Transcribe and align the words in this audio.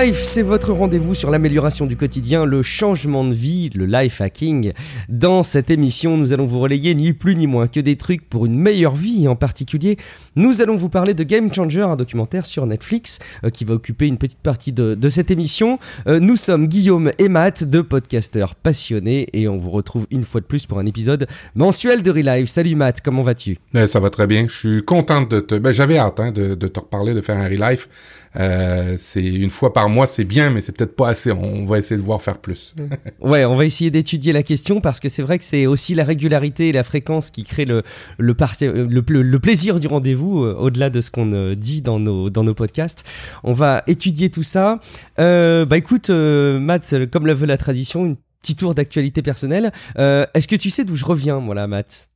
Relife, 0.00 0.18
c'est 0.18 0.42
votre 0.42 0.72
rendez-vous 0.72 1.14
sur 1.14 1.30
l'amélioration 1.30 1.84
du 1.84 1.94
quotidien, 1.94 2.46
le 2.46 2.62
changement 2.62 3.22
de 3.22 3.34
vie, 3.34 3.68
le 3.74 3.84
life 3.84 4.22
hacking. 4.22 4.72
Dans 5.10 5.42
cette 5.42 5.68
émission, 5.68 6.16
nous 6.16 6.32
allons 6.32 6.46
vous 6.46 6.58
relayer 6.58 6.94
ni 6.94 7.12
plus 7.12 7.36
ni 7.36 7.46
moins 7.46 7.68
que 7.68 7.80
des 7.80 7.96
trucs 7.96 8.26
pour 8.26 8.46
une 8.46 8.58
meilleure 8.58 8.96
vie. 8.96 9.28
En 9.28 9.36
particulier, 9.36 9.98
nous 10.36 10.62
allons 10.62 10.74
vous 10.74 10.88
parler 10.88 11.12
de 11.12 11.22
Game 11.22 11.52
Changer, 11.52 11.82
un 11.82 11.96
documentaire 11.96 12.46
sur 12.46 12.64
Netflix 12.64 13.18
euh, 13.44 13.50
qui 13.50 13.66
va 13.66 13.74
occuper 13.74 14.06
une 14.06 14.16
petite 14.16 14.38
partie 14.38 14.72
de, 14.72 14.96
cette 15.10 15.30
émission. 15.30 15.78
Euh, 16.06 16.18
nous 16.18 16.36
sommes 16.36 16.66
Guillaume 16.66 17.10
et 17.18 17.28
Matt, 17.28 17.64
deux 17.64 17.84
podcasteurs 17.84 18.54
passionnés, 18.54 19.26
et 19.34 19.48
on 19.48 19.58
vous 19.58 19.70
retrouve 19.70 20.06
une 20.10 20.22
fois 20.22 20.40
de 20.40 20.46
plus 20.46 20.64
pour 20.64 20.78
un 20.78 20.86
épisode 20.86 21.26
mensuel 21.54 22.02
de 22.02 22.10
Relife. 22.10 22.48
Salut 22.48 22.74
Matt, 22.74 23.02
comment 23.02 23.22
vas-tu? 23.22 23.58
Eh, 23.74 23.86
ça 23.86 24.00
va 24.00 24.08
très 24.08 24.26
bien. 24.26 24.46
Je 24.48 24.56
suis 24.56 24.82
contente 24.82 25.30
de 25.30 25.40
te... 25.40 25.56
Ben, 25.56 25.72
j'avais 25.72 25.98
hâte 25.98 26.20
hein, 26.20 26.32
de, 26.32 26.54
de 26.54 26.68
te 26.68 26.80
reparler, 26.80 27.12
de 27.12 27.20
faire 27.20 27.36
un 27.36 27.48
Relife. 27.48 27.88
Euh, 28.36 28.94
c'est 28.96 29.24
une 29.24 29.50
fois 29.50 29.72
par 29.72 29.88
mois, 29.88 30.06
c'est 30.06 30.24
bien, 30.24 30.50
mais 30.50 30.60
c'est 30.60 30.72
peut-être 30.72 30.94
pas 30.94 31.08
assez. 31.08 31.32
On 31.32 31.64
va 31.64 31.78
essayer 31.78 32.00
de 32.00 32.04
voir 32.04 32.22
faire 32.22 32.38
plus. 32.38 32.74
ouais, 33.20 33.44
on 33.44 33.54
va 33.54 33.64
essayer 33.64 33.90
d'étudier 33.90 34.32
la 34.32 34.42
question 34.42 34.80
parce 34.80 35.00
que 35.00 35.08
c'est 35.08 35.22
vrai 35.22 35.38
que 35.38 35.44
c'est 35.44 35.66
aussi 35.66 35.94
la 35.94 36.04
régularité 36.04 36.68
et 36.68 36.72
la 36.72 36.84
fréquence 36.84 37.30
qui 37.30 37.44
crée 37.44 37.64
le 37.64 37.82
le, 38.18 38.34
le, 38.68 39.22
le, 39.22 39.38
plaisir 39.40 39.80
du 39.80 39.88
rendez-vous 39.88 40.44
euh, 40.44 40.54
au-delà 40.54 40.90
de 40.90 41.00
ce 41.00 41.10
qu'on 41.10 41.32
euh, 41.32 41.54
dit 41.54 41.82
dans 41.82 41.98
nos 41.98 42.30
dans 42.30 42.44
nos 42.44 42.54
podcasts. 42.54 43.04
On 43.42 43.52
va 43.52 43.82
étudier 43.86 44.30
tout 44.30 44.42
ça. 44.42 44.78
Euh, 45.18 45.64
bah 45.64 45.76
écoute, 45.76 46.10
euh, 46.10 46.60
Matt, 46.60 46.94
comme 47.10 47.26
le 47.26 47.32
veut 47.32 47.46
la 47.46 47.58
tradition, 47.58 48.06
une 48.06 48.16
petit 48.42 48.56
tour 48.56 48.74
d'actualité 48.74 49.22
personnelle. 49.22 49.70
Est-ce 49.98 50.48
que 50.48 50.56
tu 50.56 50.70
sais 50.70 50.84
d'où 50.84 50.94
je 50.94 51.04
reviens, 51.04 51.40
moi 51.40 51.54
là, 51.54 51.66
Matt 51.66 52.08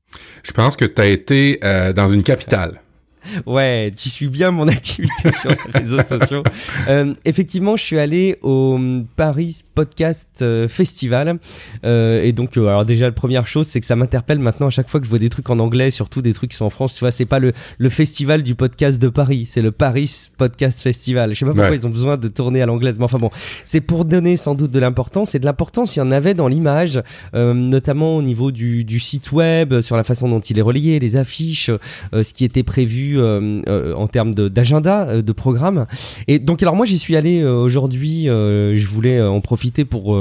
Je 0.43 0.53
pense 0.53 0.75
que 0.75 0.87
tu 0.87 1.01
as 1.03 1.07
été 1.07 1.61
dans 1.95 2.09
une 2.09 2.23
capitale. 2.23 2.81
Ouais, 3.47 3.93
tu 3.97 4.09
suis 4.09 4.29
bien 4.29 4.51
mon 4.51 4.69
activité 4.79 5.33
sur 5.33 5.51
les 5.51 5.81
réseaux 5.81 6.03
sociaux. 6.03 6.43
Euh, 6.89 7.13
effectivement, 7.25 7.77
je 7.77 7.83
suis 7.83 7.99
allé 7.99 8.39
au 8.43 8.79
Paris 9.17 9.63
Podcast 9.75 10.41
euh, 10.43 10.69
Festival. 10.69 11.39
Euh, 11.85 12.23
et 12.23 12.33
donc, 12.33 12.57
euh, 12.57 12.69
alors 12.69 12.85
déjà, 12.85 13.07
la 13.07 13.13
première 13.13 13.47
chose, 13.47 13.67
c'est 13.67 13.81
que 13.81 13.87
ça 13.87 13.97
m'interpelle 13.97 14.39
maintenant 14.39 14.69
à 14.69 14.71
chaque 14.71 14.89
fois 14.89 15.01
que 15.01 15.07
je 15.07 15.11
vois 15.11 15.19
des 15.19 15.29
trucs 15.29 15.49
en 15.51 15.59
anglais, 15.59 15.91
surtout 15.91 16.23
des 16.23 16.33
trucs 16.33 16.51
qui 16.51 16.57
sont 16.57 16.65
en 16.65 16.71
France. 16.71 16.95
Tu 16.95 17.01
vois, 17.01 17.11
c'est 17.11 17.25
pas 17.25 17.39
le, 17.39 17.53
le 17.79 17.89
festival 17.89 18.43
du 18.43 18.55
podcast 18.55 19.01
de 19.01 19.09
Paris, 19.09 19.47
c'est 19.47 19.63
le 19.63 19.73
Paris 19.73 20.29
Podcast 20.39 20.81
Festival. 20.81 21.35
Je 21.35 21.41
sais 21.41 21.45
pas 21.45 21.53
pourquoi 21.53 21.75
ils 21.75 21.87
ont 21.87 21.91
besoin 21.91 22.17
de 22.17 22.29
tourner 22.29 22.63
à 22.63 22.67
l'anglaise, 22.67 22.99
mais 22.99 23.05
enfin 23.05 23.19
bon, 23.19 23.31
c'est 23.65 23.81
pour 23.81 24.05
donner 24.05 24.37
sans 24.37 24.55
doute 24.55 24.71
de 24.71 24.79
l'importance. 24.79 25.35
Et 25.35 25.39
de 25.39 25.45
l'importance, 25.45 25.97
il 25.97 25.99
y 25.99 26.03
en 26.03 26.11
avait 26.11 26.35
dans 26.35 26.49
l'image, 26.49 27.03
notamment 27.35 28.17
au 28.17 28.23
niveau 28.23 28.53
du, 28.53 28.85
du 28.85 29.01
site 29.01 29.33
web, 29.33 29.81
sur 29.81 29.97
la 29.97 30.05
façon 30.05 30.29
dont 30.29 30.41
il 30.41 30.59
est 30.59 30.63
relayé, 30.63 30.99
les 30.99 31.17
affiches, 31.17 31.71
ce 32.13 32.33
qui 32.33 32.45
était 32.45 32.63
prévu 32.63 33.14
euh, 33.19 33.63
euh, 33.69 33.95
en 33.95 34.07
termes 34.07 34.35
d'agenda, 34.35 35.05
de, 35.05 35.11
euh, 35.11 35.23
de, 35.23 35.33
programme. 35.33 35.87
Et 36.29 36.39
donc 36.39 36.63
alors 36.63 36.77
moi 36.77 36.87
j'y 36.87 36.99
suis 36.99 37.17
allé 37.17 37.45
aujourd'hui, 37.45 38.27
je 38.27 38.87
voulais 38.87 39.21
en 39.21 39.41
profiter 39.41 39.85
pour 39.85 40.19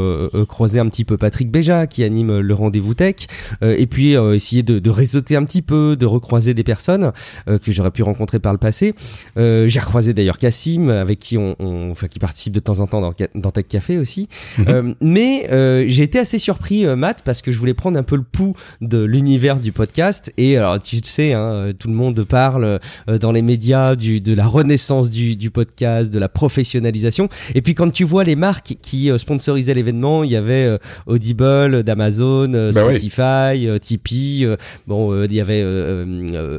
croiser 0.48 0.80
un 0.80 0.88
petit 0.88 1.04
peu 1.04 1.18
Patrick 1.18 1.52
Béja 1.52 1.88
qui 1.88 2.04
anime 2.04 2.40
le 2.40 2.54
rendez-vous 2.54 2.94
tech, 2.94 3.16
et 3.62 3.86
puis 3.86 4.14
essayer 4.14 4.64
de, 4.64 4.80
de 4.80 4.90
réseauter 4.90 5.36
un 5.36 5.44
petit 5.44 5.62
peu, 5.62 5.96
de 5.96 6.06
recroiser 6.06 6.54
des 6.54 6.64
personnes 6.64 7.12
que 7.46 7.72
j'aurais 7.72 7.92
pu 7.92 8.04
rencontrer 8.04 8.40
par 8.40 8.54
le 8.54 8.60
passé. 8.60 8.96
J'ai 9.36 9.80
recroisé 9.80 10.14
d'ailleurs 10.14 10.38
Cassim 10.38 10.90
avec 10.90 11.20
qui 11.20 11.38
on, 11.38 11.56
enfin 11.92 12.08
qui 12.08 12.20
participe 12.20 12.54
de 12.54 12.60
temps 12.60 12.80
en 12.80 12.88
temps 12.88 13.02
dans, 13.02 13.14
dans 13.36 13.52
Tech 13.52 13.66
Café 13.68 13.98
aussi. 13.98 14.28
Mhm. 14.58 14.96
mais 15.02 15.48
j'ai 15.88 16.04
été 16.04 16.20
assez 16.20 16.40
surpris 16.40 16.86
Matt 16.86 17.22
parce 17.24 17.42
que 17.42 17.52
je 17.52 17.60
voulais 17.60 17.74
prendre 17.74 17.98
un 17.98 18.04
peu 18.04 18.16
le 18.16 18.24
pouls 18.24 18.56
de 18.82 19.04
l'univers 19.04 19.60
du 19.60 19.72
podcast 19.72 20.34
et 20.38 20.58
alors 20.58 20.82
tu 20.82 20.98
sais 21.03 21.34
hein, 21.34 21.72
tout 21.78 21.88
le 21.88 21.94
monde 21.94 22.24
parle 22.24 22.80
dans 23.08 23.32
les 23.32 23.42
médias 23.42 23.96
du, 23.96 24.22
de 24.22 24.34
la 24.34 24.48
renaissance 24.48 25.10
du, 25.10 25.36
du, 25.36 25.52
podcast, 25.52 26.12
de 26.12 26.20
la 26.20 26.30
professionnalisation. 26.30 27.30
Et 27.56 27.62
puis 27.62 27.76
quand 27.76 27.90
tu 27.90 28.04
vois 28.04 28.24
les 28.24 28.36
marques 28.36 28.76
qui 28.82 29.12
euh, 29.12 29.18
sponsorisaient 29.18 29.74
l'événement, 29.74 30.24
il 30.24 30.32
y 30.32 30.36
avait 30.36 30.66
euh, 30.66 30.78
Audible 31.06 31.84
d'Amazon, 31.84 32.50
bah 32.52 32.72
Spotify, 32.72 33.68
Tipeee, 33.80 34.48
bon, 34.88 35.24
il 35.24 35.34
y 35.34 35.42
avait 35.42 35.64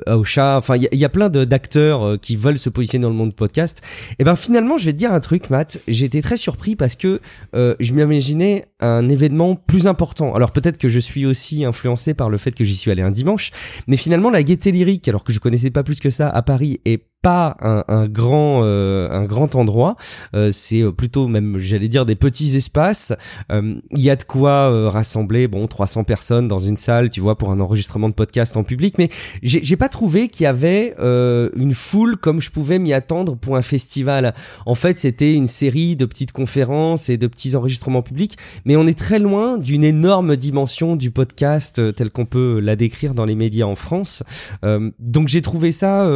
Ocha, 0.07 0.59
enfin 0.59 0.77
il 0.77 0.89
y, 0.93 0.97
y, 0.97 1.05
a 1.05 1.09
plein 1.09 1.29
d'acteurs 1.29 2.19
qui 2.21 2.37
veulent 2.37 2.59
se 2.59 2.69
positionner 2.69 3.05
dans 3.05 3.11
le 3.11 3.17
monde 3.17 3.31
du 3.31 3.35
podcast. 3.35 3.81
Et 4.19 4.25
ben 4.25 4.37
finalement, 4.37 4.77
je 4.77 4.87
vais 4.87 4.93
te 4.93 4.99
dire 4.99 5.13
un 5.13 5.21
truc, 5.21 5.51
Matt. 5.51 5.81
Été 5.87 6.21
très 6.21 6.37
surpris 6.37 6.77
parce 6.77 6.97
que 6.97 7.21
je 7.55 7.93
m'imaginais 7.93 8.65
un 8.85 9.09
événement 9.09 9.57
plus 9.57 9.87
important. 9.87 10.35
Alors 10.35 10.53
peut-être 10.53 10.79
que 10.79 10.89
je 10.89 11.01
suis 11.01 11.27
aussi 11.27 11.65
influencé 11.65 12.15
par 12.15 12.31
le 12.31 12.39
fait 12.39 12.55
que 12.55 12.65
j'y 12.65 12.77
suis 12.77 12.91
allé 12.91 13.03
un 13.03 13.11
dimanche, 13.11 13.51
mais 13.87 13.97
finalement 13.97 14.31
la 14.31 14.43
gaieté 14.43 14.73
lyrique, 14.73 15.09
alors 15.09 15.25
que 15.25 15.33
je 15.33 15.41
connaissais 15.41 15.71
pas 15.71 15.83
plus 15.83 16.01
que 16.01 16.11
ça 16.11 16.29
à 16.29 16.43
Paris 16.43 16.81
et 16.85 17.05
pas 17.25 17.57
un, 17.61 17.85
un 17.89 18.07
grand 18.07 18.61
euh, 18.65 19.09
un 19.11 19.25
grand 19.25 19.55
endroit. 19.55 19.97
Euh, 20.35 20.51
c'est 20.53 20.83
euh, 20.83 20.93
plutôt 20.93 21.27
même 21.27 21.59
j'allais 21.59 21.89
dire 21.89 22.05
des 22.05 22.17
petits 22.17 22.55
espaces. 22.55 23.15
Il 23.51 24.01
y 24.01 24.11
a 24.11 24.17
de 24.17 24.25
quoi 24.25 24.91
rassembler 24.91 25.49
bon 25.49 25.67
300 25.67 26.05
personnes 26.05 26.49
dans 26.49 26.59
une 26.59 26.77
salle 26.77 27.09
tu 27.09 27.21
vois 27.21 27.39
pour 27.39 27.51
un 27.51 27.61
enregistrement 27.61 28.11
de 28.11 28.15
podcast 28.15 28.57
en 28.59 28.63
public. 28.63 28.97
Mais 28.99 29.09
j'ai 29.43 29.77
pas 29.77 29.89
trouvé 29.89 30.29
qu'il 30.29 30.45
y 30.45 30.47
avait 30.47 30.95
une 31.01 31.73
foule 31.73 32.19
comme 32.19 32.43
je 32.43 32.51
pouvais 32.51 32.79
m'y 32.79 32.93
attendre 32.93 33.37
pour 33.37 33.57
un 33.57 33.63
festival. 33.63 34.35
En 34.67 34.75
fait 34.75 34.99
c'était 34.99 35.33
une 35.33 35.47
série 35.47 35.97
de 35.97 36.05
petites 36.05 36.33
conférences 36.33 37.09
et 37.09 37.17
de 37.17 37.27
petits 37.27 37.57
enregistrements 37.57 38.03
publics 38.03 38.37
mais 38.67 38.77
on 38.77 38.87
est 38.87 38.99
très 38.99 39.19
loin 39.19 39.57
d'une 39.57 39.85
énorme 39.85 40.37
dimension 40.37 40.97
du 40.97 41.11
podcast 41.11 41.81
tel 41.95 42.11
qu'on 42.11 42.27
peut 42.27 42.61
la 42.61 42.77
décrire 42.77 43.15
dans 43.15 43.25
les 43.25 43.35
médias 43.35 43.67
en 43.67 43.77
France. 43.77 44.23
Donc 44.63 45.29
j'ai 45.29 45.41
trouvé 45.41 45.71
ça 45.71 46.07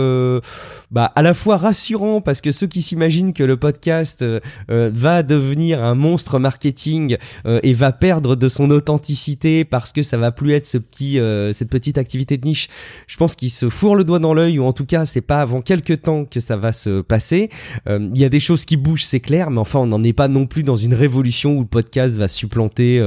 bah, 0.90 0.97
à 1.04 1.22
la 1.22 1.34
fois 1.34 1.56
rassurant 1.56 2.20
parce 2.20 2.40
que 2.40 2.50
ceux 2.50 2.66
qui 2.66 2.82
s'imaginent 2.82 3.32
que 3.32 3.42
le 3.42 3.56
podcast 3.56 4.22
euh, 4.22 4.40
euh, 4.70 4.90
va 4.92 5.22
devenir 5.22 5.84
un 5.84 5.94
monstre 5.94 6.38
marketing 6.38 7.16
euh, 7.46 7.60
et 7.62 7.72
va 7.72 7.92
perdre 7.92 8.36
de 8.36 8.48
son 8.48 8.70
authenticité 8.70 9.64
parce 9.64 9.92
que 9.92 10.02
ça 10.02 10.16
va 10.16 10.32
plus 10.32 10.52
être 10.52 10.66
ce 10.66 10.78
petit 10.78 11.18
cette 11.52 11.70
petite 11.70 11.98
activité 11.98 12.36
de 12.36 12.46
niche, 12.46 12.68
je 13.06 13.16
pense 13.16 13.34
qu'ils 13.34 13.50
se 13.50 13.68
fourrent 13.68 13.94
le 13.94 14.04
doigt 14.04 14.18
dans 14.18 14.34
l'œil 14.34 14.58
ou 14.58 14.64
en 14.64 14.72
tout 14.72 14.84
cas 14.84 15.04
c'est 15.04 15.20
pas 15.20 15.40
avant 15.40 15.60
quelques 15.60 16.02
temps 16.02 16.24
que 16.24 16.40
ça 16.40 16.56
va 16.56 16.72
se 16.72 17.00
passer. 17.00 17.50
Il 17.88 18.16
y 18.16 18.24
a 18.24 18.28
des 18.28 18.40
choses 18.40 18.64
qui 18.64 18.76
bougent, 18.76 19.04
c'est 19.04 19.20
clair, 19.20 19.50
mais 19.50 19.58
enfin 19.58 19.80
on 19.80 19.86
n'en 19.86 20.02
est 20.02 20.12
pas 20.12 20.28
non 20.28 20.46
plus 20.46 20.62
dans 20.62 20.76
une 20.76 20.94
révolution 20.94 21.56
où 21.56 21.60
le 21.60 21.66
podcast 21.66 22.16
va 22.16 22.28
supplanter 22.28 23.04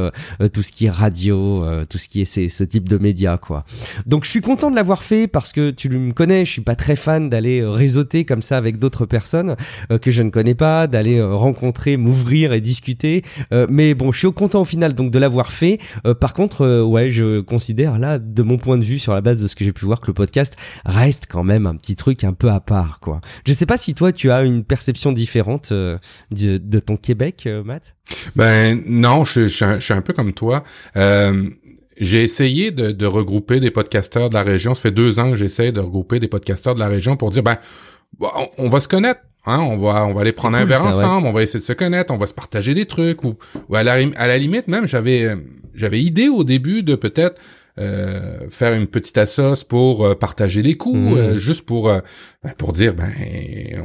tout 0.54 0.64
ce 0.64 0.72
qui 0.72 0.86
est 0.86 0.90
radio, 0.90 1.66
tout 1.90 1.98
ce 1.98 2.08
qui 2.08 2.22
est 2.22 2.26
ce 2.50 2.64
type 2.64 2.90
de 2.90 2.98
médias 2.98 3.38
quoi. 3.38 3.66
Donc 4.06 4.26
je 4.26 4.30
suis 4.30 4.42
content 4.42 4.72
de 4.72 4.76
l'avoir 4.76 5.04
fait 5.04 5.28
parce 5.28 5.54
que 5.54 5.70
tu 5.70 5.90
me 5.90 6.12
connais, 6.12 6.46
je 6.46 6.52
suis 6.52 6.62
pas 6.62 6.76
très 6.76 6.96
fan 6.96 7.30
d'aller 7.30 7.62
réseauter 7.82 8.26
comme 8.26 8.44
ça 8.44 8.58
avec 8.58 8.78
d'autres 8.78 9.06
personnes 9.06 9.56
euh, 9.92 9.98
que 9.98 10.12
je 10.12 10.22
ne 10.22 10.30
connais 10.30 10.54
pas, 10.54 10.86
d'aller 10.86 11.18
euh, 11.18 11.34
rencontrer, 11.34 11.98
m'ouvrir 11.98 12.54
et 12.54 12.62
discuter. 12.62 13.24
Euh, 13.52 13.66
mais 13.70 13.96
bon, 13.96 14.12
je 14.12 14.20
suis 14.20 14.32
content 14.32 14.62
au 14.62 14.66
final 14.66 14.94
donc 14.94 15.10
de 15.12 15.20
l'avoir 15.20 15.52
fait. 15.52 15.80
par 16.20 16.34
contre, 16.34 16.84
ouais, 16.84 17.10
je 17.10 17.40
considère 17.40 17.98
là, 17.98 18.20
de 18.20 18.44
mon 18.44 18.58
point 18.58 18.78
de 18.78 18.84
vue, 18.84 19.00
sur 19.00 19.14
la 19.14 19.22
base 19.22 19.42
de 19.42 19.48
ce 19.48 19.56
que 19.56 19.64
j'ai 19.64 19.74
pu 19.74 19.86
voir, 19.86 20.00
que 20.00 20.08
le 20.08 20.14
podcast 20.14 20.56
reste 20.86 21.26
quand 21.30 21.44
même 21.44 21.66
un 21.66 21.76
petit 21.76 21.96
truc 21.96 22.24
un 22.24 22.34
peu 22.34 22.50
à 22.50 22.60
part, 22.60 23.00
quoi. 23.00 23.20
Je 23.46 23.54
sais 23.54 23.66
pas 23.66 23.78
si 23.78 23.96
toi 23.96 24.12
tu 24.12 24.30
as 24.32 24.44
une 24.44 24.64
perception 24.64 25.12
différente 25.12 25.72
de, 25.74 26.00
de, 26.32 26.80
ton 26.80 26.98
Québec, 26.98 27.50
Matt? 27.66 27.96
Ben 28.36 28.82
non, 28.86 29.26
je, 29.26 29.48
je, 29.48 29.80
suis 29.80 29.94
un 29.94 30.02
peu 30.02 30.14
comme 30.14 30.34
toi. 30.34 30.64
Euh, 30.98 31.50
j'ai 32.00 32.24
essayé 32.24 32.72
de, 32.72 32.92
de, 32.92 33.06
regrouper 33.06 33.60
des 33.60 33.72
podcasteurs 33.72 34.30
de 34.30 34.36
la 34.36 34.44
région. 34.44 34.76
Ça 34.76 34.84
fait 34.84 34.92
deux 34.92 35.20
ans 35.20 35.32
que 35.32 35.36
j'essaie 35.36 35.72
de 35.72 35.80
regrouper 35.80 36.20
des 36.20 36.28
podcasteurs 36.28 36.76
de 36.76 36.80
la 36.80 36.88
région 36.88 37.18
pour 37.18 37.30
dire, 37.30 37.44
ben, 37.44 37.58
on, 38.58 38.70
va 38.70 38.80
se 38.80 38.88
connaître. 38.88 39.22
Hein, 39.46 39.60
on 39.60 39.78
va 39.78 40.06
on 40.06 40.14
va 40.14 40.22
aller 40.22 40.34
prendre 40.34 40.58
un 40.58 40.66
verre 40.66 40.86
ensemble, 40.86 41.28
on 41.28 41.32
va 41.32 41.42
essayer 41.42 41.60
de 41.60 41.66
se 41.66 41.74
connaître, 41.74 42.14
on 42.14 42.18
va 42.18 42.28
se 42.28 42.34
partager 42.34 42.76
des 42.76 42.86
trucs 42.86 43.24
ou, 43.24 43.36
ou 43.70 43.76
à, 43.76 43.84
la, 43.84 43.94
à 44.16 44.28
la 44.28 44.38
limite 44.38 44.68
même 44.68 44.86
j'avais 44.86 45.36
j'avais 45.74 46.00
idée 46.00 46.30
au 46.30 46.44
début 46.44 46.84
de 46.84 46.94
peut-être 46.94 47.42
euh, 47.80 48.50
faire 48.50 48.74
une 48.74 48.88
petite 48.88 49.18
assoce 49.18 49.64
pour 49.64 50.06
euh, 50.06 50.14
partager 50.14 50.62
les 50.62 50.76
coûts, 50.76 50.94
mmh. 50.94 51.18
euh, 51.18 51.38
juste 51.38 51.66
pour 51.66 51.90
ben, 52.44 52.52
pour 52.58 52.74
dire 52.74 52.94
ben 52.94 53.10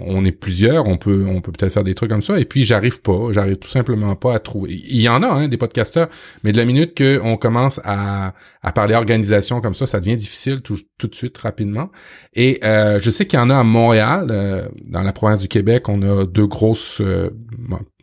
on 0.06 0.24
est 0.24 0.32
plusieurs, 0.32 0.86
on 0.86 0.96
peut 0.96 1.24
on 1.28 1.40
peut 1.40 1.52
peut-être 1.52 1.72
faire 1.72 1.84
des 1.84 1.94
trucs 1.94 2.10
comme 2.10 2.22
ça. 2.22 2.40
Et 2.40 2.44
puis 2.44 2.64
j'arrive 2.64 3.00
pas, 3.00 3.30
j'arrive 3.30 3.56
tout 3.56 3.68
simplement 3.68 4.16
pas 4.16 4.34
à 4.34 4.38
trouver. 4.40 4.80
Il 4.88 5.00
y 5.00 5.08
en 5.08 5.22
a 5.22 5.28
hein, 5.28 5.48
des 5.48 5.56
podcasteurs, 5.56 6.08
mais 6.42 6.52
de 6.52 6.56
la 6.56 6.64
minute 6.64 6.94
que 6.94 7.20
on 7.22 7.36
commence 7.36 7.80
à 7.84 8.34
à 8.62 8.72
parler 8.72 8.94
organisation 8.94 9.60
comme 9.60 9.74
ça, 9.74 9.86
ça 9.86 10.00
devient 10.00 10.16
difficile 10.16 10.62
tout, 10.62 10.78
tout 10.98 11.06
de 11.06 11.14
suite 11.14 11.38
rapidement. 11.38 11.90
Et 12.34 12.58
je 12.62 13.10
sais 13.10 13.26
qu'il 13.26 13.38
y 13.38 13.42
en 13.42 13.50
a 13.50 13.56
à 13.56 13.64
Montréal, 13.64 14.68
dans 14.84 15.02
la 15.02 15.12
province 15.12 15.40
du 15.40 15.48
Québec, 15.48 15.88
on 15.88 16.02
a 16.02 16.26
deux 16.26 16.46
grosses 16.46 17.00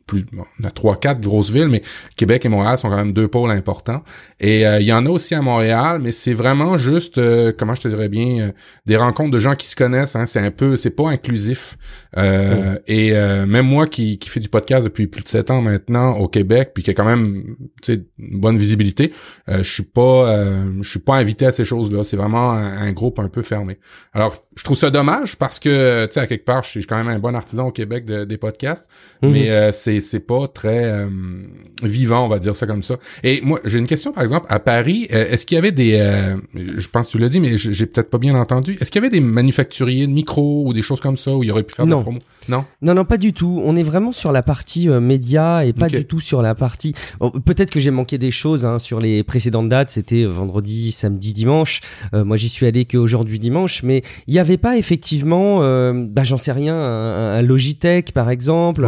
plus, 0.06 0.26
on 0.38 0.64
a 0.66 0.72
trois, 0.72 1.00
quatre 1.00 1.22
grosses 1.22 1.52
villes, 1.52 1.70
mais 1.70 1.82
Québec 2.16 2.46
et 2.46 2.50
Montréal 2.50 2.78
sont 2.78 2.90
quand 2.90 2.98
même 2.98 3.14
deux 3.14 3.28
pôles 3.28 3.52
importants. 3.52 4.04
Et 4.40 4.68
euh, 4.68 4.80
il 4.80 4.86
y 4.86 4.94
en 4.94 5.06
a 5.06 5.10
aussi 5.10 5.36
à 5.36 5.42
Montréal, 5.42 6.00
mais 6.02 6.12
c'est 6.12 6.34
vraiment 6.34 6.78
juste, 6.78 7.18
euh, 7.18 7.54
comment 7.58 7.76
je 7.76 7.82
te 7.82 7.88
dirais 7.88 8.10
bien, 8.10 8.40
euh, 8.40 8.52
des 8.86 8.98
rencontres 8.98 9.32
de 9.32 9.40
gens 9.40 9.56
qui 9.56 9.68
se 9.68 9.76
connaissent. 9.76 10.16
Hein, 10.16 10.26
c'est 10.26 10.40
un 10.40 10.52
peu, 10.52 10.76
c'est 10.76 10.92
pas 10.92 11.10
inclusif. 11.10 11.78
Et 12.16 13.14
même 13.14 13.66
moi 13.66 13.88
qui, 13.88 14.20
qui 14.20 14.30
fais 14.30 14.40
du 14.40 14.50
podcast 14.50 14.84
depuis 14.84 15.08
plus 15.08 15.24
de 15.24 15.28
sept 15.28 15.50
ans 15.50 15.62
maintenant 15.62 16.18
au 16.18 16.28
Québec, 16.28 16.72
puis 16.74 16.84
qui 16.84 16.92
a 16.92 16.94
quand 16.94 17.06
même, 17.06 17.56
une 17.88 18.40
bonne 18.40 18.58
visibilité, 18.58 19.12
je 19.48 19.64
suis 19.64 19.84
pas, 19.84 20.44
je 20.82 20.88
suis 20.88 21.00
pas 21.00 21.16
invité 21.16 21.48
à 21.48 21.52
ces 21.52 21.66
choses-là. 21.66 22.04
C'est 22.04 22.18
vraiment 22.18 22.52
un, 22.52 22.92
groupe 22.92 23.18
un 23.20 23.30
peu 23.30 23.42
fermé. 23.42 23.80
Alors, 24.14 24.36
je 24.56 24.64
trouve 24.64 24.78
ça 24.78 24.92
dommage 24.92 25.38
parce 25.38 25.58
que, 25.58 26.06
tu 26.06 26.14
sais, 26.14 26.20
à 26.20 26.28
quelque 26.28 26.46
part, 26.46 26.64
je 26.64 26.70
suis 26.70 26.86
quand 26.86 26.98
même 26.98 27.08
un 27.08 27.18
bon 27.18 27.34
artisan 27.34 27.68
au 27.68 27.72
Québec 27.72 28.06
des 28.06 28.38
podcasts, 28.38 28.90
mhm. 29.24 29.32
mais 29.32 29.72
c'est 29.72 30.00
c'est 30.04 30.20
pas 30.20 30.48
très 30.48 30.84
euh, 30.86 31.08
vivant, 31.82 32.26
on 32.26 32.28
va 32.28 32.40
dire 32.40 32.56
ça 32.56 32.68
comme 32.68 32.84
ça. 32.84 32.98
Et 33.24 33.42
moi, 33.44 33.60
j'ai 33.66 33.80
une 33.80 33.88
question 33.88 34.12
par 34.12 34.24
exemple 34.24 34.46
à 34.50 34.60
Paris. 34.60 35.08
Euh, 35.12 35.28
est-ce 35.30 35.46
qu'il 35.46 35.56
y 35.56 35.58
avait 35.58 35.72
des, 35.72 35.96
euh, 35.96 36.36
je 36.54 36.88
pense 36.88 37.08
que 37.08 37.14
tu 37.14 37.18
l'as 37.18 37.30
dit, 37.30 37.40
mais 37.40 37.58
j'ai 37.58 37.86
peut-être 37.86 38.10
pas 38.10 38.18
bien 38.18 38.36
entendu. 38.36 38.78
Est-ce 38.80 38.92
qu'il 38.92 39.02
y 39.02 39.06
avait 39.06 39.14
des 39.14 39.22
manufacturiers 39.22 40.08
de 40.08 40.12
micros 40.12 40.68
ou 40.68 40.74
des 40.74 40.82
choses 40.82 41.02
comme 41.02 41.18
ça 41.18 41.32
où 41.32 41.44
il 41.44 41.48
y 41.48 41.52
aurait 41.52 41.64
pu 41.64 41.74
faire 41.74 41.86
non. 41.86 41.98
des 41.98 42.04
promos 42.04 42.20
Non? 42.50 42.66
Non, 42.82 42.94
non, 42.94 43.06
pas 43.06 43.18
du 43.18 43.34
tout. 43.34 43.62
On 43.66 43.76
est 43.76 43.84
vraiment 43.84 44.12
sur 44.12 44.32
la 44.32 44.44
partie 44.44 44.88
média 44.88 45.66
et 45.66 45.74
pas 45.74 45.90
du 45.90 46.06
tout 46.06 46.20
sur 46.20 46.42
la 46.42 46.56
partie. 46.56 46.94
peut-être 47.46 47.72
que 47.72 47.80
j'ai 47.80 47.92
manqué 47.92 48.18
des 48.18 48.32
choses 48.32 48.66
hein, 48.66 48.80
sur 48.80 49.00
les 49.00 49.24
précédentes 49.24 49.70
dates. 49.70 49.90
C'était 49.90 50.26
vendredi, 50.26 50.92
samedi, 50.92 51.34
dimanche. 51.34 51.80
moi, 52.14 52.38
j'y 52.38 52.50
suis 52.50 52.66
allé 52.66 52.86
qu'aujourd'hui 52.86 53.40
dimanche, 53.40 53.84
mais 53.84 54.02
il 54.28 54.34
n'y 54.34 54.40
avait 54.40 54.58
pas 54.58 54.78
effectivement, 54.78 55.60
bah, 55.94 56.24
j'en 56.24 56.38
sais 56.38 56.52
rien, 56.52 56.76
un, 56.76 57.42
Logitech 57.42 58.12
par 58.12 58.30
exemple, 58.30 58.88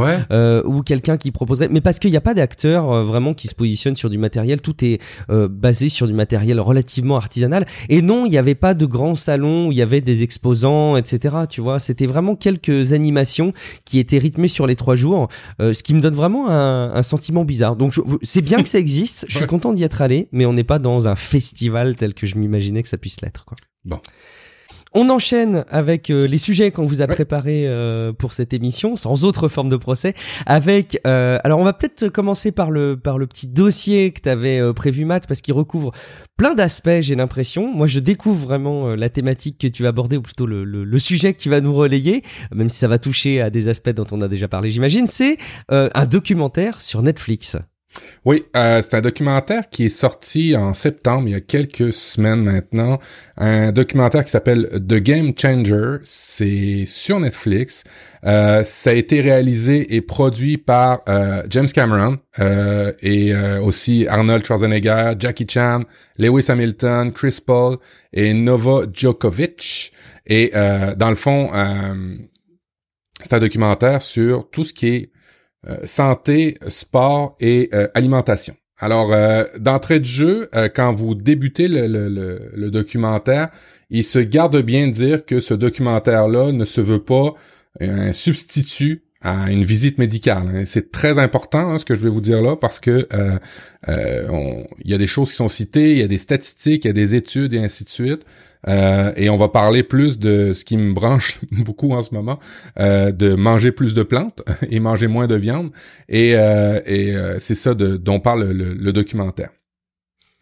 ou 0.66 0.82
quelqu'un 0.96 1.18
qui 1.18 1.32
proposerait, 1.32 1.68
mais 1.70 1.82
parce 1.82 2.00
qu'il 2.00 2.12
n'y 2.12 2.18
a 2.18 2.22
pas 2.22 2.34
d'acteurs 2.34 2.90
euh, 2.90 3.04
vraiment 3.04 3.34
qui 3.34 3.50
se 3.50 3.56
positionnent 3.56 3.98
sur 3.98 4.10
du 4.10 4.18
matériel, 4.18 4.62
tout 4.62 4.86
est 4.86 5.02
euh, 5.30 5.50
basé 5.50 5.90
sur 5.90 6.08
du 6.08 6.14
matériel 6.14 6.60
relativement 6.62 7.18
artisanal. 7.18 7.66
Et 7.90 8.02
non, 8.02 8.26
il 8.26 8.30
n'y 8.30 8.38
avait 8.38 8.56
pas 8.56 8.74
de 8.74 8.86
grands 8.86 9.16
salons 9.16 9.68
où 9.68 9.72
il 9.74 9.78
y 9.78 9.82
avait 9.82 10.00
des 10.00 10.24
exposants, 10.24 10.96
etc. 10.96 11.36
Tu 11.50 11.60
vois, 11.60 11.80
c'était 11.80 12.06
vraiment 12.06 12.36
quelques 12.38 12.94
animations 12.94 13.52
qui 13.84 14.00
étaient 14.00 14.18
rythmées 14.18 14.48
sur 14.48 14.68
les 14.68 14.78
trois 14.78 14.96
jours, 14.96 15.28
euh, 15.62 15.74
ce 15.74 15.84
qui 15.84 15.94
me 15.94 16.00
donne 16.00 16.16
vraiment 16.16 16.50
un, 16.50 16.94
un 16.94 17.04
sentiment 17.04 17.44
bizarre. 17.44 17.76
Donc 17.76 17.94
c'est 18.22 18.42
bien 18.42 18.64
que 18.64 18.70
ça 18.70 18.80
existe, 18.80 19.26
je 19.28 19.38
suis 19.38 19.48
content 19.48 19.74
d'y 19.74 19.84
être 19.84 20.02
allé, 20.02 20.30
mais 20.32 20.46
on 20.46 20.54
n'est 20.54 20.64
pas 20.64 20.80
dans 20.80 21.10
un 21.10 21.16
festival 21.16 21.96
tel 21.98 22.14
que 22.14 22.26
je 22.26 22.38
m'imaginais 22.38 22.84
que 22.84 22.90
ça 22.90 22.98
puisse 22.98 23.20
l'être. 23.22 23.44
Quoi. 23.44 23.58
Bon. 23.84 24.00
On 24.98 25.10
enchaîne 25.10 25.66
avec 25.68 26.10
euh, 26.10 26.26
les 26.26 26.38
sujets 26.38 26.72
qu'on 26.72 26.86
vous 26.86 27.02
a 27.02 27.08
préparés 27.08 27.68
euh, 27.68 28.14
pour 28.14 28.32
cette 28.32 28.54
émission, 28.54 28.96
sans 28.96 29.26
autre 29.26 29.50
forme 29.50 29.68
de 29.68 29.76
procès. 29.76 30.14
Avec, 30.46 31.02
euh, 31.06 31.38
alors 31.44 31.60
on 31.60 31.66
va 31.66 31.74
peut-être 31.74 32.08
commencer 32.08 32.54
par 32.54 32.72
le 32.72 32.96
par 32.96 33.18
le 33.18 33.28
petit 33.28 33.50
dossier 33.50 34.12
que 34.12 34.22
tu 34.22 34.30
avais 34.30 34.62
prévu, 34.74 35.04
Matt, 35.04 35.28
parce 35.28 35.42
qu'il 35.42 35.54
recouvre 35.54 35.92
plein 36.38 36.54
d'aspects. 36.54 37.02
J'ai 37.02 37.16
l'impression. 37.16 37.74
Moi, 37.74 37.88
je 37.88 38.00
découvre 38.00 38.48
vraiment 38.48 38.96
la 38.96 39.10
thématique 39.10 39.58
que 39.60 39.68
tu 39.68 39.84
vas 39.84 39.90
aborder, 39.90 40.16
ou 40.16 40.22
plutôt 40.22 40.46
le, 40.46 40.64
le, 40.64 40.86
le, 40.86 41.00
sujet 41.00 41.34
que 41.34 41.40
tu 41.40 41.50
vas 41.50 41.60
nous 41.60 41.74
relayer, 41.74 42.24
même 42.54 42.70
si 42.70 42.78
ça 42.78 42.88
va 42.88 42.98
toucher 42.98 43.42
à 43.42 43.50
des 43.50 43.68
aspects 43.68 43.90
dont 43.90 44.08
on 44.14 44.22
a 44.22 44.30
déjà 44.30 44.48
parlé. 44.48 44.72
J'imagine, 44.72 45.08
c'est 45.08 45.38
un 45.70 46.06
documentaire 46.06 46.80
sur 46.80 47.02
Netflix. 47.02 47.58
Oui, 48.26 48.44
euh, 48.56 48.82
c'est 48.82 48.96
un 48.96 49.02
documentaire 49.02 49.70
qui 49.70 49.86
est 49.86 49.90
sorti 49.90 50.56
en 50.56 50.74
septembre, 50.74 51.28
il 51.28 51.32
y 51.32 51.36
a 51.36 51.42
quelques 51.42 51.94
semaines 51.94 52.44
maintenant. 52.44 53.00
Un 53.38 53.72
documentaire 53.72 54.26
qui 54.26 54.32
s'appelle 54.32 54.68
The 54.74 54.96
Game 54.96 55.34
Changer. 55.38 55.98
C'est 56.04 56.86
sur 56.88 57.20
Netflix. 57.20 57.84
Euh, 58.26 58.64
ça 58.64 58.90
a 58.90 58.94
été 58.94 59.22
réalisé 59.22 59.96
et 59.96 60.02
produit 60.02 60.58
par 60.58 61.02
euh, 61.08 61.44
James 61.50 61.68
Cameron 61.68 62.18
euh, 62.40 62.92
et 63.02 63.34
euh, 63.34 63.62
aussi 63.62 64.08
Arnold 64.08 64.44
Schwarzenegger, 64.44 65.14
Jackie 65.20 65.46
Chan, 65.48 65.82
Lewis 66.18 66.46
Hamilton, 66.50 67.12
Chris 67.12 67.38
Paul 67.46 67.78
et 68.12 68.34
Nova 68.34 68.86
Djokovic. 68.92 69.94
Et 70.26 70.52
dans 70.98 71.10
le 71.10 71.16
fond, 71.16 71.52
c'est 73.22 73.34
un 73.34 73.40
documentaire 73.40 74.02
sur 74.02 74.50
tout 74.50 74.64
ce 74.64 74.74
qui 74.74 74.88
est 74.88 75.12
santé, 75.84 76.58
sport 76.68 77.36
et 77.40 77.70
euh, 77.74 77.88
alimentation. 77.94 78.56
Alors, 78.78 79.14
euh, 79.14 79.46
d'entrée 79.60 80.00
de 80.00 80.06
jeu, 80.06 80.50
quand 80.76 80.92
vous 80.92 81.16
débutez 81.16 81.68
le, 81.70 82.70
documentaire, 82.70 83.50
il 83.90 84.04
se 84.04 84.20
garde 84.20 84.62
bien 84.62 84.88
de 84.88 84.92
dire 84.92 85.26
que 85.26 85.40
ce 85.40 85.54
documentaire-là 85.54 86.52
ne 86.52 86.66
se 86.66 86.82
veut 86.82 87.02
pas 87.02 87.34
un 87.80 88.12
substitut 88.12 89.04
à 89.22 89.50
une 89.50 89.64
visite 89.64 89.98
médicale. 89.98 90.44
Hein. 90.54 90.66
C'est 90.66 90.92
très 90.92 91.20
important 91.20 91.72
hein, 91.72 91.78
ce 91.78 91.86
que 91.86 91.96
je 91.96 92.02
vais 92.02 92.10
vous 92.10 92.22
dire 92.22 92.42
là 92.42 92.56
parce 92.58 92.80
que 92.80 93.08
il 93.88 94.92
y 94.92 94.94
a 94.94 94.98
des 94.98 95.08
choses 95.08 95.30
qui 95.30 95.36
sont 95.36 95.50
citées, 95.50 95.92
il 95.92 96.00
y 96.00 96.04
a 96.04 96.08
des 96.08 96.18
statistiques, 96.18 96.84
il 96.84 96.88
y 96.88 96.92
a 96.92 96.94
des 96.94 97.16
études 97.16 97.54
et 97.54 97.60
ainsi 97.60 97.86
de 97.86 97.90
suite. 97.90 98.26
Euh, 98.68 99.14
et 99.16 99.30
on 99.30 99.36
va 99.36 99.48
parler 99.48 99.84
plus 99.84 100.20
de 100.20 100.54
ce 100.54 100.66
qui 100.66 100.78
me 100.78 100.94
branche 100.94 101.40
beaucoup 101.52 101.94
en 101.94 102.02
ce 102.02 102.14
moment, 102.14 102.40
euh, 102.80 103.12
de 103.12 103.36
manger 103.36 103.72
plus 103.72 103.94
de 103.94 104.04
plantes 104.04 104.42
et 104.70 104.80
manger 104.80 105.08
moins 105.08 105.28
de 105.28 105.36
viande. 105.36 105.72
Et, 106.10 106.36
euh, 106.36 107.40
c'est 107.40 107.56
ça 107.56 107.74
de, 107.74 107.98
dont 107.98 108.20
parle 108.20 108.52
le 108.52 108.94
documentaire. 108.94 109.50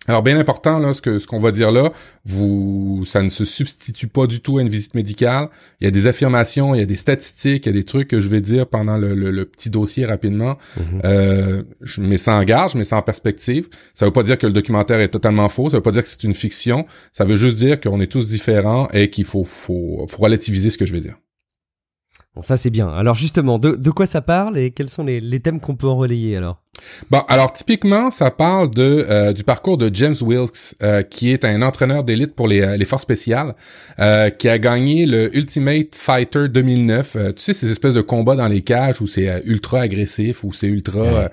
Alors 0.07 0.21
bien 0.21 0.37
important 0.37 0.79
là 0.79 0.93
ce 0.93 1.01
que 1.01 1.17
ce 1.17 1.27
qu'on 1.27 1.39
va 1.39 1.51
dire 1.51 1.71
là, 1.71 1.91
vous 2.25 3.03
ça 3.05 3.21
ne 3.23 3.29
se 3.29 3.45
substitue 3.45 4.07
pas 4.07 4.27
du 4.27 4.41
tout 4.41 4.57
à 4.57 4.61
une 4.61 4.67
visite 4.67 4.95
médicale. 4.95 5.47
Il 5.79 5.85
y 5.85 5.87
a 5.87 5.91
des 5.91 6.07
affirmations, 6.07 6.75
il 6.75 6.79
y 6.79 6.83
a 6.83 6.85
des 6.85 6.97
statistiques, 6.97 7.65
il 7.65 7.69
y 7.69 7.71
a 7.71 7.73
des 7.73 7.85
trucs 7.85 8.09
que 8.09 8.19
je 8.19 8.27
vais 8.27 8.41
dire 8.41 8.67
pendant 8.67 8.97
le, 8.97 9.13
le, 9.15 9.45
petit 9.45 9.69
dossier 9.69 10.05
rapidement. 10.05 10.57
Mhm. 10.77 11.01
euh, 11.05 11.63
je 11.81 12.01
mets 12.01 12.17
ça 12.17 12.35
en 12.35 12.43
garde, 12.43 12.71
je 12.71 12.77
mets 12.77 12.83
ça 12.83 12.97
en 12.97 13.01
perspective. 13.01 13.69
Ça 13.93 14.05
veut 14.05 14.11
pas 14.11 14.23
dire 14.23 14.37
que 14.37 14.47
le 14.47 14.53
documentaire 14.53 14.99
est 14.99 15.09
totalement 15.09 15.47
faux, 15.47 15.69
ça 15.69 15.77
veut 15.77 15.83
pas 15.83 15.91
dire 15.91 16.03
que 16.03 16.09
c'est 16.09 16.23
une 16.23 16.35
fiction. 16.35 16.85
Ça 17.13 17.23
veut 17.23 17.37
juste 17.37 17.57
dire 17.57 17.79
qu'on 17.79 18.01
est 18.01 18.11
tous 18.11 18.27
différents 18.27 18.89
et 18.89 19.09
qu'il 19.09 19.25
faut, 19.25 19.45
faut 19.45 20.05
faut 20.09 20.21
relativiser 20.21 20.69
ce 20.69 20.77
que 20.77 20.85
je 20.85 20.93
vais 20.93 21.01
dire. 21.01 21.15
Bon 22.35 22.41
ça 22.41 22.57
c'est 22.57 22.71
bien. 22.71 22.89
Alors 22.89 23.15
justement, 23.15 23.57
de, 23.57 23.75
de 23.75 23.89
quoi 23.91 24.05
ça 24.05 24.21
parle 24.21 24.57
et 24.57 24.71
quels 24.71 24.89
sont 24.89 25.05
les, 25.05 25.21
les 25.21 25.39
thèmes 25.39 25.61
qu'on 25.61 25.75
peut 25.75 25.87
en 25.87 25.95
relayer 25.95 26.35
alors? 26.35 26.62
Bon, 27.09 27.21
alors 27.27 27.51
typiquement, 27.51 28.11
ça 28.11 28.31
parle 28.31 28.69
de 28.71 29.05
euh, 29.09 29.33
du 29.33 29.43
parcours 29.43 29.77
de 29.77 29.89
James 29.93 30.15
Wilkes, 30.21 30.75
euh, 30.81 31.01
qui 31.03 31.31
est 31.31 31.45
un 31.45 31.61
entraîneur 31.61 32.03
d'élite 32.03 32.35
pour 32.35 32.47
les, 32.47 32.61
euh, 32.61 32.77
les 32.77 32.85
forces 32.85 33.03
spéciales, 33.03 33.55
qui 34.39 34.49
a 34.49 34.57
gagné 34.57 35.05
le 35.05 35.35
Ultimate 35.35 35.95
Fighter 35.95 36.47
2009. 36.49 37.17
tu 37.35 37.43
sais, 37.43 37.53
ces 37.53 37.71
espèces 37.71 37.93
de 37.93 38.01
combats 38.01 38.35
dans 38.35 38.47
les 38.47 38.61
cages 38.61 39.01
où 39.01 39.07
c'est 39.07 39.41
ultra 39.45 39.81
agressif, 39.81 40.43
où 40.43 40.51
c'est 40.51 40.67
ultra 40.67 41.29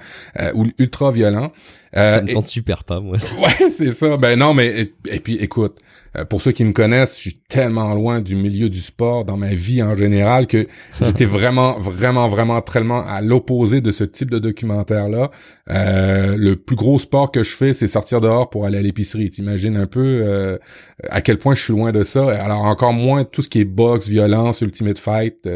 ou 0.55 0.67
ultra 0.79 1.11
violent. 1.11 1.53
ça 1.95 2.23
me 2.23 2.33
tente 2.33 2.49
super 2.49 2.85
pas, 2.85 3.01
moi. 3.01 3.17
Ouais, 3.41 3.71
c'est 3.71 3.93
ça. 3.93 4.17
Ben 4.17 4.39
non, 4.39 4.55
mais 4.55 4.85
et 5.09 5.21
puis 5.21 5.37
écoute, 5.37 5.79
euh, 6.17 6.25
pour 6.25 6.43
ceux 6.43 6.53
qui 6.53 6.65
me 6.65 6.73
connaissent, 6.73 7.17
je 7.17 7.21
suis 7.21 7.41
tellement 7.49 7.95
loin 7.95 8.21
du 8.21 8.35
milieu 8.35 8.69
du 8.69 8.81
sport 8.81 9.25
dans 9.25 9.37
ma 9.37 9.55
vie 9.55 9.83
en 9.83 9.97
général 9.97 10.47
que 10.47 10.67
j'étais 11.01 11.25
vraiment, 11.25 11.79
vraiment, 11.79 12.29
vraiment 12.29 12.61
tellement 12.61 13.07
à 13.07 13.21
l'opposé 13.21 13.81
de 13.81 13.91
ce 13.91 14.05
type 14.05 14.31
de 14.31 14.39
documentaire-là. 14.39 15.31
Euh, 15.71 16.37
le 16.37 16.57
plus 16.57 16.77
gros 16.77 16.99
sport 16.99 17.31
que 17.31 17.43
je 17.43 17.55
fais, 17.55 17.73
c'est 17.73 17.87
sortir 17.87 18.21
dehors 18.21 18.51
pour 18.51 18.67
aller 18.67 18.79
à 18.79 18.83
l'épicerie. 18.83 19.31
T'imagines 19.31 19.77
un 19.77 19.87
peu 19.87 20.23
euh, 20.25 20.59
à 21.09 21.21
quel 21.21 21.39
point 21.39 21.55
je 21.55 21.63
suis 21.63 21.73
loin 21.73 21.93
de 21.93 22.03
ça. 22.03 22.29
Alors 22.43 22.63
encore 22.63 22.93
moins 22.93 23.25
tout 23.25 23.43
ce 23.43 23.49
qui 23.49 23.61
est 23.61 23.65
boxe, 23.65 24.09
violence, 24.09 24.63
ultimate 24.63 24.99
fight. 24.99 25.49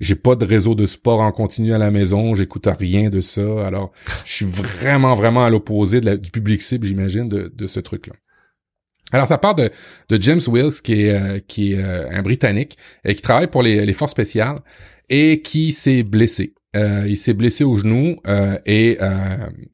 j'ai 0.00 0.14
pas 0.14 0.34
de 0.34 0.44
réseau 0.44 0.74
de 0.74 0.86
sport 0.86 1.20
en 1.20 1.32
continu 1.32 1.74
à 1.74 1.78
la 1.78 1.90
maison. 1.90 2.34
J'écoute 2.34 2.66
rien 2.66 3.10
de 3.10 3.20
ça. 3.20 3.66
Alors 3.66 3.92
je 4.24 4.32
suis 4.32 4.46
vraiment, 4.46 5.14
vraiment 5.14 5.44
à 5.44 5.50
l'opposé 5.50 6.00
du 6.00 6.30
public 6.30 6.62
cible, 6.62 6.86
j'imagine, 6.86 7.28
de, 7.28 7.66
ce 7.66 7.80
truc-là. 7.80 8.14
Alors 9.12 9.26
ça 9.26 9.38
part 9.38 9.54
de, 9.54 9.70
James 10.10 10.40
Wills 10.46 10.82
qui 10.82 11.02
est 11.02 11.10
euh, 11.10 11.40
euh, 11.58 12.08
un 12.12 12.22
Britannique 12.22 12.78
et 13.04 13.14
qui 13.14 13.22
travaille 13.22 13.48
pour 13.48 13.62
les 13.62 13.92
forces 13.92 14.12
spéciales 14.12 14.60
et 15.08 15.42
qui 15.42 15.72
s'est 15.72 16.02
blessé. 16.02 16.54
Euh, 16.76 17.04
il 17.08 17.16
s'est 17.16 17.34
blessé 17.34 17.64
au 17.64 17.74
genou 17.74 18.16
et 18.66 18.98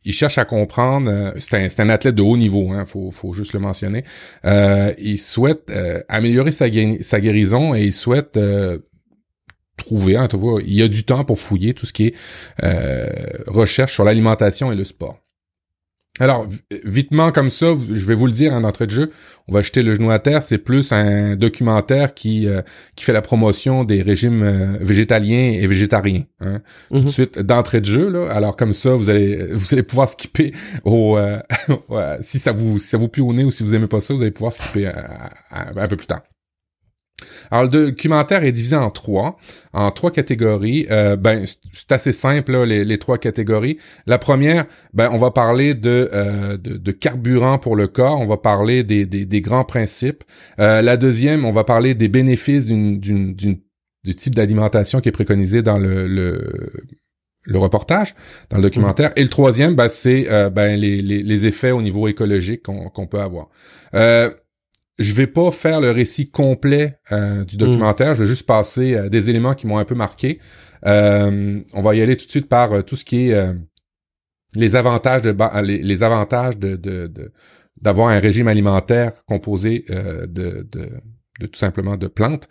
il 0.05 0.13
cherche 0.13 0.39
à 0.39 0.45
comprendre. 0.45 1.35
c'est 1.39 1.81
un, 1.81 1.87
un, 1.87 1.91
athlète 1.91 2.15
de 2.15 2.23
haut 2.23 2.37
niveau, 2.37 2.71
hein, 2.73 2.87
faut, 2.87 3.11
faut 3.11 3.33
juste 3.33 3.53
le 3.53 3.61
mentionner. 3.61 4.05
il 4.45 5.19
souhaite 5.19 5.71
améliorer 6.09 6.53
sa, 6.53 6.71
guérison 6.71 7.75
et 7.75 7.83
il 7.83 7.93
souhaite 7.93 8.39
trouver. 9.77 10.17
Hein, 10.17 10.29
tu 10.29 10.37
vois, 10.37 10.61
il 10.65 10.75
y 10.75 10.83
a 10.83 10.89
du 10.89 11.05
temps 11.05 11.25
pour 11.25 11.39
fouiller 11.39 11.75
tout 11.75 11.87
ce 11.87 11.93
qui 11.93 12.07
est 12.07 12.15
recherche 13.47 13.93
sur 13.93 14.05
l'alimentation 14.05 14.73
et 14.73 14.75
le 14.75 14.85
sport. 14.85 15.21
Alors, 16.19 16.47
vitement 16.85 17.31
comme 17.31 17.51
ça, 17.51 17.75
je 17.93 18.07
vais 18.07 18.15
vous 18.15 18.27
le 18.27 18.33
dire 18.33 18.53
en 18.55 18.65
entrée 18.65 18.87
de 18.87 18.91
jeu, 18.91 19.11
on 19.49 19.53
va 19.53 19.63
jeter 19.63 19.83
le 19.83 19.95
genou 19.95 20.11
à 20.11 20.19
terre, 20.19 20.43
c'est 20.43 20.59
plus 20.59 20.93
un 20.93 21.37
documentaire 21.37 22.15
qui 22.15 22.49
euh, 22.49 22.63
qui 22.95 23.05
fait 23.05 23.13
la 23.13 23.23
promotion 23.23 23.85
des 23.85 24.03
régimes 24.03 24.43
euh, 24.43 24.79
végétaliens 24.81 25.53
et 25.61 25.67
végétariens. 25.67 26.25
Hein. 26.41 26.61
Tout 26.91 26.99
de 26.99 27.03
mhm. 27.03 27.09
suite, 27.09 27.39
d'entrée 27.41 27.81
de 27.81 27.87
jeu, 27.87 28.11
là. 28.11 28.31
Alors 28.31 28.57
comme 28.57 28.73
ça, 28.73 28.95
vous 28.95 29.11
allez 29.11 29.47
vous 29.53 29.75
allez 29.75 29.83
pouvoir 29.83 30.09
skipper 30.09 30.53
au 30.85 31.19
euh, 31.19 31.39
si 32.21 32.39
ça 32.39 32.53
vous 32.53 32.79
si 32.79 32.89
ça 32.89 32.99
vous 32.99 33.09
pue 33.09 33.21
au 33.21 33.33
nez 33.33 33.45
ou 33.45 33.51
si 33.51 33.63
vous 33.63 33.75
aimez 33.75 33.87
pas 33.87 34.01
ça, 34.01 34.15
vous 34.15 34.23
allez 34.23 34.31
pouvoir 34.31 34.53
skipper 34.53 34.91
un 35.51 35.89
peu 35.89 35.97
plus 35.97 36.07
tard. 36.07 36.23
Alors 37.51 37.65
le 37.65 37.71
documentaire 37.71 38.45
est 38.45 38.53
divisé 38.53 38.77
en 38.77 38.91
trois, 38.91 39.39
en 39.73 39.91
trois 39.91 40.11
catégories. 40.11 40.87
Euh, 40.91 41.17
ben 41.17 41.45
c'est 41.73 41.93
assez 41.93 42.13
simple 42.13 42.65
les, 42.65 42.85
les, 42.85 42.99
trois 42.99 43.19
catégories. 43.19 43.79
La 44.07 44.19
première, 44.19 44.67
ben 44.93 45.09
on 45.13 45.17
va 45.17 45.31
parler 45.31 45.75
de, 45.75 46.11
euh, 46.13 46.57
de, 46.57 46.77
de, 46.77 46.91
carburant 46.93 47.59
pour 47.59 47.75
le 47.75 47.87
corps, 47.87 48.21
on 48.21 48.27
va 48.27 48.37
parler 48.37 48.85
des, 48.85 49.07
des, 49.07 49.25
des 49.25 49.41
grands 49.41 49.65
principes. 49.65 50.25
Euh, 50.59 50.83
la 50.83 50.97
deuxième, 50.97 51.45
on 51.45 51.53
va 51.53 51.65
parler 51.65 51.95
des 51.95 52.09
bénéfices 52.09 52.67
d'une, 52.67 52.99
d'une, 52.99 53.35
d'une 53.35 53.61
du 54.05 54.15
type 54.15 54.37
d'alimentation 54.37 55.01
qui 55.01 55.09
est 55.09 55.13
préconisé 55.13 55.63
dans 55.63 55.79
le, 55.79 56.07
le 56.07 56.39
le 57.47 57.59
reportage 57.59 58.15
dans 58.51 58.57
le 58.57 58.65
documentaire. 58.65 59.13
Et 59.17 59.23
le 59.23 59.29
troisième, 59.29 59.75
ben, 59.75 59.89
c'est 59.89 60.27
euh, 60.29 60.51
ben, 60.51 60.79
les, 60.79 61.01
les, 61.01 61.23
les, 61.23 61.47
effets 61.47 61.71
au 61.71 61.81
niveau 61.81 62.09
écologique 62.09 62.65
qu'on 62.65 62.89
qu'on 62.89 63.07
peut 63.07 63.21
avoir. 63.21 63.49
Euh, 63.95 64.31
je 64.99 65.13
vais 65.15 65.27
pas 65.27 65.51
faire 65.51 65.81
le 65.81 65.91
récit 65.91 66.31
complet 66.31 66.99
euh, 67.13 67.45
du 67.45 67.57
documentaire, 67.57 68.15
je 68.15 68.23
vais 68.23 68.27
juste 68.27 68.47
passer 68.47 68.95
euh, 68.95 69.09
des 69.09 69.29
éléments 69.29 69.55
qui 69.55 69.67
m'ont 69.67 69.79
un 69.79 69.85
peu 69.85 69.95
marqué. 69.95 70.41
Euh, 70.87 71.61
on 71.75 71.83
va 71.83 71.95
y 71.95 72.01
aller 72.01 72.17
tout 72.17 72.27
de 72.27 72.31
suite 72.31 72.49
par 72.49 72.85
tout 72.85 72.97
ce 72.97 73.05
qui 73.05 73.29
est 73.29 73.55
les 74.55 74.77
avantages 74.77 75.23
de 75.23 75.35
les, 75.63 75.83
les 75.83 76.03
avantages 76.03 76.59
de, 76.59 76.77
de, 76.77 77.33
d'avoir 77.81 78.09
un 78.09 78.19
régime 78.19 78.49
alimentaire 78.49 79.13
composé 79.27 79.85
de, 79.89 80.27
de, 80.27 80.67
de, 81.41 81.47
tout 81.47 81.59
simplement 81.59 81.97
de 81.97 82.07
plantes. 82.07 82.49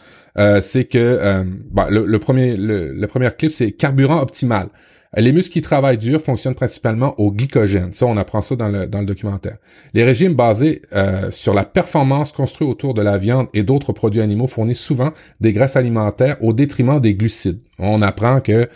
c'est 0.61 0.85
que 0.85 1.45
bah, 1.71 1.87
le, 1.89 2.05
le, 2.05 2.19
premier 2.19 2.57
le, 2.57 2.91
le 2.93 3.07
premier 3.07 3.29
clip 3.31 3.51
c'est 3.51 3.71
carburant 3.71 4.19
optimal. 4.21 4.69
Les 5.17 5.31
muscles 5.31 5.53
qui 5.53 5.61
travaillent 5.61 5.97
dur 5.97 6.21
fonctionnent 6.21 6.55
principalement 6.55 7.17
au 7.19 7.31
glycogène. 7.31 7.93
Ça, 7.93 8.05
on 8.05 8.17
apprend 8.17 8.41
ça 8.41 8.55
dans 8.55 8.67
le, 8.67 8.87
dans 8.87 8.99
le 8.99 9.05
documentaire. 9.05 9.57
Les 9.93 10.03
régimes 10.03 10.33
basés 10.33 10.81
euh, 10.93 11.31
sur 11.31 11.53
la 11.53 11.63
performance 11.63 12.31
construits 12.31 12.67
autour 12.67 12.93
de 12.93 13.01
la 13.01 13.17
viande 13.17 13.47
et 13.53 13.63
d'autres 13.63 13.93
produits 13.93 14.21
animaux 14.21 14.47
fournissent 14.47 14.81
souvent 14.81 15.11
des 15.39 15.53
graisses 15.53 15.77
alimentaires 15.77 16.37
au 16.41 16.53
détriment 16.53 16.99
des 16.99 17.15
glucides. 17.15 17.59
On 17.79 18.01
apprend 18.01 18.41
que 18.41 18.67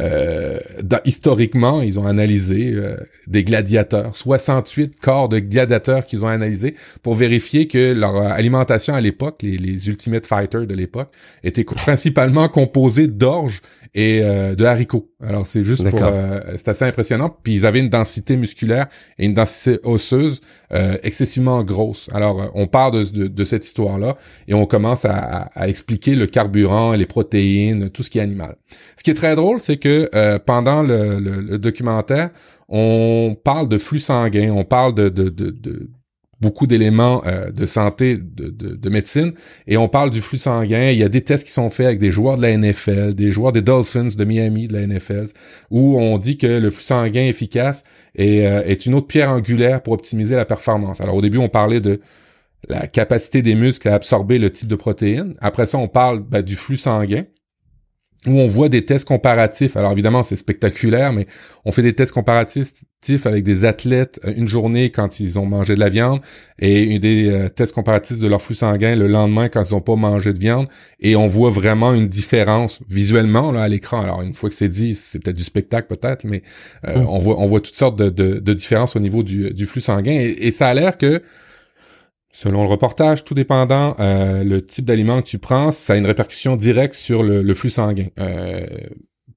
euh, 0.00 0.58
historiquement, 1.04 1.80
ils 1.80 1.98
ont 1.98 2.06
analysé 2.06 2.72
euh, 2.74 2.96
des 3.26 3.44
gladiateurs, 3.44 4.16
68 4.16 4.98
corps 4.98 5.28
de 5.28 5.38
gladiateurs 5.38 6.04
qu'ils 6.04 6.24
ont 6.24 6.28
analysés 6.28 6.74
pour 7.02 7.14
vérifier 7.14 7.68
que 7.68 7.92
leur 7.92 8.16
alimentation 8.16 8.94
à 8.94 9.00
l'époque, 9.00 9.42
les, 9.42 9.56
les 9.56 9.88
Ultimate 9.88 10.26
Fighters 10.26 10.66
de 10.66 10.74
l'époque, 10.74 11.10
était 11.42 11.64
principalement 11.64 12.48
composée 12.48 13.06
d'orge 13.06 13.60
et 13.94 14.20
euh, 14.22 14.54
de 14.54 14.64
haricots. 14.64 15.08
Alors 15.20 15.46
c'est 15.46 15.62
juste 15.62 15.88
pour, 15.88 16.02
euh, 16.02 16.40
c'est 16.56 16.68
assez 16.68 16.84
impressionnant. 16.84 17.34
Puis 17.42 17.54
ils 17.54 17.66
avaient 17.66 17.78
une 17.78 17.88
densité 17.88 18.36
musculaire 18.36 18.86
et 19.18 19.26
une 19.26 19.34
densité 19.34 19.78
osseuse 19.84 20.40
euh, 20.72 20.98
excessivement 21.02 21.62
grosse. 21.62 22.08
Alors 22.12 22.50
on 22.54 22.66
part 22.66 22.90
de, 22.90 23.04
de, 23.04 23.28
de 23.28 23.44
cette 23.44 23.64
histoire-là 23.64 24.16
et 24.48 24.54
on 24.54 24.66
commence 24.66 25.04
à, 25.04 25.48
à, 25.54 25.68
expliquer 25.68 26.16
le 26.16 26.26
carburant, 26.26 26.92
les 26.94 27.06
protéines, 27.06 27.90
tout 27.90 28.02
ce 28.02 28.10
qui 28.10 28.18
est 28.18 28.22
animal. 28.22 28.56
Ce 28.96 29.02
qui 29.04 29.10
est 29.10 29.14
très 29.14 29.36
drôle, 29.36 29.60
c'est 29.60 29.76
que 29.76 30.08
pendant 30.38 30.82
le, 30.82 31.18
le, 31.18 31.40
le, 31.40 31.58
documentaire, 31.58 32.30
on 32.68 33.36
parle 33.42 33.68
de 33.68 33.78
flux 33.78 33.98
sanguin, 33.98 34.50
on 34.52 34.64
parle 34.64 34.94
de, 34.94 35.08
de, 35.08 35.28
de 35.28 35.90
beaucoup 36.44 36.66
d'éléments 36.66 37.22
euh, 37.26 37.50
de 37.50 37.64
santé, 37.64 38.18
de, 38.18 38.50
de, 38.50 38.88
médecine, 38.90 39.32
et 39.66 39.76
on 39.76 39.88
parle 39.88 40.10
du 40.10 40.20
flux 40.20 40.38
sanguin. 40.38 40.90
Il 40.90 40.98
y 40.98 41.02
a 41.02 41.08
des 41.08 41.22
tests 41.22 41.46
qui 41.46 41.52
sont 41.52 41.70
faits 41.70 41.86
avec 41.86 41.98
des 41.98 42.10
joueurs 42.10 42.36
de 42.36 42.42
la 42.42 42.56
NFL, 42.56 43.14
des 43.14 43.30
joueurs 43.30 43.52
des 43.52 43.62
Dolphins 43.62 44.08
de 44.16 44.24
Miami, 44.24 44.68
de 44.68 44.74
la 44.74 44.86
NFL, 44.86 45.24
où 45.70 45.98
on 45.98 46.18
dit 46.18 46.36
que 46.36 46.46
le 46.46 46.70
flux 46.70 46.82
sanguin 46.82 47.24
efficace 47.24 47.84
est, 48.14 48.46
euh, 48.46 48.62
est 48.64 48.84
une 48.84 48.94
autre 48.94 49.06
pierre 49.06 49.30
angulaire 49.30 49.82
pour 49.82 49.94
optimiser 49.94 50.36
la 50.36 50.44
performance. 50.44 51.00
Alors 51.00 51.14
au 51.14 51.22
début, 51.22 51.38
on 51.38 51.48
parlait 51.48 51.80
de 51.80 52.00
la 52.68 52.86
capacité 52.86 53.40
des 53.40 53.54
muscles 53.54 53.88
à 53.88 53.94
absorber 53.94 54.38
le 54.38 54.50
type 54.50 54.68
de 54.68 54.76
protéines. 54.76 55.34
Après 55.40 55.66
ça, 55.66 55.78
on 55.78 55.88
parle 55.88 56.20
ben, 56.20 56.42
du 56.42 56.56
flux 56.56 56.76
sanguin 56.76 57.24
où 58.26 58.38
on 58.38 58.46
voit 58.46 58.68
des 58.68 58.84
tests 58.84 59.06
comparatifs. 59.06 59.76
Alors 59.76 59.92
évidemment, 59.92 60.22
c'est 60.22 60.36
spectaculaire, 60.36 61.12
mais 61.12 61.26
on 61.64 61.72
fait 61.72 61.82
des 61.82 61.94
tests 61.94 62.12
comparatifs 62.12 62.72
avec 63.26 63.42
des 63.42 63.66
athlètes 63.66 64.18
euh, 64.24 64.32
une 64.34 64.48
journée 64.48 64.90
quand 64.90 65.20
ils 65.20 65.38
ont 65.38 65.44
mangé 65.44 65.74
de 65.74 65.80
la 65.80 65.90
viande 65.90 66.20
et 66.58 66.98
des 66.98 67.28
euh, 67.28 67.48
tests 67.50 67.74
comparatifs 67.74 68.18
de 68.18 68.26
leur 68.26 68.40
flux 68.40 68.54
sanguin 68.54 68.96
le 68.96 69.06
lendemain 69.06 69.48
quand 69.48 69.62
ils 69.62 69.74
n'ont 69.74 69.82
pas 69.82 69.96
mangé 69.96 70.32
de 70.32 70.38
viande 70.38 70.68
et 71.00 71.14
on 71.14 71.28
voit 71.28 71.50
vraiment 71.50 71.92
une 71.92 72.08
différence 72.08 72.80
visuellement 72.88 73.52
là 73.52 73.62
à 73.62 73.68
l'écran. 73.68 74.00
Alors 74.00 74.22
une 74.22 74.32
fois 74.32 74.48
que 74.48 74.54
c'est 74.54 74.68
dit, 74.68 74.94
c'est 74.94 75.18
peut-être 75.18 75.36
du 75.36 75.44
spectacle 75.44 75.86
peut-être, 75.88 76.24
mais 76.24 76.42
euh, 76.86 77.00
mm. 77.00 77.06
on 77.08 77.18
voit 77.18 77.38
on 77.38 77.46
voit 77.46 77.60
toutes 77.60 77.76
sortes 77.76 77.98
de, 77.98 78.08
de, 78.08 78.54
différences 78.54 78.96
au 78.96 79.00
niveau 79.00 79.22
du, 79.22 79.52
du 79.52 79.66
flux 79.66 79.80
sanguin 79.80 80.12
et 80.12 80.50
ça 80.50 80.68
a 80.68 80.74
l'air 80.74 80.96
que 80.96 81.20
Selon 82.36 82.64
le 82.64 82.68
reportage, 82.68 83.22
tout 83.22 83.34
dépendant 83.34 83.94
euh, 84.00 84.42
le 84.42 84.60
type 84.60 84.86
d'aliment 84.86 85.22
que 85.22 85.28
tu 85.28 85.38
prends, 85.38 85.70
ça 85.70 85.92
a 85.92 85.96
une 85.96 86.04
répercussion 86.04 86.56
directe 86.56 86.94
sur 86.94 87.22
le, 87.22 87.54
flux 87.54 87.70
sanguin. 87.70 88.08
Euh, 88.18 88.66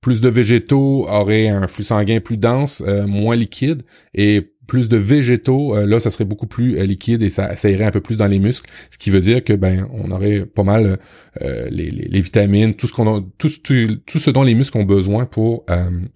plus 0.01 0.19
de 0.19 0.29
végétaux 0.29 1.07
auraient 1.07 1.47
un 1.47 1.67
flux 1.67 1.83
sanguin 1.83 2.19
plus 2.19 2.37
dense, 2.37 2.81
euh, 2.87 3.05
moins 3.05 3.35
liquide, 3.35 3.83
et 4.15 4.51
plus 4.65 4.89
de 4.89 4.97
végétaux, 4.97 5.75
là, 5.85 5.99
ça 5.99 6.09
serait 6.09 6.25
beaucoup 6.25 6.47
plus 6.47 6.85
liquide 6.85 7.21
et 7.21 7.29
ça, 7.29 7.55
ça 7.55 7.69
irait 7.69 7.85
un 7.85 7.91
peu 7.91 8.01
plus 8.01 8.17
dans 8.17 8.27
les 8.27 8.39
muscles, 8.39 8.69
ce 8.89 8.97
qui 8.97 9.11
veut 9.11 9.21
dire 9.21 9.41
que 9.41 9.53
ben 9.53 9.87
on 9.93 10.11
aurait 10.11 10.45
pas 10.45 10.63
mal 10.63 10.99
les, 11.39 11.89
les, 11.89 12.21
vitamines, 12.21 12.73
tout 12.73 12.85
ce 12.85 12.91
qu'on 12.91 13.21
tout, 13.37 13.47
tout, 13.63 14.19
ce 14.19 14.29
dont 14.29 14.43
les 14.43 14.55
muscles 14.55 14.77
ont 14.77 14.83
besoin 14.83 15.25
pour 15.25 15.65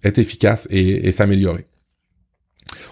être 0.04 0.18
efficaces 0.18 0.68
et 0.70 1.10
s'améliorer. 1.12 1.64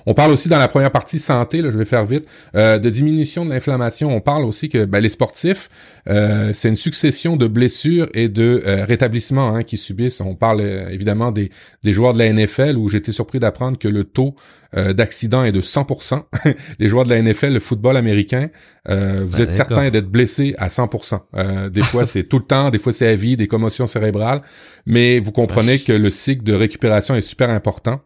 On 0.06 0.14
parle 0.14 0.32
aussi 0.32 0.48
dans 0.48 0.58
la 0.58 0.68
première 0.68 0.90
partie 0.90 1.18
santé, 1.18 1.62
là, 1.62 1.70
je 1.70 1.78
vais 1.78 1.84
faire 1.84 2.04
vite, 2.04 2.26
euh, 2.54 2.78
de 2.78 2.90
diminution 2.90 3.44
de 3.44 3.50
l'inflammation. 3.50 4.14
On 4.14 4.20
parle 4.20 4.44
aussi 4.44 4.68
que 4.68 4.84
ben, 4.84 5.00
les 5.00 5.08
sportifs, 5.08 5.68
euh, 6.08 6.50
c'est 6.54 6.68
une 6.68 6.76
succession 6.76 7.36
de 7.36 7.46
blessures 7.46 8.08
et 8.14 8.28
de 8.28 8.62
euh, 8.66 8.84
rétablissements 8.84 9.54
hein, 9.54 9.62
qui 9.62 9.76
subissent. 9.76 10.20
On 10.20 10.34
parle 10.34 10.60
évidemment 10.90 11.32
des, 11.32 11.50
des 11.82 11.92
joueurs 11.92 12.14
de 12.14 12.18
la 12.18 12.32
NFL 12.32 12.76
où 12.76 12.88
j'étais 12.88 13.12
surpris 13.12 13.38
d'apprendre 13.38 13.78
que 13.78 13.88
le 13.88 14.04
taux 14.04 14.34
d'accident 14.72 15.42
est 15.42 15.50
de 15.50 15.60
100%. 15.60 16.22
les 16.78 16.88
joueurs 16.88 17.04
de 17.04 17.10
la 17.10 17.20
NFL, 17.20 17.54
le 17.54 17.58
football 17.58 17.96
américain, 17.96 18.50
vous 18.86 18.92
ben, 18.92 19.40
êtes 19.40 19.50
certain 19.50 19.90
d'être 19.90 20.08
blessé 20.08 20.54
à 20.58 20.68
100%. 20.68 21.70
des 21.70 21.82
fois 21.82 22.06
c'est 22.06 22.22
tout 22.22 22.38
le 22.38 22.44
temps, 22.44 22.70
des 22.70 22.78
fois 22.78 22.92
c'est 22.92 23.08
à 23.08 23.16
vie, 23.16 23.36
des 23.36 23.48
commotions 23.48 23.88
cérébrales, 23.88 24.42
mais 24.86 25.18
vous 25.18 25.32
comprenez 25.32 25.80
que 25.80 25.92
le 25.92 26.08
cycle 26.08 26.44
de 26.44 26.52
récupération 26.52 27.16
est 27.16 27.20
super 27.20 27.50
important 27.50 28.00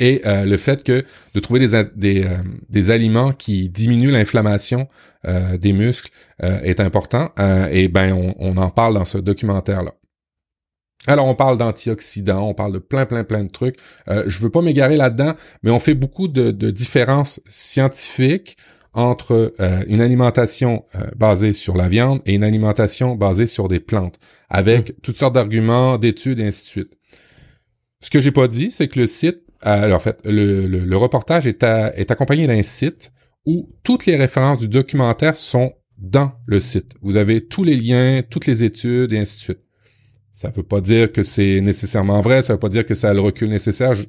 et 0.00 0.22
euh, 0.26 0.44
le 0.44 0.56
fait 0.56 0.82
que 0.82 1.04
de 1.34 1.40
trouver 1.40 1.60
des, 1.60 1.84
des, 1.94 2.24
euh, 2.24 2.28
des 2.68 2.90
aliments 2.90 3.32
qui 3.32 3.68
diminuent 3.68 4.10
l'inflammation 4.10 4.88
euh, 5.26 5.58
des 5.58 5.72
muscles 5.72 6.10
est 6.42 6.80
important 6.80 7.28
et 7.70 7.88
ben 7.88 8.14
on, 8.14 8.34
on, 8.38 8.56
en 8.56 8.70
parle 8.70 8.94
dans 8.94 9.04
ce 9.04 9.18
documentaire 9.18 9.82
là. 9.82 9.92
Alors 11.06 11.26
on 11.26 11.34
parle 11.34 11.58
d'antioxydants, 11.58 12.48
on 12.48 12.54
parle 12.54 12.72
de 12.72 12.78
plein 12.78 13.04
plein 13.04 13.24
plein 13.24 13.44
de 13.44 13.50
trucs. 13.50 13.76
je 14.08 14.40
veux 14.40 14.48
pas 14.48 14.62
m'égarer 14.62 14.96
là-dedans, 14.96 15.34
mais 15.62 15.70
on 15.70 15.78
fait 15.78 15.94
beaucoup 15.94 16.28
de, 16.28 16.50
de 16.50 16.70
différences 16.70 17.42
scientifiques 17.46 18.56
entre 18.94 19.52
une 19.86 20.00
alimentation 20.00 20.82
basée 21.14 21.52
sur 21.52 21.76
la 21.76 21.88
viande 21.88 22.22
et 22.24 22.34
une 22.34 22.44
alimentation 22.44 23.16
basée 23.16 23.46
sur 23.46 23.68
des 23.68 23.80
plantes, 23.80 24.18
avec 24.48 24.88
mmh. 24.88 24.92
toutes 25.02 25.18
sortes 25.18 25.34
d'arguments, 25.34 25.98
d'études 25.98 26.40
et 26.40 26.46
ainsi 26.46 26.64
de 26.64 26.68
suite. 26.68 26.92
Ce 28.00 28.08
que 28.08 28.18
j'ai 28.18 28.32
pas 28.32 28.48
dit, 28.48 28.70
c'est 28.70 28.88
que 28.88 28.98
le 28.98 29.06
site 29.06 29.40
euh, 29.40 29.49
alors, 29.62 29.96
en 29.96 30.00
fait, 30.00 30.20
le, 30.24 30.66
le, 30.66 30.96
reportage 30.96 31.46
est, 31.46 31.62
est 31.62 32.10
accompagné 32.10 32.46
d'un 32.46 32.62
site 32.62 33.12
où 33.44 33.68
toutes 33.82 34.06
les 34.06 34.16
références 34.16 34.58
du 34.58 34.68
documentaire 34.68 35.36
sont 35.36 35.72
dans 35.98 36.32
le 36.46 36.60
site. 36.60 36.94
Vous 37.02 37.16
avez 37.16 37.46
tous 37.46 37.62
les 37.62 37.76
liens, 37.76 38.22
toutes 38.28 38.46
les 38.46 38.64
études 38.64 39.12
et 39.12 39.18
ainsi 39.18 39.36
de 39.36 39.42
suite. 39.42 39.60
Ça 40.32 40.48
veut 40.50 40.62
pas 40.62 40.80
dire 40.80 41.12
que 41.12 41.22
c'est 41.22 41.60
nécessairement 41.60 42.20
vrai, 42.20 42.40
ça 42.40 42.54
veut 42.54 42.58
pas 42.58 42.68
dire 42.68 42.86
que 42.86 42.94
ça 42.94 43.10
a 43.10 43.14
le 43.14 43.20
recul 43.20 43.50
nécessaire. 43.50 43.94
Je, 43.94 44.04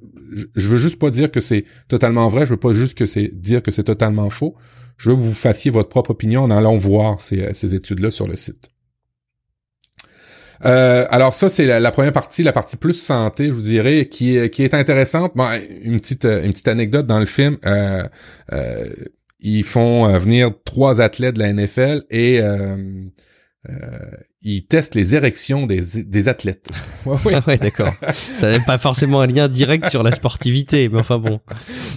je, 0.55 0.69
veux 0.69 0.77
juste 0.77 0.99
pas 0.99 1.09
dire 1.09 1.31
que 1.31 1.39
c'est 1.39 1.65
totalement 1.87 2.29
vrai, 2.29 2.45
je 2.45 2.51
veux 2.51 2.59
pas 2.59 2.73
juste 2.73 2.97
que 2.97 3.05
c'est 3.05 3.27
dire 3.27 3.61
que 3.61 3.71
c'est 3.71 3.83
totalement 3.83 4.29
faux. 4.29 4.55
Je 4.97 5.09
veux 5.09 5.15
que 5.15 5.21
vous 5.21 5.31
fassiez 5.31 5.71
votre 5.71 5.89
propre 5.89 6.11
opinion 6.11 6.43
en 6.43 6.51
allant 6.51 6.77
voir 6.77 7.19
ces, 7.19 7.53
ces 7.53 7.75
études-là 7.75 8.11
sur 8.11 8.27
le 8.27 8.35
site. 8.35 8.69
Euh, 10.65 11.05
alors 11.09 11.33
ça, 11.33 11.49
c'est 11.49 11.65
la, 11.65 11.91
première 11.91 12.11
partie, 12.11 12.43
la 12.43 12.53
partie 12.53 12.77
plus 12.77 12.93
santé, 12.93 13.47
je 13.47 13.51
vous 13.51 13.61
dirais, 13.61 14.07
qui 14.07 14.37
est, 14.37 14.49
qui 14.49 14.63
est 14.63 14.73
intéressante. 14.73 15.31
Bon, 15.35 15.45
une 15.83 15.99
petite 15.99 16.25
euh, 16.25 16.43
une 16.43 16.51
petite 16.51 16.67
anecdote 16.67 17.07
dans 17.07 17.19
le 17.19 17.25
film. 17.25 17.57
Euh, 17.65 18.03
euh 18.53 18.89
ils 19.43 19.63
font 19.63 20.07
venir 20.19 20.51
trois 20.65 21.01
athlètes 21.01 21.33
de 21.33 21.39
la 21.39 21.51
NFL 21.51 22.03
et 22.11 22.41
ils 24.43 24.63
testent 24.63 24.95
les 24.95 25.13
érections 25.13 25.67
des, 25.67 25.81
des 26.05 26.27
athlètes. 26.27 26.71
Ouais, 27.03 27.15
ouais. 27.25 27.33
Ah 27.35 27.41
ouais 27.47 27.57
d'accord. 27.57 27.91
Ça 28.13 28.51
n'a 28.51 28.59
pas 28.59 28.77
forcément 28.77 29.21
un 29.21 29.25
lien 29.25 29.49
direct 29.49 29.89
sur 29.89 30.03
la 30.03 30.11
sportivité, 30.11 30.87
mais 30.87 30.99
enfin 30.99 31.17
bon. 31.17 31.39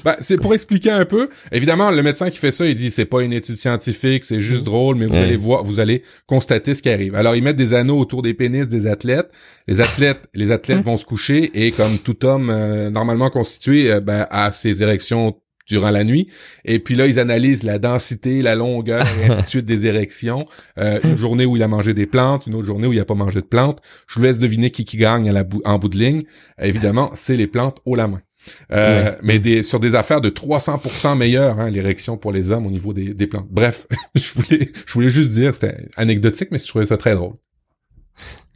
Bah, 0.03 0.17
c'est 0.19 0.39
pour 0.39 0.55
expliquer 0.55 0.93
un 0.93 1.05
peu. 1.05 1.29
Évidemment, 1.53 1.91
le 1.91 2.03
médecin 2.03 2.31
qui 2.31 2.39
fait 2.39 2.51
ça, 2.51 2.65
il 2.65 2.75
dit 2.75 2.91
c'est 2.91 3.05
pas 3.05 3.21
une 3.21 3.35
étude 3.35 3.57
scientifique, 3.57 4.25
c'est 4.25 4.41
juste 4.41 4.65
drôle, 4.65 4.97
mais 4.97 5.05
vous 5.05 5.17
allez 5.17 5.37
voir, 5.37 5.63
vous 5.63 5.79
allez 5.79 6.03
constater 6.27 6.73
ce 6.73 6.81
qui 6.81 6.89
arrive. 6.89 7.15
Alors 7.17 7.37
ils 7.37 7.43
mettent 7.43 7.57
des 7.57 7.75
anneaux 7.75 7.99
autour 7.99 8.23
des 8.23 8.33
pénis 8.33 8.67
des 8.67 8.87
athlètes. 8.87 9.31
Les 9.69 9.83
athlètes, 9.83 10.23
les 10.33 10.53
athlètes 10.53 10.83
vont 10.83 10.97
se 10.97 11.05
coucher 11.05 11.51
et 11.53 11.71
comme 11.71 11.99
tout 11.99 12.25
homme 12.25 12.49
euh, 12.49 12.89
normalement 12.89 13.29
constitué, 13.29 13.93
euh, 13.93 14.01
ben, 14.01 14.27
a 14.31 14.53
ses 14.53 14.83
érections 14.83 15.37
durant 15.67 15.91
la 15.91 16.05
nuit. 16.05 16.29
Et 16.65 16.79
puis 16.79 16.95
là, 16.95 17.07
ils 17.07 17.19
analysent 17.19 17.63
la 17.63 17.79
densité, 17.79 18.43
la 18.43 18.55
longueur, 18.55 19.05
et 19.21 19.31
ainsi 19.31 19.43
de 19.43 19.49
suite 19.49 19.65
des 19.65 19.87
érections. 19.87 20.47
Euh, 20.79 21.01
une 21.05 21.17
journée 21.17 21.47
où 21.47 21.57
il 21.57 21.63
a 21.63 21.69
mangé 21.69 21.95
des 21.95 22.07
plantes, 22.07 22.47
une 22.47 22.55
autre 22.55 22.67
journée 22.67 22.87
où 22.87 22.93
il 22.93 23.01
a 23.01 23.05
pas 23.05 23.15
mangé 23.15 23.41
de 23.41 23.47
plantes. 23.47 23.81
Je 24.07 24.19
vous 24.19 24.25
laisse 24.25 24.39
deviner 24.39 24.71
qui 24.71 24.85
qui 24.85 24.97
gagne 24.97 25.29
à 25.29 25.33
la 25.33 25.45
en 25.65 25.79
bout 25.79 25.89
de 25.89 25.99
ligne. 25.99 26.23
Évidemment, 26.61 27.11
c'est 27.15 27.37
les 27.37 27.47
plantes 27.47 27.79
haut 27.85 27.95
la 27.95 28.09
main. 28.09 28.21
Euh, 28.73 29.15
Mais 29.23 29.39
des, 29.39 29.63
sur 29.63 29.81
des 29.81 29.95
affaires 29.95 30.21
de 30.21 30.29
300% 30.31 31.17
meilleures, 31.17 31.59
hein, 31.61 31.71
l'érection 31.71 32.17
pour 32.17 32.33
les 32.33 32.51
hommes 32.51 32.67
au 32.67 32.71
niveau 32.71 32.93
des, 32.93 33.15
des 33.15 33.27
plantes. 33.27 33.49
Bref, 33.51 33.87
je 34.15 34.33
voulais, 34.35 34.71
je 34.87 34.93
voulais 34.93 35.09
juste 35.09 35.31
dire, 35.31 35.55
c'était 35.55 35.89
anecdotique, 35.97 36.49
mais 36.51 36.59
je 36.59 36.67
trouvais 36.67 36.87
ça 36.87 36.97
très 36.97 37.15
drôle. 37.15 37.35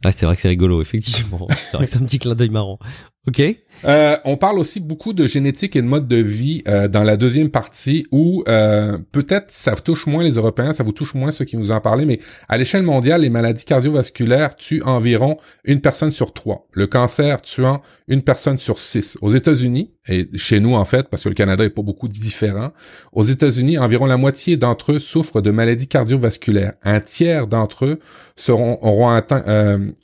Ah, 0.05 0.11
c'est 0.11 0.25
vrai 0.25 0.35
que 0.35 0.41
c'est 0.41 0.47
rigolo, 0.49 0.81
effectivement. 0.81 1.47
c'est 1.49 1.75
vrai 1.77 1.85
que 1.85 1.91
c'est 1.91 1.97
un 1.97 2.05
petit 2.05 2.19
clin 2.19 2.35
d'œil 2.35 2.49
marrant. 2.49 2.79
Ok. 3.27 3.41
Euh, 3.85 4.17
on 4.25 4.37
parle 4.37 4.59
aussi 4.59 4.79
beaucoup 4.79 5.13
de 5.13 5.25
génétique 5.25 5.75
et 5.75 5.81
de 5.81 5.87
mode 5.87 6.07
de 6.07 6.17
vie 6.17 6.63
euh, 6.67 6.87
dans 6.87 7.03
la 7.03 7.17
deuxième 7.17 7.49
partie 7.49 8.05
où 8.11 8.43
euh, 8.47 8.97
peut-être 9.11 9.51
ça 9.51 9.73
touche 9.75 10.07
moins 10.07 10.23
les 10.23 10.33
Européens, 10.33 10.73
ça 10.73 10.83
vous 10.83 10.91
touche 10.91 11.13
moins 11.13 11.31
ceux 11.31 11.45
qui 11.45 11.55
nous 11.55 11.71
en 11.71 11.79
parlent, 11.79 12.05
mais 12.05 12.19
à 12.49 12.57
l'échelle 12.57 12.83
mondiale, 12.83 13.21
les 13.21 13.29
maladies 13.29 13.65
cardiovasculaires 13.65 14.55
tuent 14.55 14.83
environ 14.83 15.37
une 15.63 15.81
personne 15.81 16.11
sur 16.11 16.33
trois. 16.33 16.67
Le 16.73 16.87
cancer 16.87 17.41
tuant 17.41 17.81
une 18.07 18.21
personne 18.21 18.57
sur 18.57 18.79
six. 18.79 19.17
Aux 19.21 19.29
États-Unis, 19.29 19.91
et 20.07 20.27
chez 20.35 20.59
nous 20.59 20.73
en 20.73 20.85
fait, 20.85 21.07
parce 21.07 21.23
que 21.23 21.29
le 21.29 21.35
Canada 21.35 21.63
est 21.63 21.69
pas 21.69 21.81
beaucoup 21.81 22.07
différent, 22.07 22.71
aux 23.13 23.23
États-Unis, 23.23 23.77
environ 23.77 24.05
la 24.05 24.17
moitié 24.17 24.57
d'entre 24.57 24.93
eux 24.93 24.99
souffrent 24.99 25.41
de 25.41 25.51
maladies 25.51 25.87
cardiovasculaires. 25.87 26.73
Un 26.83 26.99
tiers 26.99 27.47
d'entre 27.47 27.85
eux 27.85 27.99
seront 28.35 28.77
auront 28.81 29.09
atteint 29.09 29.43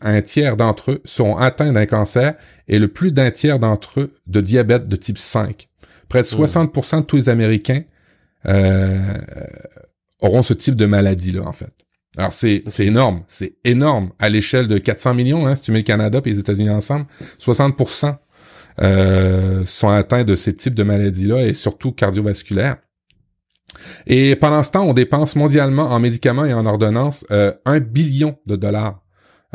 un 0.01 0.21
tiers 0.21 0.57
d'entre 0.57 0.91
eux 0.91 1.01
seront 1.05 1.37
atteints 1.37 1.71
d'un 1.71 1.85
cancer 1.85 2.35
et 2.67 2.79
le 2.79 2.87
plus 2.87 3.11
d'un 3.11 3.31
tiers 3.31 3.59
d'entre 3.67 4.01
eux 4.01 4.13
de 4.27 4.41
diabète 4.41 4.87
de 4.87 4.95
type 4.95 5.17
5. 5.17 5.67
Près 6.09 6.21
de 6.21 6.27
60% 6.27 7.01
de 7.01 7.05
tous 7.05 7.15
les 7.15 7.29
Américains 7.29 7.81
euh, 8.47 9.17
auront 10.21 10.43
ce 10.43 10.53
type 10.53 10.75
de 10.75 10.85
maladie-là, 10.85 11.41
en 11.43 11.51
fait. 11.51 11.71
Alors, 12.17 12.31
c'est, 12.31 12.63
c'est 12.67 12.85
énorme. 12.85 13.23
C'est 13.27 13.55
énorme. 13.63 14.11
À 14.19 14.29
l'échelle 14.29 14.67
de 14.67 14.77
400 14.77 15.13
millions, 15.15 15.47
hein, 15.47 15.55
si 15.55 15.63
tu 15.63 15.71
mets 15.71 15.79
le 15.79 15.83
Canada 15.83 16.21
et 16.23 16.29
les 16.29 16.39
États-Unis 16.39 16.69
ensemble, 16.69 17.05
60% 17.39 18.15
euh, 18.81 19.65
sont 19.65 19.89
atteints 19.89 20.23
de 20.23 20.35
ces 20.35 20.55
types 20.55 20.75
de 20.75 20.83
maladies-là 20.83 21.45
et 21.45 21.53
surtout 21.53 21.91
cardiovasculaires. 21.91 22.75
Et 24.07 24.35
pendant 24.35 24.63
ce 24.63 24.71
temps, 24.71 24.85
on 24.85 24.93
dépense 24.93 25.35
mondialement 25.35 25.91
en 25.91 25.99
médicaments 25.99 26.45
et 26.45 26.53
en 26.53 26.65
ordonnances 26.65 27.25
euh, 27.31 27.51
un 27.65 27.79
billion 27.79 28.37
de 28.45 28.55
dollars 28.55 29.01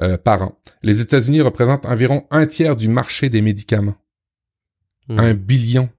euh, 0.03 0.17
par 0.17 0.43
an. 0.43 0.59
Les 0.83 1.01
États-Unis 1.01 1.41
représentent 1.41 1.87
environ 1.87 2.27
un 2.31 2.47
tiers 2.47 2.77
du 2.77 2.89
marché 2.89 3.29
des 3.29 3.43
médicaments. 3.43 3.97
Hmm. 5.09 5.21
Un 5.21 5.35
billion. 5.35 5.91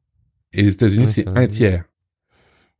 Et 0.54 0.64
les 0.64 0.74
États-Unis, 0.74 1.08
c'est 1.08 1.28
un 1.38 1.48
tiers. 1.48 1.84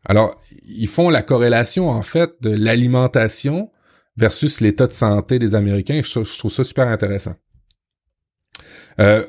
Alors, 0.06 0.34
ils 0.64 0.88
font 0.88 1.10
la 1.10 1.22
corrélation, 1.22 1.90
en 1.90 2.02
fait, 2.02 2.32
de 2.42 2.50
l'alimentation 2.50 3.70
versus 4.18 4.62
l'état 4.62 4.88
de 4.88 4.94
santé 4.94 5.40
des 5.40 5.56
Américains. 5.56 6.02
Je, 6.04 6.38
trouve 6.38 6.52
ça 6.52 6.64
super 6.64 6.88
intéressant. 6.88 7.36
Euh, 9.00 9.24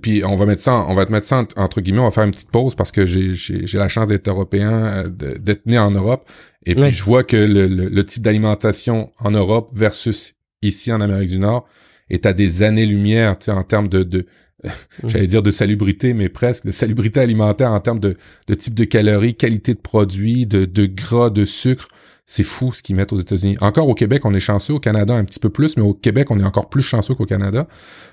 puis 0.00 0.24
on 0.24 0.34
va 0.36 0.46
mettre 0.46 0.62
ça, 0.62 0.74
on 0.88 0.94
va 0.94 1.04
te 1.04 1.12
mettre 1.12 1.26
ça 1.26 1.44
entre 1.56 1.82
guillemets, 1.82 2.00
on 2.00 2.04
va 2.04 2.10
faire 2.10 2.24
une 2.24 2.30
petite 2.30 2.50
pause 2.50 2.74
parce 2.74 2.90
que 2.90 3.04
j'ai 3.04 3.78
la 3.78 3.88
chance 3.88 4.08
d'être 4.08 4.26
européen, 4.26 4.72
euh, 4.72 5.38
d'être 5.38 5.66
né 5.66 5.78
en 5.78 5.90
Europe, 5.90 6.28
et 6.64 6.74
puis 6.74 6.90
je 6.90 7.04
vois 7.04 7.22
que 7.22 7.36
le, 7.36 7.66
le 7.66 8.06
type 8.06 8.22
d'alimentation 8.22 9.12
en 9.18 9.30
Europe 9.30 9.70
versus 9.74 10.36
ici 10.62 10.92
en 10.92 11.00
Amérique 11.00 11.30
du 11.30 11.38
Nord 11.38 11.66
est 12.10 12.26
à 12.26 12.32
des 12.32 12.62
années-lumière, 12.62 13.38
tu 13.38 13.46
sais, 13.46 13.50
en 13.52 13.62
termes 13.62 13.88
de, 13.88 14.02
de 14.02 14.26
j'allais 15.04 15.26
dire 15.26 15.42
de 15.42 15.50
salubrité, 15.50 16.14
mais 16.14 16.28
presque 16.28 16.66
de 16.66 16.70
salubrité 16.70 17.20
alimentaire 17.20 17.72
en 17.72 17.80
termes 17.80 17.98
de, 17.98 18.16
de 18.46 18.54
type 18.54 18.74
de 18.74 18.84
calories, 18.84 19.34
qualité 19.34 19.74
de 19.74 19.80
produits, 19.80 20.46
de, 20.46 20.64
de 20.64 20.86
gras, 20.86 21.30
de 21.30 21.44
sucre. 21.44 21.88
C'est 22.24 22.44
fou 22.44 22.72
ce 22.72 22.82
qu'ils 22.82 22.94
mettent 22.94 23.12
aux 23.12 23.18
États-Unis. 23.18 23.56
Encore 23.60 23.88
au 23.88 23.94
Québec, 23.94 24.24
on 24.24 24.32
est 24.32 24.40
chanceux, 24.40 24.74
au 24.74 24.78
Canada 24.78 25.14
un 25.14 25.24
petit 25.24 25.40
peu 25.40 25.50
plus, 25.50 25.76
mais 25.76 25.82
au 25.82 25.92
Québec, 25.92 26.30
on 26.30 26.38
est 26.38 26.44
encore 26.44 26.70
plus 26.70 26.82
chanceux 26.82 27.14
qu'au 27.14 27.26
Canada. 27.26 27.66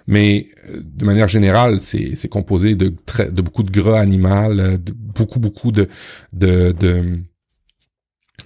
Mais 0.08 0.48
euh, 0.70 0.82
de 0.84 1.06
manière 1.06 1.28
générale, 1.28 1.80
c'est, 1.80 2.16
c'est 2.16 2.28
composé 2.28 2.76
de, 2.76 2.92
de 3.30 3.42
beaucoup 3.42 3.62
de 3.62 3.70
gras 3.70 4.00
animal, 4.00 4.80
de 4.84 4.94
beaucoup, 4.94 5.40
beaucoup 5.40 5.72
de, 5.72 5.88
de, 6.34 6.72
de 6.72 7.20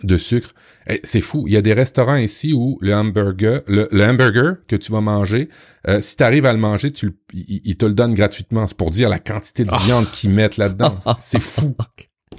de 0.03 0.17
sucre. 0.17 0.53
Eh, 0.87 0.99
c'est 1.03 1.21
fou. 1.21 1.45
Il 1.47 1.53
y 1.53 1.57
a 1.57 1.61
des 1.61 1.73
restaurants 1.73 2.15
ici 2.15 2.53
où 2.53 2.77
le 2.81 2.93
hamburger, 2.93 3.61
le, 3.67 3.87
hamburger 4.03 4.55
que 4.67 4.75
tu 4.75 4.91
vas 4.91 5.01
manger, 5.01 5.49
euh, 5.87 6.01
si 6.01 6.17
tu 6.17 6.23
arrives 6.23 6.45
à 6.45 6.53
le 6.53 6.59
manger, 6.59 6.91
tu, 6.91 7.11
ils, 7.33 7.77
te 7.77 7.85
le 7.85 7.93
donnent 7.93 8.13
gratuitement. 8.13 8.67
C'est 8.67 8.77
pour 8.77 8.91
dire 8.91 9.09
la 9.09 9.19
quantité 9.19 9.63
de 9.63 9.69
ah. 9.71 9.79
viande 9.85 10.09
qu'ils 10.11 10.31
mettent 10.31 10.57
là-dedans. 10.57 10.97
C'est 11.19 11.41
fou. 11.41 11.75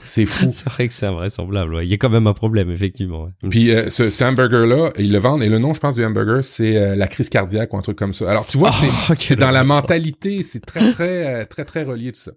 C'est 0.03 0.27
fou. 0.27 0.49
C'est 0.53 0.69
vrai 0.69 0.89
que 0.89 0.95
c'est 0.95 1.07
invraisemblable. 1.07 1.79
Il 1.83 1.89
y 1.89 1.95
a 1.95 1.97
quand 1.97 2.11
même 2.11 2.27
un 2.27 2.33
problème, 2.33 2.71
effectivement. 2.71 3.29
Puis 3.49 3.71
euh, 3.71 3.89
ce, 3.91 4.25
hamburger-là, 4.25 4.93
ils 4.99 5.13
le 5.13 5.19
vendent. 5.19 5.43
Et 5.43 5.49
le 5.49 5.59
nom, 5.59 5.73
je 5.73 5.81
pense, 5.81 5.95
du 5.95 6.05
hamburger, 6.05 6.45
c'est 6.45 6.77
euh, 6.77 6.97
la 6.97 7.07
crise 7.07 7.29
cardiaque 7.29 7.73
ou 7.73 7.77
un 7.79 7.83
truc 7.83 7.97
comme 7.97 8.13
ça. 8.13 8.29
Alors, 8.29 8.45
tu 8.45 8.59
vois, 8.59 8.71
oh, 8.73 9.15
c'est 9.19 9.37
dans 9.37 9.53
la 9.53 9.65
mentalité. 9.65 10.43
C'est 10.43 10.65
très, 10.65 10.93
très, 10.93 11.47
très, 11.47 11.65
très 11.65 11.85
relié 11.85 12.13
tout 12.13 12.21
ça. 12.21 12.33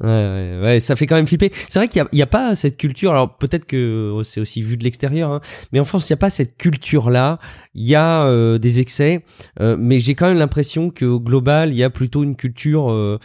Ouais, 0.00 0.08
ouais, 0.08 0.60
ouais, 0.64 0.80
ça 0.80 0.94
fait 0.94 1.06
quand 1.06 1.16
même 1.16 1.26
flipper. 1.26 1.50
C'est 1.52 1.80
vrai 1.80 1.88
qu'il 1.88 2.04
n'y 2.12 2.22
a, 2.22 2.26
pas 2.26 2.54
cette 2.54 2.76
culture. 2.76 3.10
Alors 3.10 3.36
peut-être 3.36 3.64
que 3.64 4.12
oh, 4.14 4.22
c'est 4.22 4.40
aussi 4.40 4.62
vu 4.62 4.76
de 4.76 4.84
l'extérieur, 4.84 5.32
hein, 5.32 5.40
mais 5.72 5.80
en 5.80 5.84
France, 5.84 6.08
il 6.08 6.12
n'y 6.12 6.18
a 6.18 6.18
pas 6.18 6.30
cette 6.30 6.56
culture-là. 6.56 7.40
Il 7.74 7.84
y 7.84 7.96
a 7.96 8.24
euh, 8.24 8.58
des 8.58 8.78
excès, 8.78 9.24
euh, 9.60 9.76
mais 9.78 9.98
j'ai 9.98 10.14
quand 10.14 10.28
même 10.28 10.38
l'impression 10.38 10.90
qu'au 10.90 11.18
global, 11.18 11.70
il 11.70 11.76
y 11.76 11.82
a 11.82 11.90
plutôt 11.90 12.22
une 12.22 12.36
culture. 12.36 12.92
Euh, 12.92 13.18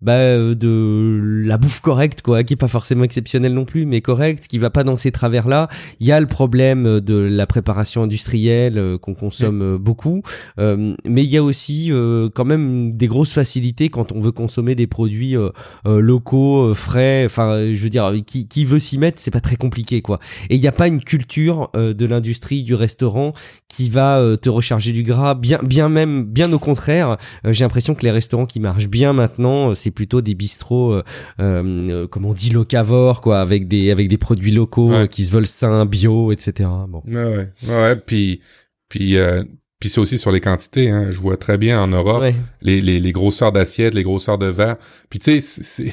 bah, 0.00 0.12
euh, 0.12 0.54
de 0.54 1.42
la 1.44 1.58
bouffe 1.58 1.80
correcte 1.80 2.22
quoi 2.22 2.44
qui 2.44 2.52
est 2.52 2.56
pas 2.56 2.68
forcément 2.68 3.02
exceptionnelle 3.02 3.52
non 3.52 3.64
plus 3.64 3.84
mais 3.84 4.00
correcte 4.00 4.46
qui 4.46 4.58
va 4.58 4.70
pas 4.70 4.84
dans 4.84 4.96
ces 4.96 5.10
travers 5.10 5.48
là 5.48 5.68
il 5.98 6.06
y 6.06 6.12
a 6.12 6.20
le 6.20 6.28
problème 6.28 7.00
de 7.00 7.14
la 7.14 7.48
préparation 7.48 8.04
industrielle 8.04 8.78
euh, 8.78 8.96
qu'on 8.96 9.14
consomme 9.14 9.62
euh, 9.62 9.78
beaucoup. 9.78 10.22
Mais 10.58 11.24
il 11.24 11.30
y 11.30 11.36
a 11.36 11.42
aussi 11.42 11.90
quand 12.34 12.44
même 12.44 12.92
des 12.92 13.06
grosses 13.06 13.32
facilités 13.32 13.88
quand 13.88 14.12
on 14.12 14.20
veut 14.20 14.32
consommer 14.32 14.74
des 14.74 14.86
produits 14.86 15.36
locaux 15.84 16.74
frais. 16.74 17.24
Enfin 17.24 17.72
je 17.72 17.80
veux 17.82 17.88
dire 17.88 18.12
qui, 18.26 18.46
qui 18.46 18.64
veut 18.64 18.78
s'y 18.78 18.98
mettre 18.98 19.20
c'est 19.20 19.30
pas 19.30 19.40
très 19.40 19.56
compliqué 19.56 20.02
quoi. 20.02 20.18
Et 20.50 20.56
il 20.56 20.60
n'y 20.60 20.68
a 20.68 20.72
pas 20.72 20.88
une 20.88 21.02
culture 21.02 21.70
de 21.74 22.06
l'industrie 22.06 22.62
du 22.62 22.74
restaurant 22.74 23.32
qui 23.68 23.88
va 23.88 24.36
te 24.40 24.48
recharger 24.48 24.92
du 24.92 25.02
gras. 25.02 25.34
Bien 25.34 25.58
bien 25.62 25.88
même 25.88 26.24
bien 26.24 26.52
au 26.52 26.58
contraire 26.58 27.16
j'ai 27.44 27.64
l'impression 27.64 27.94
que 27.94 28.02
les 28.02 28.10
restaurants 28.10 28.46
qui 28.46 28.60
marchent 28.60 28.88
bien 28.88 29.12
maintenant 29.12 29.74
c'est 29.74 29.87
plutôt 29.90 30.20
des 30.20 30.34
bistrots, 30.34 30.92
euh, 30.94 31.02
euh, 31.40 32.06
comme 32.06 32.24
on 32.24 32.32
dit, 32.32 32.50
locavores, 32.50 33.20
quoi, 33.20 33.40
avec 33.40 33.68
des 33.68 33.90
avec 33.90 34.08
des 34.08 34.18
produits 34.18 34.52
locaux 34.52 34.92
qui 35.10 35.24
se 35.24 35.32
veulent 35.32 35.46
sains, 35.46 35.86
bio, 35.86 36.32
etc. 36.32 36.68
Bon. 36.88 37.02
Ouais, 37.06 37.48
ouais, 37.68 37.96
puis 37.96 38.40
puis 38.88 39.16
euh, 39.16 39.42
puis 39.80 39.88
c'est 39.88 40.00
aussi 40.00 40.18
sur 40.18 40.32
les 40.32 40.40
quantités. 40.40 40.90
Hein. 40.90 41.10
Je 41.10 41.18
vois 41.20 41.36
très 41.36 41.58
bien 41.58 41.80
en 41.80 41.88
Europe 41.88 42.24
les, 42.62 42.80
les, 42.80 42.98
les 42.98 43.12
grosseurs 43.12 43.52
d'assiettes, 43.52 43.94
les 43.94 44.02
grosseurs 44.02 44.38
de 44.38 44.46
verre. 44.46 44.76
Puis 45.08 45.18
tu 45.18 45.40
sais, 45.40 45.62
c'est 45.62 45.92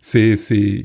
c'est 0.00 0.36
c'est 0.36 0.82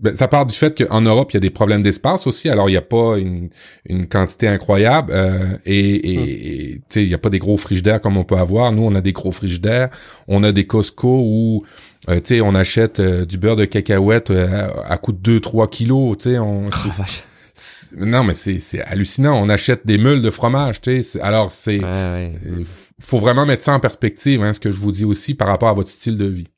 ben, 0.00 0.14
ça 0.14 0.28
part 0.28 0.46
du 0.46 0.54
fait 0.54 0.76
qu'en 0.76 1.00
Europe, 1.00 1.32
il 1.32 1.34
y 1.34 1.38
a 1.38 1.40
des 1.40 1.50
problèmes 1.50 1.82
d'espace 1.82 2.26
aussi. 2.26 2.48
Alors, 2.48 2.68
il 2.68 2.72
n'y 2.72 2.78
a 2.78 2.82
pas 2.82 3.18
une, 3.18 3.50
une 3.86 4.06
quantité 4.06 4.48
incroyable 4.48 5.12
euh, 5.14 5.56
et, 5.64 6.12
et, 6.12 6.80
il 6.96 7.08
n'y 7.08 7.14
a 7.14 7.18
pas 7.18 7.30
des 7.30 7.38
gros 7.38 7.56
frigidaires 7.56 8.00
comme 8.00 8.16
on 8.16 8.24
peut 8.24 8.36
avoir. 8.36 8.72
Nous, 8.72 8.82
on 8.82 8.94
a 8.94 9.00
des 9.00 9.12
gros 9.12 9.32
frigidaires. 9.32 9.90
On 10.28 10.42
a 10.42 10.52
des 10.52 10.66
Costco 10.66 11.20
où 11.22 11.64
euh, 12.08 12.16
tu 12.16 12.34
sais, 12.34 12.40
on 12.40 12.54
achète 12.54 13.00
euh, 13.00 13.24
du 13.24 13.38
beurre 13.38 13.56
de 13.56 13.64
cacahuète 13.64 14.30
euh, 14.30 14.68
à, 14.86 14.98
coût 14.98 15.12
de 15.12 15.38
2-3 15.38 15.68
kilos. 15.68 16.16
Tu 16.18 16.30
sais, 16.30 16.38
on... 16.38 16.66
Oh, 16.66 17.02
non, 17.98 18.24
mais 18.24 18.34
c'est, 18.34 18.58
c'est 18.58 18.82
hallucinant. 18.82 19.40
On 19.40 19.48
achète 19.48 19.86
des 19.86 19.96
meules 19.96 20.22
de 20.22 20.30
fromage, 20.30 20.80
tu 20.80 21.02
sais. 21.02 21.20
Alors, 21.20 21.50
c'est... 21.50 21.80
faut 23.00 23.18
vraiment 23.18 23.46
mettre 23.46 23.64
ça 23.64 23.72
en 23.72 23.80
perspective, 23.80 24.42
hein, 24.42 24.52
ce 24.52 24.60
que 24.60 24.70
je 24.70 24.80
vous 24.80 24.92
dis 24.92 25.04
aussi 25.04 25.34
par 25.34 25.48
rapport 25.48 25.68
à 25.68 25.72
votre 25.72 25.88
style 25.88 26.18
de 26.18 26.26
vie. 26.26 26.48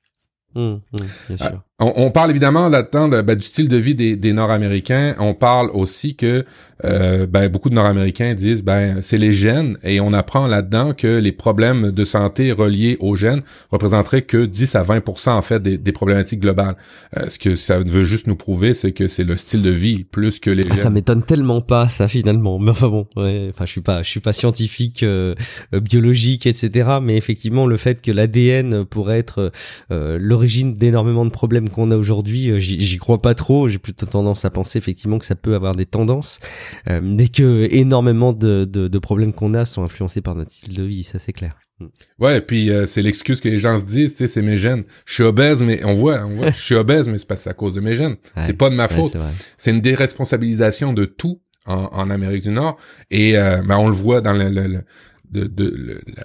Hum, 0.54 0.80
hum, 0.92 1.06
bien 1.28 1.36
sûr. 1.36 1.62
On, 1.78 2.10
parle 2.10 2.30
évidemment 2.30 2.70
là-dedans 2.70 3.08
ben, 3.22 3.34
du 3.34 3.44
style 3.44 3.68
de 3.68 3.76
vie 3.76 3.94
des, 3.94 4.16
des 4.16 4.32
Nord-Américains. 4.32 5.14
On 5.18 5.34
parle 5.34 5.68
aussi 5.74 6.16
que 6.16 6.42
euh, 6.84 7.26
ben, 7.26 7.50
beaucoup 7.50 7.68
de 7.68 7.74
Nord-Américains 7.74 8.32
disent 8.32 8.64
ben 8.64 9.02
c'est 9.02 9.18
les 9.18 9.30
gènes 9.30 9.76
et 9.82 10.00
on 10.00 10.14
apprend 10.14 10.46
là-dedans 10.46 10.94
que 10.94 11.18
les 11.18 11.32
problèmes 11.32 11.90
de 11.90 12.04
santé 12.06 12.50
reliés 12.50 12.96
aux 13.00 13.14
gènes 13.14 13.42
représenteraient 13.70 14.22
que 14.22 14.46
10 14.46 14.74
à 14.74 14.82
20% 14.84 15.30
en 15.30 15.42
fait 15.42 15.60
des, 15.60 15.76
des 15.76 15.92
problématiques 15.92 16.40
globales. 16.40 16.76
Euh, 17.18 17.28
ce 17.28 17.38
que 17.38 17.54
ça 17.54 17.78
veut 17.78 18.04
juste 18.04 18.26
nous 18.26 18.36
prouver, 18.36 18.72
c'est 18.72 18.92
que 18.92 19.06
c'est 19.06 19.24
le 19.24 19.36
style 19.36 19.60
de 19.60 19.70
vie 19.70 20.04
plus 20.04 20.38
que 20.38 20.48
les 20.48 20.64
ah, 20.64 20.68
gènes. 20.68 20.82
Ça 20.82 20.90
m'étonne 20.90 21.22
tellement 21.22 21.60
pas 21.60 21.90
ça 21.90 22.08
finalement. 22.08 22.58
Mais 22.58 22.70
enfin 22.70 22.88
bon, 22.88 23.06
ouais, 23.16 23.48
enfin 23.50 23.66
je 23.66 23.72
suis 23.72 23.82
pas 23.82 24.02
je 24.02 24.08
suis 24.08 24.20
pas 24.20 24.32
scientifique, 24.32 25.02
euh, 25.02 25.34
biologique, 25.72 26.46
etc. 26.46 26.88
Mais 27.02 27.18
effectivement 27.18 27.66
le 27.66 27.76
fait 27.76 28.00
que 28.00 28.10
l'ADN 28.10 28.86
pourrait 28.86 29.18
être 29.18 29.52
l'origine 29.90 30.72
d'énormément 30.72 31.26
de 31.26 31.30
problèmes 31.30 31.65
qu'on 31.70 31.90
a 31.90 31.96
aujourd'hui, 31.96 32.50
euh, 32.50 32.58
j'y 32.58 32.96
crois 32.98 33.20
pas 33.20 33.34
trop. 33.34 33.68
J'ai 33.68 33.78
plutôt 33.78 34.06
tendance 34.06 34.44
à 34.44 34.50
penser 34.50 34.78
effectivement 34.78 35.18
que 35.18 35.24
ça 35.24 35.34
peut 35.34 35.54
avoir 35.54 35.74
des 35.74 35.86
tendances, 35.86 36.40
euh, 36.88 37.00
dès 37.02 37.28
que 37.28 37.68
énormément 37.70 38.32
de, 38.32 38.64
de, 38.64 38.88
de 38.88 38.98
problèmes 38.98 39.32
qu'on 39.32 39.54
a 39.54 39.64
sont 39.64 39.82
influencés 39.82 40.20
par 40.20 40.34
notre 40.34 40.50
style 40.50 40.74
de 40.74 40.82
vie, 40.82 41.04
ça 41.04 41.18
c'est 41.18 41.32
clair. 41.32 41.56
Ouais, 42.18 42.40
puis 42.40 42.70
euh, 42.70 42.86
c'est 42.86 43.02
l'excuse 43.02 43.40
que 43.40 43.48
les 43.48 43.58
gens 43.58 43.78
se 43.78 43.84
disent, 43.84 44.12
tu 44.12 44.18
sais, 44.18 44.28
c'est 44.28 44.40
mes 44.42 44.56
gènes. 44.56 44.84
Je 45.04 45.14
suis 45.14 45.22
obèse, 45.22 45.62
mais 45.62 45.84
on 45.84 45.92
voit, 45.92 46.24
on 46.24 46.34
voit, 46.36 46.50
je 46.50 46.60
suis 46.60 46.74
obèse, 46.74 47.06
mais 47.08 47.18
c'est 47.18 47.28
parce 47.28 47.46
à 47.46 47.52
cause 47.52 47.74
de 47.74 47.80
mes 47.80 47.94
gènes. 47.94 48.16
c'est 48.46 48.54
pas 48.56 48.70
de 48.70 48.74
ma 48.74 48.88
faute. 48.88 49.16
c'est 49.58 49.72
une 49.72 49.82
déresponsabilisation 49.82 50.94
de 50.94 51.04
tout 51.04 51.40
en, 51.66 51.88
en 51.92 52.08
Amérique 52.10 52.44
du 52.44 52.50
Nord. 52.50 52.78
Et 53.10 53.36
euh, 53.36 53.62
ben, 53.62 53.76
on 53.76 53.88
le 53.88 53.94
voit 53.94 54.22
dans 54.22 54.32
le, 54.32 54.48
le, 54.48 54.82
de, 55.30 55.46
de 55.46 56.00
la, 56.16 56.24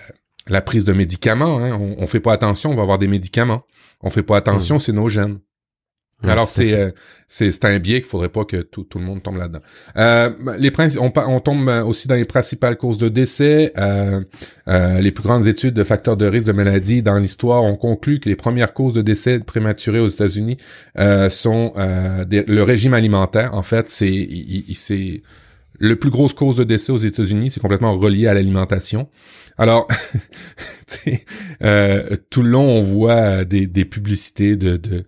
prise 0.61 0.85
de 0.85 0.93
médicaments. 0.93 1.59
Hein. 1.59 1.77
On, 1.79 1.95
on 2.03 2.07
fait 2.07 2.19
pas 2.19 2.33
attention, 2.33 2.71
on 2.71 2.75
va 2.75 2.81
avoir 2.81 2.99
des 2.99 3.07
médicaments. 3.07 3.63
On 4.01 4.09
fait 4.09 4.23
pas 4.23 4.37
attention, 4.37 4.75
mm. 4.75 4.79
c'est 4.79 4.93
nos 4.93 5.09
gènes. 5.09 5.39
Alors 6.23 6.47
c'est 6.47 6.73
euh, 6.73 6.91
c'est 7.27 7.51
c'est 7.51 7.65
un 7.65 7.79
biais 7.79 7.99
qu'il 7.99 8.07
faudrait 8.07 8.29
pas 8.29 8.45
que 8.45 8.57
tout, 8.57 8.83
tout 8.83 8.99
le 8.99 9.05
monde 9.05 9.23
tombe 9.23 9.37
là-dedans. 9.37 9.59
Euh, 9.97 10.29
les 10.59 10.71
on, 10.99 11.11
on 11.15 11.39
tombe 11.39 11.67
aussi 11.85 12.07
dans 12.07 12.13
les 12.13 12.25
principales 12.25 12.77
causes 12.77 12.99
de 12.99 13.09
décès. 13.09 13.73
Euh, 13.77 14.21
euh, 14.67 14.99
les 14.99 15.11
plus 15.11 15.23
grandes 15.23 15.47
études 15.47 15.73
de 15.73 15.83
facteurs 15.83 16.17
de 16.17 16.27
risque 16.27 16.45
de 16.45 16.51
maladie 16.51 17.01
dans 17.01 17.17
l'histoire 17.17 17.63
ont 17.63 17.75
conclu 17.75 18.19
que 18.19 18.29
les 18.29 18.35
premières 18.35 18.73
causes 18.73 18.93
de 18.93 19.01
décès 19.01 19.39
prématurés 19.39 19.99
aux 19.99 20.07
États-Unis 20.07 20.57
euh, 20.99 21.29
sont 21.31 21.73
le 21.75 22.61
régime 22.61 22.93
alimentaire. 22.93 23.55
En 23.55 23.63
fait, 23.63 23.89
c'est 23.89 24.29
c'est 24.75 25.23
le 25.81 25.95
plus 25.95 26.11
grosse 26.11 26.33
cause 26.33 26.57
de 26.57 26.63
décès 26.63 26.91
aux 26.91 26.97
États-Unis, 26.97 27.49
c'est 27.49 27.59
complètement 27.59 27.97
relié 27.97 28.27
à 28.27 28.35
l'alimentation. 28.35 29.09
Alors, 29.57 29.87
tout 32.29 32.43
le 32.43 32.49
long, 32.49 32.67
on 32.67 32.81
voit 32.81 33.45
des, 33.45 33.65
des 33.65 33.85
publicités 33.85 34.55
de, 34.55 34.77
de 34.77 35.03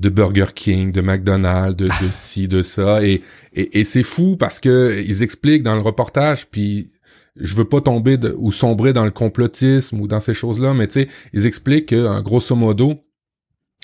de 0.00 0.10
Burger 0.10 0.46
King, 0.54 0.92
de 0.92 1.00
McDonald's, 1.00 1.76
de, 1.76 1.86
de 1.86 2.10
ci, 2.12 2.46
de 2.46 2.62
ça. 2.62 3.04
Et, 3.04 3.20
et, 3.52 3.82
c'est 3.82 4.04
fou 4.04 4.36
parce 4.36 4.60
que 4.60 5.02
ils 5.04 5.24
expliquent 5.24 5.64
dans 5.64 5.74
le 5.74 5.80
reportage, 5.80 6.46
puis 6.48 6.86
je 7.34 7.56
veux 7.56 7.64
pas 7.64 7.80
tomber 7.80 8.16
ou 8.36 8.52
sombrer 8.52 8.92
dans 8.92 9.04
le 9.04 9.10
complotisme 9.10 10.00
ou 10.00 10.06
dans 10.06 10.20
ces 10.20 10.34
choses-là, 10.34 10.72
mais 10.72 10.86
tu 10.86 11.00
sais, 11.00 11.08
ils 11.32 11.46
expliquent 11.46 11.86
que, 11.86 12.20
grosso 12.20 12.54
modo, 12.54 12.94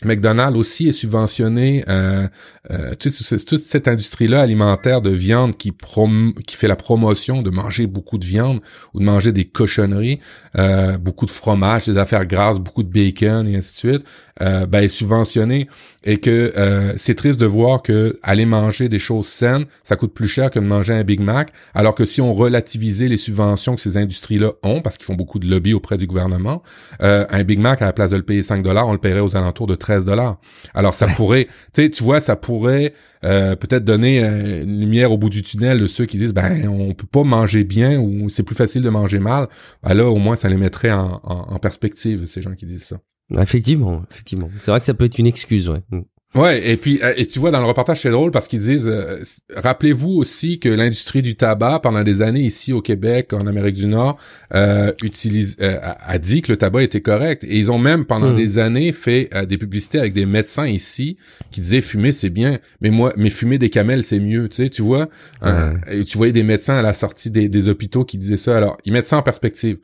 McDonald's 0.02 0.58
aussi 0.58 0.88
est 0.88 0.92
subventionné, 0.92 1.84
euh, 1.88 2.26
euh, 2.70 2.94
toute, 2.96 3.12
toute 3.46 3.60
cette 3.60 3.86
industrie-là 3.86 4.40
alimentaire 4.40 5.00
de 5.00 5.10
viande 5.10 5.54
qui 5.54 5.70
prom 5.70 6.34
qui 6.46 6.56
fait 6.56 6.66
la 6.66 6.74
promotion 6.74 7.42
de 7.42 7.50
manger 7.50 7.86
beaucoup 7.86 8.18
de 8.18 8.24
viande 8.24 8.60
ou 8.92 8.98
de 8.98 9.04
manger 9.04 9.30
des 9.30 9.44
cochonneries, 9.44 10.18
euh, 10.58 10.98
beaucoup 10.98 11.26
de 11.26 11.30
fromage, 11.30 11.86
des 11.86 11.96
affaires 11.96 12.26
grasses, 12.26 12.58
beaucoup 12.58 12.82
de 12.82 12.88
bacon 12.90 13.46
et 13.46 13.56
ainsi 13.56 13.72
de 13.72 13.78
suite, 13.78 14.04
euh, 14.42 14.66
ben, 14.66 14.82
est 14.82 14.88
subventionné 14.88 15.68
et 16.02 16.18
que 16.18 16.52
euh, 16.56 16.92
c'est 16.96 17.14
triste 17.14 17.40
de 17.40 17.46
voir 17.46 17.82
que 17.82 18.18
aller 18.22 18.46
manger 18.46 18.88
des 18.88 18.98
choses 18.98 19.26
saines, 19.26 19.64
ça 19.84 19.94
coûte 19.94 20.12
plus 20.12 20.26
cher 20.26 20.50
que 20.50 20.58
de 20.58 20.64
manger 20.64 20.92
un 20.92 21.04
Big 21.04 21.20
Mac, 21.20 21.50
alors 21.72 21.94
que 21.94 22.04
si 22.04 22.20
on 22.20 22.34
relativisait 22.34 23.08
les 23.08 23.16
subventions 23.16 23.76
que 23.76 23.80
ces 23.80 23.96
industries-là 23.96 24.52
ont, 24.64 24.80
parce 24.82 24.98
qu'ils 24.98 25.06
font 25.06 25.14
beaucoup 25.14 25.38
de 25.38 25.48
lobby 25.48 25.72
auprès 25.72 25.98
du 25.98 26.08
gouvernement, 26.08 26.62
euh, 27.00 27.24
un 27.30 27.44
Big 27.44 27.58
Mac 27.60 27.80
à 27.80 27.86
la 27.86 27.92
place 27.92 28.10
de 28.10 28.16
le 28.16 28.24
payer 28.24 28.42
5 28.42 28.62
dollars, 28.62 28.88
on 28.88 28.92
le 28.92 28.98
paierait 28.98 29.20
aux 29.20 29.36
alentours 29.36 29.66
de 29.68 29.76
13 29.84 30.04
dollars. 30.06 30.40
Alors 30.72 30.94
ça 30.94 31.06
pourrait, 31.06 31.44
tu 31.44 31.82
sais, 31.82 31.90
tu 31.90 32.02
vois, 32.02 32.20
ça 32.20 32.36
pourrait 32.36 32.94
euh, 33.24 33.54
peut-être 33.54 33.84
donner 33.84 34.24
une 34.24 34.80
lumière 34.80 35.12
au 35.12 35.18
bout 35.18 35.28
du 35.28 35.42
tunnel 35.42 35.78
de 35.78 35.86
ceux 35.86 36.06
qui 36.06 36.16
disent 36.16 36.34
ben 36.34 36.66
on 36.68 36.94
peut 36.94 37.06
pas 37.06 37.22
manger 37.22 37.64
bien 37.64 38.00
ou 38.00 38.28
c'est 38.30 38.42
plus 38.42 38.56
facile 38.56 38.82
de 38.82 38.88
manger 38.88 39.18
mal. 39.18 39.48
Ben 39.82 39.94
là 39.94 40.08
au 40.08 40.16
moins 40.16 40.36
ça 40.36 40.48
les 40.48 40.56
mettrait 40.56 40.90
en, 40.92 41.20
en 41.22 41.58
perspective 41.58 42.26
ces 42.26 42.40
gens 42.40 42.54
qui 42.54 42.66
disent 42.66 42.84
ça. 42.84 42.96
Effectivement, 43.40 44.00
effectivement. 44.10 44.48
C'est 44.58 44.70
vrai 44.70 44.80
que 44.80 44.86
ça 44.86 44.94
peut 44.94 45.06
être 45.06 45.18
une 45.18 45.26
excuse, 45.26 45.68
ouais. 45.68 45.82
Ouais, 46.34 46.68
et 46.68 46.76
puis 46.76 46.98
euh, 47.02 47.14
et 47.16 47.26
tu 47.26 47.38
vois 47.38 47.52
dans 47.52 47.60
le 47.60 47.66
reportage 47.66 48.00
c'est 48.00 48.10
drôle 48.10 48.32
parce 48.32 48.48
qu'ils 48.48 48.58
disent 48.58 48.88
euh, 48.88 49.22
rappelez-vous 49.54 50.10
aussi 50.10 50.58
que 50.58 50.68
l'industrie 50.68 51.22
du 51.22 51.36
tabac 51.36 51.78
pendant 51.80 52.02
des 52.02 52.22
années 52.22 52.40
ici 52.40 52.72
au 52.72 52.82
Québec, 52.82 53.32
en 53.32 53.46
Amérique 53.46 53.76
du 53.76 53.86
Nord, 53.86 54.16
euh, 54.52 54.92
utilise 55.04 55.56
euh, 55.60 55.78
a 55.80 56.18
dit 56.18 56.42
que 56.42 56.50
le 56.50 56.56
tabac 56.56 56.82
était 56.82 57.00
correct 57.00 57.44
et 57.44 57.56
ils 57.56 57.70
ont 57.70 57.78
même 57.78 58.04
pendant 58.04 58.32
mm. 58.32 58.36
des 58.36 58.58
années 58.58 58.92
fait 58.92 59.30
des 59.46 59.58
publicités 59.58 60.00
avec 60.00 60.12
des 60.12 60.26
médecins 60.26 60.66
ici 60.66 61.16
qui 61.52 61.60
disaient 61.60 61.82
fumer 61.82 62.10
c'est 62.10 62.30
bien, 62.30 62.58
mais 62.80 62.90
moi 62.90 63.12
mais 63.16 63.30
fumer 63.30 63.58
des 63.58 63.70
camels 63.70 64.02
c'est 64.02 64.18
mieux, 64.18 64.48
tu 64.48 64.56
sais, 64.56 64.68
tu 64.68 64.82
vois? 64.82 65.08
tu 65.40 66.18
voyais 66.18 66.32
des 66.32 66.42
médecins 66.42 66.74
à 66.74 66.82
la 66.82 66.94
sortie 66.94 67.30
des, 67.30 67.48
des 67.48 67.68
hôpitaux 67.68 68.04
qui 68.04 68.18
disaient 68.18 68.36
ça. 68.36 68.56
Alors, 68.56 68.76
ils 68.84 68.92
mettent 68.92 69.06
ça 69.06 69.18
en 69.18 69.22
perspective 69.22 69.78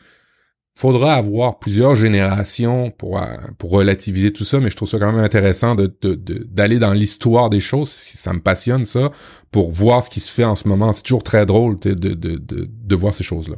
faudra 0.80 1.14
avoir 1.14 1.58
plusieurs 1.58 1.94
générations 1.94 2.90
pour 2.90 3.18
euh, 3.18 3.26
pour 3.58 3.70
relativiser 3.70 4.32
tout 4.32 4.44
ça, 4.44 4.60
mais 4.60 4.70
je 4.70 4.76
trouve 4.76 4.88
ça 4.88 4.98
quand 4.98 5.12
même 5.12 5.22
intéressant 5.22 5.76
d'aller 5.76 6.78
dans 6.78 6.92
l'histoire 6.92 7.50
des 7.50 7.60
choses. 7.60 7.90
Ça 7.90 8.32
me 8.32 8.40
passionne 8.40 8.86
ça 8.86 9.10
pour 9.50 9.70
voir 9.70 10.02
ce 10.02 10.08
qui 10.08 10.20
se 10.20 10.32
fait 10.32 10.44
en 10.44 10.56
ce 10.56 10.66
moment. 10.68 10.92
C'est 10.94 11.02
toujours 11.02 11.22
très 11.22 11.44
drôle 11.44 11.78
de 11.78 11.92
de, 11.92 12.14
de, 12.14 12.38
de 12.46 12.96
voir 12.96 13.12
ces 13.12 13.24
choses 13.24 13.48
là. 13.48 13.56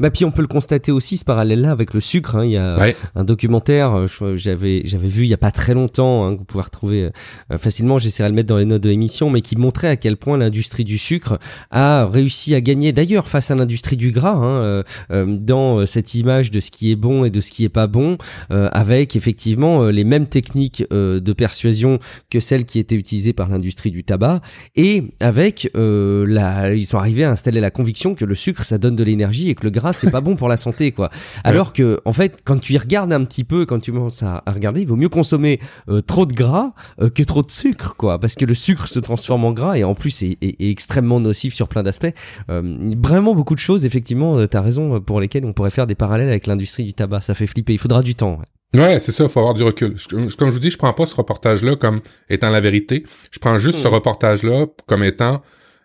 Bah 0.00 0.10
puis 0.10 0.24
on 0.24 0.30
peut 0.30 0.42
le 0.42 0.48
constater 0.48 0.92
aussi 0.92 1.16
ce 1.16 1.24
parallèle-là 1.24 1.70
avec 1.70 1.94
le 1.94 2.00
sucre. 2.00 2.36
Hein. 2.36 2.44
Il 2.44 2.52
y 2.52 2.56
a 2.56 2.76
un 3.14 3.24
documentaire, 3.24 3.94
euh, 3.94 4.36
j'avais 4.36 4.82
j'avais 4.84 5.08
vu 5.08 5.24
il 5.24 5.28
y 5.28 5.34
a 5.34 5.38
pas 5.38 5.50
très 5.50 5.74
longtemps, 5.74 6.26
hein, 6.26 6.34
que 6.34 6.38
vous 6.38 6.44
pouvez 6.44 6.64
retrouver 6.64 7.10
euh, 7.52 7.58
facilement. 7.58 7.98
J'essaierai 7.98 8.28
de 8.28 8.32
le 8.32 8.36
mettre 8.36 8.48
dans 8.48 8.58
les 8.58 8.64
notes 8.64 8.82
de 8.82 8.88
l'émission, 8.88 9.30
mais 9.30 9.40
qui 9.40 9.56
montrait 9.56 9.88
à 9.88 9.96
quel 9.96 10.16
point 10.16 10.36
l'industrie 10.36 10.84
du 10.84 10.98
sucre 10.98 11.38
a 11.70 12.06
réussi 12.06 12.54
à 12.54 12.60
gagner. 12.60 12.92
D'ailleurs, 12.92 13.28
face 13.28 13.50
à 13.50 13.54
l'industrie 13.54 13.96
du 13.96 14.10
gras, 14.10 14.34
hein, 14.34 14.84
euh, 15.10 15.24
dans 15.26 15.84
cette 15.86 16.14
image 16.14 16.50
de 16.50 16.60
ce 16.60 16.70
qui 16.70 16.90
est 16.90 16.96
bon 16.96 17.24
et 17.24 17.30
de 17.30 17.40
ce 17.40 17.50
qui 17.50 17.64
est 17.64 17.68
pas 17.68 17.86
bon, 17.86 18.16
avec 18.50 19.16
effectivement 19.16 19.86
les 19.86 20.04
mêmes 20.04 20.26
techniques 20.26 20.84
de 20.90 21.32
persuasion 21.32 21.98
que 22.30 22.40
celles 22.40 22.64
qui 22.64 22.78
étaient 22.78 22.94
utilisées 22.94 23.32
par 23.32 23.48
l'industrie 23.48 23.90
du 23.90 24.04
tabac, 24.04 24.40
et 24.76 25.04
avec 25.20 25.70
la, 25.74 26.74
ils 26.74 26.86
sont 26.86 26.98
arrivés 26.98 27.24
à 27.24 27.30
installer 27.30 27.60
la 27.60 27.70
conviction 27.70 28.14
que 28.14 28.24
le 28.24 28.34
sucre 28.34 28.64
ça 28.64 28.78
donne 28.78 28.96
de 28.96 29.04
l'énergie 29.04 29.50
et 29.50 29.54
que 29.54 29.64
le 29.64 29.70
gras 29.74 29.92
c'est 29.92 30.10
pas 30.10 30.20
bon 30.20 30.36
pour 30.36 30.48
la 30.48 30.56
santé 30.56 30.92
quoi. 30.92 31.10
Alors 31.42 31.72
que 31.72 32.00
en 32.04 32.12
fait 32.12 32.40
quand 32.44 32.58
tu 32.58 32.72
y 32.74 32.78
regardes 32.78 33.12
un 33.12 33.24
petit 33.24 33.44
peu, 33.44 33.66
quand 33.66 33.80
tu 33.80 33.92
commences 33.92 34.22
à, 34.22 34.42
regarder, 34.46 34.82
il 34.82 34.86
vaut 34.86 34.96
mieux 34.96 35.08
consommer 35.08 35.60
euh, 35.88 36.00
trop 36.00 36.26
de 36.26 36.32
gras 36.32 36.72
euh, 37.00 37.10
que 37.10 37.22
trop 37.22 37.42
de 37.42 37.50
sucre 37.50 37.96
quoi, 37.96 38.18
parce 38.18 38.34
que 38.34 38.44
le 38.44 38.54
sucre 38.54 38.86
se 38.86 38.98
transforme 38.98 39.44
en 39.44 39.52
gras 39.52 39.76
et 39.76 39.84
en 39.84 39.94
plus 39.94 40.22
est, 40.22 40.38
extrêmement 40.60 41.20
nocif 41.20 41.54
sur 41.54 41.68
plein 41.68 41.82
d'aspects. 41.82 42.12
Euh, 42.50 42.62
vraiment 43.02 43.34
beaucoup 43.34 43.54
de 43.54 43.60
choses 43.60 43.84
effectivement, 43.84 44.46
t'as 44.46 44.60
raison 44.60 45.00
pour 45.00 45.20
lesquelles 45.20 45.44
on 45.44 45.52
pourrait 45.52 45.70
faire 45.70 45.86
des 45.86 45.94
parallèles 45.94 46.28
avec 46.28 46.46
l'industrie 46.46 46.84
du 46.84 46.94
tabac. 46.94 47.20
Ça 47.20 47.34
fait 47.34 47.46
flipper. 47.46 47.72
Il 47.72 47.78
faudra 47.78 48.02
du 48.02 48.14
temps. 48.14 48.38
Ouais, 48.74 48.98
c'est 49.00 49.12
ça, 49.12 49.24
il 49.24 49.30
faut 49.30 49.40
avoir 49.40 49.54
du 49.54 49.62
recul. 49.62 49.96
Comme 50.10 50.28
je 50.28 50.54
vous 50.54 50.58
dis, 50.58 50.70
je 50.70 50.78
prends 50.78 50.92
pas 50.92 51.06
ce 51.06 51.14
reportage-là 51.14 51.76
comme 51.76 52.00
étant 52.28 52.50
la 52.50 52.60
vérité. 52.60 53.04
Je 53.30 53.38
prends 53.38 53.58
juste 53.58 53.78
ce 53.78 53.88
hmm. 53.88 53.94
reportage-là 53.94 54.66
comme 54.86 55.02
étant 55.02 55.42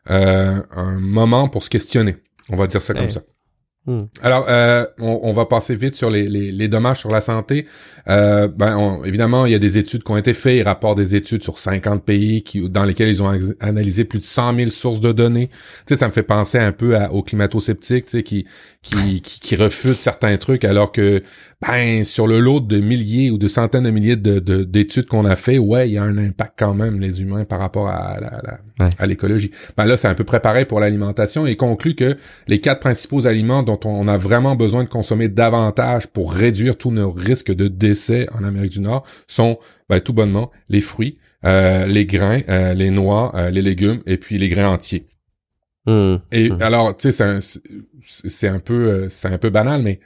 un 0.08 1.00
moment 1.00 1.50
pour 1.50 1.64
se 1.64 1.70
questionner. 1.70 2.16
On 2.50 2.56
va 2.56 2.68
dire 2.68 2.82
ça 2.82 2.94
comme 2.94 3.10
ça. 3.10 3.22
Hmm. 3.86 4.02
Alors, 4.22 4.46
euh, 4.50 4.86
on, 5.00 5.32
va 5.32 5.46
passer 5.46 5.76
vite 5.76 5.96
sur 5.96 6.10
les, 6.10 6.68
dommages 6.68 7.00
sur 7.00 7.10
la 7.10 7.22
santé. 7.22 7.66
Euh, 8.10 8.48
ben, 8.48 9.02
évidemment, 9.06 9.46
il 9.46 9.54
y 9.54 9.56
a 9.56 9.60
des 9.60 9.78
études 9.78 10.04
qui 10.04 10.12
ont 10.12 10.18
été 10.18 10.34
faites, 10.34 10.58
ils 10.58 10.64
rapportent 10.64 10.98
des 10.98 11.16
études 11.16 11.42
sur 11.42 11.58
50 11.58 12.04
pays 12.04 12.44
dans 12.70 12.84
lesquels 12.84 13.08
ils 13.08 13.24
ont 13.24 13.32
analysé 13.62 14.04
plus 14.04 14.20
de 14.20 14.26
100 14.26 14.56
000 14.56 14.70
sources 14.70 15.00
de 15.00 15.14
données. 15.14 15.48
Tu 15.48 15.56
sais, 15.88 15.96
ça 15.96 16.08
me 16.08 16.12
fait 16.12 16.24
penser 16.24 16.58
un 16.60 16.74
peu 16.74 16.98
à, 16.98 17.12
aux 17.14 17.24
climato-sceptiques, 17.24 18.06
qui, 18.24 18.46
qui, 18.82 19.22
qui, 19.22 19.22
qui 19.22 19.56
refutent 19.56 19.94
certains 19.94 20.38
trucs, 20.38 20.66
alors 20.66 20.92
que 20.92 21.24
ben 21.62 22.06
sur 22.06 22.26
le 22.26 22.40
lot 22.40 22.62
de 22.62 22.80
milliers 22.80 23.32
ou 23.32 23.38
de 23.38 23.50
centaines 23.50 23.84
de 23.84 23.90
milliers 23.90 24.16
de, 24.16 24.40
d'études 24.64 25.08
qu'on 25.08 25.26
a 25.26 25.36
fait, 25.36 25.58
ouais, 25.58 25.90
il 25.90 25.94
y 25.94 25.98
a 25.98 26.04
un 26.04 26.18
impact 26.18 26.54
quand 26.58 26.74
même 26.74 27.02
les 27.02 27.22
humains 27.22 27.44
par 27.44 27.60
rapport 27.60 27.90
à, 27.90 28.18
à 28.98 29.06
l'écologie. 29.06 29.52
Ben 29.76 29.86
là, 29.86 29.98
c'est 29.98 30.08
un 30.08 30.14
peu 30.14 30.24
préparé 30.24 30.64
pour 30.64 30.80
l'alimentation 30.80 31.46
et 31.46 31.58
conclut 31.58 31.96
que 31.96 32.16
les 32.48 32.62
quatre 32.62 32.80
principaux 32.80 33.28
aliments 33.28 33.62
dont 33.62 33.80
on 33.84 34.08
a 34.08 34.18
vraiment 34.18 34.56
besoin 34.56 34.86
de 34.86 34.90
consommer 34.90 35.28
davantage 35.28 36.08
pour 36.08 36.32
réduire 36.32 36.78
tous 36.78 36.92
nos 36.92 37.12
risques 37.12 37.54
de 37.54 37.68
décès 37.68 38.28
en 38.34 38.46
Amérique 38.46 38.72
du 38.72 38.80
Nord 38.80 39.06
sont 39.28 39.60
ben, 39.90 40.00
tout 40.00 40.14
bonnement 40.14 40.52
les 40.70 40.82
fruits, 40.82 41.18
euh, 41.44 41.86
les 41.88 42.06
grains, 42.06 42.40
euh, 42.48 42.74
les 42.74 42.90
noix, 42.90 43.34
euh, 43.36 43.50
les 43.50 43.62
légumes 43.62 44.02
et 44.06 44.16
puis 44.16 44.38
les 44.38 44.48
grains 44.48 44.70
entiers. 44.70 45.08
Mmh. 45.88 46.16
Et 46.32 46.50
mmh. 46.50 46.58
alors, 46.62 46.96
tu 46.96 47.12
sais, 47.12 47.42
c'est 48.02 48.48
un, 48.48 48.56
un 48.56 48.60
peu, 48.60 49.08
c'est 49.10 49.28
un 49.28 49.38
peu 49.38 49.50
banal, 49.50 49.82
mais 49.82 50.00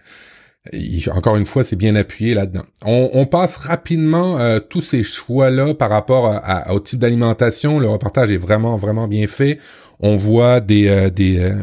encore 1.12 1.36
une 1.36 1.46
fois, 1.46 1.64
c'est 1.64 1.76
bien 1.76 1.96
appuyé 1.96 2.34
là-dedans. 2.34 2.64
On, 2.86 3.26
passe 3.26 3.58
rapidement 3.58 4.40
euh, 4.40 4.60
tous 4.60 4.82
ces 4.82 5.04
choix-là 5.04 5.74
par 5.74 5.90
rapport 5.90 6.42
au 6.70 6.80
type 6.80 7.00
d'alimentation. 7.00 7.80
Le 7.80 7.90
reportage 7.90 8.32
est 8.32 8.38
vraiment, 8.38 8.78
vraiment 8.78 9.08
bien 9.08 9.28
fait 9.28 9.60
on 10.00 10.16
voit 10.16 10.60
des 10.60 10.88
euh, 10.88 11.10
des 11.10 11.40
euh, 11.40 11.54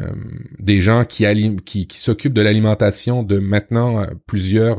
des 0.59 0.81
gens 0.81 1.05
qui 1.05 1.25
qui, 1.65 1.87
qui 1.87 1.99
s'occupent 1.99 2.33
de 2.33 2.41
l'alimentation 2.41 3.23
de 3.23 3.39
maintenant 3.39 4.01
euh, 4.01 4.07
plusieurs 4.27 4.79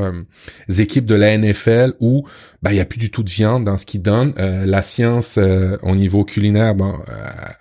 équipes 0.70 1.06
de 1.06 1.16
la 1.16 1.38
NFL 1.38 1.94
où 2.00 2.26
ben 2.62 2.72
il 2.72 2.78
y 2.78 2.80
a 2.80 2.86
plus 2.86 3.00
du 3.00 3.12
tout 3.12 3.24
de 3.24 3.30
viande 3.30 3.64
dans 3.64 3.78
ce 3.78 3.86
qu'ils 3.86 4.02
donnent. 4.02 4.34
la 4.38 4.82
science 4.82 5.40
au 5.82 5.96
niveau 5.96 6.24
culinaire 6.24 6.76
bon, 6.76 6.94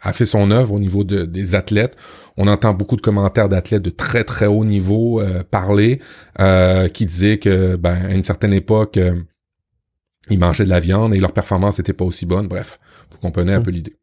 a 0.03 0.13
fait 0.13 0.27
son 0.27 0.51
œuvre 0.51 0.73
au 0.73 0.79
niveau 0.79 1.05
de, 1.05 1.25
des 1.25 1.55
athlètes. 1.55 1.97
On 2.37 2.47
entend 2.49 2.75
beaucoup 2.75 2.97
de 2.97 3.01
commentaires 3.01 3.49
d'athlètes 3.49 3.83
de 3.83 3.91
très 3.91 4.25
très 4.25 4.47
haut 4.47 4.65
niveau 4.65 5.23
parler 5.51 6.01
qui 6.93 7.07
disaient 7.07 7.39
que 7.39 7.77
ben 7.77 7.97
à 8.09 8.15
une 8.15 8.23
certaine 8.23 8.53
époque 8.53 8.99
ils 10.29 10.39
mangeaient 10.39 10.65
de 10.65 10.71
la 10.71 10.81
viande 10.81 11.15
et 11.15 11.19
leur 11.19 11.33
performance 11.33 11.79
n'était 11.79 11.93
pas 11.93 12.05
aussi 12.05 12.27
bonne. 12.27 12.47
Bref, 12.47 12.79
vous 13.11 13.19
comprenez 13.19 13.53
un 13.53 13.61
mmh. 13.61 13.63
peu 13.63 13.71
l'idée. 13.71 13.97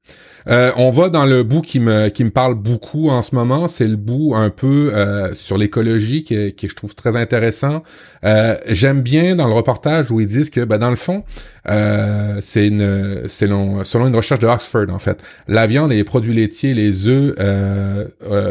Euh, 0.48 0.72
on 0.78 0.90
va 0.92 1.10
dans 1.10 1.26
le 1.26 1.44
bout 1.44 1.62
qui 1.62 1.80
me 1.80 2.10
qui 2.10 2.24
me 2.24 2.30
parle 2.30 2.56
beaucoup 2.56 3.10
en 3.10 3.22
ce 3.22 3.36
moment, 3.36 3.68
c'est 3.68 3.88
le 3.88 3.96
bout 3.96 4.34
un 4.36 4.50
peu 4.50 4.92
euh, 4.94 5.34
sur 5.34 5.58
l'écologie 5.58 6.24
qui, 6.24 6.54
qui 6.54 6.70
je 6.70 6.76
trouve 6.76 6.96
très 6.96 7.16
intéressant. 7.16 7.84
Euh, 8.24 8.56
j'aime 8.68 9.02
bien 9.02 9.36
dans 9.36 9.48
le 9.48 9.54
reportage 9.54 10.12
où 10.12 10.20
ils 10.20 10.28
disent 10.28 10.50
que 10.50 10.64
ben, 10.64 10.78
dans 10.78 10.90
le 10.90 10.96
fond, 10.96 11.24
euh, 11.70 12.38
c'est 12.42 12.68
une 12.68 13.28
selon 13.28 13.84
selon 13.84 14.08
une 14.08 14.16
recherche 14.16 14.40
de 14.40 14.48
Oxford 14.48 14.90
en 14.90 15.00
fait, 15.00 15.22
la 15.48 15.68
viande 15.68 15.92
et 15.92 15.96
les 15.96 16.04
produits 16.04 16.34
laitiers, 16.34 16.74
les 16.74 17.08
œufs 17.08 17.36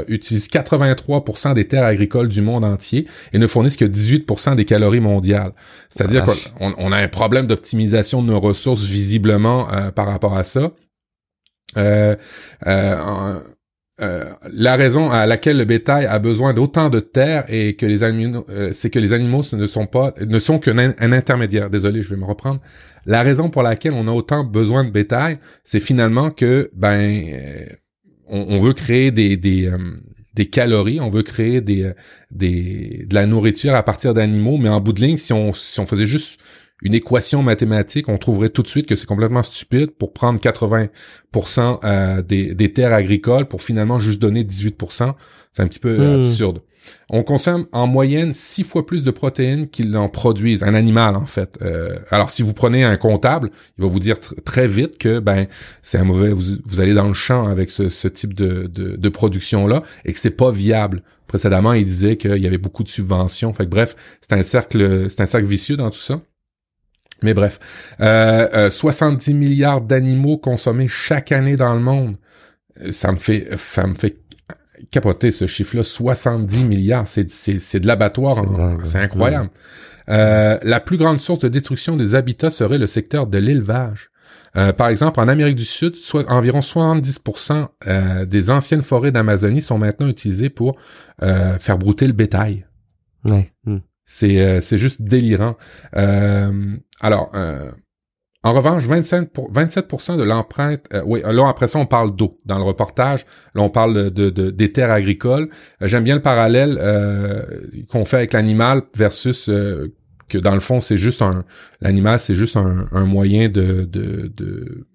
utilisent 0.09 0.49
83% 0.49 1.55
des 1.55 1.67
terres 1.67 1.85
agricoles 1.85 2.29
du 2.29 2.43
monde 2.43 2.65
entier 2.65 3.07
et 3.33 3.39
ne 3.39 3.47
fournissent 3.47 3.77
que 3.77 3.85
18% 3.85 4.55
des 4.57 4.65
calories 4.65 5.01
mondiales. 5.01 5.53
C'est-à-dire 5.89 6.25
qu'on 6.25 6.75
on 6.79 6.93
a 6.93 6.99
un 6.99 7.09
problème 7.09 7.47
d'optimisation 7.47 8.23
de 8.23 8.29
nos 8.29 8.41
ressources 8.41 8.85
visiblement 8.85 9.67
par 9.95 10.07
rapport 10.07 10.37
à 10.37 10.43
ça. 10.45 10.73
Euh, 11.77 12.17
euh, 12.67 13.41
euh, 14.01 14.25
la 14.53 14.77
raison 14.77 15.11
à 15.11 15.25
laquelle 15.25 15.57
le 15.57 15.65
bétail 15.65 16.05
a 16.05 16.19
besoin 16.19 16.53
d'autant 16.53 16.91
de 16.91 17.01
terre 17.01 17.45
et 17.49 17.77
que 17.77 17.87
les 17.87 18.03
animaux, 18.03 18.45
c'est 18.73 18.91
que 18.91 18.99
les 18.99 19.15
animaux 19.15 19.43
ne 19.53 19.67
sont 19.67 19.87
pas, 19.87 20.13
ne 20.27 20.39
sont 20.39 20.59
qu'un 20.59 20.79
un 20.79 21.13
intermédiaire. 21.13 21.71
Désolé, 21.71 22.03
je 22.03 22.11
vais 22.11 22.21
me 22.21 22.27
reprendre. 22.27 22.61
La 23.07 23.23
raison 23.23 23.49
pour 23.49 23.63
laquelle 23.63 23.95
on 23.95 24.07
a 24.07 24.13
autant 24.13 24.45
besoin 24.45 24.85
de 24.85 24.91
bétail, 24.91 25.39
c'est 25.65 25.81
finalement 25.81 26.31
que 26.31 26.71
ben 26.75 27.23
on, 28.29 28.59
veut 28.59 28.75
créer 28.75 29.13
des 29.13 29.39
des, 29.39 29.71
des 30.35 30.47
calories, 30.47 31.01
on 31.01 31.09
veut 31.09 31.23
créer 31.23 31.63
des, 31.63 31.93
des 32.31 33.07
de 33.09 33.15
la 33.15 33.27
nourriture 33.27 33.75
à 33.75 33.83
partir 33.83 34.13
d'animaux, 34.13 34.59
mais 34.59 34.69
en 34.69 34.81
bout 34.81 34.93
de 34.93 35.01
ligne, 35.01 35.17
si 35.17 35.33
on 35.33 35.55
si 35.55 35.81
on 35.81 35.87
faisait 35.87 36.05
juste 36.05 36.39
une 36.83 36.95
équation 36.95 37.43
mathématique, 37.43 38.09
on 38.09 38.19
trouverait 38.19 38.51
tout 38.51 38.63
de 38.63 38.69
suite 38.69 38.87
que 38.87 38.97
c'est 38.97 39.07
complètement 39.07 39.43
stupide 39.43 39.93
pour 39.93 40.13
prendre 40.13 40.39
80% 40.39 40.89
euh, 41.85 42.23
des, 42.23 42.55
des, 42.55 42.73
terres 42.73 42.93
agricoles 42.93 43.47
pour 43.47 43.63
finalement 43.63 43.99
juste 43.99 44.21
donner 44.21 44.45
18%. 44.45 45.15
C'est 45.53 45.63
un 45.63 45.69
petit 45.69 45.79
peu 45.79 45.97
hmm. 45.97 46.21
absurde. 46.21 46.61
On 47.09 47.23
consomme 47.23 47.67
en 47.73 47.87
moyenne 47.87 48.33
six 48.33 48.63
fois 48.63 48.87
plus 48.87 49.03
de 49.03 49.11
protéines 49.11 49.69
qu'il 49.69 49.97
en 49.97 50.09
produisent, 50.09 50.63
un 50.63 50.75
animal 50.75 51.17
en 51.17 51.27
fait. 51.27 51.59
Euh, 51.63 51.97
alors 52.11 52.31
si 52.31 52.43
vous 52.43 52.53
prenez 52.53 52.85
un 52.85 52.97
comptable, 52.97 53.51
il 53.79 53.83
va 53.83 53.89
vous 53.89 53.99
dire 53.99 54.19
très 54.45 54.69
vite 54.69 54.99
que 54.99 55.19
ben 55.19 55.47
c'est 55.83 55.99
un 55.99 56.05
mauvais. 56.05 56.31
Vous, 56.33 56.81
allez 56.81 56.95
dans 56.95 57.09
le 57.09 57.15
champ 57.15 57.49
avec 57.49 57.71
ce, 57.71 57.89
ce 57.89 58.07
type 58.07 58.35
de, 58.35 58.67
de, 58.67 58.97
de 58.97 59.09
production 59.09 59.67
là 59.67 59.83
et 60.05 60.13
que 60.13 60.19
c'est 60.19 60.31
pas 60.31 60.51
viable. 60.51 61.03
Précédemment, 61.27 61.73
il 61.73 61.85
disait 61.85 62.17
qu'il 62.17 62.39
y 62.39 62.47
avait 62.47 62.59
beaucoup 62.59 62.85
de 62.85 62.89
subventions. 62.89 63.53
Fait 63.53 63.65
que 63.65 63.71
bref, 63.71 63.97
c'est 64.21 64.37
un 64.37 64.45
cercle, 64.45 65.11
c'est 65.11 65.21
un 65.21 65.27
cercle 65.27 65.47
vicieux 65.47 65.77
dans 65.77 65.91
tout 65.91 65.99
ça. 65.99 66.21
Mais 67.23 67.35
bref, 67.35 67.59
euh, 68.01 68.47
euh, 68.55 68.71
70 68.71 69.35
milliards 69.35 69.81
d'animaux 69.81 70.37
consommés 70.37 70.89
chaque 70.89 71.33
année 71.33 71.57
dans 71.57 71.75
le 71.75 71.81
monde. 71.81 72.17
Euh, 72.83 72.93
ça 72.93 73.13
me 73.13 73.19
fait, 73.19 73.49
ça 73.57 73.87
me 73.87 73.95
fait 73.95 74.19
capoter 74.91 75.31
ce 75.31 75.47
chiffre-là. 75.47 75.83
70 75.83 76.65
milliards, 76.65 77.09
c'est, 77.09 77.31
c'est, 77.31 77.59
c'est 77.59 77.81
de 77.81 77.87
l'abattoir, 77.87 78.45
c'est 78.85 78.99
incroyable. 78.99 79.51
Euh, 80.09 80.59
la 80.63 80.81
plus 80.81 80.99
grande 80.99 81.19
source 81.19 81.41
de 81.41 81.49
destruction 81.49 81.97
des 81.97 82.15
habitats 82.15 82.51
serait 82.51 82.79
le 82.79 82.87
secteur 82.87 83.27
de 83.27 83.39
l'élevage. 83.39 84.11
Euh, 84.57 84.73
par 84.73 84.89
exemple, 84.89 85.21
en 85.21 85.29
Amérique 85.29 85.57
du 85.57 85.65
Sud, 85.65 85.97
soit, 85.97 86.31
environ 86.31 86.61
70% 86.61 87.69
euh, 87.87 88.25
des 88.25 88.51
anciennes 88.51 88.83
forêts 88.83 89.13
d'Amazonie 89.13 89.61
sont 89.61 89.79
maintenant 89.79 90.09
utilisées 90.09 90.51
pour 90.51 90.77
faire 91.21 91.79
brouter 91.79 92.07
le 92.07 92.13
bétail. 92.13 92.67
Ouais. 93.25 93.53
Hmm. 93.65 93.79
C'est 94.07 94.41
euh, 94.41 94.61
c'est 94.61 94.79
juste 94.79 95.03
délirant. 95.03 95.57
Euh, 95.97 96.77
alors, 97.01 97.33
euh, 97.35 97.71
en 98.45 98.53
revanche, 98.53 98.85
25 98.85 99.31
pour, 99.31 99.53
27% 99.53 100.17
de 100.17 100.23
l'empreinte, 100.23 100.87
oui, 101.05 101.21
là 101.25 101.49
après 101.49 101.67
ça 101.67 101.81
on 101.81 101.87
parle 101.87 102.15
d'eau 102.15 102.39
dans 102.47 102.59
le 102.59 102.65
reportage. 102.65 103.27
Là 103.57 103.63
on 103.63 103.71
parle 103.71 104.11
de, 104.13 104.31
de 104.31 104.51
des 104.51 104.73
terres 104.73 104.93
agricoles. 104.93 105.49
J'aime 105.81 106.05
bien 106.05 106.15
le 106.15 106.23
parallèle 106.23 106.81
qu'on 107.91 108.05
fait 108.05 108.19
avec 108.19 108.33
l'animal 108.33 108.83
versus 108.95 109.51
que 110.29 110.39
dans 110.39 110.55
le 110.55 110.61
fond 110.61 110.81
c'est 110.81 110.97
juste 110.97 111.23
un 111.23 111.45
l'animal 111.81 112.21
c'est 112.21 112.35
juste 112.35 112.57
un, 112.57 112.89
un 112.93 113.05
moyen 113.05 113.49
de, 113.49 113.85
de, 113.85 114.33
de 114.37 114.87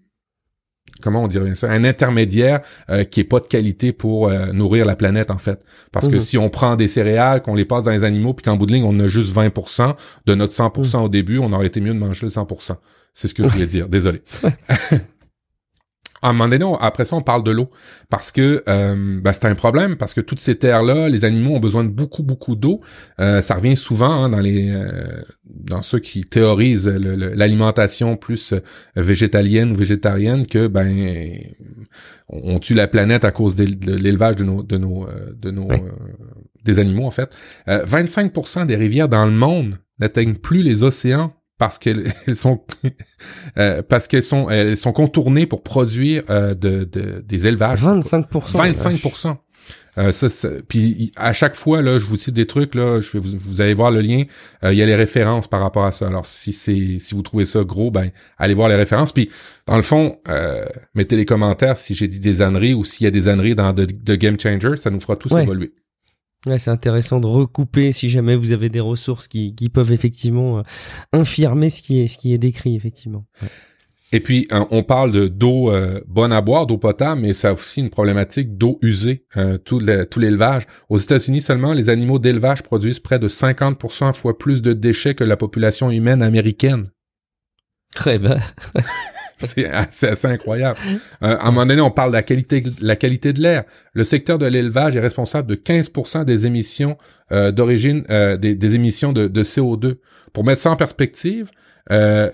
comment 1.01 1.23
on 1.23 1.27
dirait 1.27 1.55
ça, 1.55 1.69
un 1.69 1.83
intermédiaire 1.83 2.61
euh, 2.89 3.03
qui 3.03 3.19
est 3.19 3.25
pas 3.25 3.39
de 3.39 3.47
qualité 3.47 3.91
pour 3.93 4.27
euh, 4.27 4.51
nourrir 4.53 4.85
la 4.85 4.95
planète 4.95 5.31
en 5.31 5.37
fait. 5.37 5.63
Parce 5.91 6.07
que 6.07 6.15
mhm. 6.15 6.21
si 6.21 6.37
on 6.37 6.49
prend 6.49 6.75
des 6.75 6.87
céréales, 6.87 7.41
qu'on 7.41 7.55
les 7.55 7.65
passe 7.65 7.83
dans 7.83 7.91
les 7.91 8.03
animaux, 8.03 8.33
puis 8.33 8.43
qu'en 8.43 8.55
bout 8.55 8.65
de 8.65 8.73
ligne 8.73 8.83
on 8.83 8.99
a 8.99 9.07
juste 9.07 9.35
20% 9.35 9.95
de 10.25 10.35
notre 10.35 10.53
100% 10.53 10.97
mhm. 10.97 11.03
au 11.03 11.09
début, 11.09 11.39
on 11.39 11.51
aurait 11.53 11.67
été 11.67 11.81
mieux 11.81 11.93
de 11.93 11.99
manger 11.99 12.25
le 12.25 12.31
100%. 12.31 12.75
C'est 13.13 13.27
ce 13.27 13.33
que 13.33 13.43
je 13.43 13.49
voulais 13.49 13.65
dire. 13.67 13.87
Désolé. 13.87 14.21
à 16.21 16.29
un 16.29 16.33
moment 16.33 16.47
donné, 16.47 16.65
après 16.81 17.05
ça, 17.05 17.15
on 17.15 17.21
parle 17.21 17.43
de 17.43 17.51
l'eau 17.51 17.69
parce 18.09 18.31
que 18.31 18.63
euh, 18.69 19.19
ben, 19.21 19.33
c'est 19.33 19.45
un 19.45 19.55
problème 19.55 19.95
parce 19.97 20.13
que 20.13 20.21
toutes 20.21 20.39
ces 20.39 20.55
terres-là, 20.55 21.09
les 21.09 21.25
animaux 21.25 21.55
ont 21.55 21.59
besoin 21.59 21.83
de 21.83 21.89
beaucoup 21.89 22.21
beaucoup 22.21 22.55
d'eau. 22.55 22.79
Euh, 23.19 23.41
ça 23.41 23.55
revient 23.55 23.75
souvent 23.75 24.25
hein, 24.25 24.29
dans 24.29 24.39
les 24.39 24.71
euh, 24.71 25.21
dans 25.45 25.81
ceux 25.81 25.99
qui 25.99 26.23
théorisent 26.25 26.87
l'alimentation 26.87 28.17
plus 28.17 28.53
végétalienne 28.95 29.71
ou 29.71 29.75
végétarienne 29.75 30.45
que 30.45 30.67
ben 30.67 31.35
on, 32.29 32.59
tue 32.59 32.75
la 32.75 32.87
planète 32.87 33.25
à 33.25 33.31
cause 33.31 33.55
de, 33.55 33.65
l'élevage 33.91 34.35
de 34.35 34.43
nos 34.43 34.61
de 34.63 34.77
nos 34.77 35.07
de 35.35 35.51
nos 35.51 35.69
des 36.63 36.79
animaux 36.79 37.05
en 37.05 37.11
fait. 37.11 37.35
25% 37.67 38.67
des 38.67 38.75
rivières 38.75 39.09
dans 39.09 39.25
le 39.25 39.31
monde 39.31 39.77
n'atteignent 39.99 40.35
plus 40.35 40.61
les 40.61 40.83
océans 40.83 41.33
parce 41.61 41.77
qu'elles 41.77 42.11
sont 42.33 42.59
euh, 43.59 43.83
parce 43.87 44.07
qu'elles 44.07 44.23
sont 44.23 44.49
elles 44.49 44.75
sont 44.75 44.93
contournées 44.93 45.45
pour 45.45 45.61
produire 45.61 46.23
euh, 46.31 46.55
de, 46.55 46.85
de, 46.91 47.21
des 47.21 47.45
élevages. 47.45 47.79
25 47.83 48.31
25% 48.31 49.35
euh, 49.97 50.11
ça, 50.11 50.49
puis 50.67 51.11
à 51.17 51.33
chaque 51.33 51.53
fois 51.53 51.83
là, 51.83 51.99
je 51.99 52.05
vous 52.07 52.17
cite 52.17 52.33
des 52.33 52.47
trucs 52.47 52.73
là, 52.73 52.99
je 52.99 53.11
vais 53.11 53.19
vous, 53.19 53.37
vous 53.37 53.61
allez 53.61 53.75
voir 53.75 53.91
le 53.91 54.01
lien. 54.01 54.23
Euh, 54.63 54.73
il 54.73 54.79
y 54.79 54.81
a 54.81 54.87
les 54.87 54.95
références 54.95 55.47
par 55.47 55.61
rapport 55.61 55.85
à 55.85 55.91
ça. 55.91 56.07
Alors 56.07 56.25
si 56.25 56.51
c'est 56.51 56.97
si 56.97 57.13
vous 57.13 57.21
trouvez 57.21 57.45
ça 57.45 57.63
gros, 57.63 57.91
ben 57.91 58.09
allez 58.39 58.55
voir 58.55 58.67
les 58.67 58.75
références. 58.75 59.11
Puis 59.11 59.29
dans 59.67 59.77
le 59.77 59.83
fond, 59.83 60.17
mettez 60.95 61.15
les 61.15 61.25
commentaires 61.25 61.77
si 61.77 61.93
j'ai 61.93 62.07
dit 62.07 62.19
des 62.19 62.41
âneries 62.41 62.73
ou 62.73 62.83
s'il 62.83 63.03
y 63.03 63.07
a 63.07 63.11
des 63.11 63.27
âneries 63.27 63.53
dans 63.53 63.71
de, 63.71 64.15
Game 64.15 64.39
Changer, 64.39 64.77
ça 64.77 64.89
nous 64.89 64.99
fera 64.99 65.15
tous 65.15 65.37
évoluer. 65.37 65.73
Ouais, 66.47 66.57
c'est 66.57 66.71
intéressant 66.71 67.19
de 67.19 67.27
recouper 67.27 67.91
si 67.91 68.09
jamais 68.09 68.35
vous 68.35 68.51
avez 68.51 68.69
des 68.69 68.79
ressources 68.79 69.27
qui, 69.27 69.53
qui 69.53 69.69
peuvent 69.69 69.91
effectivement 69.91 70.59
euh, 70.59 70.61
infirmer 71.13 71.69
ce 71.69 71.83
qui 71.83 72.01
est 72.01 72.07
ce 72.07 72.17
qui 72.17 72.33
est 72.33 72.39
décrit 72.39 72.75
effectivement. 72.75 73.25
Et 74.11 74.19
puis 74.19 74.47
hein, 74.49 74.67
on 74.71 74.81
parle 74.81 75.11
de 75.11 75.27
d'eau 75.27 75.71
euh, 75.71 76.01
bonne 76.07 76.33
à 76.33 76.41
boire, 76.41 76.65
d'eau 76.65 76.79
potable, 76.79 77.21
mais 77.21 77.35
ça 77.35 77.49
a 77.49 77.53
aussi 77.53 77.79
une 77.79 77.91
problématique 77.91 78.57
d'eau 78.57 78.79
usée, 78.81 79.25
euh, 79.37 79.59
tout 79.59 79.79
l'élevage. 79.79 80.65
Aux 80.89 80.97
États-Unis 80.97 81.41
seulement, 81.41 81.73
les 81.73 81.89
animaux 81.89 82.17
d'élevage 82.17 82.63
produisent 82.63 82.99
près 82.99 83.19
de 83.19 83.29
50% 83.29 84.13
fois 84.13 84.37
plus 84.37 84.63
de 84.63 84.73
déchets 84.73 85.13
que 85.13 85.23
la 85.23 85.37
population 85.37 85.91
humaine 85.91 86.23
américaine. 86.23 86.81
Très 87.93 88.17
bien. 88.17 88.37
c'est 89.37 89.69
assez, 89.69 90.27
incroyable. 90.27 90.77
Euh, 91.23 91.37
à 91.37 91.47
un 91.47 91.51
moment 91.51 91.65
donné, 91.65 91.81
on 91.81 91.91
parle 91.91 92.11
de 92.11 92.15
la 92.15 92.23
qualité, 92.23 92.63
la 92.81 92.95
qualité 92.95 93.33
de 93.33 93.41
l'air. 93.41 93.63
Le 93.93 94.03
secteur 94.03 94.37
de 94.37 94.45
l'élevage 94.45 94.95
est 94.95 94.99
responsable 94.99 95.47
de 95.47 95.55
15% 95.55 96.25
des 96.25 96.45
émissions 96.45 96.97
euh, 97.31 97.51
d'origine, 97.51 98.03
euh, 98.09 98.37
des, 98.37 98.75
émissions 98.75 99.13
de, 99.13 99.43
CO2. 99.43 99.95
Pour 100.33 100.43
mettre 100.43 100.61
ça 100.61 100.71
en 100.71 100.75
perspective, 100.75 101.49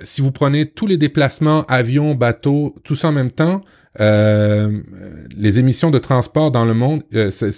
si 0.04 0.22
vous 0.22 0.32
prenez 0.32 0.66
tous 0.68 0.86
les 0.86 0.98
déplacements, 0.98 1.66
avions, 1.66 2.14
bateaux, 2.14 2.76
tout 2.84 2.96
ça 2.96 3.10
en 3.10 3.12
même 3.12 3.32
temps, 3.32 3.62
les 4.00 5.60
émissions 5.60 5.90
de 5.90 6.00
transport 6.00 6.52
dans 6.52 6.66
le 6.66 6.74
monde, 6.74 7.02
c'est 7.32 7.52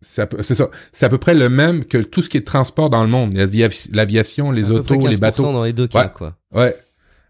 c'est 0.00 0.54
ça. 0.54 0.70
C'est 0.92 1.06
à 1.06 1.08
peu 1.08 1.18
près 1.18 1.34
le 1.34 1.48
même 1.48 1.84
que 1.84 1.98
tout 1.98 2.22
ce 2.22 2.28
qui 2.28 2.36
est 2.36 2.40
de 2.40 2.46
transport 2.46 2.88
dans 2.88 3.02
le 3.02 3.10
monde. 3.10 3.34
L'aviation, 3.34 4.50
les 4.52 4.70
autos, 4.70 4.94
les 5.06 5.16
bateaux. 5.16 5.42
dans 5.42 5.64
les 5.64 5.72
deux 5.72 5.88
cas, 5.88 6.08
quoi. 6.08 6.36
Ouais. 6.52 6.74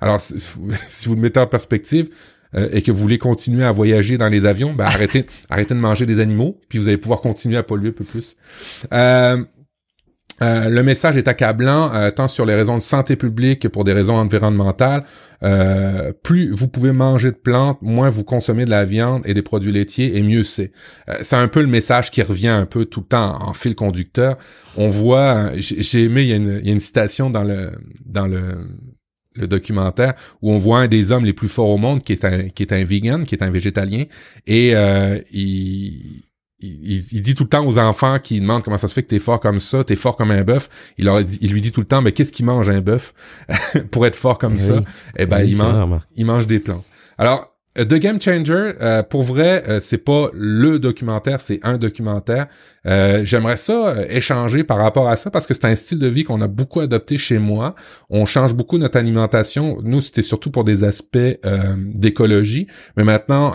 Alors, 0.01 0.21
si 0.21 1.09
vous 1.09 1.15
le 1.15 1.21
mettez 1.21 1.41
en 1.41 1.47
perspective 1.47 2.09
euh, 2.55 2.69
et 2.73 2.83
que 2.83 2.91
vous 2.91 2.99
voulez 2.99 3.19
continuer 3.19 3.65
à 3.65 3.73
voyager 3.73 4.19
dans 4.19 4.29
les 4.29 4.47
avions, 4.47 4.73
ben 4.73 4.85
arrêtez, 4.85 5.27
arrêtez 5.51 5.75
de 5.75 5.81
manger 5.81 6.07
des 6.07 6.21
animaux, 6.21 6.61
puis 6.69 6.79
vous 6.79 6.89
allez 6.89 6.99
pouvoir 6.99 7.21
continuer 7.21 7.57
à 7.57 7.63
polluer 7.63 7.91
un 7.91 7.93
peu 7.93 8.05
plus. 8.05 8.37
Euh, 8.93 9.45
euh, 10.41 10.69
le 10.69 10.85
message 10.85 11.17
est 11.17 11.27
accablant, 11.27 11.91
tant 12.13 12.29
sur 12.29 12.47
les 12.47 12.55
raisons 12.55 12.77
de 12.77 12.83
santé 12.83 13.17
publique 13.17 13.63
que 13.63 13.67
pour 13.67 13.83
des 13.83 13.93
raisons 13.93 14.15
environnementales. 14.15 15.03
plus 16.23 16.53
vous 16.53 16.69
pouvez 16.69 16.93
manger 16.93 17.33
de 17.33 17.37
plantes, 17.37 17.79
moins 17.83 18.09
vous 18.09 18.23
consommez 18.23 18.65
de 18.65 18.71
la 18.71 18.85
viande 18.85 19.23
et 19.25 19.35
des 19.35 19.43
produits 19.43 19.73
laitiers, 19.73 20.17
et 20.17 20.23
mieux 20.23 20.45
c'est. 20.45 20.71
c'est 21.23 21.35
un 21.35 21.49
peu 21.49 21.61
le 21.61 21.67
message 21.67 22.13
qui 22.13 22.23
revient 22.23 22.47
un 22.47 22.67
peu 22.67 22.85
tout 22.85 23.01
le 23.01 23.07
temps 23.07 23.49
en, 23.49 23.53
fil 23.53 23.75
conducteur. 23.75 24.39
On 24.77 24.89
voit, 24.89 25.51
j'ai 25.57 26.05
aimé, 26.05 26.23
il 26.23 26.29
y, 26.29 26.33
a 26.33 26.37
une, 26.37 26.61
il 26.63 26.69
y 26.69 26.71
a 26.71 26.73
une 26.73 26.79
citation 26.79 27.31
dans 27.31 27.43
le 27.43 27.73
dans 28.07 28.29
le 28.29 28.59
le 29.39 29.47
documentaire 29.47 30.15
où 30.43 30.53
on 30.53 30.59
voit 30.59 30.81
un 30.81 30.89
des 30.89 31.13
hommes 31.13 31.25
les 31.25 31.33
plus 31.33 31.49
forts 31.49 31.71
au 31.71 31.79
monde 31.79 32.03
qui 32.03 32.13
est 32.13 32.25
un 32.25 32.49
qui 32.49 32.63
est 32.63 32.73
un 32.73 32.85
vegan, 32.85 33.25
qui 33.25 33.35
est 33.35 33.43
un 33.43 33.51
végétalien 33.51 34.05
et 34.47 34.75
euh, 34.75 35.19
il, 35.33 36.23
il, 36.61 37.23
dit 37.23 37.35
tout 37.35 37.45
le 37.45 37.49
temps 37.49 37.65
aux 37.65 37.79
enfants 37.79 38.19
qui 38.19 38.41
demandent 38.41 38.63
comment 38.63 38.79
ça 38.79 38.89
se 38.89 38.95
fait 38.95 39.03
que 39.03 39.09
t'es 39.09 39.19
fort 39.19 39.41
comme 39.41 39.61
ça, 39.61 39.85
t'es 39.85 39.97
fort 39.97 40.17
comme 40.17 40.31
un 40.31 40.43
bœuf. 40.43 40.69
Il 40.99 41.05
leur 41.05 41.23
dit, 41.25 41.39
il 41.41 41.53
lui 41.53 41.61
dit 41.61 41.73
tout 41.73 41.81
le 41.81 41.87
temps, 41.87 42.03
mais 42.03 42.13
qu'est-ce 42.13 42.33
qu'il 42.33 42.47
mange 42.47 42.69
un 42.69 42.81
bœuf? 42.81 43.15
Pour 43.91 44.07
être 44.07 44.17
fort 44.17 44.39
comme 44.39 44.55
eh 44.57 44.59
ça 44.59 44.83
Eh 45.17 45.27
ben, 45.27 45.43
il 45.43 45.57
mange, 45.57 46.01
il 46.17 46.27
mange 46.27 46.47
des 46.47 46.59
plantes. 46.59 46.85
Alors, 47.17 47.58
The 47.85 47.95
Game 47.95 48.21
Changer, 48.21 48.73
euh, 48.81 49.03
pour 49.03 49.23
vrai, 49.23 49.63
euh, 49.69 49.81
c'est 49.81 49.99
pas 49.99 50.31
le 50.35 50.79
documentaire, 50.79 51.41
c'est 51.41 51.61
un 51.63 51.79
documentaire. 51.79 52.47
Euh, 52.87 53.25
j'aimerais 53.25 53.57
ça 53.57 53.95
échanger 54.09 54.65
par 54.65 54.79
rapport 54.79 55.09
à 55.09 55.17
ça 55.17 55.31
parce 55.31 55.47
que 55.47 55.55
c'est 55.55 55.67
un 55.67 55.75
style 55.75 55.99
de 55.99 56.07
vie 56.07 56.25
qu'on 56.25 56.41
a 56.41 56.49
beaucoup 56.49 56.81
adopté 56.81 57.19
chez 57.19 57.39
moi. 57.39 57.75
On 58.11 58.27
change 58.27 58.55
beaucoup 58.55 58.79
notre 58.79 58.99
alimentation. 58.99 59.79
Nous, 59.83 60.01
c'était 60.01 60.23
surtout 60.23 60.51
pour 60.51 60.65
des 60.65 60.85
aspects 60.85 61.19
d'écologie, 61.77 62.67
mais 62.97 63.05
maintenant, 63.05 63.55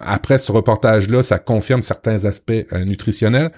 après 0.00 0.38
ce 0.38 0.52
reportage-là, 0.52 1.22
ça 1.22 1.38
confirme 1.38 1.82
certains 1.82 2.24
aspects 2.24 2.52
nutritionnels. 2.84 3.50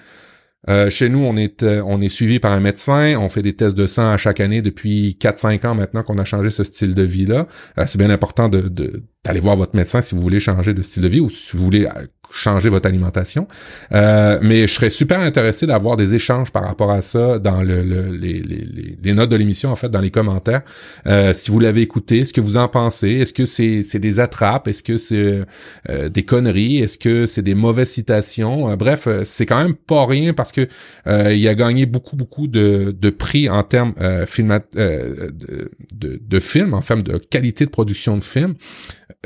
Euh, 0.69 0.89
chez 0.89 1.09
nous, 1.09 1.19
on 1.19 1.37
est 1.37 1.61
euh, 1.63 1.83
on 1.85 2.01
est 2.01 2.09
suivi 2.09 2.39
par 2.39 2.51
un 2.51 2.59
médecin, 2.59 3.15
on 3.19 3.29
fait 3.29 3.43
des 3.43 3.55
tests 3.55 3.75
de 3.75 3.85
sang 3.85 4.09
à 4.11 4.17
chaque 4.17 4.39
année 4.39 4.61
depuis 4.61 5.17
4-5 5.19 5.67
ans 5.67 5.75
maintenant 5.75 6.01
qu'on 6.01 6.17
a 6.17 6.25
changé 6.25 6.49
ce 6.49 6.63
style 6.63 6.95
de 6.95 7.03
vie-là. 7.03 7.47
Euh, 7.77 7.83
c'est 7.85 7.99
bien 7.99 8.09
important 8.09 8.49
de, 8.49 9.03
d'aller 9.25 9.39
voir 9.39 9.55
votre 9.55 9.75
médecin 9.75 10.01
si 10.01 10.15
vous 10.15 10.21
voulez 10.21 10.39
changer 10.39 10.73
de 10.73 10.81
style 10.81 11.03
de 11.03 11.07
vie 11.07 11.19
ou 11.19 11.29
si 11.29 11.57
vous 11.57 11.63
voulez 11.63 11.87
changer 12.31 12.69
votre 12.69 12.87
alimentation. 12.87 13.47
Euh, 13.93 14.39
mais 14.41 14.67
je 14.67 14.73
serais 14.73 14.89
super 14.89 15.19
intéressé 15.19 15.67
d'avoir 15.67 15.95
des 15.95 16.15
échanges 16.15 16.51
par 16.51 16.63
rapport 16.63 16.91
à 16.91 17.01
ça 17.01 17.39
dans 17.39 17.61
le, 17.61 17.81
les, 17.81 18.41
les, 18.41 18.97
les, 19.01 19.13
notes 19.13 19.29
de 19.29 19.35
l'émission, 19.35 19.71
en 19.71 19.75
fait, 19.75 19.89
dans 19.89 20.01
les 20.01 20.11
commentaires. 20.11 20.61
Euh, 21.07 21.33
si 21.33 21.51
vous 21.51 21.59
l'avez 21.59 21.81
écouté, 21.81 22.25
ce 22.25 22.33
que 22.33 22.41
vous 22.41 22.57
en 22.57 22.67
pensez? 22.67 23.09
Est-ce 23.11 23.33
que 23.33 23.45
c'est 23.45 23.99
des 23.99 24.19
attrapes? 24.19 24.67
Est-ce 24.67 24.83
que 24.83 24.97
c'est 24.97 25.43
euh, 25.89 26.09
des 26.09 26.23
conneries? 26.23 26.79
Est-ce 26.79 26.97
que 26.97 27.25
c'est 27.25 27.41
des 27.41 27.55
mauvaises 27.55 27.89
citations? 27.89 28.69
Euh, 28.69 28.75
bref, 28.75 29.07
euh, 29.07 29.21
c'est 29.23 29.45
quand 29.45 29.61
même 29.61 29.75
pas 29.75 30.05
rien 30.05 30.33
parce 30.33 30.51
que 30.51 30.67
il 31.07 31.47
a 31.47 31.55
gagné 31.55 31.85
beaucoup, 31.85 32.15
beaucoup 32.15 32.47
de, 32.47 32.95
de 32.97 33.09
prix 33.09 33.49
en 33.49 33.63
termes 33.63 33.93
de, 33.95 35.71
de, 35.93 36.19
de 36.21 36.39
films, 36.39 36.73
en 36.73 36.81
termes 36.81 37.03
de 37.03 37.17
qualité 37.17 37.65
de 37.65 37.69
production 37.69 38.17
de 38.17 38.23
films 38.23 38.55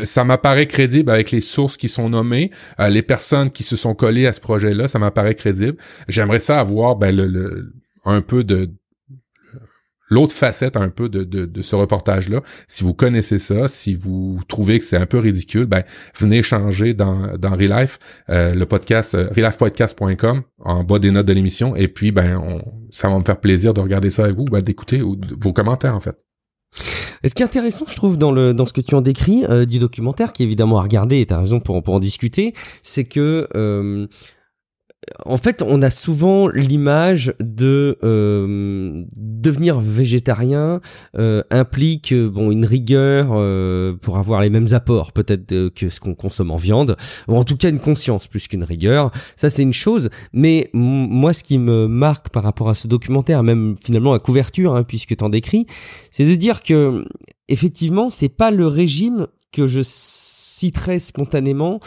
ça 0.04 0.24
m'apparaît 0.24 0.68
crédible 0.68 1.12
avec 1.12 1.32
les 1.32 1.42
sources 1.42 1.78
qui 1.78 1.90
sont 1.90 2.10
nommées, 2.10 2.52
euh, 2.80 2.90
les 2.90 3.02
personnes 3.02 3.52
qui 3.52 3.64
se 3.64 3.76
sont 3.76 3.96
collées 3.96 4.28
à 4.28 4.34
ce 4.34 4.42
projet-là, 4.42 4.88
ça 4.88 5.00
m'apparaît 5.00 5.36
crédible. 5.36 5.78
J'aimerais 6.08 6.40
ça 6.40 6.60
avoir 6.60 6.96
ben, 6.96 7.60
un 8.06 8.22
peu 8.22 8.44
de 8.44 8.72
l'autre 10.10 10.34
facette 10.34 10.76
un 10.76 10.90
peu 10.90 11.08
de, 11.08 11.24
de, 11.24 11.62
ce 11.62 11.76
reportage-là. 11.76 12.42
Si 12.68 12.84
vous 12.84 12.94
connaissez 12.94 13.40
ça, 13.40 13.68
si 13.68 13.94
vous 13.94 14.40
trouvez 14.48 14.80
que 14.80 14.86
c'est 14.86 14.98
un 14.98 15.06
peu 15.06 15.20
ridicule, 15.20 15.66
ben 15.66 15.84
venez 16.18 16.42
changer 16.42 16.94
dans, 16.94 17.38
dans 17.38 17.52
Relife, 17.52 18.00
euh, 18.30 18.54
le 18.54 18.66
podcast, 18.66 19.16
euh, 19.16 19.30
relifepodcast.com, 19.30 20.42
en 20.60 20.84
bas 20.84 21.00
des 21.00 21.12
notes 21.12 21.28
de 21.28 21.34
l'émission, 21.34 21.76
et 21.76 21.88
puis 21.88 22.12
ben 22.12 22.62
ça 22.92 23.08
va 23.10 23.20
me 23.20 23.24
faire 23.24 23.40
plaisir 23.40 23.74
de 23.74 23.82
regarder 23.82 24.10
ça 24.10 24.24
avec 24.24 24.36
vous, 24.36 24.46
ben, 24.46 24.62
d'écouter 24.62 25.02
vos 25.02 25.54
commentaires 25.54 25.96
en 25.96 26.00
fait. 26.00 26.18
Ce 27.26 27.36
qui 27.36 27.44
est 27.44 27.46
intéressant, 27.46 27.86
je 27.88 27.96
trouve, 27.96 28.18
dans 28.18 28.32
le 28.32 28.54
dans 28.54 28.66
ce 28.66 28.74
que 28.74 28.82
tu 28.82 28.96
en 28.96 29.02
décris 29.02 29.44
euh, 29.50 29.66
du 29.66 29.80
documentaire, 29.80 30.34
qui 30.34 30.44
est 30.44 30.46
évidemment 30.46 30.80
à 30.80 30.84
regarder, 30.84 31.20
et 31.20 31.26
t'as 31.26 31.40
raison 31.40 31.60
pour 31.60 31.84
pour 31.84 31.94
en 31.94 32.00
discuter, 32.00 32.54
c'est 32.82 33.06
que 33.06 33.48
euh, 33.56 34.08
en 35.26 35.38
fait, 35.38 35.64
on 35.66 35.82
a 35.82 35.90
souvent 35.90 36.48
l'image 36.48 37.34
de 37.40 37.98
euh, 38.04 39.04
devenir 39.18 39.80
végétarien 39.80 40.82
euh, 41.18 41.42
implique 41.52 42.12
euh, 42.12 42.30
bon 42.30 42.52
une 42.52 42.66
rigueur 42.66 43.30
euh, 43.32 43.94
pour 43.94 44.18
avoir 44.18 44.42
les 44.42 44.50
mêmes 44.50 44.68
apports 44.74 45.12
peut-être 45.12 45.70
que 45.70 45.90
ce 45.90 46.00
qu'on 46.00 46.16
consomme 46.16 46.52
en 46.52 46.58
viande, 46.58 46.96
ou 47.28 47.36
en 47.36 47.44
tout 47.44 47.58
cas 47.58 47.70
une 47.70 47.80
conscience 47.80 48.28
plus 48.28 48.48
qu'une 48.48 48.64
rigueur. 48.64 49.12
Ça 49.36 49.50
c'est 49.50 49.64
une 49.64 49.74
chose, 49.74 50.10
mais 50.34 50.70
moi 50.74 51.34
ce 51.34 51.44
qui 51.44 51.58
me 51.58 51.88
marque 51.88 52.30
par 52.30 52.44
rapport 52.44 52.70
à 52.70 52.74
ce 52.74 52.88
documentaire, 52.88 53.44
même 53.44 53.76
finalement 53.84 54.14
la 54.14 54.20
couverture, 54.20 54.76
hein, 54.76 54.84
puisque 54.84 55.16
t'en 55.16 55.30
décris, 55.30 55.66
c'est 56.12 56.26
de 56.26 56.36
dire 56.36 56.62
que 56.62 57.06
effectivement 57.48 58.10
c'est 58.10 58.30
pas 58.30 58.52
le 58.52 58.68
régime 58.68 59.28
que 59.52 59.66
je 59.66 59.82
citerais 59.84 61.00
spontanément 61.00 61.80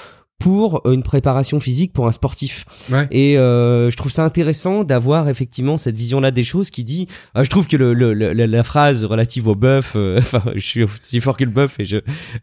pour 0.43 0.83
une 0.91 1.05
préparation 1.05 1.61
physique 1.61 1.93
pour 1.93 2.09
un 2.09 2.13
sportif. 2.13 2.65
Et 3.13 3.39
euh, 3.39 3.91
je 3.91 3.97
trouve 3.97 4.11
ça 4.11 4.25
intéressant 4.25 4.83
d'avoir 4.83 5.29
effectivement 5.29 5.77
cette 5.77 5.95
vision-là 5.95 6.33
des 6.33 6.43
choses 6.43 6.71
qui 6.71 6.83
dit, 6.83 7.07
euh, 7.37 7.45
je 7.45 7.51
trouve 7.51 7.69
que 7.69 7.77
le, 7.77 7.95
le, 7.95 8.33
la, 8.33 8.63
phrase 8.65 9.05
relative 9.05 9.47
au 9.47 9.55
bœuf, 9.55 9.93
euh, 9.95 10.19
enfin 10.19 10.43
je 10.57 10.67
suis 10.67 10.83
aussi 10.83 11.21
fort 11.21 11.37
que 11.37 11.45
le 11.45 11.51
bœuf 11.51 11.79
et 11.79 11.85
je, 11.85 11.99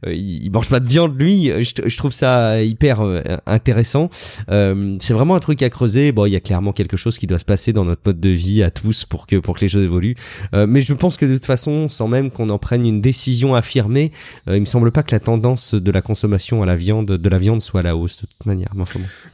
euh, 0.06 0.14
il 0.14 0.50
mange 0.50 0.70
pas 0.70 0.80
de 0.80 0.88
viande 0.88 1.20
lui, 1.20 1.52
je, 1.62 1.74
je 1.86 1.98
trouve 1.98 2.14
ça 2.14 2.62
hyper 2.64 3.02
intéressant. 3.46 4.10
c'est 4.48 5.14
vraiment 5.14 5.36
un 5.36 5.40
truc 5.40 5.62
à 5.62 5.70
creuser. 5.70 6.14
Bon, 6.14 6.26
il 6.26 6.32
y 6.32 6.38
a 6.38 6.40
clairement 6.40 6.72
quelque 6.72 6.96
chose 6.96 7.18
qui 7.18 7.28
doit 7.28 7.40
se 7.40 7.46
passer 7.46 7.74
dans 7.74 7.84
notre 7.84 8.02
mode 8.06 8.22
de 8.22 8.30
vie 8.30 8.64
à 8.64 8.72
tous 8.72 9.04
pour 9.04 9.28
que 9.28 9.36
pour 9.36 9.56
que 9.56 9.62
les 9.62 9.68
choses 9.68 9.84
évoluent. 9.84 10.16
mais 10.54 10.82
je 10.82 10.94
pense 10.94 11.18
que 11.18 11.26
de 11.26 11.34
toute 11.34 11.46
façon, 11.46 11.90
sans 11.90 12.08
même 12.08 12.32
qu'on 12.32 12.50
en 12.50 12.60
prenne 12.60 12.86
une 12.86 13.02
décision 13.02 13.56
affirmée, 13.56 14.14
il 14.48 14.62
me 14.62 14.66
semble 14.66 14.94
pas 14.94 15.04
que 15.04 15.14
la 15.14 15.20
tendance 15.20 15.76
de 15.76 15.92
la 15.92 16.02
consommation 16.02 16.64
à 16.64 16.66
la 16.66 16.78
viande 16.78 17.08
de 17.08 17.30
la 17.30 17.38
viande 17.38 17.62
soit 17.62 17.82
hausse 17.96 18.18
de 18.18 18.28
toute 18.28 18.46
manière. 18.46 18.70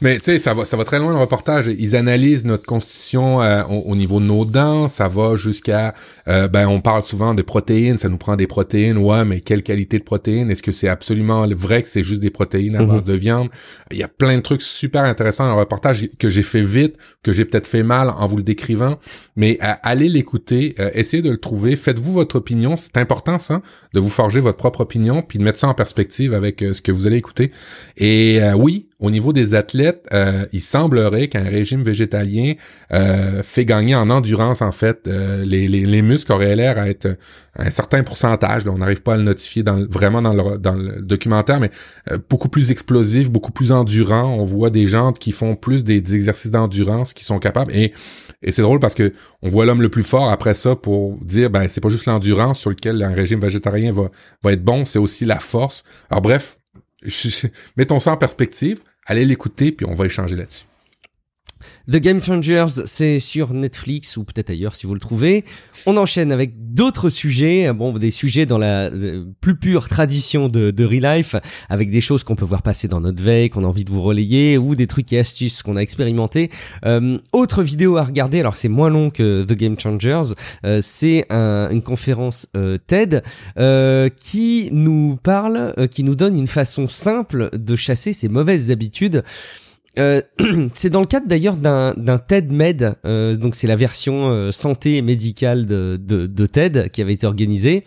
Mais 0.01 0.17
tu 0.17 0.25
sais, 0.25 0.39
ça 0.39 0.53
va, 0.53 0.65
ça 0.65 0.77
va 0.77 0.83
très 0.83 0.99
loin 0.99 1.11
le 1.11 1.17
reportage. 1.17 1.67
Ils 1.67 1.95
analysent 1.95 2.45
notre 2.45 2.65
constitution 2.65 3.41
euh, 3.41 3.63
au, 3.63 3.95
niveau 3.95 4.19
de 4.19 4.25
nos 4.25 4.45
dents. 4.45 4.87
Ça 4.87 5.07
va 5.07 5.35
jusqu'à, 5.35 5.93
euh, 6.27 6.47
ben, 6.47 6.67
on 6.67 6.81
parle 6.81 7.01
souvent 7.01 7.33
des 7.33 7.43
protéines. 7.43 7.97
Ça 7.97 8.09
nous 8.09 8.17
prend 8.17 8.35
des 8.35 8.47
protéines. 8.47 8.97
Ouais, 8.97 9.25
mais 9.25 9.41
quelle 9.41 9.63
qualité 9.63 9.99
de 9.99 10.03
protéines? 10.03 10.51
Est-ce 10.51 10.63
que 10.63 10.71
c'est 10.71 10.87
absolument 10.87 11.47
vrai 11.47 11.81
que 11.81 11.89
c'est 11.89 12.03
juste 12.03 12.21
des 12.21 12.29
protéines 12.29 12.75
à 12.75 12.81
mhm. 12.81 12.87
base 12.87 13.05
de 13.05 13.13
viande? 13.13 13.49
Il 13.91 13.97
y 13.97 14.03
a 14.03 14.07
plein 14.07 14.37
de 14.37 14.41
trucs 14.41 14.61
super 14.61 15.03
intéressants 15.03 15.45
dans 15.45 15.55
le 15.55 15.59
reportage 15.59 16.09
que 16.19 16.29
j'ai 16.29 16.43
fait 16.43 16.61
vite, 16.61 16.95
que 17.23 17.31
j'ai 17.31 17.45
peut-être 17.45 17.67
fait 17.67 17.83
mal 17.83 18.09
en 18.09 18.27
vous 18.27 18.37
le 18.37 18.43
décrivant. 18.43 18.99
Mais 19.35 19.57
euh, 19.63 19.73
allez 19.83 20.09
l'écouter, 20.09 20.75
essayez 20.93 21.23
de 21.23 21.29
le 21.29 21.37
trouver. 21.37 21.75
Faites-vous 21.75 22.11
votre 22.11 22.35
opinion. 22.35 22.75
C'est 22.75 22.97
important 22.97 23.39
ça, 23.39 23.61
de 23.93 23.99
vous 23.99 24.09
forger 24.09 24.39
votre 24.39 24.57
propre 24.57 24.81
opinion, 24.81 25.21
puis 25.21 25.39
de 25.39 25.43
mettre 25.43 25.59
ça 25.59 25.67
en 25.67 25.73
perspective 25.73 26.33
avec 26.33 26.59
ce 26.59 26.81
que 26.81 26.91
vous 26.91 27.07
allez 27.07 27.17
écouter. 27.17 27.51
Et 27.97 28.34
euh, 28.41 28.53
oui, 28.53 28.87
au 28.99 29.11
niveau 29.11 29.33
des 29.33 29.53
athlètes, 29.55 30.05
euh, 30.13 30.45
il 30.51 30.61
semblerait 30.61 31.27
qu'un 31.27 31.43
régime 31.43 31.83
végétalien 31.83 32.53
euh, 32.91 33.43
fait 33.43 33.65
gagner 33.65 33.95
en 33.95 34.09
endurance, 34.09 34.61
en 34.61 34.71
fait. 34.71 35.07
les, 35.07 35.67
les, 35.67 36.01
muscles 36.01 36.31
auraient 36.31 36.55
l'air 36.55 36.77
à 36.77 36.89
être 36.89 37.17
un 37.57 37.69
certain 37.69 38.03
pourcentage, 38.03 38.67
on 38.67 38.77
n'arrive 38.77 39.01
pas 39.01 39.13
à 39.13 39.17
le 39.17 39.23
notifier 39.23 39.63
vraiment 39.89 40.21
dans 40.21 40.33
le, 40.33 41.01
documentaire, 41.01 41.59
mais 41.59 41.71
beaucoup 42.29 42.49
plus 42.49 42.71
explosif, 42.71 43.31
beaucoup 43.31 43.51
plus 43.51 43.71
endurant. 43.71 44.35
On 44.37 44.43
voit 44.43 44.69
des 44.69 44.87
gens 44.87 45.13
qui 45.13 45.31
font 45.31 45.55
plus 45.55 45.83
des, 45.83 45.97
exercices 46.15 46.51
d'endurance, 46.51 47.13
qui 47.13 47.25
sont 47.25 47.39
capables. 47.39 47.73
Et, 47.75 47.93
et 48.41 48.51
c'est 48.51 48.61
drôle 48.61 48.79
parce 48.79 48.95
que 48.95 49.13
on 49.41 49.49
voit 49.49 49.65
l'homme 49.65 49.81
le 49.81 49.89
plus 49.89 50.03
fort 50.03 50.29
après 50.29 50.53
ça 50.53 50.75
pour 50.75 51.17
dire, 51.23 51.49
ben 51.49 51.67
c'est 51.67 51.81
pas 51.81 51.89
juste 51.89 52.05
l'endurance 52.05 52.59
sur 52.59 52.69
lequel 52.69 53.01
un 53.03 53.13
régime 53.13 53.39
végétarien 53.39 53.91
va, 53.91 54.09
va 54.43 54.51
être 54.51 54.63
bon, 54.63 54.85
c'est 54.85 54.99
aussi 54.99 55.25
la 55.25 55.39
force. 55.39 55.83
Alors 56.09 56.21
bref, 56.21 56.59
mettons 57.77 57.99
ça 57.99 58.11
en 58.11 58.17
perspective, 58.17 58.83
allez 59.05 59.25
l'écouter, 59.25 59.71
puis 59.71 59.85
on 59.85 59.93
va 59.93 60.05
échanger 60.05 60.35
là-dessus. 60.35 60.65
The 61.91 61.97
Game 61.97 62.23
Changers, 62.23 62.65
c'est 62.85 63.19
sur 63.19 63.53
Netflix 63.53 64.17
ou 64.17 64.23
peut-être 64.23 64.49
ailleurs 64.49 64.75
si 64.75 64.87
vous 64.87 64.95
le 64.95 64.99
trouvez. 64.99 65.45
On 65.85 65.97
enchaîne 65.97 66.31
avec 66.31 66.73
d'autres 66.73 67.11
sujets, 67.11 67.71
bon, 67.71 67.93
des 67.93 68.09
sujets 68.09 68.47
dans 68.47 68.57
la 68.57 68.85
euh, 68.85 69.25
plus 69.39 69.55
pure 69.55 69.87
tradition 69.87 70.47
de, 70.47 70.71
de 70.71 70.83
Real 70.83 71.17
Life, 71.17 71.35
avec 71.69 71.91
des 71.91 72.01
choses 72.01 72.23
qu'on 72.23 72.35
peut 72.35 72.45
voir 72.45 72.63
passer 72.63 72.87
dans 72.87 73.01
notre 73.01 73.21
veille, 73.21 73.51
qu'on 73.51 73.63
a 73.63 73.67
envie 73.67 73.83
de 73.83 73.91
vous 73.91 74.01
relayer, 74.01 74.57
ou 74.57 74.73
des 74.73 74.87
trucs 74.87 75.13
et 75.13 75.19
astuces 75.19 75.61
qu'on 75.61 75.75
a 75.75 75.79
expérimenté. 75.79 76.49
Euh, 76.85 77.19
autre 77.33 77.61
vidéo 77.61 77.97
à 77.97 78.03
regarder, 78.03 78.39
alors 78.39 78.57
c'est 78.57 78.67
moins 78.67 78.89
long 78.89 79.11
que 79.11 79.43
The 79.43 79.53
Game 79.53 79.79
Changers, 79.79 80.33
euh, 80.65 80.79
c'est 80.81 81.27
un, 81.29 81.69
une 81.69 81.83
conférence 81.83 82.47
euh, 82.57 82.77
TED 82.87 83.21
euh, 83.59 84.09
qui 84.09 84.69
nous 84.71 85.19
parle, 85.21 85.75
qui 85.91 86.03
nous 86.03 86.15
donne 86.15 86.35
une 86.35 86.47
façon 86.47 86.87
simple 86.87 87.51
de 87.53 87.75
chasser 87.75 88.11
ces 88.11 88.27
mauvaises 88.27 88.71
habitudes. 88.71 89.23
Euh, 89.99 90.21
c'est 90.73 90.89
dans 90.89 90.99
le 90.99 91.05
cadre 91.05 91.27
d'ailleurs 91.27 91.55
d'un, 91.55 91.93
d'un 91.95 92.17
TED 92.17 92.51
Med, 92.51 92.95
euh, 93.05 93.35
donc 93.35 93.55
c'est 93.55 93.67
la 93.67 93.75
version 93.75 94.29
euh, 94.29 94.51
santé 94.51 95.01
médicale 95.01 95.65
de, 95.65 95.99
de, 96.01 96.27
de, 96.27 96.45
TED 96.45 96.89
qui 96.91 97.01
avait 97.01 97.13
été 97.13 97.25
organisée, 97.25 97.83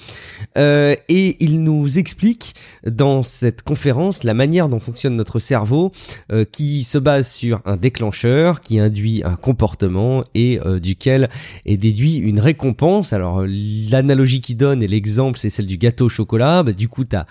euh, 0.57 0.95
et 1.09 1.37
il 1.41 1.63
nous 1.63 1.99
explique 1.99 2.55
dans 2.87 3.23
cette 3.23 3.63
conférence 3.63 4.25
la 4.25 4.35
manière 4.35 4.69
dont 4.69 4.81
fonctionne 4.81 5.17
notre 5.17 5.39
cerveau, 5.39 5.93
euh, 6.33 6.45
qui 6.45 6.83
se 6.83 6.99
base 6.99 7.31
sur 7.31 7.61
un 7.65 7.77
déclencheur 7.77 8.61
qui 8.61 8.79
induit 8.79 9.23
un 9.25 9.37
comportement 9.37 10.23
et 10.35 10.59
duquel 10.81 11.29
est 11.67 11.77
déduit 11.77 12.17
une 12.17 12.41
récompense. 12.41 13.13
Alors 13.13 13.45
l'analogie 13.91 14.41
qu'il 14.41 14.57
donne 14.57 14.83
et 14.83 14.89
l'exemple 14.89 15.39
c'est 15.39 15.51
celle 15.51 15.67
du 15.67 15.77
gâteau 15.77 16.07
au 16.07 16.09
chocolat. 16.09 16.63
Bah, 16.63 16.73
du 16.73 16.89
coup 16.89 17.05
t'as 17.05 17.25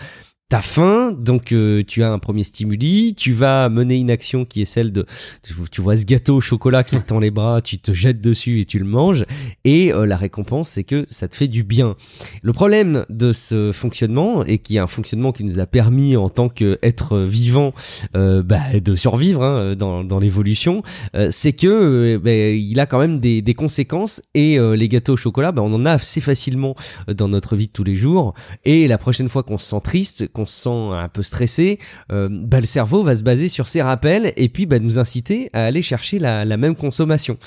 T'as 0.49 0.62
faim, 0.62 1.12
donc 1.12 1.51
euh, 1.51 1.83
tu 1.86 2.03
as 2.03 2.12
un 2.13 2.19
premier 2.19 2.43
stimuli, 2.43 3.13
tu 3.15 3.33
vas 3.33 3.67
mener 3.67 3.97
une 3.97 4.10
action 4.10 4.45
qui 4.45 4.62
est 4.62 4.65
celle 4.65 4.93
de, 4.93 5.05
tu, 5.43 5.81
vois 5.81 5.97
ce 5.97 6.05
gâteau 6.05 6.38
au 6.38 6.39
chocolat 6.39 6.86
qui 6.86 6.95
te 6.95 7.05
tend 7.05 7.19
les 7.19 7.31
bras, 7.31 7.60
tu 7.60 7.77
te 7.79 7.91
jettes 7.91 8.21
dessus 8.21 8.62
et 8.62 8.63
tu 8.63 8.79
le 8.79 8.86
manges, 8.86 9.25
et 9.65 9.91
euh, 9.91 10.05
la 10.05 10.15
récompense 10.15 10.69
c'est 10.69 10.86
que 10.86 11.05
ça 11.10 11.27
te 11.27 11.36
fait 11.36 11.49
du 11.49 11.65
bien. 11.65 11.97
Le 12.43 12.53
problème 12.53 13.05
de 13.10 13.33
ce 13.33 13.73
fonctionnement, 13.73 14.45
et 14.45 14.60
qui 14.60 14.77
est 14.77 14.79
un 14.79 14.88
fonctionnement 14.88 15.33
qui 15.33 15.43
nous 15.43 15.60
a 15.60 15.65
permis 15.65 16.15
en 16.15 16.29
tant 16.29 16.47
qu'être 16.47 17.19
vivant 17.19 17.73
euh, 18.15 18.41
bah, 18.41 18.79
de 18.81 18.95
survivre 18.95 19.43
hein, 19.43 19.75
dans, 19.75 20.05
dans 20.05 20.19
l'évolution, 20.19 20.81
c'est 21.29 21.51
que 21.51 22.15
bah, 22.23 22.31
il 22.31 22.79
a 22.79 22.85
quand 22.85 23.00
même 23.00 23.19
des, 23.19 23.41
des 23.41 23.54
conséquences, 23.54 24.21
et 24.33 24.58
les 24.58 24.87
gâteaux 24.87 25.15
au 25.15 25.17
chocolat, 25.17 25.52
bah, 25.52 25.62
on 25.62 25.73
en 25.73 25.83
a 25.83 25.91
assez 25.91 26.21
facilement 26.21 26.73
dans 27.13 27.27
notre 27.27 27.58
vie 27.58 27.67
de 27.67 27.73
tous 27.73 27.83
les 27.83 27.98
jours, 27.98 28.33
et 28.63 28.87
la 28.87 28.98
prochaine 28.98 29.27
fois 29.27 29.43
qu'on 29.43 29.58
se 29.58 29.71
sent 29.71 29.81
triste, 29.83 30.29
qu'on 30.38 30.46
se 30.46 30.62
sent 30.62 30.69
un 30.69 31.10
peu 31.10 31.23
stressé, 31.23 31.79
euh, 32.12 32.29
bah, 32.29 32.60
le 32.60 32.67
cerveau 32.67 33.04
va 33.04 33.15
se 33.15 33.23
baser 33.23 33.48
sur 33.48 33.67
ces 33.67 33.81
rappels 33.81 34.33
et 34.38 34.50
puis 34.50 34.67
bah, 34.67 34.77
nous 34.77 35.00
inciter 35.00 35.50
à 35.54 35.65
aller 35.65 35.81
chercher 35.81 36.19
la, 36.19 36.46
la 36.46 36.58
même 36.58 36.75
consommation. 36.75 37.38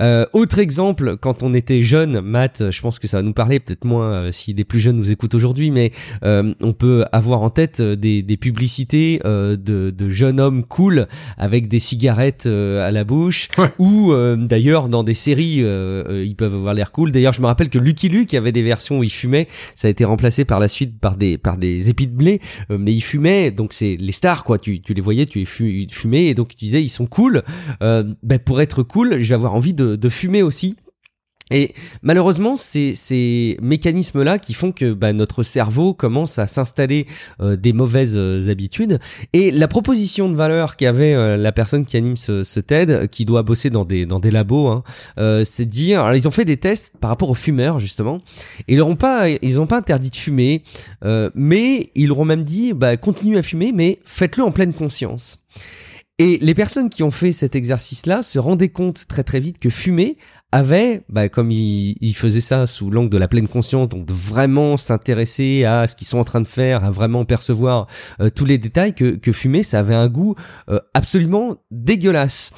Euh, 0.00 0.26
autre 0.32 0.60
exemple, 0.60 1.16
quand 1.16 1.42
on 1.42 1.54
était 1.54 1.82
jeune, 1.82 2.20
Matt, 2.20 2.70
je 2.70 2.80
pense 2.80 3.00
que 3.00 3.08
ça 3.08 3.16
va 3.16 3.24
nous 3.24 3.32
parler, 3.32 3.58
peut-être 3.58 3.84
moins 3.84 4.12
euh, 4.12 4.30
si 4.30 4.54
des 4.54 4.64
plus 4.64 4.78
jeunes 4.78 4.96
nous 4.96 5.10
écoutent 5.10 5.34
aujourd'hui, 5.34 5.72
mais 5.72 5.90
euh, 6.24 6.54
on 6.60 6.72
peut 6.72 7.04
avoir 7.10 7.42
en 7.42 7.50
tête 7.50 7.82
des, 7.82 8.22
des 8.22 8.36
publicités 8.36 9.20
de, 9.24 9.56
de, 9.56 10.10
jeunes 10.10 10.38
hommes 10.38 10.62
cool 10.62 11.08
avec 11.36 11.66
des 11.66 11.80
cigarettes 11.80 12.46
à 12.46 12.90
la 12.92 13.02
bouche, 13.02 13.48
ou 13.78 14.14
d'ailleurs 14.36 14.88
dans 14.88 15.02
des 15.02 15.14
séries, 15.14 15.64
ils 15.64 16.36
peuvent 16.36 16.54
avoir 16.54 16.74
l'air 16.74 16.92
cool. 16.92 17.10
D'ailleurs, 17.10 17.32
je 17.32 17.40
me 17.40 17.46
rappelle 17.46 17.70
que 17.70 17.78
Lucky 17.78 18.08
Luke 18.08 18.34
avait 18.34 18.52
des 18.52 18.62
versions 18.62 19.00
où 19.00 19.02
il 19.02 19.10
fumait, 19.10 19.48
ça 19.74 19.88
a 19.88 19.90
été 19.90 20.04
remplacé 20.04 20.44
par 20.44 20.60
la 20.60 20.68
suite 20.68 21.00
par 21.00 21.16
des 21.16 21.38
par 21.38 21.56
des 21.56 21.90
épis 21.90 22.06
de 22.06 22.14
blé, 22.14 22.35
mais 22.70 22.92
il 22.92 23.00
fumait, 23.00 23.50
donc 23.50 23.72
c'est 23.72 23.96
les 23.98 24.12
stars 24.12 24.44
quoi, 24.44 24.58
tu, 24.58 24.80
tu 24.80 24.94
les 24.94 25.00
voyais, 25.00 25.26
tu 25.26 25.38
les 25.38 25.44
fumais, 25.90 26.26
et 26.26 26.34
donc 26.34 26.48
tu 26.48 26.56
disais 26.56 26.82
ils 26.82 26.88
sont 26.88 27.06
cool. 27.06 27.42
ben 27.80 28.38
pour 28.44 28.60
être 28.60 28.82
cool, 28.82 29.18
je 29.18 29.28
vais 29.28 29.34
avoir 29.34 29.54
envie 29.54 29.74
de, 29.74 29.96
de 29.96 30.08
fumer 30.08 30.42
aussi. 30.42 30.76
Et 31.52 31.74
malheureusement, 32.02 32.56
c'est 32.56 32.92
ces 32.94 33.56
mécanismes-là 33.62 34.40
qui 34.40 34.52
font 34.52 34.72
que 34.72 34.92
bah, 34.92 35.12
notre 35.12 35.44
cerveau 35.44 35.94
commence 35.94 36.40
à 36.40 36.48
s'installer 36.48 37.06
euh, 37.40 37.54
des 37.54 37.72
mauvaises 37.72 38.16
euh, 38.18 38.50
habitudes. 38.50 38.98
Et 39.32 39.52
la 39.52 39.68
proposition 39.68 40.28
de 40.28 40.34
valeur 40.34 40.74
qu'avait 40.74 41.14
euh, 41.14 41.36
la 41.36 41.52
personne 41.52 41.84
qui 41.84 41.96
anime 41.96 42.16
ce, 42.16 42.42
ce, 42.42 42.58
TED, 42.58 43.08
qui 43.10 43.24
doit 43.24 43.44
bosser 43.44 43.70
dans 43.70 43.84
des 43.84 44.06
dans 44.06 44.18
des 44.18 44.32
labos, 44.32 44.66
hein, 44.68 44.82
c'est 45.44 45.66
de 45.66 45.70
dire. 45.70 46.00
Alors, 46.00 46.16
ils 46.16 46.26
ont 46.26 46.32
fait 46.32 46.44
des 46.44 46.56
tests 46.56 46.94
par 47.00 47.10
rapport 47.10 47.30
aux 47.30 47.34
fumeurs 47.34 47.78
justement. 47.78 48.20
Et 48.66 48.74
ils 48.74 48.78
n'ont 48.78 48.96
pas 48.96 49.28
ils 49.28 49.60
ont 49.60 49.68
pas 49.68 49.78
interdit 49.78 50.10
de 50.10 50.16
fumer, 50.16 50.62
mais 51.34 51.90
ils 51.94 52.08
leur 52.08 52.18
ont 52.18 52.24
même 52.24 52.42
dit 52.42 52.72
bah 52.72 52.96
continuez 52.96 53.38
à 53.38 53.42
fumer, 53.42 53.72
mais 53.72 53.98
faites-le 54.04 54.42
en 54.42 54.50
pleine 54.50 54.72
conscience. 54.72 55.40
Et 56.18 56.38
les 56.40 56.54
personnes 56.54 56.88
qui 56.88 57.02
ont 57.02 57.10
fait 57.10 57.30
cet 57.30 57.54
exercice-là 57.54 58.22
se 58.22 58.38
rendaient 58.38 58.70
compte 58.70 59.06
très 59.06 59.22
très 59.22 59.38
vite 59.38 59.58
que 59.58 59.68
fumer 59.68 60.16
avait, 60.50 61.02
bah, 61.10 61.28
comme 61.28 61.50
ils 61.50 61.96
il 62.00 62.14
faisaient 62.14 62.40
ça 62.40 62.66
sous 62.66 62.90
l'angle 62.90 63.10
de 63.10 63.18
la 63.18 63.28
pleine 63.28 63.48
conscience, 63.48 63.90
donc 63.90 64.06
de 64.06 64.14
vraiment 64.14 64.78
s'intéresser 64.78 65.64
à 65.64 65.86
ce 65.86 65.94
qu'ils 65.94 66.06
sont 66.06 66.18
en 66.18 66.24
train 66.24 66.40
de 66.40 66.48
faire, 66.48 66.84
à 66.84 66.90
vraiment 66.90 67.26
percevoir 67.26 67.86
euh, 68.20 68.30
tous 68.30 68.46
les 68.46 68.56
détails, 68.56 68.94
que, 68.94 69.16
que 69.16 69.30
fumer, 69.30 69.62
ça 69.62 69.80
avait 69.80 69.94
un 69.94 70.08
goût 70.08 70.34
euh, 70.70 70.80
absolument 70.94 71.56
dégueulasse. 71.70 72.52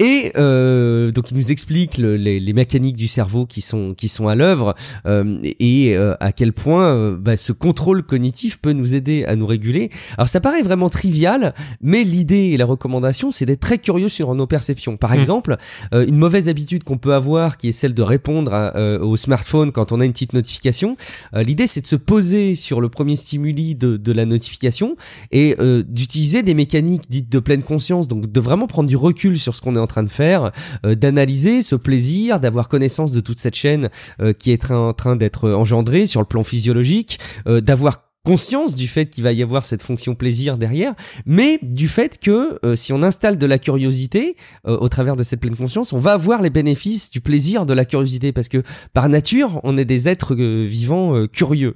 Et 0.00 0.30
euh, 0.36 1.10
donc 1.10 1.32
il 1.32 1.36
nous 1.36 1.50
explique 1.50 1.98
les, 1.98 2.38
les, 2.38 2.52
mécaniques 2.52 2.94
du 2.94 3.08
cerveau 3.08 3.46
qui 3.46 3.60
sont 3.60 3.94
qui 3.94 4.06
sont 4.06 4.28
à 4.28 4.36
l'œuvre 4.36 4.76
euh, 5.06 5.40
et 5.42 5.96
euh, 5.96 6.14
à 6.20 6.30
quel 6.30 6.52
point 6.52 6.94
euh, 6.94 7.16
bah, 7.16 7.36
ce 7.36 7.50
contrôle 7.50 8.04
cognitif 8.04 8.60
peut 8.60 8.72
nous 8.72 8.94
aider 8.94 9.24
à 9.24 9.34
nous 9.34 9.46
réguler. 9.46 9.90
Alors 10.16 10.28
ça 10.28 10.40
paraît 10.40 10.62
vraiment 10.62 10.88
trivial, 10.88 11.52
mais 11.82 12.04
l'idée 12.04 12.50
et 12.50 12.56
la 12.56 12.64
recommandation 12.64 13.32
c'est 13.32 13.44
d'être 13.44 13.58
très 13.58 13.78
curieux 13.78 14.08
sur 14.08 14.32
nos 14.36 14.46
perceptions. 14.46 14.96
Par 14.96 15.10
mmh. 15.10 15.18
exemple, 15.18 15.56
euh, 15.92 16.06
une 16.06 16.16
mauvaise 16.16 16.48
habitude 16.48 16.84
qu'on 16.84 16.98
peut 16.98 17.14
avoir 17.14 17.56
qui 17.56 17.66
est 17.68 17.72
celle 17.72 17.94
de 17.94 18.02
répondre 18.02 18.72
au 19.02 19.16
smartphone 19.16 19.72
quand 19.72 19.90
on 19.90 19.98
a 19.98 20.04
une 20.04 20.12
petite 20.12 20.32
notification. 20.32 20.96
l'idée 21.34 21.66
c'est 21.66 21.80
de 21.80 21.86
se 21.88 21.96
poser 21.96 22.54
sur 22.54 22.80
le 22.80 22.88
premier 22.88 23.16
stimuli 23.16 23.74
de, 23.74 23.96
de 23.96 24.12
la 24.12 24.26
notification 24.26 24.96
et 25.32 25.56
d'utiliser 25.88 26.44
des 26.44 26.54
mécaniques 26.54 27.08
dites 27.08 27.28
de 27.28 27.40
pleine 27.40 27.64
conscience, 27.64 28.06
donc 28.06 28.30
de 28.30 28.40
vraiment 28.40 28.68
prendre 28.68 28.88
du 28.88 28.96
recul 28.96 29.36
sur 29.38 29.56
ce 29.56 29.60
qu'on 29.60 29.74
est 29.74 29.80
en 29.80 29.87
train 29.88 30.04
de 30.04 30.08
faire, 30.08 30.52
euh, 30.86 30.94
d'analyser 30.94 31.62
ce 31.62 31.74
plaisir, 31.74 32.38
d'avoir 32.38 32.68
connaissance 32.68 33.10
de 33.10 33.20
toute 33.20 33.40
cette 33.40 33.56
chaîne 33.56 33.90
euh, 34.20 34.32
qui 34.32 34.52
est 34.52 34.70
en 34.70 34.92
train 34.92 35.16
d'être 35.16 35.50
engendrée 35.50 36.06
sur 36.06 36.20
le 36.20 36.26
plan 36.26 36.44
physiologique, 36.44 37.18
euh, 37.48 37.60
d'avoir 37.60 38.04
conscience 38.24 38.74
du 38.74 38.86
fait 38.86 39.06
qu'il 39.06 39.24
va 39.24 39.32
y 39.32 39.42
avoir 39.42 39.64
cette 39.64 39.82
fonction 39.82 40.14
plaisir 40.14 40.58
derrière, 40.58 40.94
mais 41.24 41.58
du 41.62 41.88
fait 41.88 42.18
que 42.20 42.58
si 42.74 42.92
on 42.92 43.02
installe 43.02 43.38
de 43.38 43.46
la 43.46 43.58
curiosité 43.58 44.36
au 44.64 44.88
travers 44.90 45.16
de 45.16 45.22
cette 45.22 45.40
pleine 45.40 45.56
conscience, 45.56 45.94
on 45.94 45.98
va 45.98 46.12
avoir 46.12 46.42
les 46.42 46.50
bénéfices 46.50 47.10
du 47.10 47.22
plaisir 47.22 47.64
de 47.64 47.72
la 47.72 47.86
curiosité, 47.86 48.32
parce 48.32 48.48
que 48.48 48.62
par 48.92 49.08
nature, 49.08 49.60
on 49.62 49.78
est 49.78 49.86
des 49.86 50.08
êtres 50.08 50.34
vivants 50.34 51.26
curieux. 51.32 51.74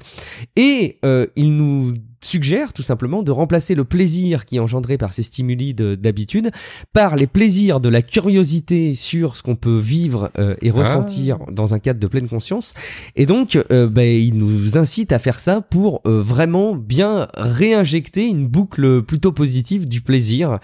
Et 0.57 0.99
il 1.37 1.57
nous 1.57 1.95
suggère 2.33 2.73
tout 2.73 2.83
simplement 2.83 3.23
de 3.23 3.31
remplacer 3.31 3.75
le 3.75 3.85
plaisir 3.85 4.47
qui 4.47 4.57
est 4.57 4.59
engendré 4.59 4.97
par 4.97 5.13
ces 5.13 5.23
stimuli 5.23 5.75
d'habitude 5.75 6.51
par 6.95 7.15
les 7.15 7.27
plaisirs 7.27 7.79
de 7.79 7.91
la 7.91 8.01
curiosité 8.01 8.95
sur 8.95 9.37
ce 9.37 9.43
qu'on 9.43 9.55
peut 9.55 9.79
vivre 9.79 10.31
euh, 10.39 10.55
et 10.63 10.71
ressentir 10.71 11.37
ah. 11.41 11.51
dans 11.53 11.75
un 11.75 11.79
cadre 11.79 12.01
de 12.01 12.07
pleine 12.07 12.29
conscience. 12.29 12.73
Et 13.17 13.27
donc, 13.27 13.59
euh, 13.71 13.87
bah, 13.87 14.07
il 14.07 14.39
nous 14.39 14.79
incite 14.79 15.13
à 15.13 15.19
faire 15.19 15.41
ça 15.41 15.61
pour 15.61 16.01
euh, 16.07 16.23
vraiment 16.23 16.75
bien 16.75 17.29
réinjecter 17.37 18.29
une 18.29 18.47
boucle 18.47 19.03
plutôt 19.03 19.33
positive 19.33 19.87
du 19.87 20.01
plaisir 20.01 20.59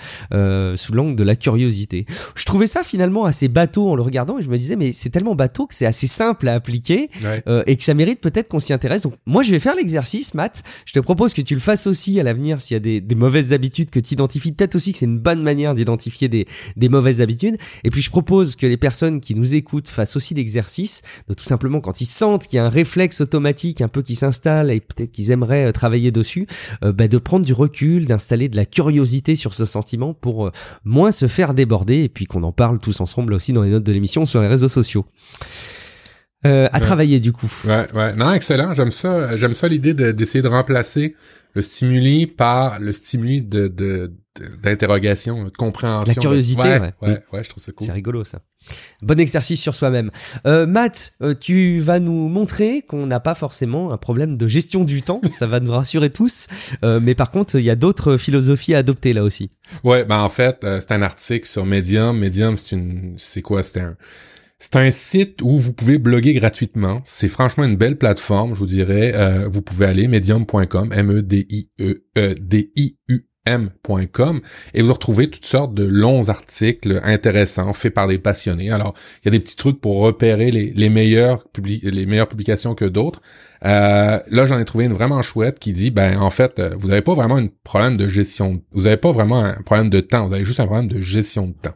sous 0.75 0.95
l'angle 0.95 1.17
de 1.17 1.25
la 1.25 1.37
curiosité. 1.37 2.07
Je 2.35 2.45
trouvais 2.47 2.67
ça 2.67 2.83
finalement 2.83 3.25
assez 3.25 3.49
bateau 3.49 3.91
en 3.91 3.95
le 3.95 4.03
regardant 4.03 4.39
et 4.39 4.43
je 4.43 4.49
me 4.49 4.57
disais 4.57 4.77
mais 4.77 4.93
c'est 4.93 5.11
tellement 5.11 5.35
bateau 5.35 5.67
que 5.67 5.75
c'est 5.75 5.87
assez 5.87 6.07
simple 6.07 6.49
à 6.49 6.55
appliquer 6.55 7.11
et 7.67 7.77
que 7.77 7.83
ça 7.83 7.95
mérite 7.95 8.21
peut-être 8.21 8.49
qu'on 8.49 8.59
s'y 8.59 8.73
intéresse. 8.73 9.03
Donc 9.03 9.15
moi 9.27 9.43
je 9.43 9.51
vais 9.51 9.59
faire 9.59 9.75
l'exercice, 9.75 10.35
Matt. 10.35 10.63
Je 10.87 10.93
te 10.93 11.01
propose 11.01 11.35
que 11.35 11.43
tu 11.43 11.58
le 11.59 11.61
fasses 11.61 11.89
aussi 11.89 12.19
à 12.21 12.23
l'avenir 12.23 12.61
s'il 12.61 12.75
y 12.75 12.77
a 12.77 12.81
des, 12.81 13.01
des, 13.01 13.15
mauvaises 13.17 13.53
habitudes 13.53 13.91
que 13.91 13.99
tu 13.99 14.15
identifies. 14.15 14.53
Peut-être 14.53 14.77
aussi 14.77 14.93
que 14.93 14.99
c'est 14.99 15.07
une 15.07 15.19
bonne 15.19 15.43
manière 15.43 15.75
d'identifier 15.75 16.29
des, 16.29 16.47
des 16.77 16.89
mauvaises 16.89 17.21
habitudes. 17.21 17.57
Et 17.83 17.91
puis 17.91 18.01
je 18.01 18.11
propose 18.11 18.55
que 18.55 18.67
les 18.67 18.77
personnes 18.77 19.21
qui 19.21 19.35
nous 19.35 19.55
écoutent 19.55 19.89
fassent 19.89 20.15
aussi 20.17 20.35
l'exercice 20.35 21.03
de 21.29 21.35
tout 21.35 21.45
simplement 21.45 21.81
quand 21.81 22.01
ils 22.01 22.07
sentent 22.07 22.47
qu'il 22.47 22.57
y 22.57 22.61
a 22.61 22.65
un 22.65 22.69
réflexe 22.69 23.21
automatique 23.21 23.81
un 23.81 23.89
peu 23.89 24.03
qui 24.03 24.15
s'installe 24.15 24.71
et 24.71 24.81
peut-être 24.81 25.11
qu'ils 25.11 25.33
aimeraient 25.33 25.67
euh, 25.67 25.73
travailler 25.73 26.13
dessus, 26.13 26.47
euh, 26.85 26.93
bah, 26.93 27.09
de 27.09 27.19
prendre 27.19 27.45
du 27.45 27.53
recul, 27.53 28.07
d'installer 28.07 28.49
de 28.49 28.57
la 28.57 28.65
curiosité 28.65 29.35
sur 29.35 29.53
ce 29.53 29.65
sentiment 29.65 30.15
pour 30.15 30.47
euh, 30.47 30.53
moins 30.85 31.11
se 31.11 31.27
faire 31.27 31.55
déborder 31.55 32.05
et 32.05 32.09
puis 32.09 32.27
qu'on 32.27 32.45
en 32.45 32.53
parle 32.53 32.79
tous 32.79 33.01
ensemble 33.01 33.35
aussi 33.35 33.53
dans 33.53 33.63
les 33.63 33.71
notes 33.71 33.85
de 33.85 33.93
l'émission 33.93 34.25
sur 34.25 34.41
les 34.41 34.49
réseaux 34.49 34.69
sociaux. 34.69 35.07
Euh, 36.47 36.69
à 36.73 36.79
travailler 36.79 37.19
du 37.19 37.33
coup. 37.33 37.51
Ouais, 37.67 37.87
ouais. 37.95 38.15
Non, 38.15 38.33
excellent. 38.33 38.73
J'aime 38.73 38.93
ça. 38.93 39.37
J'aime 39.37 39.55
ça 39.55 39.67
l'idée 39.67 39.93
d'essayer 39.93 40.41
de, 40.41 40.49
remplacer 40.49 41.17
le 41.55 41.63
stimuli 41.63 42.27
par 42.27 42.79
le 42.81 42.93
stimuli 42.93 43.43
de 43.43 43.69
d'interrogation, 44.63 45.45
de, 45.45 45.51
compréhension. 45.51 46.15
La 46.17 46.21
curiosité. 46.21 46.63
Ouais, 46.63 46.93
ouais, 47.03 47.23
ouais, 47.33 47.45
je 47.45 47.49
trouve 47.49 47.63
ça 47.63 47.73
cool. 47.73 47.87
C'est 47.87 47.93
rigolo 47.93 48.25
ça. 48.25 48.41
Bon 49.03 49.19
exercice 49.19 49.61
sur 49.61 49.75
soi-même. 49.75 50.11
Euh, 50.47 50.67
Matt, 50.67 51.13
euh, 51.23 51.35
tu 51.35 51.79
vas 51.79 52.01
nous 52.01 52.29
montrer 52.29 52.83
qu'on 52.83 53.07
n'a 53.07 53.21
pas 53.21 53.35
forcément 53.35 53.93
un 53.93 53.97
problème 53.97 54.37
de 54.37 54.49
gestion 54.49 54.85
du 54.85 55.03
temps. 55.03 55.21
ça 55.31 55.47
va 55.47 55.61
nous 55.61 55.73
rassurer 55.73 56.11
tous. 56.11 56.49
Euh, 56.85 57.01
mais 57.03 57.15
par 57.15 57.31
contre, 57.31 57.57
il 57.57 57.65
y 57.65 57.71
a 57.71 57.77
d'autres 57.77 58.17
philosophies 58.17 58.75
à 58.75 58.79
adopter 58.79 59.13
là 59.13 59.23
aussi. 59.23 59.51
Ouais, 59.85 60.05
ben 60.05 60.21
en 60.21 60.29
fait, 60.29 60.65
euh, 60.65 60.81
c'est 60.81 60.93
un 60.93 61.03
article 61.03 61.47
sur 61.47 61.65
Medium. 61.67 62.19
Medium, 62.19 62.57
c'est 62.57 62.77
une, 62.77 63.15
c'est 63.19 63.43
quoi? 63.43 63.63
C'est 63.63 63.81
un 63.81 63.97
c'est 64.59 64.77
un 64.77 64.91
site 64.91 65.41
où 65.43 65.57
vous 65.57 65.73
pouvez 65.73 65.99
bloguer 65.99 66.35
gratuitement. 66.35 67.01
C'est 67.05 67.29
franchement 67.29 67.65
une 67.65 67.77
belle 67.77 67.97
plateforme, 67.97 68.55
je 68.55 68.59
vous 68.59 68.67
dirais. 68.67 69.13
Euh, 69.15 69.49
vous 69.49 69.63
pouvez 69.63 69.87
aller 69.87 70.09
medium.com, 70.09 70.93
M-E-D-I-E-D-I-U 70.93 71.69
m.com 73.47 74.41
et 74.75 74.83
vous 74.83 74.93
retrouvez 74.93 75.31
toutes 75.31 75.47
sortes 75.47 75.75
de 75.75 75.85
longs 75.85 76.29
articles 76.29 77.01
intéressants 77.05 77.73
faits 77.73 77.95
par 77.95 78.09
des 78.09 78.19
passionnés. 78.19 78.71
Alors, 78.71 78.95
il 79.23 79.27
y 79.27 79.29
a 79.29 79.31
des 79.31 79.41
petits 79.41 79.57
trucs 79.57 79.81
pour 79.81 79.99
repérer 79.99 80.51
les, 80.51 80.91
meilleures 80.91 81.45
les 81.83 82.07
meilleures 82.07 82.29
publications 82.29 82.75
que 82.75 82.85
d'autres. 82.85 83.23
Euh, 83.65 84.21
là, 84.31 84.47
j'en 84.47 84.59
ai 84.59 84.65
trouvé 84.65 84.85
une 84.85 84.93
vraiment 84.93 85.23
chouette 85.23 85.59
qui 85.59 85.73
dit, 85.73 85.91
ben 85.91 86.19
en 86.21 86.31
fait, 86.31 86.59
euh, 86.59 86.75
vous 86.79 86.89
n'avez 86.89 87.03
pas 87.03 87.15
vraiment 87.15 87.37
un 87.37 87.49
problème 87.65 87.97
de 87.97 88.09
gestion, 88.09 88.63
vous 88.73 88.83
n'avez 88.83 88.97
pas 88.97 89.13
vraiment 89.13 89.45
un 89.45 89.63
problème 89.63 89.91
de 89.91 90.01
temps, 90.01 90.29
vous 90.29 90.35
avez 90.35 90.45
juste 90.45 90.61
un 90.61 90.67
problème 90.67 90.89
de 90.89 91.01
gestion 91.01 91.49
de 91.49 91.55
temps. 91.55 91.75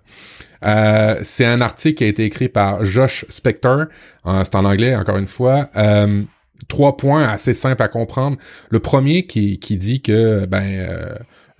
Euh, 0.65 1.19
c'est 1.23 1.45
un 1.45 1.61
article 1.61 1.97
qui 1.97 2.05
a 2.05 2.07
été 2.07 2.25
écrit 2.25 2.49
par 2.49 2.85
Josh 2.85 3.27
Spector. 3.29 3.87
Euh, 4.27 4.45
c'est 4.45 4.55
en 4.55 4.65
anglais, 4.65 4.95
encore 4.95 5.17
une 5.17 5.27
fois. 5.27 5.69
Euh, 5.77 6.23
trois 6.69 6.97
points 6.97 7.25
assez 7.25 7.55
simples 7.55 7.83
à 7.83 7.89
comprendre. 7.89 8.37
Le 8.71 8.79
premier 8.79 9.27
qui, 9.27 9.59
qui 9.59 9.77
dit 9.77 10.01
que 10.01 10.47
ben 10.47 10.87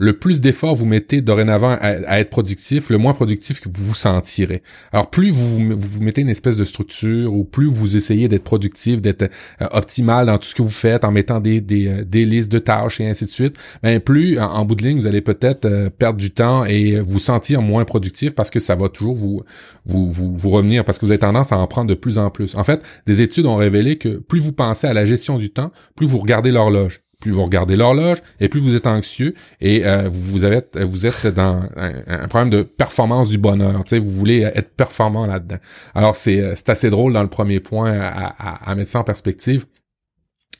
le 0.03 0.15
plus 0.15 0.41
d'efforts 0.41 0.75
vous 0.75 0.85
mettez 0.85 1.21
dorénavant 1.21 1.77
à, 1.81 2.19
être 2.19 2.29
productif, 2.29 2.91
le 2.91 2.99
moins 2.99 3.15
productif 3.15 3.61
que 3.61 3.69
vous 3.73 3.85
vous 3.87 3.95
sentirez. 3.95 4.65
Alors 4.91 5.09
plus 5.11 5.31
vous, 5.31 5.61
vous, 5.71 6.03
mettez 6.03 6.23
une 6.23 6.29
espèce 6.29 6.57
de 6.57 6.65
structure 6.65 7.33
ou 7.33 7.45
plus 7.45 7.69
vous 7.69 7.97
essayez 7.97 8.27
d'être 8.27 8.43
productif, 8.43 9.01
d'être 9.01 9.31
euh, 9.63 9.67
optimal 9.71 10.27
dans 10.27 10.39
tout 10.39 10.47
ce 10.47 10.57
que 10.57 10.63
vous 10.63 10.71
faites 10.71 11.05
en 11.05 11.13
mettant 11.13 11.39
des, 11.39 11.61
des, 11.61 11.87
euh, 11.87 12.25
listes 12.25 12.51
de 12.51 12.59
tâches 12.59 13.01
et 13.01 13.07
ainsi 13.07 13.27
de 13.27 13.31
suite, 13.31 13.57
ben 13.85 14.01
plus 14.01 14.41
en, 14.41 14.65
bout 14.65 14.75
de 14.75 14.83
ligne 14.83 14.99
vous 14.99 15.07
allez 15.07 15.21
peut-être 15.21 15.67
euh, 15.67 15.89
perdre 15.89 16.19
du 16.19 16.33
temps 16.33 16.65
et 16.65 16.99
vous 16.99 17.21
sentir 17.21 17.63
moins 17.63 17.85
productif 17.85 18.35
parce 18.35 18.51
que 18.51 18.59
ça 18.59 18.75
va 18.75 18.89
toujours 18.89 19.15
vous, 19.15 19.43
vous, 19.87 20.11
vous, 20.11 20.37
vous 20.37 20.51
revenir 20.51 20.85
parce 20.85 20.99
que 20.99 21.07
vous 21.07 21.13
avez 21.13 21.21
tendance 21.21 21.53
à 21.53 21.59
en 21.59 21.67
prendre 21.69 21.89
de 21.89 21.95
plus 21.95 22.19
en 22.19 22.29
plus. 22.29 22.57
En 22.57 22.65
fait, 22.65 22.83
des 23.07 23.23
études 23.23 23.47
ont 23.47 23.57
révélé 23.57 23.99
que 23.99 24.19
plus 24.19 24.41
vous 24.41 24.53
pensez 24.53 24.89
à 24.89 24.95
la 24.95 25.05
gestion 25.05 25.39
du 25.39 25.51
temps, 25.51 25.71
plus 25.95 26.09
vous 26.09 26.19
regardez 26.19 26.51
l'horloge 26.51 27.05
plus 27.23 27.31
vous 27.31 27.45
regardez 27.45 27.77
l'horloge 27.77 28.19
et 28.41 28.49
plus 28.49 28.61
vous 28.61 28.75
êtes 28.75 28.87
anxieux 28.87 29.35
et 29.61 29.87
euh, 29.87 30.09
vous, 30.11 30.45
avez, 30.45 30.61
vous 30.81 31.07
êtes 31.07 31.27
dans 31.29 31.63
un, 31.77 32.29
problème 32.29 32.51
de 32.51 32.63
performance 32.63 33.31
du 33.31 33.39
bonheur. 33.39 33.83
Vous 33.91 34.11
voulez 34.11 34.41
être 34.41 34.75
performant 34.77 35.27
là-dedans. 35.27 35.59
Alors 35.95 36.17
c'est, 36.17 36.55
c'est 36.57 36.69
assez 36.69 36.91
drôle 36.91 37.13
dans 37.15 37.23
le 37.23 37.31
premier 37.31 37.61
point 37.61 37.99
à, 37.99 38.35
à, 38.39 38.71
à 38.71 38.75
mettre 38.75 38.91
ça 38.91 38.99
en 38.99 39.05
perspective. 39.05 39.65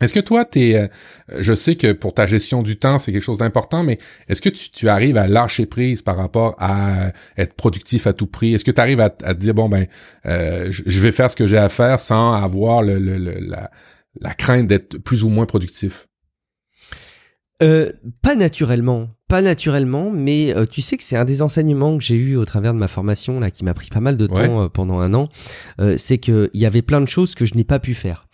Est-ce 0.03 0.13
que 0.13 0.21
toi, 0.21 0.45
t'es, 0.45 0.75
euh, 0.75 0.89
je 1.39 1.55
sais 1.55 1.77
que 1.77 1.93
pour 1.93 2.13
ta 2.13 2.27
gestion 2.27 2.63
du 2.63 2.77
temps, 2.77 2.99
c'est 2.99 3.13
quelque 3.13 3.23
chose 3.23 3.39
d'important, 3.39 3.85
mais 3.85 3.99
est-ce 4.29 4.43
que 4.43 4.49
tu, 4.49 4.71
tu, 4.71 4.89
arrives 4.89 5.17
à 5.17 5.29
lâcher 5.29 5.65
prise 5.65 6.03
par 6.03 6.17
rapport 6.17 6.57
à 6.59 7.13
être 7.37 7.55
productif 7.55 8.09
à 8.09 8.13
tout 8.13 8.27
prix? 8.27 8.55
Est-ce 8.55 8.65
que 8.65 8.73
tu 8.73 8.81
arrives 8.81 9.01
à, 9.01 9.15
à, 9.23 9.35
te 9.35 9.39
dire, 9.39 9.55
bon, 9.55 9.69
ben, 9.69 9.87
euh, 10.27 10.67
je 10.71 11.01
vais 11.01 11.13
faire 11.13 11.31
ce 11.31 11.37
que 11.37 11.47
j'ai 11.47 11.59
à 11.59 11.69
faire 11.69 12.01
sans 12.01 12.33
avoir 12.33 12.83
le, 12.83 12.99
le, 12.99 13.17
la, 13.19 13.71
la 14.21 14.35
crainte 14.35 14.67
d'être 14.67 14.99
plus 14.99 15.23
ou 15.23 15.29
moins 15.29 15.47
productif? 15.47 16.09
Euh, 17.63 17.93
pas 18.23 18.35
naturellement, 18.35 19.09
pas 19.29 19.41
naturellement, 19.41 20.11
mais 20.11 20.55
euh, 20.55 20.67
tu 20.67 20.81
sais 20.81 20.97
que 20.97 21.05
c'est 21.05 21.17
un 21.17 21.25
des 21.25 21.43
enseignements 21.43 21.97
que 21.97 22.05
j'ai 22.05 22.17
eu 22.17 22.37
au 22.37 22.45
travers 22.45 22.75
de 22.75 22.79
ma 22.79 22.89
formation 22.89 23.41
là, 23.41 23.51
qui 23.51 23.65
m'a 23.65 23.73
pris 23.73 23.89
pas 23.89 24.01
mal 24.01 24.17
de 24.17 24.27
temps 24.27 24.65
euh, 24.65 24.69
pendant 24.69 24.99
un 24.99 25.15
an. 25.15 25.29
Euh, 25.81 25.95
c'est 25.97 26.19
que 26.19 26.51
il 26.55 26.61
y 26.61 26.67
avait 26.67 26.83
plein 26.83 27.01
de 27.01 27.09
choses 27.09 27.35
que 27.35 27.47
je 27.47 27.55
n'ai 27.55 27.65
pas 27.65 27.79
pu 27.79 27.95
faire. 27.95 28.25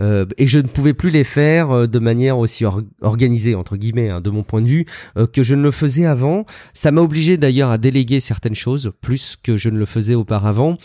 Euh, 0.00 0.26
et 0.38 0.46
je 0.46 0.58
ne 0.58 0.66
pouvais 0.66 0.94
plus 0.94 1.10
les 1.10 1.24
faire 1.24 1.86
de 1.86 1.98
manière 1.98 2.38
aussi 2.38 2.64
organisée 3.02 3.54
entre 3.54 3.76
guillemets 3.76 4.08
hein, 4.08 4.20
de 4.22 4.30
mon 4.30 4.42
point 4.42 4.62
de 4.62 4.68
vue 4.68 4.86
que 5.34 5.42
je 5.42 5.54
ne 5.54 5.62
le 5.62 5.70
faisais 5.70 6.06
avant. 6.06 6.44
Ça 6.72 6.90
m'a 6.90 7.02
obligé 7.02 7.36
d'ailleurs 7.36 7.70
à 7.70 7.78
déléguer 7.78 8.20
certaines 8.20 8.54
choses 8.54 8.92
plus 9.00 9.36
que 9.42 9.56
je 9.56 9.68
ne 9.68 9.78
le 9.78 9.86
faisais 9.86 10.14
auparavant 10.14 10.76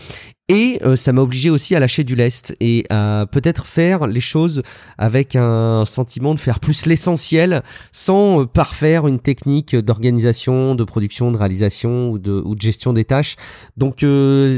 et 0.50 0.80
ça 0.96 1.12
m'a 1.12 1.22
obligé 1.22 1.50
aussi 1.50 1.76
à 1.76 1.80
lâcher 1.80 2.04
du 2.04 2.16
lest 2.16 2.56
et 2.60 2.86
à 2.90 3.26
peut-être 3.32 3.66
faire 3.66 4.08
les 4.08 4.22
choses 4.22 4.62
avec 4.98 5.36
un 5.36 5.84
sentiment 5.86 6.34
de 6.34 6.40
faire 6.40 6.60
plus 6.60 6.86
l'essentiel 6.86 7.62
sans 7.92 8.46
parfaire 8.46 9.08
une 9.08 9.20
technique 9.20 9.76
d'organisation, 9.76 10.76
de 10.76 10.84
production, 10.84 11.32
de 11.32 11.38
réalisation 11.38 12.12
ou 12.12 12.20
de, 12.20 12.32
ou 12.32 12.56
de 12.56 12.62
gestion 12.62 12.94
des 12.94 13.04
tâches. 13.04 13.36
Donc 13.76 14.06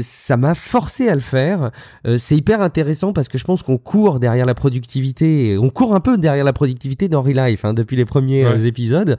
ça 0.02 0.36
m'a 0.36 0.54
forcé 0.54 1.08
à 1.08 1.14
le 1.14 1.20
faire. 1.20 1.70
c'est 2.18 2.36
hyper 2.36 2.62
intéressant 2.62 3.12
parce 3.12 3.28
que 3.28 3.38
je 3.38 3.44
pense 3.44 3.62
qu'on 3.62 3.78
court 3.78 4.20
derrière 4.20 4.46
la 4.46 4.54
productivité. 4.54 5.56
On 5.58 5.70
court 5.70 5.94
un 5.94 6.00
peu 6.00 6.18
derrière 6.18 6.44
la 6.44 6.52
productivité 6.52 7.08
dans 7.08 7.22
Real 7.22 7.50
Life 7.50 7.64
hein, 7.64 7.74
depuis 7.74 7.96
les 7.96 8.04
premiers 8.04 8.44
euh, 8.44 8.56
épisodes. 8.58 9.16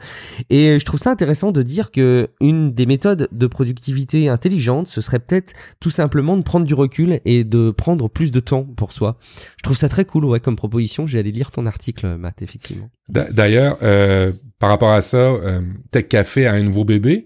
Et 0.49 0.80
je 0.80 0.86
trouve 0.86 0.99
ça 0.99 1.11
intéressant 1.11 1.51
de 1.51 1.63
dire 1.63 1.91
que 1.91 2.30
une 2.39 2.72
des 2.72 2.86
méthodes 2.86 3.28
de 3.32 3.47
productivité 3.47 4.30
intelligente, 4.30 4.88
ce 4.88 5.01
serait 5.01 5.19
peut-être 5.19 5.53
tout 5.80 5.89
simplement 5.89 6.38
de 6.38 6.43
prendre 6.43 6.61
du 6.66 6.74
recul 6.74 7.20
et 7.26 7.43
de 7.43 7.72
prendre 7.72 8.09
plus 8.09 8.32
de 8.32 8.39
temps 8.39 8.64
pour 8.64 8.91
soi. 8.91 9.18
Je 9.57 9.64
trouve 9.64 9.78
ça 9.78 9.89
très 9.89 10.05
cool, 10.05 10.26
ouais, 10.26 10.39
comme 10.39 10.55
proposition. 10.55 11.05
J'ai 11.05 11.20
allé 11.20 11.32
lire 11.32 11.51
ton 11.51 11.66
article, 11.66 12.16
Matt, 12.18 12.41
effectivement. 12.41 12.89
D'ailleurs, 13.09 13.78
euh, 13.84 14.32
par 14.59 14.70
rapport 14.70 14.91
à 14.91 15.01
ça, 15.01 15.18
euh, 15.18 15.62
Tech 15.91 16.07
Café 16.07 16.47
a 16.47 16.53
un 16.53 16.64
nouveau 16.64 16.86
bébé, 16.86 17.26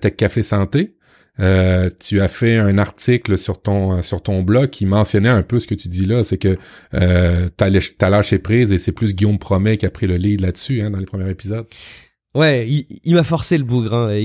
Tech 0.00 0.16
Café 0.16 0.42
Santé. 0.42 0.94
Euh, 1.40 1.90
tu 2.00 2.20
as 2.20 2.28
fait 2.28 2.58
un 2.58 2.78
article 2.78 3.36
sur 3.36 3.60
ton 3.60 4.02
sur 4.02 4.22
ton 4.22 4.42
blog 4.42 4.70
qui 4.70 4.86
mentionnait 4.86 5.28
un 5.28 5.42
peu 5.42 5.58
ce 5.58 5.66
que 5.66 5.74
tu 5.74 5.88
dis 5.88 6.06
là, 6.06 6.22
c'est 6.22 6.38
que 6.38 6.56
euh, 6.94 7.48
t'as 7.56 8.10
lâché 8.10 8.38
prise 8.38 8.72
et 8.72 8.78
c'est 8.78 8.92
plus 8.92 9.14
Guillaume 9.14 9.38
Promet 9.38 9.76
qui 9.76 9.86
a 9.86 9.90
pris 9.90 10.06
le 10.06 10.16
lead 10.16 10.40
là-dessus 10.40 10.82
hein, 10.82 10.90
dans 10.90 10.98
les 10.98 11.06
premiers 11.06 11.28
épisodes. 11.28 11.66
Ouais, 12.34 12.68
il, 13.04 13.14
m'a 13.14 13.22
forcé 13.22 13.56
le 13.56 13.64
bougre. 13.64 13.94
Hein. 13.94 14.14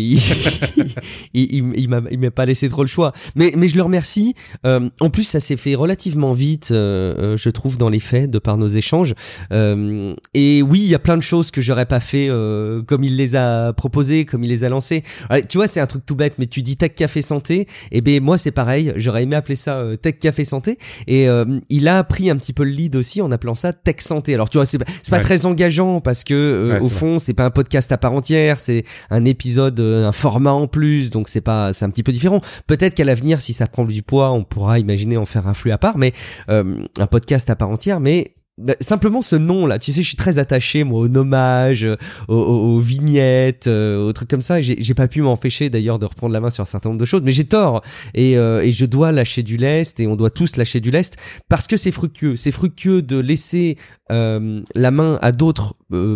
Il, 1.34 1.44
il, 1.54 1.74
il, 1.76 1.90
m'a, 1.90 2.02
il 2.10 2.20
m'a 2.20 2.32
pas 2.32 2.46
laissé 2.46 2.70
trop 2.70 2.82
le 2.82 2.88
choix. 2.88 3.14
Mais, 3.36 3.54
mais 3.56 3.68
je 3.68 3.76
le 3.76 3.84
remercie. 3.84 4.34
Euh, 4.66 4.90
en 5.00 5.12
plus, 5.12 5.24
ça 5.24 5.40
s'est 5.40 5.58
fait 5.58 5.76
relativement 5.76 6.34
vite, 6.34 6.70
euh, 6.72 7.14
euh, 7.20 7.38
je 7.38 7.50
trouve, 7.50 7.78
dans 7.78 7.90
les 7.90 8.00
faits, 8.00 8.32
de 8.32 8.40
par 8.40 8.58
nos 8.58 8.68
échanges. 8.68 9.14
Euh, 9.52 10.16
et 10.34 10.64
oui, 10.64 10.80
il 10.80 10.88
y 10.88 10.96
a 10.96 11.00
plein 11.00 11.18
de 11.18 11.22
choses 11.22 11.52
que 11.52 11.62
j'aurais 11.62 11.86
pas 11.86 12.00
fait 12.00 12.28
euh, 12.30 12.82
comme 12.82 13.04
il 13.04 13.16
les 13.16 13.36
a 13.36 13.74
proposées, 13.74 14.26
comme 14.26 14.44
il 14.44 14.50
les 14.50 14.64
a 14.64 14.70
lancées. 14.70 15.04
tu 15.48 15.58
vois, 15.58 15.68
c'est 15.68 15.80
un 15.80 15.86
truc 15.86 16.04
tout 16.04 16.16
bête, 16.16 16.40
mais 16.40 16.48
tu 16.48 16.64
dis 16.64 16.78
Tech 16.78 16.96
Café 16.96 17.22
Santé. 17.22 17.62
Et 17.92 17.98
eh 17.98 18.02
ben 18.02 18.24
moi, 18.24 18.40
c'est 18.40 18.52
pareil. 18.52 18.92
J'aurais 18.96 19.24
aimé 19.24 19.36
appeler 19.36 19.56
ça 19.56 19.84
Tech 20.02 20.18
Café 20.20 20.46
Santé. 20.46 20.80
Et 21.08 21.28
il 21.70 21.88
a 21.88 22.04
pris 22.04 22.32
un 22.32 22.38
petit 22.38 22.54
peu 22.54 22.64
le 22.64 22.72
lead 22.72 22.96
aussi 22.96 23.22
en 23.22 23.32
appelant 23.32 23.56
ça 23.56 23.72
Tech 23.72 23.98
Santé. 24.00 24.34
Alors 24.34 24.50
tu 24.50 24.58
vois, 24.58 24.66
c'est, 24.66 24.80
pas 25.10 25.20
très 25.20 25.46
engageant 25.46 26.02
parce 26.02 26.24
que 26.24 26.80
au 26.82 26.90
fond, 26.90 27.20
c'est 27.20 27.34
pas 27.34 27.46
un 27.46 27.52
podcast 27.52 27.92
à 27.92 27.99
part 28.00 28.14
entière, 28.14 28.60
c'est 28.60 28.84
un 29.10 29.26
épisode, 29.26 29.80
euh, 29.80 30.08
un 30.08 30.12
format 30.12 30.52
en 30.52 30.68
plus, 30.68 31.10
donc 31.10 31.30
c'est 31.30 31.42
pas, 31.42 31.74
c'est 31.74 31.86
un 31.86 31.90
petit 31.90 32.04
peu 32.04 32.12
différent. 32.12 32.42
Peut-être 32.68 32.96
qu'à 32.96 33.04
l'avenir, 33.06 33.42
si 33.42 33.54
ça 33.54 33.68
prend 33.68 33.86
du 33.86 34.02
poids, 34.04 34.32
on 34.32 34.44
pourra 34.44 34.80
imaginer 34.80 35.18
en 35.18 35.26
faire 35.26 35.48
un 35.48 35.54
flux 35.54 35.72
à 35.72 35.78
part, 35.78 35.98
mais 35.98 36.14
euh, 36.50 36.84
un 36.98 37.08
podcast 37.08 37.50
à 37.50 37.56
part 37.56 37.70
entière. 37.70 38.00
Mais 38.00 38.34
simplement 38.80 39.22
ce 39.22 39.36
nom 39.36 39.66
là 39.66 39.80
tu 39.80 39.92
sais 39.92 40.02
je 40.02 40.08
suis 40.08 40.18
très 40.18 40.38
attaché 40.38 40.84
moi 40.84 41.02
au 41.02 41.08
nommage 41.08 41.88
aux, 42.28 42.80
vignettes 42.80 43.68
euh, 43.68 44.08
aux 44.08 44.14
trucs 44.14 44.30
comme 44.30 44.42
ça. 44.42 44.62
J'ai 44.62 44.94
pas 44.94 45.08
pu 45.08 45.22
m'empêcher 45.22 45.70
d'ailleurs 45.70 46.00
de 46.00 46.06
reprendre 46.06 46.34
la 46.34 46.40
main 46.40 46.50
sur 46.50 46.62
un 46.62 46.66
certain 46.66 46.90
nombre 46.90 47.00
de 47.00 47.06
choses 47.06 47.22
mais 47.24 47.32
j'ai 47.32 47.46
tort. 47.46 47.82
Et, 48.14 48.38
euh, 48.38 48.62
et 48.62 48.72
je 48.72 48.86
dois 48.86 49.12
lâcher 49.12 49.44
du 49.44 49.58
lest 49.58 50.00
et 50.00 50.08
on 50.08 50.16
doit 50.16 50.30
tous 50.30 50.56
lâcher 50.56 50.80
du 50.80 50.92
lest 50.92 51.18
parce 51.48 51.68
que 51.68 51.78
c'est 51.78 51.92
fructueux. 51.92 52.36
C'est 52.36 52.52
fructueux 52.52 53.02
de 53.02 53.18
laisser 53.18 53.78
euh, 54.12 54.62
la 54.76 54.92
main 54.92 55.18
à 55.22 55.32
d'autres 55.32 55.74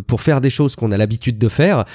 pour 0.08 0.22
faire 0.22 0.40
des 0.40 0.52
choses 0.52 0.76
qu'on 0.76 0.92
a 0.92 0.98
l'habitude 0.98 1.40
de 1.40 1.50
faire 1.50 1.86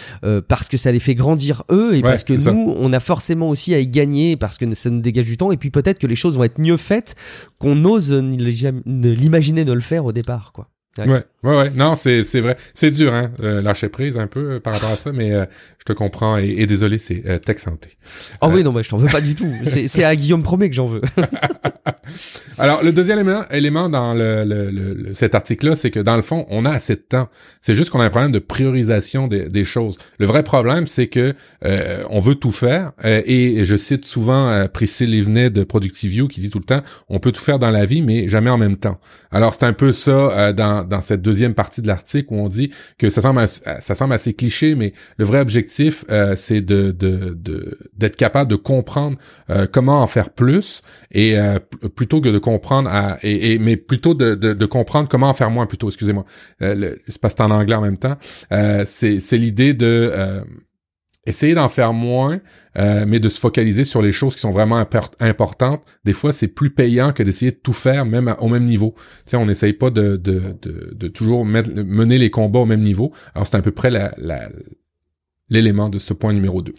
parce 0.49 0.69
que 0.69 0.77
ça 0.77 0.91
les 0.91 0.99
fait 0.99 1.15
grandir 1.15 1.63
eux 1.71 1.95
et 1.95 2.03
parce 2.03 2.25
que 2.25 2.33
nous 2.33 2.75
on 2.77 2.93
a 2.93 2.99
forcément 2.99 3.49
aussi 3.49 3.73
à 3.73 3.79
y 3.79 3.87
gagner 3.87 4.37
parce 4.37 4.59
que 4.59 4.75
ça 4.75 4.91
nous 4.91 5.01
dégage 5.01 5.27
du 5.27 5.37
temps 5.37 5.53
et 5.53 5.57
puis 5.57 5.71
peut-être 5.71 6.01
que 6.01 6.09
les 6.09 6.17
choses 6.17 6.37
vont 6.37 6.45
être 6.45 6.61
mieux 6.61 6.77
faites 6.77 7.15
qu'on 7.59 7.85
ose 7.85 8.13
l'imaginer 8.13 9.65
de 9.65 9.73
le 9.73 9.81
faire 9.81 10.05
au 10.05 10.13
départ 10.13 10.53
quoi. 10.53 10.69
Ouais, 11.43 11.57
ouais, 11.57 11.71
Non, 11.75 11.97
c'est 11.97 12.23
c'est 12.23 12.41
vrai. 12.41 12.57
C'est 12.75 12.91
dur, 12.91 13.13
hein, 13.13 13.31
euh, 13.41 13.63
lâcher 13.63 13.89
prise 13.89 14.19
un 14.19 14.27
peu 14.27 14.53
euh, 14.53 14.61
par 14.61 14.75
rapport 14.75 14.91
à 14.91 14.97
ça, 14.97 15.13
mais 15.13 15.33
euh, 15.33 15.45
je 15.79 15.85
te 15.85 15.93
comprends 15.93 16.37
et, 16.37 16.67
désolé, 16.67 16.99
c'est 16.99 17.23
euh, 17.27 17.39
Tech 17.39 17.59
Santé. 17.59 17.91
Oh 18.41 18.49
oui, 18.53 18.63
non, 18.63 18.73
mais 18.73 18.83
je 18.83 18.91
t'en 18.91 18.99
veux 18.99 19.09
pas 19.09 19.21
du 19.21 19.35
tout. 19.35 19.51
C'est 19.63 19.89
c'est 19.89 20.05
à 20.05 20.15
Guillaume 20.15 20.43
Promet 20.43 20.69
que 20.69 20.75
j'en 20.75 20.87
veux. 20.87 21.01
Alors, 22.59 22.83
le 22.83 22.91
deuxième 22.91 23.19
élément, 23.19 23.43
élément 23.51 23.89
dans 23.89 24.15
le, 24.15 24.45
le, 24.45 25.15
cet 25.15 25.35
article-là, 25.35 25.77
c'est 25.77 25.91
que 25.91 26.01
dans 26.01 26.17
le 26.17 26.23
fond, 26.23 26.47
on 26.49 26.65
a 26.65 26.71
assez 26.71 26.97
de 26.97 27.01
temps. 27.01 27.29
C'est 27.61 27.75
juste 27.75 27.91
qu'on 27.91 28.01
a 28.01 28.07
un 28.07 28.11
problème 28.11 28.33
de 28.33 28.39
priorisation 28.41 29.29
des, 29.29 29.49
des 29.49 29.65
choses. 29.65 29.99
Le 30.19 30.27
vrai 30.27 30.43
problème, 30.43 30.87
c'est 30.87 31.07
que 31.07 31.35
on 32.11 32.19
veut 32.19 32.35
tout 32.35 32.51
faire. 32.51 32.93
et 33.05 33.65
je 33.65 33.77
cite 33.77 34.05
souvent 34.05 34.67
Priscille 34.73 35.11
Livenet 35.11 35.51
de 35.51 35.63
Productivio 35.63 36.27
qui 36.27 36.41
dit 36.41 36.51
tout 36.51 36.59
le 36.59 36.65
temps, 36.65 36.83
on 37.09 37.21
peut 37.21 37.31
tout 37.31 37.43
faire 37.43 37.59
dans 37.59 37.71
la 37.71 37.85
vie, 37.85 38.03
mais 38.03 38.27
jamais 38.27 38.51
en 38.51 38.59
même 38.59 38.77
temps. 38.77 38.99
Alors, 39.31 39.55
c'est 39.55 39.67
un 39.67 39.73
peu 39.73 39.93
ça 39.93 40.53
dans 40.53 40.83
dans 40.85 41.01
cette 41.01 41.23
deuxième 41.29 41.55
partie 41.55 41.83
de 41.83 41.87
l'article 41.87 42.33
où 42.33 42.37
on 42.37 42.49
dit 42.49 42.71
que 42.97 43.11
ça 43.11 43.21
semble 43.21 43.47
ça 43.47 43.95
semble 43.95 44.15
assez 44.15 44.33
cliché, 44.33 44.75
mais 44.75 44.95
le 45.19 45.25
vrai 45.27 45.41
objectif 45.41 46.05
euh, 46.11 46.35
c'est 46.37 46.63
de 46.63 46.93
d'être 47.97 48.17
capable 48.17 48.51
de 48.51 48.57
comprendre 48.57 49.19
euh, 49.51 49.67
comment 49.71 50.01
en 50.01 50.07
faire 50.07 50.31
plus 50.31 50.83
et 51.13 51.39
euh, 51.39 51.59
plutôt 51.95 52.21
que 52.23 52.31
de 52.31 52.39
comprendre 52.39 52.89
à, 52.91 53.19
et, 53.23 53.59
mais 53.59 53.77
plutôt 53.77 54.15
de, 54.15 54.35
de, 54.35 54.67
comprendre 54.67 55.09
comment 55.09 55.29
en 55.29 55.35
faire 55.35 55.51
moins 55.51 55.67
plutôt. 55.67 55.89
Excusez-moi, 55.89 56.25
c'est 56.61 57.21
parce 57.21 57.35
que 57.35 57.39
c'est 57.39 57.43
en 57.43 57.51
anglais 57.51 57.75
en 57.75 57.83
même 57.83 57.99
temps. 57.99 58.17
c'est 58.85 59.21
c'est 59.21 59.39
l'idée 59.39 59.75
de 59.75 60.13
essayer 61.29 61.55
d'en 61.55 61.69
faire 61.69 61.93
moins, 61.93 62.41
euh, 62.77 63.05
mais 63.07 63.19
de 63.19 63.29
se 63.29 63.39
focaliser 63.39 63.85
sur 63.85 64.03
les 64.03 64.13
choses 64.13 64.35
qui 64.35 64.41
sont 64.41 64.51
vraiment 64.51 64.83
importantes. 65.21 65.83
Des 66.05 66.13
fois, 66.13 66.33
c'est 66.33 66.49
plus 66.49 66.71
payant 66.71 67.13
que 67.13 67.23
d'essayer 67.23 67.51
de 67.51 67.57
tout 67.57 67.73
faire 67.73 68.05
même 68.07 68.35
au 68.39 68.49
même 68.49 68.65
niveau. 68.65 68.95
Tu 68.97 69.03
sais, 69.27 69.37
on 69.37 69.47
n'essaye 69.47 69.75
pas 69.75 69.91
de, 69.91 70.17
de, 70.17 70.57
de, 70.63 70.95
de, 70.95 71.09
toujours 71.09 71.45
mettre, 71.45 71.71
mener 71.71 72.19
les 72.19 72.31
combats 72.31 72.61
au 72.61 72.67
même 72.67 72.81
niveau. 72.81 73.13
Alors, 73.35 73.47
c'est 73.47 73.57
à 73.57 73.63
peu 73.63 73.73
près 73.73 73.91
la, 73.91 74.13
la 74.17 74.49
l'élément 75.51 75.89
de 75.89 75.99
ce 75.99 76.13
point 76.13 76.35
numéro 76.35 76.61
2. 76.61 76.75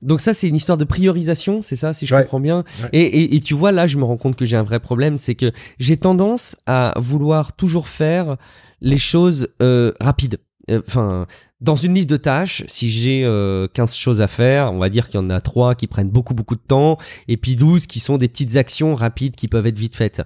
Donc 0.00 0.20
ça, 0.20 0.32
c'est 0.32 0.48
une 0.48 0.56
histoire 0.56 0.78
de 0.78 0.84
priorisation, 0.84 1.60
c'est 1.60 1.76
ça, 1.76 1.92
si 1.92 2.06
je 2.06 2.14
comprends 2.14 2.40
bien. 2.40 2.64
Et, 2.92 3.02
et, 3.02 3.36
et, 3.36 3.40
tu 3.40 3.52
vois, 3.52 3.70
là, 3.70 3.86
je 3.86 3.98
me 3.98 4.04
rends 4.04 4.16
compte 4.16 4.36
que 4.36 4.46
j'ai 4.46 4.56
un 4.56 4.62
vrai 4.62 4.80
problème, 4.80 5.18
c'est 5.18 5.34
que 5.34 5.52
j'ai 5.78 5.98
tendance 5.98 6.56
à 6.66 6.94
vouloir 6.96 7.54
toujours 7.54 7.86
faire 7.86 8.38
les 8.80 8.98
choses 8.98 9.48
euh, 9.60 9.92
rapides. 10.00 10.38
Euh, 10.70 10.80
enfin, 10.86 11.26
dans 11.64 11.76
une 11.76 11.94
liste 11.94 12.10
de 12.10 12.18
tâches, 12.18 12.62
si 12.66 12.90
j'ai 12.90 13.22
15 13.22 13.26
euh, 13.26 13.68
choses 13.88 14.20
à 14.20 14.26
faire, 14.26 14.70
on 14.72 14.78
va 14.78 14.90
dire 14.90 15.08
qu'il 15.08 15.18
y 15.18 15.22
en 15.22 15.30
a 15.30 15.40
3 15.40 15.74
qui 15.74 15.86
prennent 15.86 16.10
beaucoup 16.10 16.34
beaucoup 16.34 16.56
de 16.56 16.60
temps, 16.60 16.98
et 17.26 17.38
puis 17.38 17.56
12 17.56 17.86
qui 17.86 18.00
sont 18.00 18.18
des 18.18 18.28
petites 18.28 18.56
actions 18.56 18.94
rapides 18.94 19.34
qui 19.34 19.48
peuvent 19.48 19.66
être 19.66 19.78
vite 19.78 19.94
faites. 19.94 20.20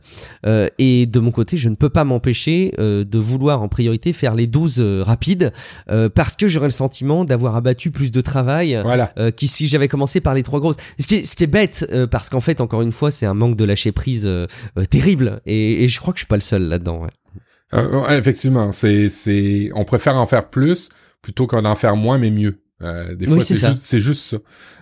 Euh, 0.47 0.67
et 0.79 1.07
de 1.07 1.21
mon 1.21 1.31
côté, 1.31 1.57
je 1.57 1.69
ne 1.69 1.77
peux 1.77 1.91
pas 1.91 2.03
m'empêcher 2.03 2.73
euh, 2.81 3.05
de 3.05 3.19
vouloir 3.19 3.63
en 3.63 3.69
priorité 3.69 4.13
faire 4.13 4.35
les 4.35 4.49
12 4.49 4.81
rapides, 5.03 5.53
parce 6.15 6.35
que 6.35 6.49
j'aurais 6.49 6.67
le 6.67 6.73
sentiment 6.73 7.25
d'avoir 7.25 7.55
abattu 7.55 7.91
plus 7.91 8.11
de 8.11 8.21
travail 8.21 8.79
voilà. 8.83 9.13
qui 9.37 9.47
si 9.47 9.69
j'avais 9.69 9.89
commencé 9.89 10.21
par 10.21 10.35
les 10.35 10.43
trois 10.43 10.59
grosses. 10.59 10.77
Ce 10.99 11.07
qui 11.07 11.17
est, 11.17 11.25
ce 11.25 11.37
qui 11.37 11.45
est 11.45 11.49
bête, 11.49 11.89
parce 12.11 12.31
qu'en 12.31 12.41
fait, 12.41 12.61
encore 12.61 12.83
une 12.83 12.93
fois, 12.93 13.11
c'est 13.11 13.27
un 13.27 13.35
manque 13.35 13.55
de 13.55 13.65
lâcher 13.65 13.93
prise 13.93 14.29
terrible, 14.91 15.41
et, 15.47 15.85
et, 15.85 15.89
je 15.89 16.01
crois 16.01 16.13
que 16.13 16.19
je 16.19 16.25
suis 16.25 16.29
pas 16.29 16.37
le 16.37 16.43
seul 16.43 16.63
là-dedans. 16.65 17.03
Ouais. 17.03 17.11
Effectivement, 17.73 18.73
c'est, 18.73 19.09
c'est, 19.09 19.71
on 19.75 19.85
préfère 19.85 20.17
en 20.17 20.27
faire 20.27 20.49
plus 20.49 20.89
plutôt 21.23 21.47
qu'en 21.47 21.65
en 21.65 21.75
faire 21.75 21.97
moins 21.97 22.19
mais 22.19 22.31
mieux. 22.31 22.63
Euh, 22.81 23.17
des 23.17 23.27
fois, 23.27 23.41
c'est 23.41 23.57
juste, 23.57 23.99
juste, 23.99 24.23
ça. 24.23 24.37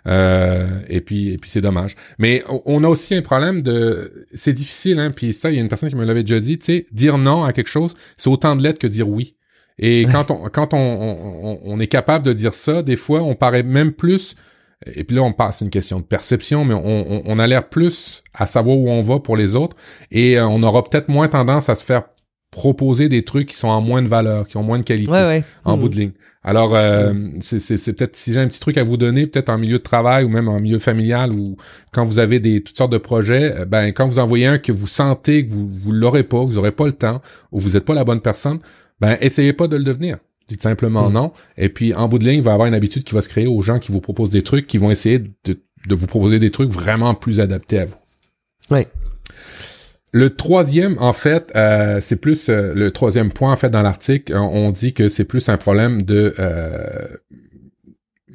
Euh, 0.07 0.81
et 0.89 1.01
puis, 1.01 1.31
et 1.31 1.39
puis 1.39 1.49
c'est 1.49 1.63
dommage. 1.63 1.97
Mais 2.19 2.43
on 2.67 2.85
a 2.85 2.89
aussi 2.89 3.15
un 3.15 3.23
problème 3.23 3.63
de, 3.63 4.27
c'est 4.35 4.53
difficile, 4.53 4.99
hein. 4.99 5.11
Puis 5.11 5.33
ça, 5.33 5.51
il 5.51 5.57
y 5.57 5.59
a 5.59 5.63
une 5.63 5.69
personne 5.69 5.89
qui 5.89 5.97
me 5.97 6.05
l'avait 6.05 6.23
déjà 6.23 6.39
dit, 6.39 6.59
tu 6.59 6.67
sais, 6.67 6.87
dire 6.93 7.17
non 7.17 7.45
à 7.45 7.53
quelque 7.53 7.71
chose, 7.71 7.97
c'est 8.17 8.29
autant 8.29 8.55
de 8.55 8.63
lettres 8.63 8.79
que 8.79 8.87
dire 8.87 9.09
oui. 9.09 9.37
Et 9.79 10.07
quand 10.11 10.31
on, 10.31 10.49
quand 10.49 10.73
on, 10.73 10.79
on, 10.79 11.61
on, 11.63 11.81
est 11.81 11.87
capable 11.87 12.25
de 12.25 12.33
dire 12.33 12.55
ça, 12.55 12.83
des 12.83 12.97
fois, 12.97 13.23
on 13.23 13.35
paraît 13.35 13.63
même 13.63 13.93
plus. 13.93 14.35
Et 14.87 15.05
puis 15.05 15.17
là, 15.17 15.23
on 15.23 15.33
passe 15.33 15.63
une 15.63 15.71
question 15.71 16.01
de 16.01 16.05
perception, 16.05 16.65
mais 16.65 16.75
on, 16.75 17.23
on, 17.27 17.39
a 17.39 17.47
l'air 17.47 17.69
plus 17.69 18.23
à 18.35 18.47
savoir 18.47 18.77
où 18.77 18.91
on 18.91 19.03
va 19.03 19.21
pour 19.21 19.37
les 19.37 19.55
autres, 19.55 19.77
et 20.11 20.39
euh, 20.39 20.47
on 20.47 20.63
aura 20.63 20.85
peut-être 20.85 21.09
moins 21.09 21.29
tendance 21.29 21.71
à 21.71 21.75
se 21.75 21.85
faire 21.85 22.05
proposer 22.51 23.09
des 23.09 23.23
trucs 23.23 23.49
qui 23.49 23.57
sont 23.57 23.69
en 23.69 23.81
moins 23.81 24.03
de 24.03 24.09
valeur, 24.09 24.47
qui 24.47 24.57
ont 24.57 24.63
moins 24.63 24.79
de 24.79 24.83
qualité 24.85 25.11
Ouais, 25.11 25.27
ouais. 25.27 25.45
en 25.65 25.75
Mhm. 25.77 25.81
bout 25.81 25.89
de 25.91 25.97
ligne. 25.97 26.13
Alors, 26.43 26.75
euh, 26.75 27.13
c'est- 27.41 27.59
c'est 27.59 27.93
peut-être 27.93 28.15
si 28.17 28.33
j'ai 28.33 28.41
un 28.41 28.47
petit 28.47 28.61
truc 28.61 28.79
à 28.79 28.85
vous 28.85 28.97
donner, 28.97 29.27
peut-être 29.27 29.49
en 29.51 29.59
milieu 29.59 29.79
de 29.79 29.83
travail 29.83 30.25
ou 30.25 30.29
même 30.29 30.49
en 30.49 30.61
milieu 30.61 30.79
familial 30.79 31.33
ou 31.33 31.57
quand 31.93 32.05
vous 32.07 32.19
avez 32.21 32.39
des 32.41 32.63
toutes 32.63 32.79
sortes 32.79 32.93
de 32.93 32.99
projets, 32.99 33.53
euh, 33.61 33.65
ben 33.65 33.89
quand 33.93 34.07
vous 34.07 34.19
envoyez 34.21 34.47
un 34.47 34.59
que 34.59 34.71
vous 34.73 34.87
sentez 34.87 35.45
que 35.47 35.53
vous 35.53 35.69
vous 35.83 35.93
l'aurez 35.93 36.23
pas, 36.23 36.41
que 36.43 36.47
vous 36.47 36.59
aurez 36.59 36.73
pas 36.73 36.87
le 36.87 36.93
temps 36.93 37.21
ou 37.53 37.59
vous 37.61 37.77
êtes 37.77 37.85
pas 37.85 37.95
la 37.95 38.05
bonne 38.05 38.21
personne, 38.21 38.61
ben 39.01 39.19
essayez 39.21 39.53
pas 39.53 39.67
de 39.67 39.77
le 39.77 39.83
devenir. 39.85 40.19
Dites 40.49 40.63
simplement 40.63 41.11
Mm. 41.11 41.13
non. 41.13 41.33
Et 41.59 41.69
puis 41.69 41.93
en 41.95 42.07
bout 42.09 42.21
de 42.21 42.25
ligne, 42.25 42.37
il 42.39 42.43
va 42.43 42.53
y 42.53 42.55
avoir 42.55 42.69
une 42.69 42.75
habitude 42.75 43.03
qui 43.03 43.13
va 43.15 43.21
se 43.23 43.29
créer 43.29 43.49
aux 43.49 43.61
gens 43.63 43.81
qui 43.81 43.91
vous 43.91 44.01
proposent 44.01 44.31
des 44.31 44.43
trucs, 44.43 44.69
qui 44.69 44.79
vont 44.79 44.93
essayer 44.93 45.19
de, 45.19 45.59
de 45.89 45.95
vous 45.97 46.07
proposer 46.07 46.39
des 46.39 46.53
trucs 46.53 46.71
vraiment 46.71 47.13
plus 47.15 47.41
adaptés 47.41 47.81
à 47.81 47.85
vous. 47.87 47.97
Ouais. 48.71 48.87
Le 50.17 50.35
troisième, 50.35 50.97
en 50.99 51.13
fait, 51.13 51.53
euh, 51.57 51.99
c'est 52.01 52.17
plus 52.17 52.49
euh, 52.49 52.73
le 52.75 52.91
troisième 52.91 53.31
point 53.31 53.53
en 53.53 53.57
fait 53.59 53.69
dans 53.69 53.83
l'article. 53.83 54.35
On, 54.35 54.67
on 54.67 54.71
dit 54.71 54.95
que 54.95 55.09
c'est 55.09 55.27
plus 55.27 55.51
un 55.51 55.59
problème 55.59 56.01
de, 56.01 56.33
euh, 56.39 57.07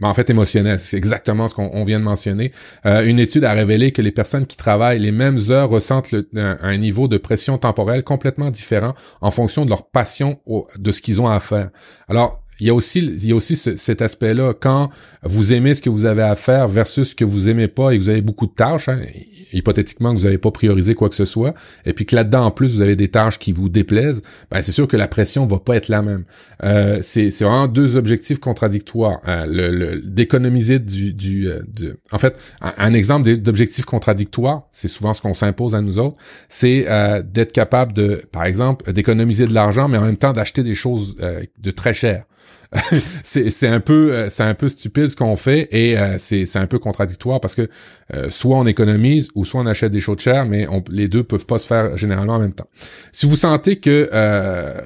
en 0.03 0.13
fait, 0.13 0.29
émotionnel. 0.29 0.79
C'est 0.79 0.95
exactement 0.97 1.47
ce 1.47 1.55
qu'on 1.55 1.71
on 1.73 1.83
vient 1.83 1.99
de 1.99 2.03
mentionner. 2.03 2.51
Euh, 2.85 3.03
une 3.03 3.19
étude 3.19 3.43
a 3.45 3.53
révélé 3.53 3.91
que 3.93 4.03
les 4.03 4.11
personnes 4.11 4.45
qui 4.45 4.57
travaillent 4.57 4.99
les 4.99 5.11
mêmes 5.11 5.39
heures 5.49 5.69
ressentent 5.71 6.13
un 6.35 6.77
niveau 6.77 7.07
de 7.07 7.17
pression 7.17 7.57
temporelle 7.57 8.03
complètement 8.03 8.51
différent 8.51 8.93
en 9.21 9.31
fonction 9.31 9.65
de 9.65 9.71
leur 9.71 9.87
passion, 9.89 10.39
au- 10.45 10.67
de 10.77 10.91
ce 10.91 11.01
qu'ils 11.01 11.19
ont 11.19 11.29
à 11.29 11.39
faire. 11.39 11.71
Alors, 12.07 12.43
il 12.61 12.67
y 12.67 12.69
a 12.69 12.73
aussi, 12.73 12.99
il 12.99 13.27
y 13.27 13.31
a 13.33 13.35
aussi 13.35 13.55
ce- 13.57 13.75
cet 13.75 14.01
aspect-là 14.01 14.53
quand 14.53 14.89
vous 15.23 15.51
aimez 15.51 15.73
ce 15.73 15.81
que 15.81 15.89
vous 15.89 16.05
avez 16.05 16.21
à 16.21 16.35
faire 16.35 16.67
versus 16.69 17.09
ce 17.09 17.15
que 17.15 17.25
vous 17.25 17.49
aimez 17.49 17.67
pas 17.67 17.91
et 17.91 17.97
que 17.97 18.03
vous 18.03 18.09
avez 18.09 18.21
beaucoup 18.21 18.47
de 18.47 18.53
tâches. 18.53 18.87
hein, 18.87 18.99
hypothétiquement 19.53 20.13
que 20.13 20.17
vous 20.19 20.23
n'avez 20.25 20.37
pas 20.37 20.51
priorisé 20.51 20.95
quoi 20.95 21.09
que 21.09 21.15
ce 21.15 21.25
soit, 21.25 21.53
et 21.85 21.91
puis 21.91 22.05
que 22.05 22.15
là-dedans 22.15 22.45
en 22.45 22.51
plus 22.51 22.75
vous 22.75 22.81
avez 22.81 22.95
des 22.95 23.09
tâches 23.09 23.37
qui 23.37 23.51
vous 23.51 23.67
déplaisent, 23.67 24.21
ben 24.49 24.61
c'est 24.61 24.71
sûr 24.71 24.87
que 24.87 24.95
la 24.95 25.09
pression 25.09 25.45
va 25.45 25.59
pas 25.59 25.75
être 25.75 25.89
la 25.89 26.01
même. 26.01 26.23
Euh, 26.63 26.99
c'est 27.01 27.27
vraiment 27.41 27.67
deux 27.67 27.97
objectifs 27.97 28.39
contradictoires. 28.39 29.19
Euh, 29.27 29.45
le, 29.47 29.69
le- 29.95 30.01
d'économiser 30.01 30.79
du, 30.79 31.13
du, 31.13 31.49
euh, 31.49 31.59
en 32.13 32.17
fait, 32.17 32.35
un, 32.77 32.93
exemple 32.93 33.35
d'objectif 33.37 33.83
contradictoire, 33.85 34.67
c'est 34.71 34.87
souvent 34.87 35.13
ce 35.13 35.21
qu'on 35.21 35.33
s'impose 35.33 35.75
à 35.75 35.81
nous 35.81 35.99
autres, 35.99 36.15
c'est 36.47 36.85
euh, 36.87 37.21
d'être 37.21 37.51
capable 37.51 37.91
de, 37.93 38.21
par 38.31 38.45
exemple, 38.45 38.91
d'économiser 38.93 39.47
de 39.47 39.53
l'argent, 39.53 39.87
mais 39.89 39.97
en 39.97 40.05
même 40.05 40.17
temps 40.17 40.31
d'acheter 40.33 40.63
des 40.63 40.75
choses 40.75 41.17
euh, 41.21 41.41
de 41.59 41.71
très 41.71 41.93
chères. 41.93 42.23
c'est 43.23 43.67
un 43.67 43.81
peu 43.81 44.13
euh, 44.13 44.29
c'est 44.29 44.43
un 44.43 44.53
peu 44.53 44.69
stupide 44.69 45.09
ce 45.09 45.15
qu'on 45.17 45.35
fait 45.35 45.67
et 45.71 45.97
euh, 45.97 46.15
c'est 46.17 46.55
un 46.55 46.67
peu 46.67 46.79
contradictoire 46.79 47.41
parce 47.41 47.53
que 47.53 47.67
euh, 48.13 48.29
soit 48.29 48.57
on 48.57 48.65
économise 48.65 49.27
ou 49.35 49.43
soit 49.43 49.59
on 49.59 49.65
achète 49.65 49.91
des 49.91 49.99
choses 49.99 50.19
chères 50.19 50.45
mais 50.45 50.67
on, 50.69 50.81
les 50.89 51.09
deux 51.09 51.23
peuvent 51.23 51.45
pas 51.45 51.59
se 51.59 51.67
faire 51.67 51.97
généralement 51.97 52.35
en 52.35 52.39
même 52.39 52.53
temps. 52.53 52.69
Si 53.11 53.25
vous 53.25 53.35
sentez 53.35 53.79
que 53.79 54.09
euh, 54.13 54.79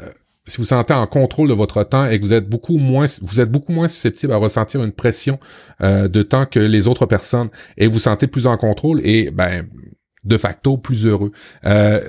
si 0.47 0.57
vous 0.57 0.65
sentez 0.65 0.93
en 0.93 1.05
contrôle 1.05 1.47
de 1.47 1.53
votre 1.53 1.83
temps 1.83 2.07
et 2.07 2.19
que 2.19 2.25
vous 2.25 2.33
êtes 2.33 2.49
beaucoup 2.49 2.77
moins 2.77 3.05
vous 3.21 3.39
êtes 3.39 3.51
beaucoup 3.51 3.71
moins 3.71 3.87
susceptible 3.87 4.33
à 4.33 4.37
ressentir 4.37 4.83
une 4.83 4.91
pression 4.91 5.39
euh, 5.81 6.07
de 6.07 6.23
temps 6.23 6.47
que 6.47 6.59
les 6.59 6.87
autres 6.87 7.05
personnes 7.05 7.49
et 7.77 7.85
vous 7.85 7.99
sentez 7.99 8.25
plus 8.25 8.47
en 8.47 8.57
contrôle 8.57 8.99
et 9.03 9.29
ben 9.29 9.67
de 10.23 10.37
facto 10.37 10.77
plus 10.77 11.05
heureux. 11.05 11.31
Euh, 11.65 12.01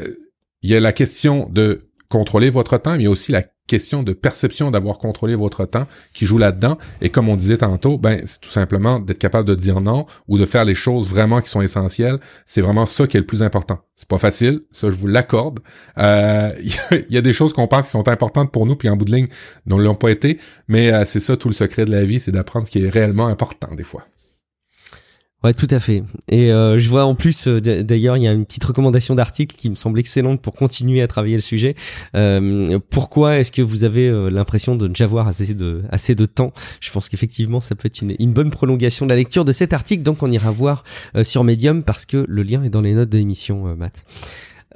Il 0.62 0.70
y 0.70 0.74
a 0.74 0.80
la 0.80 0.92
question 0.92 1.48
de 1.50 1.82
contrôler 2.08 2.50
votre 2.50 2.78
temps, 2.78 2.96
mais 2.96 3.06
aussi 3.06 3.30
la 3.30 3.42
question 3.66 4.02
de 4.02 4.12
perception 4.12 4.70
d'avoir 4.70 4.98
contrôlé 4.98 5.34
votre 5.34 5.64
temps 5.64 5.86
qui 6.12 6.26
joue 6.26 6.38
là-dedans. 6.38 6.78
Et 7.00 7.10
comme 7.10 7.28
on 7.28 7.36
disait 7.36 7.58
tantôt, 7.58 7.98
ben 7.98 8.20
c'est 8.24 8.40
tout 8.40 8.50
simplement 8.50 9.00
d'être 9.00 9.18
capable 9.18 9.48
de 9.48 9.54
dire 9.54 9.80
non 9.80 10.06
ou 10.28 10.38
de 10.38 10.46
faire 10.46 10.64
les 10.64 10.74
choses 10.74 11.08
vraiment 11.08 11.40
qui 11.40 11.50
sont 11.50 11.62
essentielles. 11.62 12.18
C'est 12.44 12.60
vraiment 12.60 12.86
ça 12.86 13.06
qui 13.06 13.16
est 13.16 13.20
le 13.20 13.26
plus 13.26 13.42
important. 13.42 13.80
C'est 13.94 14.08
pas 14.08 14.18
facile, 14.18 14.60
ça 14.70 14.90
je 14.90 14.96
vous 14.96 15.06
l'accorde. 15.06 15.60
Euh, 15.98 16.52
Il 17.08 17.14
y, 17.14 17.18
a- 17.18 17.22
des 17.22 17.32
choses 17.32 17.52
qu'on 17.52 17.66
pense 17.66 17.86
qui 17.86 17.90
sont 17.92 18.08
importantes 18.08 18.52
pour 18.52 18.66
nous, 18.66 18.76
puis 18.76 18.88
en 18.88 18.96
bout 18.96 19.04
de 19.04 19.12
ligne, 19.12 19.28
ne 19.66 19.76
l'ont 19.76 19.94
pas 19.94 20.10
été. 20.10 20.38
Mais 20.68 20.92
euh, 20.92 21.04
c'est 21.04 21.20
ça 21.20 21.36
tout 21.36 21.48
le 21.48 21.54
secret 21.54 21.84
de 21.84 21.90
la 21.90 22.04
vie, 22.04 22.20
c'est 22.20 22.30
d'apprendre 22.32 22.66
ce 22.66 22.70
qui 22.70 22.84
est 22.84 22.88
réellement 22.88 23.26
important 23.26 23.74
des 23.74 23.84
fois. 23.84 24.04
Ouais, 25.46 25.54
tout 25.54 25.68
à 25.70 25.78
fait. 25.78 26.02
Et 26.28 26.50
euh, 26.50 26.76
je 26.76 26.90
vois 26.90 27.04
en 27.04 27.14
plus, 27.14 27.46
euh, 27.46 27.60
d'ailleurs, 27.60 28.16
il 28.16 28.24
y 28.24 28.26
a 28.26 28.32
une 28.32 28.44
petite 28.44 28.64
recommandation 28.64 29.14
d'article 29.14 29.54
qui 29.54 29.70
me 29.70 29.76
semble 29.76 30.00
excellente 30.00 30.42
pour 30.42 30.56
continuer 30.56 31.02
à 31.02 31.06
travailler 31.06 31.36
le 31.36 31.40
sujet. 31.40 31.76
Euh, 32.16 32.80
pourquoi 32.90 33.38
est-ce 33.38 33.52
que 33.52 33.62
vous 33.62 33.84
avez 33.84 34.08
euh, 34.08 34.28
l'impression 34.28 34.74
de 34.74 34.88
déjà 34.88 35.04
avoir 35.04 35.28
assez 35.28 35.54
de 35.54 35.82
assez 35.90 36.16
de 36.16 36.24
temps? 36.24 36.52
Je 36.80 36.90
pense 36.90 37.08
qu'effectivement, 37.08 37.60
ça 37.60 37.76
peut 37.76 37.86
être 37.86 38.02
une, 38.02 38.16
une 38.18 38.32
bonne 38.32 38.50
prolongation 38.50 39.06
de 39.06 39.10
la 39.10 39.16
lecture 39.16 39.44
de 39.44 39.52
cet 39.52 39.72
article. 39.72 40.02
Donc, 40.02 40.20
on 40.24 40.32
ira 40.32 40.50
voir 40.50 40.82
euh, 41.14 41.22
sur 41.22 41.44
Medium 41.44 41.84
parce 41.84 42.06
que 42.06 42.24
le 42.26 42.42
lien 42.42 42.64
est 42.64 42.70
dans 42.70 42.80
les 42.80 42.94
notes 42.94 43.10
de 43.10 43.18
l'émission, 43.18 43.72
Matt. 43.76 44.04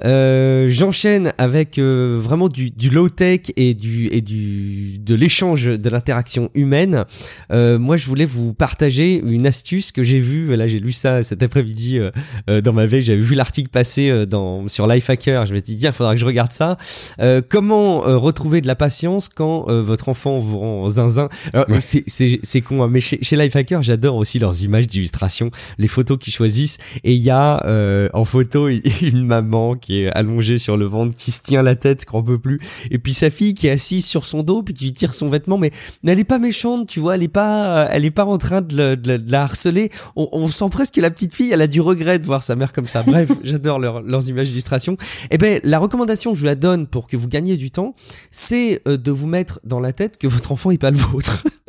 Euh, 0.05 0.67
J'enchaîne 0.67 1.33
avec 1.37 1.77
euh, 1.77 2.17
vraiment 2.21 2.47
du, 2.47 2.71
du 2.71 2.89
low 2.89 3.09
tech 3.09 3.41
et 3.57 3.73
du 3.73 4.07
et 4.07 4.21
du 4.21 4.97
de 4.99 5.15
l'échange 5.15 5.65
de 5.65 5.89
l'interaction 5.89 6.49
humaine. 6.55 7.05
Euh, 7.51 7.77
moi, 7.79 7.97
je 7.97 8.05
voulais 8.07 8.25
vous 8.25 8.53
partager 8.53 9.21
une 9.25 9.45
astuce 9.47 9.91
que 9.91 10.03
j'ai 10.03 10.19
vue. 10.19 10.55
Là, 10.55 10.67
j'ai 10.67 10.79
lu 10.79 10.91
ça 10.91 11.23
cet 11.23 11.43
après-midi 11.43 11.99
euh, 11.99 12.11
euh, 12.49 12.61
dans 12.61 12.73
ma 12.73 12.85
veille. 12.85 13.01
J'avais 13.03 13.21
vu 13.21 13.35
l'article 13.35 13.69
passer 13.69 14.09
euh, 14.09 14.25
dans 14.25 14.67
sur 14.67 14.87
Lifehacker. 14.87 15.45
Je 15.45 15.53
me 15.53 15.57
suis 15.57 15.63
dit, 15.63 15.77
tiens, 15.77 15.91
il 15.91 15.95
faudra 15.95 16.13
que 16.13 16.19
je 16.19 16.25
regarde 16.25 16.51
ça. 16.51 16.77
Euh, 17.19 17.41
comment 17.47 17.99
retrouver 18.01 18.61
de 18.61 18.67
la 18.67 18.75
patience 18.75 19.29
quand 19.29 19.65
votre 19.71 20.09
enfant 20.09 20.39
vous 20.39 20.57
rend 20.59 20.89
zinzin? 20.89 21.29
Alors, 21.53 21.67
Ouais. 21.69 21.77
c'est 21.81 22.03
c'est 22.07 22.39
c'est 22.43 22.61
con, 22.61 22.83
hein, 22.83 22.89
mais 22.91 22.99
chez, 22.99 23.19
chez 23.21 23.35
Lifehacker, 23.35 23.81
j'adore 23.83 24.15
aussi 24.15 24.39
leurs 24.39 24.63
images 24.63 24.87
d'illustration, 24.87 25.51
les 25.77 25.87
photos 25.87 26.17
qu'ils 26.19 26.33
choisissent. 26.33 26.77
Et 27.03 27.13
il 27.13 27.21
y 27.21 27.29
a 27.29 27.65
euh, 27.65 28.09
en 28.13 28.25
photo 28.25 28.67
une 29.01 29.25
maman 29.25 29.75
qui 29.75 29.90
est 29.95 30.11
allongée 30.15 30.57
sur 30.57 30.77
le 30.77 30.85
ventre, 30.85 31.15
qui 31.15 31.31
se 31.31 31.41
tient 31.41 31.61
la 31.63 31.75
tête, 31.75 32.05
qu'on 32.05 32.23
peut 32.23 32.39
plus. 32.39 32.59
Et 32.89 32.97
puis 32.99 33.13
sa 33.13 33.29
fille 33.29 33.53
qui 33.53 33.67
est 33.67 33.71
assise 33.71 34.05
sur 34.05 34.25
son 34.25 34.43
dos, 34.43 34.63
puis 34.63 34.73
qui 34.73 34.85
lui 34.85 34.93
tire 34.93 35.13
son 35.13 35.29
vêtement, 35.29 35.57
mais 35.57 35.71
elle 36.05 36.19
est 36.19 36.23
pas 36.23 36.39
méchante, 36.39 36.87
tu 36.87 36.99
vois, 36.99 37.15
elle 37.15 37.23
est 37.23 37.27
pas, 37.27 37.87
elle 37.91 38.05
est 38.05 38.11
pas 38.11 38.25
en 38.25 38.37
train 38.37 38.61
de, 38.61 38.75
le- 38.75 38.97
de 38.97 39.07
la- 39.07 39.17
de 39.17 39.31
la 39.31 39.43
harceler. 39.43 39.89
On, 40.15 40.27
on 40.31 40.47
sent 40.47 40.65
presque 40.71 40.95
que 40.95 41.01
la 41.01 41.11
petite 41.11 41.33
fille, 41.35 41.51
elle 41.51 41.61
a 41.61 41.67
du 41.67 41.81
regret 41.81 42.19
de 42.19 42.25
voir 42.25 42.43
sa 42.43 42.55
mère 42.55 42.73
comme 42.73 42.87
ça. 42.87 43.03
Bref, 43.07 43.31
j'adore 43.43 43.79
leur- 43.79 44.01
leurs 44.01 44.27
images 44.29 44.49
d'illustration. 44.49 44.97
Eh 45.31 45.37
ben, 45.37 45.59
la 45.63 45.79
recommandation, 45.79 46.33
je 46.33 46.39
vous 46.39 46.45
la 46.45 46.55
donne 46.55 46.87
pour 46.87 47.07
que 47.07 47.17
vous 47.17 47.27
gagniez 47.27 47.57
du 47.57 47.71
temps, 47.71 47.93
c'est 48.29 48.81
euh, 48.87 48.97
de 48.97 49.11
vous 49.11 49.27
mettre 49.27 49.59
dans 49.63 49.79
la 49.79 49.93
tête 49.93 50.17
que 50.17 50.27
votre 50.27 50.51
enfant 50.51 50.71
est 50.71 50.77
pas 50.77 50.91
le 50.91 50.97
vôtre. 50.97 51.43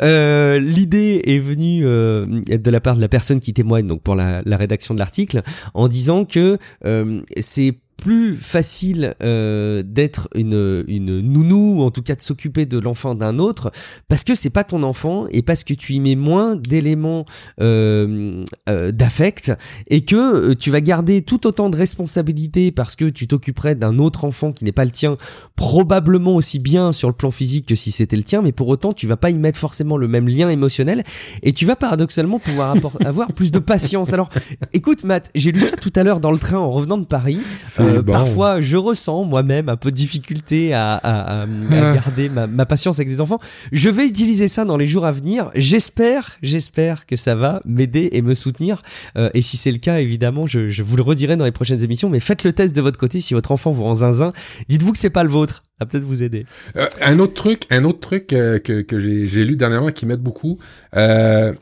Euh, 0.00 0.58
L'idée 0.58 1.22
est 1.24 1.38
venue 1.38 1.84
euh, 1.84 2.26
de 2.26 2.70
la 2.70 2.80
part 2.80 2.96
de 2.96 3.00
la 3.00 3.08
personne 3.08 3.40
qui 3.40 3.52
témoigne 3.52 3.86
donc 3.86 4.02
pour 4.02 4.14
la, 4.14 4.42
la 4.44 4.56
rédaction 4.56 4.94
de 4.94 4.98
l'article 4.98 5.42
en 5.74 5.88
disant 5.88 6.24
que 6.24 6.58
euh, 6.84 7.20
c'est 7.38 7.78
plus 8.02 8.34
facile 8.34 9.14
euh, 9.22 9.84
d'être 9.86 10.28
une, 10.34 10.84
une 10.88 11.20
nounou 11.20 11.78
ou 11.78 11.82
en 11.82 11.92
tout 11.92 12.02
cas 12.02 12.16
de 12.16 12.20
s'occuper 12.20 12.66
de 12.66 12.78
l'enfant 12.80 13.14
d'un 13.14 13.38
autre 13.38 13.70
parce 14.08 14.24
que 14.24 14.34
c'est 14.34 14.50
pas 14.50 14.64
ton 14.64 14.82
enfant 14.82 15.26
et 15.30 15.42
parce 15.42 15.62
que 15.62 15.72
tu 15.72 15.92
y 15.92 16.00
mets 16.00 16.16
moins 16.16 16.56
d'éléments 16.56 17.24
euh, 17.60 18.44
euh, 18.68 18.90
d'affect 18.90 19.52
et 19.88 20.00
que 20.00 20.16
euh, 20.50 20.54
tu 20.56 20.72
vas 20.72 20.80
garder 20.80 21.22
tout 21.22 21.46
autant 21.46 21.70
de 21.70 21.76
responsabilités 21.76 22.72
parce 22.72 22.96
que 22.96 23.04
tu 23.04 23.28
t'occuperais 23.28 23.76
d'un 23.76 24.00
autre 24.00 24.24
enfant 24.24 24.50
qui 24.50 24.64
n'est 24.64 24.72
pas 24.72 24.84
le 24.84 24.90
tien 24.90 25.16
probablement 25.54 26.34
aussi 26.34 26.58
bien 26.58 26.90
sur 26.90 27.08
le 27.08 27.14
plan 27.14 27.30
physique 27.30 27.66
que 27.66 27.76
si 27.76 27.92
c'était 27.92 28.16
le 28.16 28.24
tien 28.24 28.42
mais 28.42 28.52
pour 28.52 28.66
autant 28.66 28.92
tu 28.92 29.06
vas 29.06 29.16
pas 29.16 29.30
y 29.30 29.38
mettre 29.38 29.60
forcément 29.60 29.96
le 29.96 30.08
même 30.08 30.26
lien 30.26 30.48
émotionnel 30.48 31.04
et 31.44 31.52
tu 31.52 31.66
vas 31.66 31.76
paradoxalement 31.76 32.40
pouvoir 32.40 32.74
avoir 33.04 33.32
plus 33.32 33.52
de 33.52 33.60
patience. 33.60 34.12
Alors 34.12 34.28
écoute 34.72 35.04
Matt 35.04 35.30
j'ai 35.36 35.52
lu 35.52 35.60
ça 35.60 35.76
tout 35.76 35.92
à 35.94 36.02
l'heure 36.02 36.18
dans 36.18 36.32
le 36.32 36.38
train 36.38 36.58
en 36.58 36.70
revenant 36.70 36.98
de 36.98 37.06
Paris 37.06 37.38
euh. 37.98 38.02
Parfois, 38.02 38.60
je 38.60 38.76
ressens 38.76 39.24
moi-même 39.24 39.68
un 39.68 39.76
peu 39.76 39.90
de 39.90 39.96
difficulté 39.96 40.72
à, 40.74 40.94
à- 40.94 41.40
à- 41.40 41.42
à 41.42 41.46
Ah. 41.72 41.94
garder 41.94 42.28
ma, 42.28 42.46
ma 42.46 42.66
patience 42.66 42.96
avec 42.98 43.08
des 43.08 43.20
enfants. 43.20 43.38
Je 43.72 43.88
vais 43.88 44.06
utiliser 44.06 44.48
ça 44.48 44.64
dans 44.64 44.76
les 44.76 44.86
jours 44.86 45.04
à 45.06 45.12
venir. 45.12 45.50
J'espère, 45.54 46.36
j'espère 46.42 47.06
que 47.06 47.16
ça 47.16 47.34
va 47.34 47.60
m'aider 47.64 48.08
et 48.12 48.22
me 48.22 48.34
soutenir. 48.34 48.82
Euh, 49.16 49.30
et 49.34 49.42
si 49.42 49.56
c'est 49.56 49.72
le 49.72 49.78
cas, 49.78 49.98
évidemment, 50.00 50.46
je, 50.46 50.68
je 50.68 50.82
vous 50.82 50.96
le 50.96 51.02
redirai 51.02 51.36
dans 51.36 51.44
les 51.44 51.52
prochaines 51.52 51.82
émissions. 51.82 52.08
Mais 52.08 52.20
faites 52.20 52.44
le 52.44 52.52
test 52.52 52.74
de 52.76 52.80
votre 52.80 52.98
côté. 52.98 53.20
Si 53.20 53.34
votre 53.34 53.52
enfant 53.52 53.70
vous 53.70 53.82
rend 53.84 53.94
zinzin, 53.94 54.32
dites-vous 54.68 54.92
que 54.92 54.98
c'est 54.98 55.10
pas 55.10 55.24
le 55.24 55.30
vôtre. 55.30 55.62
Ça 55.78 55.84
va 55.84 55.86
peut-être 55.86 56.04
vous 56.04 56.22
aider. 56.22 56.46
Euh, 56.76 56.86
un 57.04 57.18
autre 57.18 57.34
truc, 57.34 57.62
un 57.70 57.84
autre 57.84 58.00
truc 58.00 58.32
euh, 58.32 58.58
que, 58.58 58.82
que 58.82 58.98
j'ai, 58.98 59.44
lu 59.44 59.56
dernièrement 59.56 59.90
qui 59.90 60.06
m'aide 60.06 60.20
beaucoup, 60.20 60.58
euh, 60.96 61.52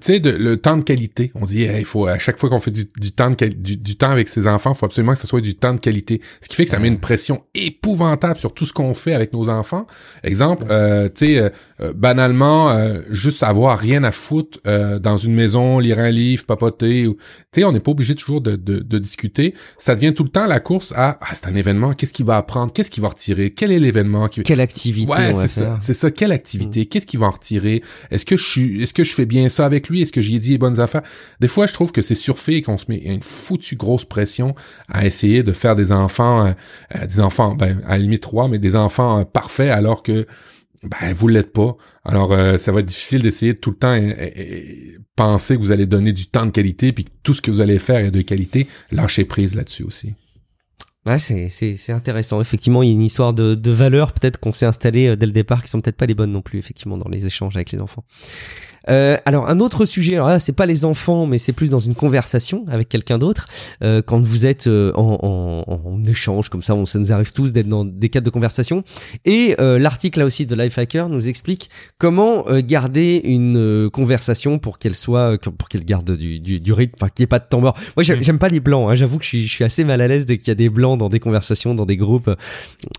sais, 0.00 0.20
de- 0.20 0.30
le 0.30 0.56
temps 0.56 0.76
de 0.76 0.82
qualité. 0.84 1.30
On 1.34 1.44
dit, 1.44 1.62
hey, 1.64 1.80
il 1.80 1.84
faut 1.84 2.06
à 2.06 2.18
chaque 2.18 2.38
fois 2.38 2.48
qu'on 2.50 2.60
fait 2.60 2.70
du, 2.70 2.84
du 2.98 3.12
temps 3.12 3.30
de 3.30 3.46
du, 3.46 3.76
du 3.76 3.96
temps 3.96 4.10
avec 4.10 4.28
ses 4.28 4.46
enfants, 4.46 4.72
il 4.74 4.78
faut 4.78 4.86
absolument 4.86 5.12
que 5.12 5.18
ce 5.18 5.26
soit 5.26 5.40
du 5.40 5.54
temps 5.54 5.74
de 5.74 5.80
qualité. 5.80 6.20
Ce 6.40 6.48
qui 6.48 6.56
fait 6.56 6.64
que 6.64 6.70
ça 6.70 6.78
met 6.78 6.88
une 6.88 7.00
pression 7.00 7.42
épouvantable 7.54 8.38
sur 8.38 8.52
tout 8.54 8.64
ce 8.66 8.72
qu'on 8.72 8.94
fait 8.94 9.14
avec 9.14 9.32
nos 9.32 9.48
enfants. 9.48 9.86
Exemple, 10.24 10.64
euh, 10.70 11.08
tu 11.08 11.26
sais, 11.36 11.50
euh, 11.82 11.92
banalement 11.92 12.70
euh, 12.70 13.00
juste 13.10 13.42
avoir 13.42 13.78
rien 13.78 14.02
à 14.02 14.10
foutre 14.10 14.58
euh, 14.66 14.98
dans 14.98 15.18
une 15.18 15.34
maison, 15.34 15.78
lire 15.78 15.98
un 15.98 16.10
livre, 16.10 16.46
papoter. 16.46 17.06
Ou, 17.06 17.14
tu 17.14 17.20
sais, 17.52 17.64
on 17.64 17.72
n'est 17.72 17.80
pas 17.80 17.90
obligé 17.90 18.14
toujours 18.14 18.40
de, 18.40 18.56
de, 18.56 18.78
de, 18.78 18.98
discuter. 18.98 19.54
Ça 19.78 19.94
devient 19.94 20.14
tout 20.14 20.24
le 20.24 20.30
temps 20.30 20.46
la 20.46 20.58
course 20.58 20.92
à 20.96 21.18
ah, 21.20 21.34
c'est 21.34 21.46
un 21.46 21.54
événement. 21.54 21.92
Qu'est-ce 21.92 22.14
qu'il 22.14 22.24
va 22.24 22.38
apprendre 22.38 22.72
Qu'est-ce 22.72 22.90
qu'il 22.90 23.02
va 23.02 23.08
retirer 23.08 23.50
Quel 23.50 23.72
est 23.72 23.78
l'événement 23.78 24.28
qui... 24.28 24.42
Quelle 24.42 24.60
activité 24.60 25.12
Ouais, 25.12 25.34
c'est 25.34 25.48
ça. 25.48 25.74
C'est 25.80 25.94
ça. 25.94 26.10
Quelle 26.10 26.32
activité 26.32 26.82
mm. 26.82 26.86
Qu'est-ce 26.86 27.06
qu'il 27.06 27.20
va 27.20 27.26
en 27.26 27.30
retirer 27.30 27.82
Est-ce 28.10 28.24
que 28.24 28.38
je 28.38 28.44
suis 28.44 28.82
Est-ce 28.82 28.94
que 28.94 29.04
je 29.04 29.12
fais 29.12 29.26
bien 29.26 29.50
ça 29.50 29.66
avec 29.66 29.90
lui 29.90 30.00
Est-ce 30.00 30.12
que 30.12 30.22
j'y 30.22 30.36
ai 30.36 30.38
dit 30.38 30.52
les 30.52 30.58
bonnes 30.58 30.80
affaires? 30.80 31.02
Des 31.40 31.48
fois, 31.48 31.66
je 31.66 31.74
trouve 31.74 31.92
que 31.92 32.00
c'est 32.00 32.14
surfait 32.14 32.54
et 32.54 32.62
qu'on 32.62 32.78
se 32.78 32.86
met 32.88 32.98
une 32.98 33.22
foutue 33.22 33.76
grosse 33.76 34.06
pression 34.06 34.54
à 34.88 35.04
essayer 35.04 35.42
de 35.42 35.52
faire 35.52 35.76
des 35.76 35.92
enfants, 35.92 36.54
des 37.06 37.20
enfants, 37.20 37.54
ben 37.54 37.82
à 37.86 37.92
la 37.92 37.98
limite 37.98 38.22
trois, 38.22 38.48
mais 38.48 38.58
des 38.58 38.76
enfants 38.76 39.24
parfaits 39.24 39.70
alors 39.70 40.02
que 40.02 40.26
ben 40.86 41.12
vous 41.12 41.28
l'êtes 41.28 41.52
pas. 41.52 41.76
Alors 42.04 42.32
euh, 42.32 42.58
ça 42.58 42.72
va 42.72 42.80
être 42.80 42.86
difficile 42.86 43.22
d'essayer 43.22 43.54
de 43.54 43.58
tout 43.58 43.70
le 43.70 43.76
temps 43.76 43.94
et, 43.94 44.12
euh, 44.12 44.30
euh, 44.36 44.98
penser 45.16 45.56
que 45.56 45.60
vous 45.60 45.72
allez 45.72 45.86
donner 45.86 46.12
du 46.12 46.26
temps 46.26 46.46
de 46.46 46.50
qualité 46.50 46.92
puis 46.92 47.04
que 47.04 47.10
tout 47.22 47.34
ce 47.34 47.42
que 47.42 47.50
vous 47.50 47.60
allez 47.60 47.78
faire 47.78 48.04
est 48.04 48.10
de 48.10 48.22
qualité. 48.22 48.66
Lâchez 48.90 49.24
prise 49.24 49.54
là-dessus 49.54 49.82
aussi. 49.82 50.14
Ouais, 51.06 51.20
c'est, 51.20 51.48
c'est, 51.48 51.76
c'est 51.76 51.92
intéressant. 51.92 52.40
Effectivement, 52.40 52.82
il 52.82 52.88
y 52.88 52.90
a 52.90 52.94
une 52.94 53.02
histoire 53.02 53.32
de, 53.32 53.54
de 53.54 53.70
valeurs 53.70 54.12
peut-être 54.12 54.40
qu'on 54.40 54.52
s'est 54.52 54.66
installé 54.66 55.16
dès 55.16 55.26
le 55.26 55.32
départ 55.32 55.62
qui 55.62 55.70
sont 55.70 55.80
peut-être 55.80 55.96
pas 55.96 56.06
les 56.06 56.14
bonnes 56.14 56.32
non 56.32 56.42
plus, 56.42 56.58
effectivement, 56.58 56.98
dans 56.98 57.08
les 57.08 57.26
échanges 57.26 57.54
avec 57.54 57.70
les 57.70 57.80
enfants. 57.80 58.04
Euh, 58.88 59.16
alors 59.24 59.48
un 59.48 59.60
autre 59.60 59.84
sujet, 59.84 60.14
alors 60.14 60.28
là 60.28 60.38
c'est 60.38 60.52
pas 60.52 60.66
les 60.66 60.84
enfants, 60.84 61.26
mais 61.26 61.38
c'est 61.38 61.52
plus 61.52 61.70
dans 61.70 61.78
une 61.78 61.94
conversation 61.94 62.64
avec 62.68 62.88
quelqu'un 62.88 63.18
d'autre. 63.18 63.46
Euh, 63.82 64.02
quand 64.02 64.20
vous 64.20 64.46
êtes 64.46 64.66
euh, 64.66 64.92
en, 64.94 65.64
en, 65.66 65.88
en, 65.88 66.04
échange 66.04 66.48
comme 66.48 66.62
ça, 66.62 66.74
on, 66.74 66.86
ça 66.86 66.98
nous 66.98 67.12
arrive 67.12 67.32
tous 67.32 67.52
d'être 67.52 67.68
dans 67.68 67.84
des 67.84 68.08
cadres 68.08 68.26
de 68.26 68.30
conversation. 68.30 68.84
Et 69.24 69.56
euh, 69.60 69.78
l'article 69.78 70.20
là 70.20 70.26
aussi 70.26 70.46
de 70.46 70.54
Lifehacker 70.54 71.08
nous 71.08 71.28
explique 71.28 71.70
comment 71.98 72.44
garder 72.60 73.20
une 73.24 73.90
conversation 73.92 74.58
pour 74.58 74.78
qu'elle 74.78 74.94
soit, 74.94 75.38
pour 75.38 75.68
qu'elle 75.68 75.84
garde 75.84 76.16
du, 76.16 76.40
du, 76.40 76.60
du 76.60 76.72
rythme, 76.72 76.94
enfin 77.00 77.08
qu'il 77.08 77.22
n'y 77.22 77.24
ait 77.24 77.28
pas 77.28 77.38
de 77.38 77.46
temps 77.48 77.60
mort. 77.60 77.76
Moi 77.96 78.04
j'aime 78.04 78.38
pas 78.38 78.48
les 78.48 78.60
blancs. 78.60 78.90
Hein, 78.90 78.94
J'avoue 78.94 79.18
que 79.18 79.24
je 79.24 79.28
suis, 79.30 79.46
je 79.46 79.52
suis 79.52 79.64
assez 79.64 79.84
mal 79.84 80.00
à 80.00 80.08
l'aise 80.08 80.26
dès 80.26 80.38
qu'il 80.38 80.48
y 80.48 80.50
a 80.52 80.54
des 80.54 80.68
blancs 80.68 80.98
dans 80.98 81.08
des 81.08 81.20
conversations, 81.20 81.74
dans 81.74 81.86
des 81.86 81.96
groupes. 81.96 82.30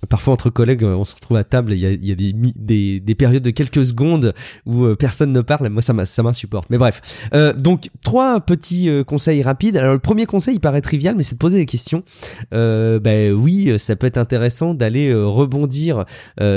Parfois 0.09 0.33
entre 0.33 0.49
collègues, 0.49 0.83
on 0.83 1.05
se 1.05 1.15
retrouve 1.15 1.37
à 1.37 1.43
table, 1.43 1.73
il 1.73 1.79
y 1.79 1.85
a, 1.85 1.91
il 1.91 2.05
y 2.05 2.11
a 2.11 2.15
des, 2.15 2.33
des, 2.33 2.99
des 2.99 3.15
périodes 3.15 3.43
de 3.43 3.51
quelques 3.51 3.85
secondes 3.85 4.33
où 4.65 4.87
personne 4.95 5.31
ne 5.31 5.41
parle 5.41 5.69
moi 5.77 6.05
ça 6.05 6.23
m'insupporte. 6.23 6.69
Mais 6.69 6.77
bref, 6.77 7.01
euh, 7.33 7.53
donc 7.53 7.89
trois 8.03 8.39
petits 8.41 8.89
euh, 8.89 9.03
conseils 9.03 9.41
rapides. 9.43 9.77
Alors 9.77 9.93
le 9.93 9.99
premier 9.99 10.25
conseil, 10.25 10.55
il 10.55 10.59
paraît 10.59 10.81
trivial, 10.81 11.15
mais 11.15 11.23
c'est 11.23 11.35
de 11.35 11.39
poser 11.39 11.57
des 11.57 11.65
questions. 11.65 12.03
Euh, 12.53 12.99
ben 12.99 13.31
oui, 13.33 13.77
ça 13.77 13.95
peut 13.95 14.07
être 14.07 14.17
intéressant 14.17 14.73
d'aller 14.73 15.13
rebondir 15.13 16.05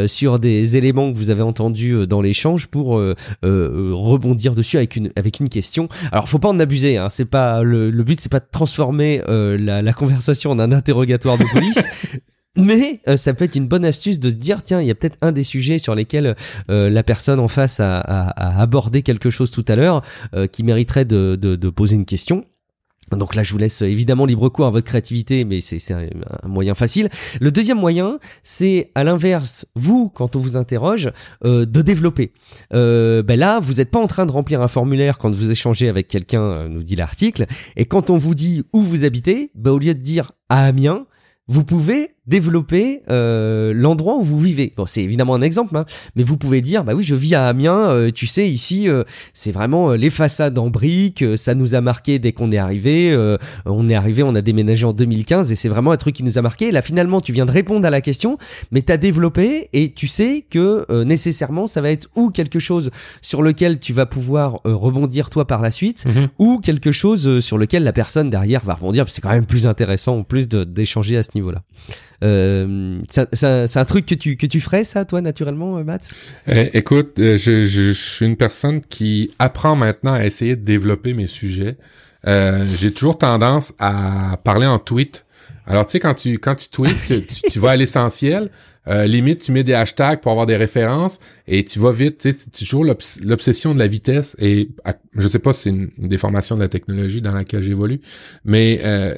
sur 0.06 0.38
des 0.38 0.76
éléments 0.76 1.12
que 1.12 1.16
vous 1.16 1.30
avez 1.30 1.42
entendus 1.42 2.06
dans 2.06 2.22
l'échange 2.22 2.68
pour 2.68 3.00
rebondir 3.42 4.54
dessus 4.54 4.76
avec 4.76 4.96
une 4.96 5.10
avec 5.16 5.40
une 5.40 5.48
question. 5.48 5.88
Alors 6.12 6.28
faut 6.28 6.38
pas 6.38 6.48
en 6.48 6.58
abuser. 6.58 6.96
Hein, 6.96 7.08
c'est 7.10 7.24
pas 7.24 7.62
le, 7.62 7.90
le 7.90 8.04
but, 8.04 8.20
c'est 8.20 8.30
pas 8.30 8.40
de 8.40 8.48
transformer 8.50 9.22
la 9.28 9.92
conversation 9.92 10.50
en 10.50 10.58
un 10.58 10.72
interrogatoire 10.72 11.38
de 11.38 11.44
police. 11.52 11.84
Mais 12.60 13.00
euh, 13.08 13.16
ça 13.16 13.34
peut 13.34 13.44
être 13.44 13.56
une 13.56 13.66
bonne 13.66 13.84
astuce 13.84 14.20
de 14.20 14.30
se 14.30 14.34
dire 14.34 14.62
tiens 14.62 14.80
il 14.80 14.86
y 14.86 14.90
a 14.90 14.94
peut-être 14.94 15.18
un 15.22 15.32
des 15.32 15.42
sujets 15.42 15.78
sur 15.78 15.94
lesquels 15.94 16.34
euh, 16.70 16.90
la 16.90 17.02
personne 17.02 17.40
en 17.40 17.48
face 17.48 17.80
a, 17.80 18.00
a, 18.00 18.60
abordé 18.60 19.02
quelque 19.02 19.30
chose 19.30 19.50
tout 19.50 19.64
à 19.68 19.76
l'heure 19.76 20.02
euh, 20.34 20.46
qui 20.46 20.62
mériterait 20.62 21.04
de, 21.04 21.36
de, 21.36 21.56
de, 21.56 21.70
poser 21.70 21.96
une 21.96 22.04
question. 22.04 22.44
Donc 23.16 23.34
là, 23.34 23.42
je 23.42 23.50
vous 23.50 23.58
laisse 23.58 23.82
évidemment 23.82 24.24
libre 24.24 24.48
cours 24.50 24.66
à 24.66 24.70
votre 24.70 24.86
créativité, 24.86 25.44
mais 25.44 25.60
c'est 25.60 25.80
un, 25.92 26.06
moyen 26.46 26.74
facile. 26.76 27.08
Le 27.40 27.50
deuxième 27.50 27.78
moyen, 27.78 28.20
c'est 28.44 28.92
à 28.94 29.02
l'inverse, 29.02 29.66
vous, 29.74 30.10
quand 30.10 30.36
on 30.36 30.38
vous 30.38 30.56
interroge, 30.56 31.10
de 31.42 31.82
développer. 31.82 32.32
ben 32.70 33.24
là, 33.36 33.58
vous 33.58 33.74
n'êtes 33.74 33.90
pas 33.90 33.98
en 33.98 34.06
train 34.06 34.26
de 34.26 34.30
remplir 34.30 34.62
un 34.62 34.68
formulaire 34.68 35.18
quand 35.18 35.34
vous 35.34 35.50
échangez 35.50 35.88
avec 35.88 36.06
quelqu'un, 36.06 36.68
nous 36.68 36.84
dit 36.84 36.94
l'article, 36.94 37.46
et 37.76 37.84
quand 37.84 38.10
on 38.10 38.16
vous 38.16 38.36
dit 38.36 38.62
où 38.72 38.80
vous 38.80 39.04
habitez, 39.04 39.50
ben, 39.56 39.72
au 39.72 39.80
lieu 39.80 39.94
de 39.94 40.00
dire 40.00 40.30
à 40.48 40.66
Amiens, 40.66 41.04
vous 41.50 41.64
pouvez 41.64 42.10
développer 42.26 43.02
euh, 43.10 43.72
l'endroit 43.74 44.16
où 44.16 44.22
vous 44.22 44.38
vivez. 44.38 44.72
Bon, 44.76 44.84
c'est 44.86 45.02
évidemment 45.02 45.34
un 45.34 45.40
exemple, 45.40 45.76
hein, 45.76 45.86
mais 46.16 46.22
vous 46.22 46.36
pouvez 46.36 46.60
dire, 46.60 46.84
bah 46.84 46.92
oui, 46.94 47.02
je 47.02 47.14
vis 47.14 47.34
à 47.34 47.46
Amiens, 47.46 47.90
euh, 47.90 48.10
tu 48.10 48.26
sais, 48.26 48.48
ici, 48.48 48.88
euh, 48.88 49.04
c'est 49.32 49.52
vraiment 49.52 49.92
les 49.92 50.10
façades 50.10 50.58
en 50.58 50.68
briques, 50.68 51.24
ça 51.36 51.54
nous 51.54 51.74
a 51.74 51.80
marqué 51.80 52.18
dès 52.18 52.32
qu'on 52.32 52.52
est 52.52 52.58
arrivé, 52.58 53.16
on 53.64 53.88
est 53.88 53.94
arrivé, 53.94 54.22
on 54.22 54.34
a 54.34 54.42
déménagé 54.42 54.84
en 54.84 54.92
2015, 54.92 55.50
et 55.50 55.56
c'est 55.56 55.68
vraiment 55.68 55.92
un 55.92 55.96
truc 55.96 56.14
qui 56.14 56.22
nous 56.22 56.38
a 56.38 56.42
marqué. 56.42 56.70
Là, 56.72 56.82
finalement, 56.82 57.20
tu 57.20 57.32
viens 57.32 57.46
de 57.46 57.50
répondre 57.50 57.86
à 57.86 57.90
la 57.90 58.00
question, 58.00 58.38
mais 58.70 58.82
tu 58.82 58.92
as 58.92 58.96
développé, 58.96 59.68
et 59.72 59.92
tu 59.92 60.06
sais 60.06 60.44
que 60.48 61.02
nécessairement, 61.04 61.66
ça 61.66 61.80
va 61.80 61.90
être 61.90 62.08
ou 62.16 62.30
quelque 62.30 62.58
chose 62.58 62.90
sur 63.22 63.42
lequel 63.42 63.78
tu 63.78 63.92
vas 63.92 64.06
pouvoir 64.06 64.60
rebondir 64.64 65.30
toi 65.30 65.46
par 65.46 65.62
la 65.62 65.70
suite, 65.70 66.04
mhm. 66.06 66.28
ou 66.38 66.58
quelque 66.58 66.92
chose 66.92 67.40
sur 67.40 67.58
lequel 67.58 67.82
la 67.82 67.92
personne 67.92 68.30
derrière 68.30 68.62
va 68.64 68.74
rebondir, 68.74 69.06
c'est 69.08 69.20
quand 69.20 69.30
même 69.30 69.46
plus 69.46 69.66
intéressant, 69.66 70.18
en 70.18 70.22
plus 70.22 70.48
d'échanger 70.48 71.16
à 71.16 71.22
ce 71.22 71.30
niveau-là. 71.34 71.62
Euh, 72.22 72.98
c'est 73.08 73.76
un 73.76 73.84
truc 73.84 74.06
que 74.06 74.14
tu, 74.14 74.36
que 74.36 74.46
tu 74.46 74.60
ferais, 74.60 74.84
ça, 74.84 75.04
toi, 75.04 75.20
naturellement, 75.20 75.78
euh, 75.78 75.84
Matt 75.84 76.10
eh, 76.46 76.76
Écoute, 76.76 77.18
euh, 77.18 77.36
je, 77.36 77.62
je, 77.62 77.92
suis 77.92 78.26
une 78.26 78.36
personne 78.36 78.80
qui 78.82 79.30
apprend 79.38 79.74
maintenant 79.74 80.12
à 80.12 80.24
essayer 80.24 80.56
de 80.56 80.64
développer 80.64 81.14
mes 81.14 81.26
sujets. 81.26 81.76
Euh, 82.26 82.62
J'ai 82.78 82.92
toujours 82.92 83.16
tendance 83.16 83.72
à 83.78 84.38
parler 84.44 84.66
en 84.66 84.78
tweet. 84.78 85.24
Alors, 85.66 85.86
tu 85.86 85.92
sais, 85.92 86.00
quand 86.00 86.14
tu, 86.14 86.38
quand 86.38 86.54
tu 86.54 86.68
tweets, 86.68 87.06
tu, 87.06 87.50
tu 87.50 87.58
vas 87.58 87.70
à 87.70 87.76
l'essentiel. 87.76 88.50
Euh, 88.88 89.06
limite, 89.06 89.40
tu 89.40 89.52
mets 89.52 89.64
des 89.64 89.74
hashtags 89.74 90.20
pour 90.20 90.32
avoir 90.32 90.46
des 90.46 90.56
références 90.56 91.20
et 91.46 91.64
tu 91.64 91.78
vas 91.78 91.90
vite. 91.90 92.20
C'est 92.20 92.50
toujours 92.50 92.84
l'obsession 92.84 93.74
de 93.74 93.78
la 93.78 93.86
vitesse 93.86 94.36
et 94.38 94.70
je 95.14 95.28
sais 95.28 95.38
pas 95.38 95.52
si 95.52 95.62
c'est 95.62 95.70
une, 95.70 95.90
déformation 95.98 96.56
de 96.56 96.60
la 96.60 96.68
technologie 96.68 97.20
dans 97.20 97.32
laquelle 97.32 97.62
j'évolue, 97.62 98.00
mais 98.44 98.80
euh, 98.84 99.14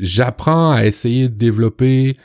j'apprends 0.00 0.72
à 0.72 0.86
essayer 0.86 1.28
de 1.28 1.34
développer. 1.34 2.16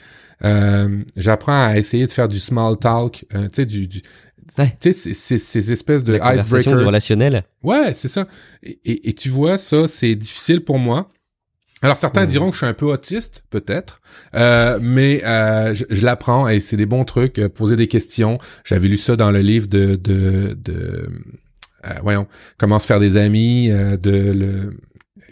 Euh, 0.45 1.03
j'apprends 1.17 1.67
à 1.67 1.77
essayer 1.77 2.07
de 2.07 2.11
faire 2.11 2.29
du 2.29 2.39
small 2.39 2.77
talk, 2.77 3.25
tu 3.29 3.37
sais, 3.51 3.65
du, 3.65 3.87
du 3.87 4.01
tu 4.01 4.91
sais, 4.91 5.37
ces 5.37 5.71
espèces 5.71 6.03
de 6.03 6.15
icebreaker. 6.15 6.77
du 6.77 6.83
relationnel. 6.83 7.43
Ouais, 7.61 7.93
c'est 7.93 8.07
ça. 8.07 8.27
Et, 8.63 9.09
et, 9.09 9.13
tu 9.13 9.29
vois, 9.29 9.59
ça, 9.59 9.87
c'est 9.87 10.15
difficile 10.15 10.61
pour 10.61 10.79
moi 10.79 11.07
alors 11.81 11.97
certains 11.97 12.25
hmm. 12.25 12.29
diront 12.29 12.47
que 12.47 12.53
je 12.53 12.57
suis 12.59 12.67
un 12.67 12.73
peu 12.73 12.85
autiste, 12.85 13.45
peut-être, 13.49 14.01
euh, 14.35 14.79
mais 14.81 15.21
euh, 15.25 15.73
je, 15.73 16.05
l'apprends 16.05 16.47
et 16.47 16.59
c'est 16.59 16.77
des 16.77 16.85
bons 16.85 17.05
trucs. 17.05 17.39
Euh, 17.39 17.49
poser 17.49 17.75
des 17.75 17.87
questions. 17.87 18.37
J'avais 18.65 18.87
lu 18.87 18.97
ça 18.97 19.15
dans 19.15 19.31
le 19.31 19.39
livre 19.39 19.67
de 19.67 19.95
de, 19.95 20.57
de 20.61 21.09
voyons 22.01 22.27
comment 22.57 22.79
se 22.79 22.85
faire 22.85 22.99
des 22.99 23.15
amis 23.15 23.69
de 23.69 24.31
le 24.31 24.73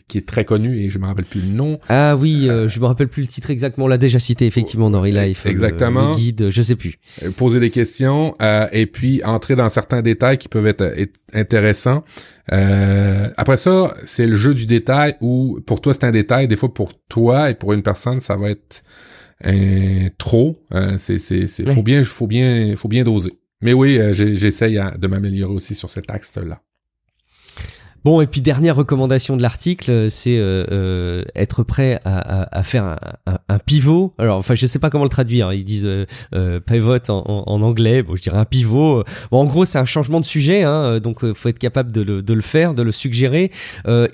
qui 0.07 0.17
est 0.17 0.27
très 0.27 0.45
connu 0.45 0.77
et 0.77 0.89
je 0.89 0.99
me 0.99 1.05
rappelle 1.05 1.25
plus 1.25 1.41
le 1.41 1.53
nom. 1.53 1.79
Ah 1.89 2.15
oui, 2.15 2.49
euh, 2.49 2.67
je 2.67 2.79
me 2.79 2.85
rappelle 2.85 3.07
plus 3.07 3.21
le 3.21 3.27
titre 3.27 3.49
exactement. 3.49 3.85
On 3.85 3.89
l'a 3.89 3.97
déjà 3.97 4.19
cité 4.19 4.45
effectivement 4.45 4.89
dans 4.89 5.01
Relife. 5.01 5.45
Exactement. 5.45 6.09
Le, 6.09 6.15
guide, 6.15 6.49
je 6.49 6.61
sais 6.61 6.75
plus. 6.75 6.95
Poser 7.37 7.59
des 7.59 7.69
questions 7.69 8.33
euh, 8.41 8.67
et 8.71 8.85
puis 8.85 9.23
entrer 9.23 9.55
dans 9.55 9.69
certains 9.69 10.01
détails 10.01 10.37
qui 10.37 10.47
peuvent 10.47 10.67
être, 10.67 10.83
être 10.97 11.19
intéressants. 11.33 12.03
Euh, 12.53 13.29
après 13.37 13.57
ça, 13.57 13.93
c'est 14.03 14.27
le 14.27 14.35
jeu 14.35 14.53
du 14.53 14.65
détail 14.65 15.15
où 15.21 15.59
pour 15.65 15.81
toi 15.81 15.93
c'est 15.93 16.05
un 16.05 16.11
détail, 16.11 16.47
des 16.47 16.55
fois 16.55 16.73
pour 16.73 16.93
toi 17.09 17.49
et 17.49 17.55
pour 17.55 17.73
une 17.73 17.83
personne 17.83 18.19
ça 18.19 18.35
va 18.35 18.49
être 18.49 18.83
euh, 19.45 20.09
trop. 20.17 20.59
Euh, 20.73 20.95
c'est 20.97 21.19
c'est 21.19 21.47
c'est 21.47 21.69
faut 21.69 21.83
bien 21.83 22.03
faut 22.03 22.27
bien 22.27 22.75
faut 22.75 22.87
bien 22.87 23.03
doser. 23.03 23.33
Mais 23.61 23.73
oui, 23.73 23.99
j'essaye 24.13 24.79
de 24.99 25.07
m'améliorer 25.07 25.53
aussi 25.53 25.73
sur 25.73 25.89
cet 25.89 26.11
axe-là. 26.11 26.61
Bon, 28.05 28.21
et 28.21 28.27
puis 28.27 28.41
dernière 28.41 28.75
recommandation 28.75 29.35
de 29.35 29.41
l'article, 29.41 29.91
euh, 29.91 30.09
c'est 30.09 30.37
euh, 30.37 30.65
euh, 30.71 31.23
être 31.35 31.63
prêt 31.63 31.99
à, 32.05 32.43
à, 32.43 32.59
à 32.59 32.63
faire 32.63 32.85
un, 32.85 32.97
un, 33.25 33.37
un, 33.49 33.59
pivot. 33.59 34.13
Alors, 34.17 34.37
enfin, 34.37 34.55
je 34.55 34.65
sais 34.65 34.79
pas 34.79 34.89
comment 34.89 35.03
le 35.03 35.09
traduire. 35.09 35.51
Ils 35.51 35.65
disent 35.65 35.85
euh, 35.85 36.05
euh 36.33 36.59
pivot 36.59 37.09
en, 37.09 37.43
en, 37.45 37.61
anglais. 37.61 38.03
Bon, 38.03 38.15
je 38.15 38.21
dirais 38.21 38.37
un 38.37 38.45
pivot. 38.45 39.03
Bon, 39.31 39.41
en 39.41 39.45
gros, 39.45 39.65
c'est 39.65 39.79
un 39.79 39.85
changement 39.85 40.19
de 40.19 40.25
sujet, 40.25 40.63
hein, 40.63 40.99
donc 40.99 41.25
faut 41.33 41.49
être 41.49 41.59
capable 41.59 41.91
de 41.91 42.01
le, 42.01 42.21
de 42.21 42.33
le 42.33 42.41
faire, 42.41 42.75
de 42.75 42.83
le 42.83 42.91
suggérer. 42.91 43.51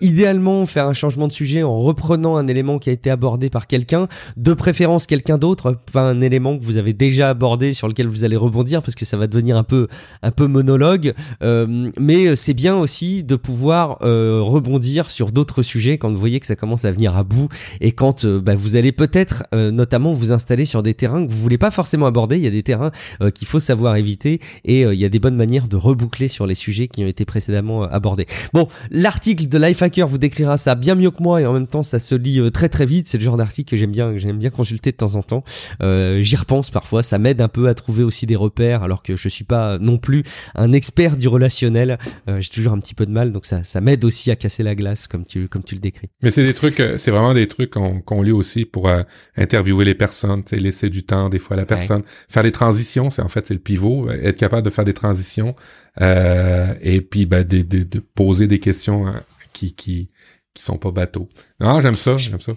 idéalement, 0.02 0.66
faire 0.66 0.88
un 0.88 0.94
changement 0.94 1.28
de 1.28 1.32
sujet 1.32 1.64
en 1.64 1.78
reprenant 1.78 2.38
un 2.38 2.48
élément 2.48 2.80
qui 2.80 2.90
a 2.90 2.94
été 2.94 3.10
abordé 3.10 3.50
par 3.50 3.68
quelqu'un, 3.68 4.08
de 4.38 4.54
préférence 4.54 5.06
quelqu'un 5.06 5.38
d'autre, 5.38 5.78
pas 5.92 6.04
un 6.04 6.22
élément 6.22 6.58
que 6.58 6.64
vous 6.64 6.78
avez 6.78 6.94
déjà 6.94 7.30
abordé 7.30 7.74
sur 7.74 7.88
lequel 7.88 8.08
vous 8.08 8.24
allez 8.24 8.38
rebondir, 8.38 8.82
parce 8.82 8.96
que 8.96 9.06
ça 9.06 9.18
va 9.18 9.28
devenir 9.28 9.58
un 9.58 9.64
peu 9.64 9.88
un 10.22 10.32
peu 10.32 10.48
monologue. 10.48 11.14
mais 11.42 12.36
c'est 12.36 12.54
bien 12.54 12.76
aussi 12.76 13.24
de 13.24 13.36
pouvoir 13.36 13.83
euh, 14.04 14.40
rebondir 14.42 15.10
sur 15.10 15.32
d'autres 15.32 15.62
sujets 15.62 15.98
quand 15.98 16.10
vous 16.10 16.20
voyez 16.20 16.40
que 16.40 16.46
ça 16.46 16.56
commence 16.56 16.86
à 16.86 16.92
venir 16.92 17.16
à 17.16 17.24
bout 17.24 17.50
et 17.82 17.92
quand 17.92 18.26
euh, 18.26 18.40
bah, 18.40 18.56
vous 18.56 18.76
allez 18.76 18.92
peut-être 18.92 19.44
notamment 19.54 20.14
vous 20.14 20.32
installer 20.32 20.66
sur 20.66 20.84
des 20.84 20.94
terrains 20.94 21.26
que 21.26 21.32
vous 21.32 21.40
voulez 21.40 21.58
pas 21.58 21.72
forcément 21.72 22.06
aborder. 22.06 22.38
Il 22.38 22.44
y 22.44 22.48
a 22.48 22.52
des 22.52 22.64
terrains 22.64 22.92
qu'il 23.36 23.48
faut 23.48 23.60
savoir 23.60 23.96
éviter 23.96 24.40
et 24.66 24.82
il 24.82 25.00
y 25.00 25.06
a 25.06 25.10
des 25.10 25.20
bonnes 25.20 25.36
manières 25.36 25.68
de 25.68 25.76
reboucler 25.76 26.28
sur 26.28 26.48
les 26.48 26.56
sujets 26.56 26.88
qui 26.88 27.04
ont 27.04 27.08
été 27.08 27.26
précédemment 27.26 27.84
abordés. 27.84 28.26
Bon, 28.54 28.68
l'article 28.92 29.48
de 29.48 29.58
Lifehacker 29.58 30.08
vous 30.08 30.18
décrira 30.18 30.58
ça 30.58 30.76
bien 30.76 30.96
mieux 30.96 31.12
que 31.12 31.22
moi 31.22 31.42
et 31.42 31.46
en 31.46 31.54
même 31.54 31.68
temps 31.68 31.84
ça 31.84 32.00
se 32.00 32.16
lit 32.16 32.52
très 32.52 32.70
très 32.70 32.86
vite. 32.86 33.08
C'est 33.08 33.18
le 33.18 33.24
genre 33.24 33.38
d'article 33.38 33.72
que 33.72 33.78
j'aime 33.78 33.92
bien, 33.92 34.12
que 34.12 34.20
j'aime 34.20 34.40
bien 34.40 34.50
consulter 34.50 34.92
de 34.92 34.98
temps 34.98 35.16
en 35.16 35.22
temps. 35.22 35.44
J'y 35.82 36.36
repense 36.36 36.72
parfois, 36.72 37.04
ça 37.04 37.18
m'aide 37.18 37.42
un 37.42 37.50
peu 37.50 37.68
à 37.68 37.74
trouver 37.74 38.04
aussi 38.04 38.26
des 38.26 38.36
repères 38.36 38.84
alors 38.84 39.04
que 39.04 39.16
je 39.16 39.30
suis 39.30 39.46
pas 39.46 39.78
non 39.80 39.98
plus 39.98 40.24
un 40.56 40.74
expert 40.74 41.16
du 41.16 41.28
relationnel. 41.28 41.98
Euh, 42.28 42.40
j'ai 42.40 42.50
toujours 42.50 42.74
un 42.74 42.80
petit 42.80 42.94
peu 42.94 43.06
de 43.06 43.12
mal, 43.12 43.32
donc 43.32 43.46
ça, 43.46 43.63
ça 43.64 43.82
m'aide 43.82 44.06
aussi 44.06 44.32
à 44.32 44.36
casser 44.36 44.64
la 44.64 44.76
glace, 44.76 45.08
comme 45.08 45.26
tu, 45.26 45.48
comme 45.48 45.64
tu 45.64 45.76
le 45.76 45.82
décris. 45.82 46.10
Mais 46.22 46.32
c'est 46.32 46.44
des 46.44 46.54
trucs, 46.54 46.80
euh, 46.80 46.98
c'est 46.98 47.12
vraiment 47.12 47.34
des 47.34 47.48
trucs 47.48 47.72
qu'on 47.72 48.22
lit 48.22 48.32
aussi 48.32 48.66
pour 48.66 48.88
euh, 48.88 49.04
interviewer 49.36 49.86
les 49.86 49.96
personnes, 49.96 50.44
laisser 50.52 50.90
du 50.90 51.04
temps 51.04 51.30
des 51.30 51.40
fois 51.40 51.56
à 51.56 51.60
la 51.60 51.66
personne, 51.66 52.04
faire 52.30 52.44
des 52.44 52.52
transitions, 52.52 53.10
c'est 53.10 53.22
en 53.22 53.28
fait 53.28 53.48
c'est 53.48 53.54
le 53.54 53.60
pivot, 53.60 54.10
être 54.12 54.38
capable 54.38 54.64
de 54.64 54.70
faire 54.70 54.86
des 54.86 54.94
transitions 54.94 55.56
et 56.00 57.02
puis 57.02 57.26
ben, 57.26 57.44
de, 57.44 57.62
de, 57.62 57.84
de, 57.84 58.00
poser 58.00 58.48
des 58.48 58.60
questions 58.60 59.08
hein, 59.08 59.22
qui 59.54 59.74
qui 59.76 60.10
qui 60.54 60.64
sont 60.64 60.78
pas 60.78 60.92
bateaux. 60.92 61.30
Non, 61.60 61.82
j'aime 61.82 61.96
ça, 61.96 62.18
j'aime 62.18 62.40
ça. 62.40 62.54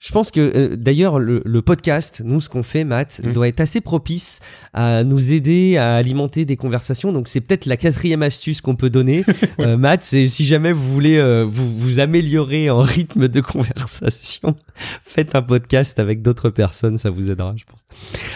Je 0.00 0.12
pense 0.12 0.30
que 0.30 0.40
euh, 0.40 0.76
d'ailleurs 0.76 1.18
le, 1.18 1.42
le, 1.44 1.62
podcast, 1.62 2.22
nous 2.24 2.40
ce 2.40 2.48
qu'on 2.48 2.62
fait, 2.62 2.84
Matt, 2.84 3.20
mm. 3.22 3.32
doit 3.32 3.48
être 3.48 3.60
assez 3.60 3.82
propice 3.82 4.40
à 4.72 5.04
nous 5.04 5.34
aider 5.34 5.76
à 5.76 5.96
alimenter 5.96 6.46
des 6.46 6.56
conversations. 6.56 7.12
Donc 7.12 7.28
c'est 7.28 7.42
peut-être 7.42 7.66
la 7.66 7.76
quatrième 7.76 8.22
astuce 8.22 8.62
qu'on 8.62 8.76
peut 8.76 8.88
donner, 8.88 9.22
euh, 9.60 9.76
Matt. 9.76 10.02
C'est 10.02 10.26
si 10.26 10.46
jamais 10.46 10.72
vous 10.72 10.90
voulez 10.90 11.18
euh, 11.18 11.44
vous 11.46 11.78
vous 11.78 12.00
améliorer 12.00 12.70
en 12.70 12.80
rythme 12.80 13.28
de 13.28 13.40
conversation, 13.42 14.56
faites 14.74 15.34
un 15.34 15.42
podcast 15.42 15.98
avec 15.98 16.22
d'autres 16.22 16.48
personnes, 16.48 16.96
ça 16.96 17.10
vous 17.10 17.30
aidera, 17.30 17.52
je 17.54 17.64
pense. 17.64 17.80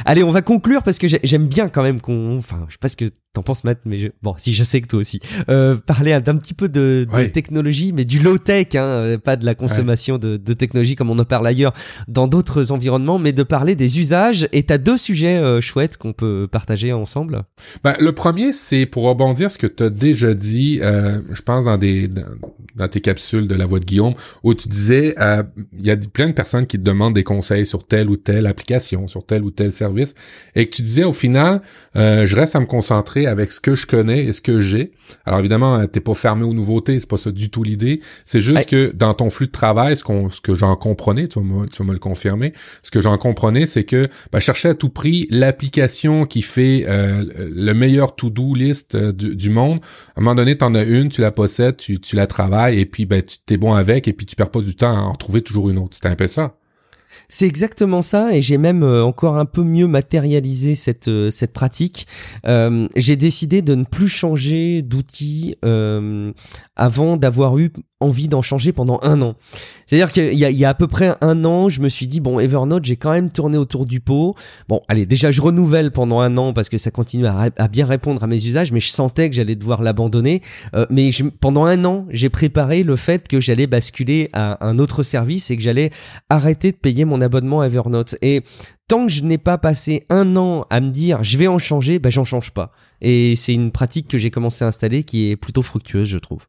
Allez, 0.04 0.22
on 0.22 0.30
va 0.30 0.42
conclure 0.42 0.82
parce 0.82 0.98
que 0.98 1.06
j'aime 1.08 1.46
bien 1.46 1.70
quand 1.70 1.82
même 1.82 1.98
qu'on, 1.98 2.36
enfin, 2.36 2.66
je 2.68 2.74
sais 2.74 2.78
pas 2.78 2.88
ce 2.88 2.96
que 2.96 3.06
t'en 3.32 3.42
penses, 3.42 3.64
Matt, 3.64 3.78
mais 3.86 3.98
je... 3.98 4.08
bon, 4.22 4.34
si 4.36 4.52
je 4.52 4.64
sais 4.64 4.82
que 4.82 4.86
toi 4.86 4.98
aussi, 4.98 5.18
euh, 5.48 5.76
parler 5.76 6.20
d'un 6.20 6.36
petit 6.36 6.54
peu 6.54 6.68
de, 6.68 7.06
de 7.10 7.24
technologie, 7.24 7.92
mais 7.94 8.04
du 8.04 8.18
low 8.20 8.36
tech, 8.36 8.74
hein, 8.74 9.16
pas 9.24 9.36
de 9.36 9.46
la 9.46 9.54
consommation 9.54 10.18
de, 10.18 10.36
de 10.36 10.52
technologie 10.52 10.94
comme 10.94 11.10
on 11.10 11.18
en 11.18 11.24
parle 11.24 11.46
ailleurs 11.54 11.72
dans 12.08 12.26
d'autres 12.26 12.72
environnements, 12.72 13.18
mais 13.18 13.32
de 13.32 13.42
parler 13.42 13.74
des 13.74 13.98
usages. 13.98 14.48
Et 14.52 14.64
t'as 14.64 14.78
deux 14.78 14.98
sujets 14.98 15.38
euh, 15.38 15.60
chouettes 15.60 15.96
qu'on 15.96 16.12
peut 16.12 16.48
partager 16.50 16.92
ensemble. 16.92 17.44
Ben, 17.82 17.94
le 18.00 18.12
premier, 18.12 18.52
c'est 18.52 18.86
pour 18.86 19.04
rebondir 19.04 19.50
ce 19.50 19.58
que 19.58 19.66
tu 19.66 19.84
as 19.84 19.90
déjà 19.90 20.34
dit, 20.34 20.80
euh, 20.82 21.20
je 21.32 21.42
pense 21.42 21.64
dans 21.64 21.78
des 21.78 22.08
dans, 22.76 22.88
tes 22.88 23.00
capsules 23.00 23.46
de 23.46 23.54
la 23.54 23.66
voix 23.66 23.78
de 23.78 23.84
Guillaume, 23.84 24.14
où 24.42 24.52
tu 24.54 24.68
disais 24.68 25.14
euh, 25.20 25.42
il 25.78 25.86
y 25.86 25.90
a 25.90 25.96
plein 25.96 26.26
de 26.28 26.32
personnes 26.32 26.66
qui 26.66 26.76
te 26.76 26.82
demandent 26.82 27.14
des 27.14 27.22
conseils 27.22 27.66
sur 27.66 27.86
telle 27.86 28.10
ou 28.10 28.16
telle 28.16 28.46
application, 28.46 29.06
sur 29.06 29.24
tel 29.24 29.44
ou 29.44 29.50
tel 29.50 29.70
service, 29.70 30.14
et 30.56 30.68
que 30.68 30.74
tu 30.74 30.82
disais 30.82 31.04
au 31.04 31.12
final, 31.12 31.62
je 31.94 32.36
reste 32.36 32.56
à 32.56 32.60
me 32.60 32.66
concentrer 32.66 33.26
avec 33.26 33.52
ce 33.52 33.60
que 33.60 33.74
je 33.74 33.86
connais 33.86 34.24
et 34.24 34.32
ce 34.32 34.40
que 34.40 34.58
j'ai. 34.58 34.92
Alors 35.24 35.38
évidemment, 35.38 35.86
t'es 35.86 36.00
pas 36.00 36.14
fermé 36.14 36.44
aux 36.44 36.52
nouveautés, 36.52 36.98
c'est 36.98 37.08
pas 37.08 37.18
ça 37.18 37.30
du 37.30 37.50
tout 37.50 37.62
l'idée. 37.62 38.00
C'est 38.24 38.40
juste 38.40 38.68
que 38.68 38.92
dans 38.94 39.14
ton 39.14 39.30
flux 39.30 39.46
de 39.46 39.52
travail, 39.52 39.96
ce, 39.96 40.02
qu'on 40.02 40.30
ce 40.30 40.40
que 40.40 40.54
j'en 40.54 40.74
comprenais, 40.76 41.28
tu 41.28 41.38
tu 41.70 41.78
vas 41.78 41.84
me 41.84 41.92
le 41.92 41.98
confirmer. 41.98 42.52
Ce 42.82 42.90
que 42.90 43.00
j'en 43.00 43.16
comprenais, 43.18 43.66
c'est 43.66 43.84
que 43.84 44.08
ben, 44.32 44.40
chercher 44.40 44.70
à 44.70 44.74
tout 44.74 44.88
prix 44.88 45.26
l'application 45.30 46.26
qui 46.26 46.42
fait 46.42 46.84
euh, 46.88 47.24
le 47.38 47.72
meilleur 47.72 48.14
to-do 48.16 48.54
list 48.54 48.94
euh, 48.94 49.12
du, 49.12 49.50
monde. 49.50 49.80
À 50.16 50.20
un 50.20 50.22
moment 50.22 50.34
donné, 50.34 50.56
tu 50.56 50.64
en 50.64 50.74
as 50.74 50.84
une, 50.84 51.08
tu 51.08 51.20
la 51.20 51.30
possèdes, 51.30 51.76
tu, 51.76 52.00
tu 52.00 52.16
la 52.16 52.26
travailles 52.26 52.80
et 52.80 52.86
puis 52.86 53.06
ben, 53.06 53.22
tu 53.22 53.38
t'es 53.44 53.56
bon 53.56 53.74
avec 53.74 54.08
et 54.08 54.12
puis 54.12 54.26
tu 54.26 54.36
perds 54.36 54.50
pas 54.50 54.60
du 54.60 54.74
temps 54.74 54.96
à 54.96 55.00
en 55.00 55.14
trouver 55.14 55.42
toujours 55.42 55.70
une 55.70 55.78
autre. 55.78 55.94
C'était 55.94 56.08
un 56.08 56.16
peu 56.16 56.26
ça. 56.26 56.56
C'est 57.28 57.46
exactement 57.46 58.02
ça 58.02 58.34
et 58.34 58.42
j'ai 58.42 58.58
même 58.58 58.82
euh, 58.82 59.04
encore 59.04 59.36
un 59.36 59.44
peu 59.44 59.62
mieux 59.62 59.86
matérialisé 59.86 60.74
cette 60.74 61.10
cette 61.30 61.52
pratique. 61.52 62.06
Euh, 62.46 62.86
j'ai 62.96 63.16
décidé 63.16 63.62
de 63.62 63.74
ne 63.74 63.84
plus 63.84 64.08
changer 64.08 64.82
d'outil 64.82 65.56
euh, 65.64 66.32
avant 66.76 67.16
d'avoir 67.16 67.58
eu 67.58 67.72
envie 68.00 68.28
d'en 68.28 68.42
changer 68.42 68.72
pendant 68.72 68.98
un 69.02 69.22
an. 69.22 69.34
C'est-à-dire 69.86 70.10
qu'il 70.10 70.34
y, 70.34 70.38
y 70.38 70.64
a 70.64 70.68
à 70.68 70.74
peu 70.74 70.86
près 70.86 71.14
un 71.20 71.44
an, 71.44 71.68
je 71.68 71.80
me 71.80 71.88
suis 71.88 72.06
dit, 72.06 72.20
bon, 72.20 72.38
Evernote, 72.38 72.84
j'ai 72.84 72.96
quand 72.96 73.12
même 73.12 73.30
tourné 73.30 73.56
autour 73.56 73.84
du 73.84 74.00
pot. 74.00 74.34
Bon, 74.68 74.80
allez, 74.88 75.06
déjà, 75.06 75.30
je 75.30 75.40
renouvelle 75.40 75.90
pendant 75.90 76.20
un 76.20 76.36
an 76.36 76.52
parce 76.52 76.68
que 76.68 76.78
ça 76.78 76.90
continue 76.90 77.26
à, 77.26 77.50
à 77.56 77.68
bien 77.68 77.86
répondre 77.86 78.22
à 78.22 78.26
mes 78.26 78.44
usages, 78.44 78.72
mais 78.72 78.80
je 78.80 78.88
sentais 78.88 79.28
que 79.30 79.36
j'allais 79.36 79.54
devoir 79.54 79.82
l'abandonner. 79.82 80.42
Euh, 80.74 80.86
mais 80.90 81.12
je, 81.12 81.24
pendant 81.24 81.64
un 81.64 81.84
an, 81.84 82.06
j'ai 82.10 82.30
préparé 82.30 82.82
le 82.82 82.96
fait 82.96 83.28
que 83.28 83.40
j'allais 83.40 83.66
basculer 83.66 84.28
à 84.32 84.66
un 84.66 84.78
autre 84.78 85.02
service 85.02 85.50
et 85.50 85.56
que 85.56 85.62
j'allais 85.62 85.90
arrêter 86.28 86.72
de 86.72 86.76
payer 86.76 87.04
mon 87.04 87.20
abonnement 87.20 87.60
à 87.60 87.66
Evernote. 87.66 88.16
Et 88.22 88.42
tant 88.88 89.06
que 89.06 89.12
je 89.12 89.22
n'ai 89.22 89.38
pas 89.38 89.58
passé 89.58 90.04
un 90.10 90.36
an 90.36 90.64
à 90.70 90.80
me 90.80 90.90
dire 90.90 91.22
je 91.22 91.38
vais 91.38 91.46
en 91.46 91.58
changer, 91.58 91.98
ben 91.98 92.10
j'en 92.10 92.24
change 92.24 92.52
pas. 92.52 92.72
Et 93.00 93.36
c'est 93.36 93.54
une 93.54 93.70
pratique 93.70 94.08
que 94.08 94.18
j'ai 94.18 94.30
commencé 94.30 94.64
à 94.64 94.68
installer 94.68 95.04
qui 95.04 95.30
est 95.30 95.36
plutôt 95.36 95.62
fructueuse, 95.62 96.08
je 96.08 96.18
trouve. 96.18 96.46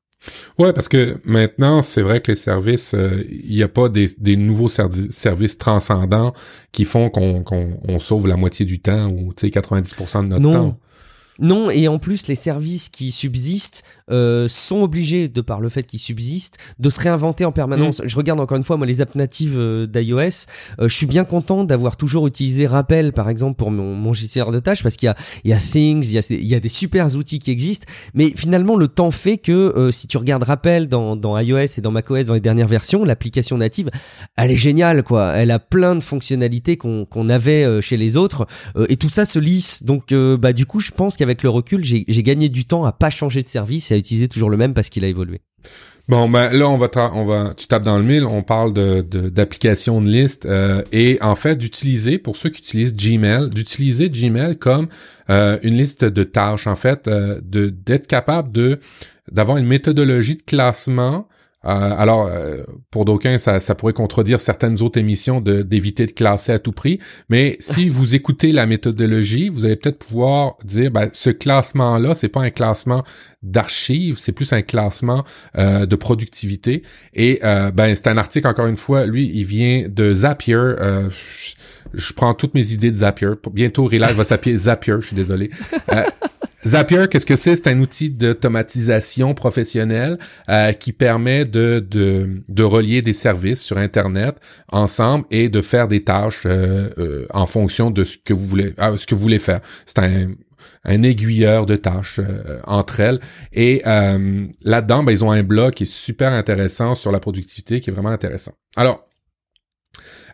Ouais, 0.57 0.73
parce 0.73 0.87
que 0.87 1.17
maintenant, 1.25 1.81
c'est 1.81 2.01
vrai 2.01 2.21
que 2.21 2.31
les 2.31 2.35
services, 2.35 2.93
euh, 2.93 3.23
il 3.29 3.55
n'y 3.55 3.63
a 3.63 3.67
pas 3.67 3.89
des, 3.89 4.07
des 4.17 4.37
nouveaux 4.37 4.69
services 4.69 5.57
transcendants 5.57 6.33
qui 6.71 6.85
font 6.85 7.09
qu'on 7.09 7.43
qu'on 7.43 7.99
sauve 7.99 8.27
la 8.27 8.37
moitié 8.37 8.65
du 8.65 8.79
temps 8.79 9.07
ou 9.07 9.33
90% 9.33 10.23
de 10.23 10.27
notre 10.27 10.51
temps. 10.51 10.79
Non, 11.39 11.69
et 11.69 11.87
en 11.87 11.99
plus, 11.99 12.27
les 12.27 12.35
services 12.35 12.89
qui 12.89 13.11
subsistent 13.11 13.83
euh, 14.11 14.47
sont 14.47 14.81
obligés, 14.81 15.27
de 15.27 15.41
par 15.41 15.59
le 15.59 15.69
fait 15.69 15.83
qu'ils 15.83 15.99
subsistent, 15.99 16.57
de 16.79 16.89
se 16.89 16.99
réinventer 17.01 17.43
en 17.43 17.51
permanence. 17.51 18.01
Mm. 18.01 18.07
Je 18.07 18.15
regarde 18.15 18.39
encore 18.39 18.57
une 18.57 18.63
fois, 18.63 18.77
moi, 18.77 18.85
les 18.85 19.01
apps 19.01 19.15
natives 19.15 19.57
euh, 19.57 19.85
d'iOS. 19.85 20.19
Euh, 20.19 20.87
je 20.87 20.95
suis 20.95 21.07
bien 21.07 21.25
content 21.25 21.63
d'avoir 21.63 21.97
toujours 21.97 22.27
utilisé 22.27 22.67
Rappel, 22.67 23.11
par 23.11 23.29
exemple, 23.29 23.57
pour 23.57 23.71
mon, 23.71 23.95
mon 23.95 24.13
gestionnaire 24.13 24.51
de 24.51 24.59
tâches, 24.59 24.81
parce 24.81 24.95
qu'il 24.95 25.07
y 25.07 25.09
a, 25.09 25.15
il 25.43 25.51
y 25.51 25.53
a 25.53 25.57
Things, 25.57 26.05
il 26.05 26.13
y 26.13 26.17
a, 26.17 26.27
il 26.29 26.45
y 26.45 26.55
a 26.55 26.59
des 26.59 26.69
super 26.69 27.13
outils 27.15 27.39
qui 27.39 27.51
existent. 27.51 27.87
Mais 28.13 28.29
finalement, 28.29 28.77
le 28.77 28.87
temps 28.87 29.11
fait 29.11 29.37
que 29.37 29.89
si 29.91 30.07
tu 30.07 30.17
regardes 30.17 30.43
Rappel 30.43 30.87
dans, 30.87 31.15
dans 31.15 31.37
iOS 31.37 31.77
et 31.77 31.81
dans 31.81 31.91
macOS 31.91 32.25
dans 32.25 32.33
les 32.33 32.39
dernières 32.39 32.67
versions, 32.67 33.03
l'application 33.03 33.57
native, 33.57 33.89
elle 34.37 34.51
est 34.51 34.55
géniale, 34.55 35.03
quoi. 35.03 35.33
Elle 35.35 35.51
a 35.51 35.59
plein 35.59 35.95
de 35.95 36.01
fonctionnalités 36.01 36.77
qu'on 36.77 37.05
qu'on 37.05 37.29
avait 37.29 37.81
chez 37.81 37.97
les 37.97 38.17
autres, 38.17 38.47
et 38.89 38.97
tout 38.97 39.09
ça 39.09 39.25
se 39.25 39.39
lisse. 39.39 39.83
Donc, 39.83 40.13
bah, 40.13 40.53
du 40.53 40.65
coup, 40.65 40.79
je 40.79 40.91
pense 40.91 41.17
qu'il 41.17 41.24
avec 41.25 41.43
le 41.43 41.49
recul, 41.49 41.83
j'ai 41.83 42.23
gagné 42.23 42.49
du 42.49 42.65
temps 42.65 42.85
à 42.85 42.91
pas 42.91 43.09
changer 43.09 43.41
de 43.41 43.49
service 43.49 43.91
et 43.91 43.95
à 43.95 43.97
utiliser 43.97 44.27
toujours 44.27 44.49
le 44.49 44.57
même 44.57 44.73
parce 44.73 44.89
qu'il 44.89 45.03
a 45.03 45.07
évolué. 45.07 45.41
Bon, 46.07 46.29
ben 46.29 46.51
là, 46.51 46.69
on 46.69 46.77
va, 46.77 46.87
on 47.15 47.25
va, 47.25 47.53
tu 47.57 47.65
tapes 47.65 47.81
dans 47.81 47.97
le 47.97 48.03
mille, 48.03 48.25
on 48.25 48.43
parle 48.43 48.73
de 48.73 49.01
d'application 49.01 50.01
de, 50.01 50.07
liste 50.07 50.45
euh, 50.45 50.83
et 50.91 51.17
en 51.21 51.33
fait 51.33 51.55
d'utiliser 51.55 52.19
pour 52.19 52.37
ceux 52.37 52.49
qui 52.49 52.59
utilisent 52.59 52.95
Gmail, 52.95 53.49
d'utiliser 53.49 54.11
Gmail 54.11 54.57
comme 54.57 54.87
euh, 55.31 55.57
une 55.63 55.75
liste 55.75 56.05
de 56.05 56.23
tâches, 56.23 56.67
en 56.67 56.75
fait, 56.75 57.07
euh, 57.07 57.41
de 57.43 57.69
d'être 57.69 58.05
capable 58.05 58.51
de 58.51 58.79
d'avoir 59.31 59.57
une 59.57 59.65
méthodologie 59.65 60.35
de 60.35 60.43
classement 60.43 61.27
euh, 61.65 61.95
alors, 61.97 62.27
euh, 62.27 62.63
pour 62.91 63.05
d'aucuns, 63.05 63.39
ça, 63.39 63.59
ça, 63.59 63.75
pourrait 63.75 63.93
contredire 63.93 64.39
certaines 64.39 64.81
autres 64.81 64.99
émissions 64.99 65.41
de 65.41 65.63
d'éviter 65.63 66.05
de 66.05 66.11
classer 66.11 66.51
à 66.51 66.59
tout 66.59 66.71
prix. 66.71 66.99
Mais 67.29 67.57
si 67.59 67.89
vous 67.95 68.15
écoutez 68.15 68.51
la 68.51 68.65
méthodologie, 68.65 69.49
vous 69.49 69.65
allez 69.65 69.75
peut-être 69.75 70.05
pouvoir 70.05 70.55
dire, 70.63 70.91
ben, 70.91 71.09
ce 71.11 71.29
classement-là, 71.29 72.13
c'est 72.13 72.29
pas 72.29 72.41
un 72.41 72.51
classement 72.51 73.03
d'archives, 73.41 74.17
c'est 74.17 74.31
plus 74.31 74.53
un 74.53 74.61
classement 74.61 75.23
euh, 75.57 75.85
de 75.85 75.95
productivité. 75.95 76.83
Et 77.13 77.39
ben, 77.43 77.95
c'est 77.95 78.07
un 78.07 78.17
article 78.17 78.47
encore 78.47 78.67
une 78.67 78.75
fois. 78.75 79.05
Lui, 79.05 79.31
il 79.33 79.45
vient 79.45 79.85
de 79.87 80.13
Zapier. 80.13 80.73
Je, 81.93 82.13
prends 82.13 82.33
toutes 82.33 82.53
mes 82.53 82.73
idées 82.73 82.91
de 82.91 82.97
Zapier. 82.97 83.29
Bientôt, 83.51 83.85
Relive 83.85 84.13
va 84.15 84.23
s'appeler 84.23 84.55
Zapier. 84.57 84.95
Je 84.99 85.07
suis 85.07 85.15
désolé. 85.15 85.49
Zapier, 86.65 87.07
qu'est-ce 87.09 87.25
que 87.25 87.35
c'est? 87.35 87.55
C'est 87.55 87.67
un 87.67 87.79
outil 87.79 88.09
d'automatisation 88.09 89.33
professionnelle 89.33 90.17
euh, 90.49 90.71
qui 90.73 90.93
permet 90.93 91.45
de, 91.45 91.85
de, 91.87 92.41
de, 92.47 92.63
relier 92.63 93.01
des 93.01 93.13
services 93.13 93.61
sur 93.61 93.77
Internet 93.77 94.35
ensemble 94.71 95.25
et 95.29 95.49
de 95.49 95.61
faire 95.61 95.87
des 95.87 96.03
tâches 96.03 96.43
euh, 96.45 96.89
euh, 96.97 97.27
en 97.31 97.45
fonction 97.45 97.91
de 97.91 98.03
ce 98.03 98.17
que 98.17 98.33
vous 98.33 98.45
voulez, 98.45 98.73
ce 98.97 99.05
que 99.05 99.13
vous 99.13 99.21
voulez 99.21 99.39
faire. 99.39 99.59
C'est 99.85 99.99
un, 99.99 100.31
un 100.85 101.03
aiguilleur 101.03 101.65
de 101.67 101.75
tâches 101.75 102.19
entre 102.65 102.99
elles. 102.99 103.19
Et 103.53 103.81
là-dedans, 103.85 105.03
ben, 105.03 105.11
ils 105.11 105.23
ont 105.23 105.31
un 105.31 105.43
blog 105.43 105.73
qui 105.73 105.83
est 105.83 105.91
super 105.91 106.31
intéressant 106.31 106.95
sur 106.95 107.11
la 107.11 107.19
productivité, 107.19 107.79
qui 107.79 107.89
est 107.89 107.93
vraiment 107.93 108.09
intéressant. 108.09 108.53
Alors, 108.75 109.04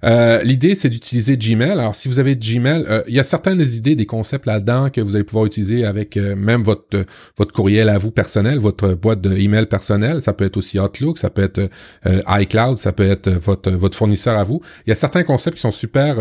euh, 0.04 0.42
l'idée, 0.42 0.76
c'est 0.76 0.90
d'utiliser 0.90 1.38
Gmail. 1.38 1.72
Alors, 1.72 1.96
si 1.96 2.10
vous 2.10 2.20
avez 2.20 2.36
Gmail, 2.36 2.86
euh, 2.90 3.04
il 3.08 3.14
y 3.14 3.20
a 3.20 3.24
certaines 3.24 3.62
idées, 3.62 3.96
des 3.96 4.06
concepts 4.06 4.46
là-dedans 4.46 4.90
que 4.90 5.02
vous 5.02 5.16
allez 5.16 5.24
pouvoir 5.24 5.46
utiliser 5.46 5.86
avec 5.86 6.18
euh, 6.18 6.36
même 6.36 6.64
votre 6.64 7.06
votre 7.38 7.54
courriel 7.54 7.90
à 7.90 7.98
vous 7.98 8.12
personnel, 8.12 8.58
votre 8.60 8.94
boîte 8.94 9.22
de 9.22 9.36
email 9.38 9.68
personnel. 9.68 10.22
Ça 10.22 10.34
peut 10.34 10.46
être 10.46 10.58
aussi 10.58 10.80
Outlook, 10.80 11.18
ça 11.18 11.30
peut 11.30 11.44
être 11.44 11.70
iCloud, 12.06 12.78
ça 12.78 12.92
peut 12.92 13.10
être 13.10 13.30
votre 13.30 13.72
votre 13.72 13.98
fournisseur 13.98 14.38
à 14.38 14.44
vous. 14.44 14.62
Il 14.86 14.90
y 14.90 14.92
a 14.92 14.96
certains 14.96 15.24
concepts 15.24 15.56
qui 15.56 15.62
sont 15.62 15.72
super 15.72 16.18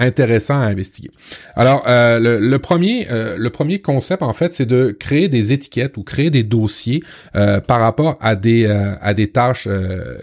intéressants 0.00 0.60
à 0.60 0.64
investiguer. 0.64 1.10
Alors, 1.54 1.84
euh, 1.86 2.18
le, 2.18 2.58
premier, 2.58 3.06
euh, 3.10 3.36
le 3.38 3.50
premier 3.50 3.80
concept 3.80 4.22
en 4.22 4.32
fait, 4.32 4.54
c'est 4.54 4.66
de 4.66 4.96
créer 4.98 5.28
des 5.28 5.52
étiquettes 5.52 5.96
ou 5.96 6.02
créer 6.02 6.30
des 6.30 6.42
dossiers 6.42 7.02
euh, 7.36 7.60
par 7.60 7.80
rapport 7.80 8.18
à 8.20 8.34
des 8.34 8.66
à 9.00 9.14
des 9.14 9.28
tâches 9.28 9.68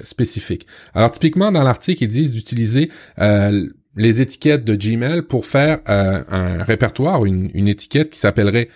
spécifiques. 0.03 0.65
Alors, 0.93 1.11
typiquement 1.11 1.51
dans 1.51 1.63
l'article, 1.63 2.03
ils 2.03 2.07
disent 2.07 2.31
d'utiliser 2.31 2.89
les 3.19 4.21
étiquettes 4.21 4.63
de 4.63 4.75
Gmail 4.75 5.23
pour 5.23 5.45
faire 5.45 5.79
un 5.87 6.63
répertoire, 6.63 7.25
une, 7.25 7.49
une 7.53 7.67
étiquette 7.67 8.09
qui 8.09 8.19
s'appellerait 8.19 8.69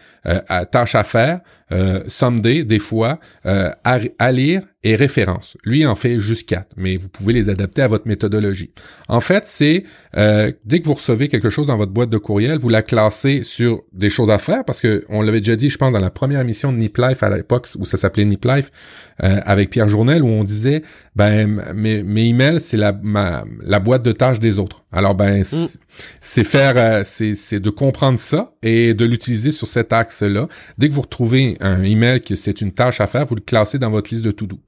tâche 0.71 0.95
à 0.95 1.03
faire, 1.03 1.39
someday 2.07 2.63
des 2.63 2.79
fois, 2.79 3.19
à, 3.43 4.31
lire 4.31 4.61
et 4.83 4.95
référence. 4.95 5.57
Lui 5.63 5.85
en 5.85 5.95
fait 5.95 6.19
juste 6.19 6.49
quatre, 6.49 6.71
mais 6.75 6.97
vous 6.97 7.09
pouvez 7.09 7.33
les 7.33 7.49
adapter 7.49 7.83
à 7.83 7.87
votre 7.87 8.07
méthodologie. 8.07 8.71
En 9.07 9.21
fait, 9.21 9.43
c'est 9.45 9.83
euh, 10.17 10.51
dès 10.65 10.79
que 10.79 10.85
vous 10.85 10.95
recevez 10.95 11.27
quelque 11.27 11.49
chose 11.49 11.67
dans 11.67 11.77
votre 11.77 11.91
boîte 11.91 12.09
de 12.09 12.17
courriel, 12.17 12.57
vous 12.57 12.69
la 12.69 12.81
classez 12.81 13.43
sur 13.43 13.83
des 13.93 14.09
choses 14.09 14.31
à 14.31 14.39
faire 14.39 14.65
parce 14.65 14.81
que 14.81 15.05
on 15.09 15.21
l'avait 15.21 15.39
déjà 15.39 15.55
dit, 15.55 15.69
je 15.69 15.77
pense, 15.77 15.91
dans 15.91 15.99
la 15.99 16.09
première 16.09 16.39
émission 16.39 16.71
de 16.71 16.77
Nip 16.77 16.97
Life 16.97 17.21
à 17.21 17.29
l'époque 17.29 17.67
où 17.77 17.85
ça 17.85 17.97
s'appelait 17.97 18.25
Nip 18.25 18.43
Life 18.45 18.71
euh, 19.23 19.39
avec 19.45 19.69
Pierre 19.69 19.87
Journel 19.87 20.23
où 20.23 20.27
on 20.27 20.43
disait 20.43 20.81
ben 21.15 21.61
mes, 21.75 22.01
mes 22.03 22.25
emails 22.25 22.59
c'est 22.59 22.77
la 22.77 22.99
la 23.63 23.79
boîte 23.79 24.03
de 24.03 24.11
tâches 24.11 24.39
des 24.39 24.57
autres. 24.57 24.83
Alors 24.91 25.13
ben 25.13 25.41
mm. 25.41 25.67
C'est 26.19 26.43
faire 26.43 26.73
euh, 26.77 27.03
c'est 27.05 27.59
de 27.59 27.69
comprendre 27.69 28.17
ça 28.17 28.53
et 28.63 28.93
de 28.93 29.05
l'utiliser 29.05 29.51
sur 29.51 29.67
cet 29.67 29.93
axe-là. 29.93 30.47
Dès 30.77 30.89
que 30.89 30.93
vous 30.93 31.01
retrouvez 31.01 31.57
un 31.59 31.83
email 31.83 32.21
que 32.21 32.35
c'est 32.35 32.61
une 32.61 32.71
tâche 32.71 33.01
à 33.01 33.07
faire, 33.07 33.25
vous 33.25 33.35
le 33.35 33.41
classez 33.41 33.79
dans 33.79 33.89
votre 33.89 34.11
liste 34.11 34.23
de 34.23 34.31
to-do. 34.31 34.59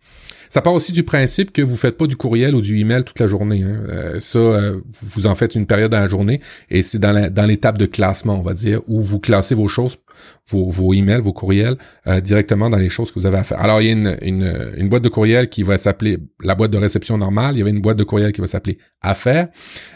Ça 0.53 0.61
part 0.61 0.73
aussi 0.73 0.91
du 0.91 1.01
principe 1.01 1.51
que 1.51 1.63
vous 1.63 1.75
faites 1.75 1.97
pas 1.97 2.05
du 2.05 2.15
courriel 2.15 2.53
ou 2.53 2.61
du 2.61 2.77
email 2.77 3.03
toute 3.03 3.19
la 3.19 3.25
journée. 3.25 3.63
Hein. 3.63 3.81
Euh, 3.89 4.19
ça, 4.19 4.37
euh, 4.37 4.81
vous 5.01 5.25
en 5.25 5.33
faites 5.33 5.55
une 5.55 5.65
période 5.65 5.91
dans 5.91 5.99
la 5.99 6.07
journée 6.07 6.41
et 6.69 6.83
c'est 6.83 6.99
dans, 6.99 7.31
dans 7.31 7.45
l'étape 7.47 7.79
de 7.79 7.87
classement, 7.87 8.37
on 8.37 8.43
va 8.43 8.53
dire, 8.53 8.79
où 8.85 9.01
vous 9.01 9.19
classez 9.19 9.55
vos 9.55 9.67
choses 9.67 9.97
vos, 10.47 10.69
vos 10.69 10.93
emails, 10.93 11.21
vos 11.21 11.33
courriels 11.33 11.77
euh, 12.07 12.21
directement 12.21 12.69
dans 12.69 12.77
les 12.77 12.89
choses 12.89 13.11
que 13.11 13.19
vous 13.19 13.25
avez 13.25 13.37
à 13.37 13.43
faire. 13.43 13.61
Alors, 13.61 13.81
il 13.81 13.87
y 13.87 13.89
a 13.89 13.93
une, 13.93 14.17
une, 14.21 14.73
une 14.77 14.89
boîte 14.89 15.03
de 15.03 15.09
courriel 15.09 15.49
qui 15.49 15.63
va 15.63 15.77
s'appeler 15.77 16.17
la 16.43 16.55
boîte 16.55 16.71
de 16.71 16.77
réception 16.77 17.17
normale. 17.17 17.55
Il 17.55 17.59
y 17.59 17.61
avait 17.61 17.71
une 17.71 17.81
boîte 17.81 17.97
de 17.97 18.03
courriel 18.03 18.31
qui 18.31 18.41
va 18.41 18.47
s'appeler 18.47 18.77
Affaires. 19.01 19.49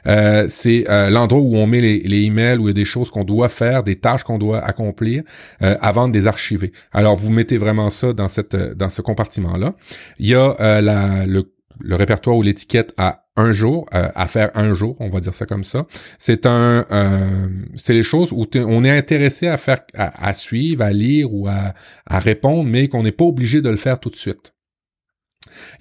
Euh, 0.05 0.45
c'est 0.47 0.89
euh, 0.89 1.09
l'endroit 1.09 1.41
où 1.41 1.55
on 1.55 1.67
met 1.67 1.81
les, 1.81 1.99
les 1.99 2.23
emails, 2.23 2.57
où 2.57 2.63
il 2.63 2.67
y 2.67 2.69
a 2.71 2.73
des 2.73 2.85
choses 2.85 3.09
qu'on 3.11 3.23
doit 3.23 3.49
faire, 3.49 3.83
des 3.83 3.95
tâches 3.95 4.23
qu'on 4.23 4.37
doit 4.37 4.59
accomplir 4.59 5.23
avant 5.59 6.07
de 6.07 6.13
les 6.17 6.27
archiver. 6.27 6.71
Alors, 6.91 7.15
vous 7.15 7.31
mettez 7.31 7.57
vraiment 7.57 7.89
ça 7.89 8.13
dans 8.13 8.27
cette 8.27 8.55
dans 8.55 8.89
ce 8.89 9.01
compartiment-là. 9.01 9.75
Il 10.19 10.27
y 10.27 10.35
a 10.35 10.81
la, 10.81 11.25
le 11.25 11.53
le 11.79 11.95
répertoire 11.95 12.35
ou 12.35 12.41
l'étiquette 12.41 12.93
à 12.97 13.26
un 13.37 13.53
jour, 13.53 13.85
euh, 13.93 14.09
à 14.15 14.27
faire 14.27 14.51
un 14.55 14.73
jour, 14.73 14.95
on 14.99 15.09
va 15.09 15.19
dire 15.19 15.33
ça 15.33 15.45
comme 15.45 15.63
ça. 15.63 15.85
C'est 16.19 16.45
un, 16.45 16.83
euh, 16.91 17.47
c'est 17.75 17.93
les 17.93 18.03
choses 18.03 18.33
où 18.33 18.45
on 18.55 18.83
est 18.83 18.97
intéressé 18.97 19.47
à 19.47 19.57
faire, 19.57 19.79
à, 19.93 20.33
suivre, 20.33 20.83
à 20.83 20.91
lire 20.91 21.33
ou 21.33 21.47
à, 21.47 21.73
à 22.05 22.19
répondre, 22.19 22.69
mais 22.69 22.87
qu'on 22.87 23.03
n'est 23.03 23.11
pas 23.11 23.25
obligé 23.25 23.61
de 23.61 23.69
le 23.69 23.77
faire 23.77 23.99
tout 23.99 24.09
de 24.09 24.15
suite. 24.15 24.53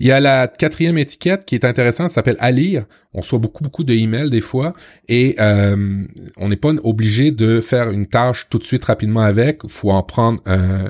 Il 0.00 0.06
y 0.06 0.12
a 0.12 0.20
la 0.20 0.48
quatrième 0.48 0.98
étiquette 0.98 1.44
qui 1.44 1.54
est 1.54 1.64
intéressante, 1.64 2.10
s'appelle 2.10 2.36
à 2.40 2.50
lire. 2.50 2.84
On 3.16 3.20
reçoit 3.22 3.38
beaucoup, 3.38 3.64
beaucoup 3.64 3.82
de 3.82 3.94
emails 3.94 4.28
des 4.28 4.42
fois 4.42 4.74
et 5.08 5.36
euh, 5.40 6.04
on 6.36 6.48
n'est 6.50 6.56
pas 6.56 6.72
obligé 6.84 7.30
de 7.30 7.62
faire 7.62 7.90
une 7.90 8.06
tâche 8.06 8.46
tout 8.50 8.58
de 8.58 8.64
suite 8.64 8.84
rapidement 8.84 9.22
avec. 9.22 9.66
Faut 9.68 9.90
en 9.90 10.02
prendre, 10.02 10.42
euh, 10.46 10.86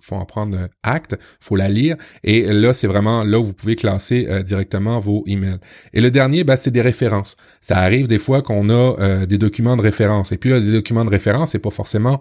faut 0.00 0.16
en 0.16 0.24
prendre 0.24 0.58
acte, 0.82 1.16
faut 1.40 1.54
la 1.54 1.68
lire 1.68 1.96
et 2.24 2.42
là 2.52 2.72
c'est 2.72 2.88
vraiment 2.88 3.22
là 3.22 3.38
où 3.38 3.44
vous 3.44 3.52
pouvez 3.52 3.76
classer 3.76 4.26
euh, 4.28 4.42
directement 4.42 4.98
vos 4.98 5.22
emails. 5.28 5.58
Et 5.92 6.00
le 6.00 6.10
dernier, 6.10 6.42
ben, 6.42 6.56
c'est 6.56 6.72
des 6.72 6.80
références. 6.80 7.36
Ça 7.60 7.78
arrive 7.78 8.08
des 8.08 8.18
fois 8.18 8.42
qu'on 8.42 8.68
a 8.68 8.96
euh, 8.98 9.26
des 9.26 9.38
documents 9.38 9.76
de 9.76 9.82
référence 9.82 10.32
et 10.32 10.38
puis 10.38 10.50
là 10.50 10.58
des 10.58 10.72
documents 10.72 11.04
de 11.04 11.10
référence, 11.10 11.52
c'est 11.52 11.60
pas 11.60 11.70
forcément 11.70 12.20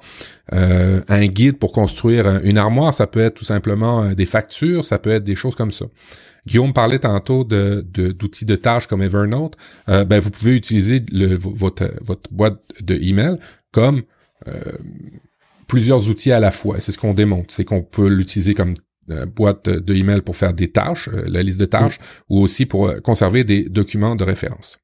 un 0.51 1.27
guide 1.27 1.57
pour 1.57 1.71
construire 1.71 2.39
une 2.43 2.57
armoire. 2.57 2.93
Ça 2.93 3.05
peut 3.07 3.19
être 3.19 3.35
tout 3.35 3.45
simplement 3.45 4.13
des 4.13 4.25
factures, 4.25 4.83
ça 4.83 4.97
peut 4.97 5.11
être 5.11 5.23
des 5.23 5.35
choses 5.35 5.55
comme 5.55 5.71
ça. 5.71 5.85
Guillaume 6.47 6.73
parlait 6.73 6.99
tantôt 6.99 7.43
de, 7.43 7.85
d'outils 7.91 8.45
de, 8.45 8.55
tâches 8.55 8.87
comme 8.87 9.01
Evernote. 9.01 9.55
Euh, 9.87 10.05
ben, 10.05 10.19
vous 10.19 10.31
pouvez 10.31 10.55
utiliser 10.55 11.01
le, 11.11 11.35
votre, 11.35 11.91
votre 12.01 12.31
boîte 12.33 12.61
de 12.81 12.95
email 12.95 13.35
comme 13.71 14.03
euh, 14.47 14.53
plusieurs 15.67 16.09
outils 16.09 16.31
à 16.31 16.39
la 16.39 16.51
fois. 16.51 16.77
C'est 16.79 16.91
ce 16.91 16.97
qu'on 16.97 17.13
démontre. 17.13 17.53
C'est 17.53 17.65
qu'on 17.65 17.83
peut 17.83 18.07
l'utiliser 18.07 18.53
comme 18.53 18.73
euh, 19.11 19.25
boîte 19.25 19.69
de 19.69 19.93
email 19.93 20.21
pour 20.21 20.35
faire 20.35 20.53
des 20.53 20.71
tâches, 20.71 21.09
la 21.09 21.43
liste 21.43 21.59
de 21.59 21.65
tâches, 21.65 21.99
ou 22.29 22.39
aussi 22.39 22.65
pour 22.65 22.91
conserver 23.03 23.43
des 23.43 23.69
documents 23.69 24.15
de 24.15 24.23
référence. 24.23 24.79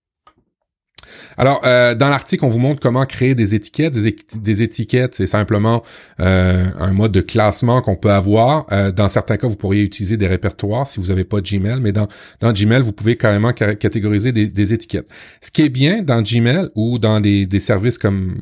Alors, 1.37 1.61
euh, 1.65 1.95
dans 1.95 2.09
l'article, 2.09 2.45
on 2.45 2.49
vous 2.49 2.59
montre 2.59 2.79
comment 2.79 3.05
créer 3.05 3.35
des 3.35 3.55
étiquettes. 3.55 3.93
Des, 3.93 4.63
étiquettes, 4.63 5.15
c'est 5.15 5.27
simplement 5.27 5.83
euh, 6.19 6.65
un 6.79 6.93
mode 6.93 7.11
de 7.11 7.21
classement 7.21 7.81
qu'on 7.81 7.95
peut 7.95 8.11
avoir. 8.11 8.65
Euh, 8.71 8.91
dans 8.91 9.09
certains 9.09 9.37
cas, 9.37 9.47
vous 9.47 9.55
pourriez 9.55 9.83
utiliser 9.83 10.17
des 10.17 10.27
répertoires 10.27 10.87
si 10.87 10.99
vous 10.99 11.07
n'avez 11.07 11.23
pas 11.23 11.41
Gmail, 11.41 11.79
mais 11.81 11.91
dans, 11.91 12.07
dans 12.39 12.51
Gmail, 12.51 12.81
vous 12.81 12.93
pouvez 12.93 13.17
carrément 13.17 13.53
catégoriser 13.53 14.31
des, 14.31 14.73
étiquettes. 14.73 15.07
Ce 15.41 15.51
qui 15.51 15.61
est 15.61 15.69
bien 15.69 16.01
dans 16.01 16.21
Gmail 16.21 16.69
ou 16.75 16.97
dans 16.99 17.19
des, 17.19 17.45
des 17.45 17.59
services 17.59 17.97
comme 17.97 18.35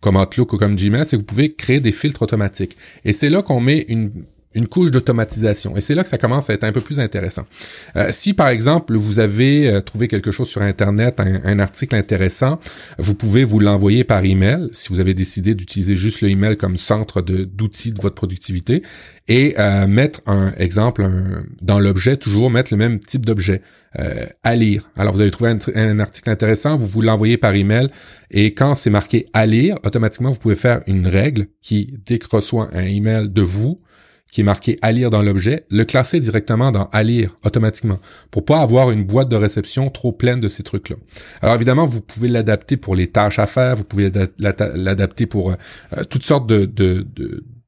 comme 0.00 0.16
Outlook 0.16 0.52
ou 0.52 0.58
comme 0.58 0.76
Gmail, 0.76 1.06
c'est 1.06 1.16
que 1.16 1.20
vous 1.22 1.26
pouvez 1.26 1.54
créer 1.54 1.80
des 1.80 1.90
filtres 1.90 2.20
automatiques. 2.20 2.76
Et 3.06 3.14
c'est 3.14 3.30
là 3.30 3.40
qu'on 3.40 3.60
met 3.60 3.86
une 3.88 4.10
une 4.54 4.68
couche 4.68 4.90
d'automatisation. 4.90 5.76
Et 5.76 5.80
c'est 5.80 5.94
là 5.94 6.02
que 6.02 6.08
ça 6.08 6.18
commence 6.18 6.48
à 6.48 6.54
être 6.54 6.64
un 6.64 6.72
peu 6.72 6.80
plus 6.80 7.00
intéressant. 7.00 7.44
Euh, 7.96 8.08
si 8.12 8.34
par 8.34 8.48
exemple 8.48 8.96
vous 8.96 9.18
avez 9.18 9.68
euh, 9.68 9.80
trouvé 9.80 10.08
quelque 10.08 10.30
chose 10.30 10.48
sur 10.48 10.62
Internet, 10.62 11.20
un, 11.20 11.58
article 11.58 11.94
intéressant, 11.96 12.60
vous 12.98 13.14
pouvez 13.14 13.44
vous 13.44 13.60
l'envoyer 13.60 14.04
par 14.04 14.24
email, 14.24 14.68
si 14.72 14.92
vous 14.92 15.00
avez 15.00 15.14
décidé 15.14 15.54
d'utiliser 15.54 15.94
juste 15.94 16.20
le 16.20 16.28
email 16.28 16.56
comme 16.56 16.76
centre 16.76 17.20
d'outils 17.22 17.92
de, 17.92 18.00
votre 18.00 18.14
productivité, 18.14 18.82
et 19.28 19.54
euh, 19.58 19.86
mettre 19.86 20.20
un 20.26 20.52
exemple 20.56 21.08
dans 21.62 21.80
l'objet, 21.80 22.16
toujours 22.16 22.50
mettre 22.50 22.72
le 22.72 22.76
même 22.76 22.98
type 22.98 23.24
d'objet 23.24 23.62
à 24.42 24.56
lire. 24.56 24.90
Alors 24.96 25.14
vous 25.14 25.20
avez 25.20 25.30
trouvé 25.30 25.50
un, 25.50 25.58
un 25.76 26.00
article 26.00 26.28
intéressant, 26.28 26.76
vous 26.76 26.86
vous 26.86 27.00
l'envoyez 27.00 27.38
par 27.38 27.54
email, 27.54 27.88
et 28.32 28.52
quand 28.52 28.74
c'est 28.74 28.90
marqué 28.90 29.26
à 29.32 29.46
lire, 29.46 29.76
automatiquement 29.84 30.32
vous 30.32 30.40
pouvez 30.40 30.56
faire 30.56 30.82
une 30.88 31.06
règle 31.06 31.46
qui, 31.62 31.96
dès 32.04 32.18
que 32.18 32.26
reçoit 32.28 32.68
un 32.72 32.82
email 32.82 33.28
de 33.28 33.42
vous, 33.42 33.80
qui 34.34 34.40
est 34.40 34.44
marqué 34.44 34.80
à 34.82 34.90
lire 34.90 35.10
dans 35.10 35.22
l'objet, 35.22 35.64
le 35.70 35.84
classer 35.84 36.18
directement 36.18 36.72
dans 36.72 36.88
à 36.92 37.04
lire 37.04 37.36
automatiquement 37.44 38.00
pour 38.32 38.44
pas 38.44 38.58
avoir 38.58 38.90
une 38.90 39.04
boîte 39.04 39.28
de 39.28 39.36
réception 39.36 39.90
trop 39.90 40.10
pleine 40.10 40.40
de 40.40 40.48
ces 40.48 40.64
trucs-là. 40.64 40.96
Alors 41.40 41.54
évidemment, 41.54 41.86
vous 41.86 42.00
pouvez 42.00 42.26
l'adapter 42.26 42.76
pour 42.76 42.96
les 42.96 43.06
tâches 43.06 43.38
à 43.38 43.46
faire, 43.46 43.76
vous 43.76 43.84
pouvez 43.84 44.10
l'adapter 44.40 45.26
pour 45.26 45.52
euh, 45.52 45.54
euh, 45.96 46.02
toutes 46.02 46.24
sortes 46.24 46.48
de, 46.48 47.06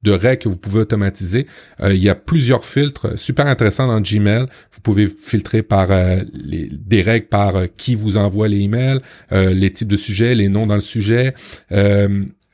règles 0.08 0.42
que 0.42 0.48
vous 0.48 0.56
pouvez 0.56 0.80
automatiser. 0.80 1.46
Euh, 1.82 1.94
il 1.94 2.02
y 2.02 2.08
a 2.08 2.16
plusieurs 2.16 2.64
filtres 2.64 3.16
super 3.16 3.46
intéressants 3.46 3.86
dans 3.86 4.00
Gmail. 4.00 4.46
Vous 4.72 4.80
pouvez 4.82 5.06
filtrer 5.06 5.62
par 5.62 5.86
des 5.86 7.02
règles 7.02 7.28
par 7.28 7.54
qui 7.76 7.94
vous 7.94 8.16
envoie 8.16 8.48
les 8.48 8.58
emails, 8.58 8.98
les 9.30 9.70
types 9.70 9.88
de 9.88 9.96
sujets, 9.96 10.34
les 10.34 10.48
noms 10.48 10.66
dans 10.66 10.74
le 10.74 10.80
sujet 10.80 11.32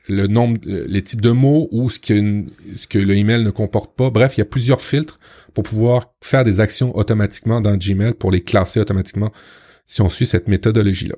le 0.09 0.27
nombre, 0.27 0.59
les 0.65 1.01
types 1.01 1.21
de 1.21 1.31
mots 1.31 1.69
ou 1.71 1.89
ce 1.89 1.99
que, 1.99 2.45
ce 2.75 2.87
que 2.87 2.99
le 2.99 3.15
email 3.15 3.43
ne 3.43 3.51
comporte 3.51 3.95
pas. 3.95 4.09
Bref, 4.09 4.37
il 4.37 4.41
y 4.41 4.41
a 4.41 4.45
plusieurs 4.45 4.81
filtres 4.81 5.19
pour 5.53 5.63
pouvoir 5.63 6.13
faire 6.21 6.43
des 6.43 6.59
actions 6.59 6.95
automatiquement 6.97 7.61
dans 7.61 7.77
Gmail 7.77 8.13
pour 8.13 8.31
les 8.31 8.41
classer 8.41 8.79
automatiquement 8.79 9.31
si 9.85 10.01
on 10.01 10.09
suit 10.09 10.25
cette 10.25 10.47
méthodologie-là. 10.47 11.15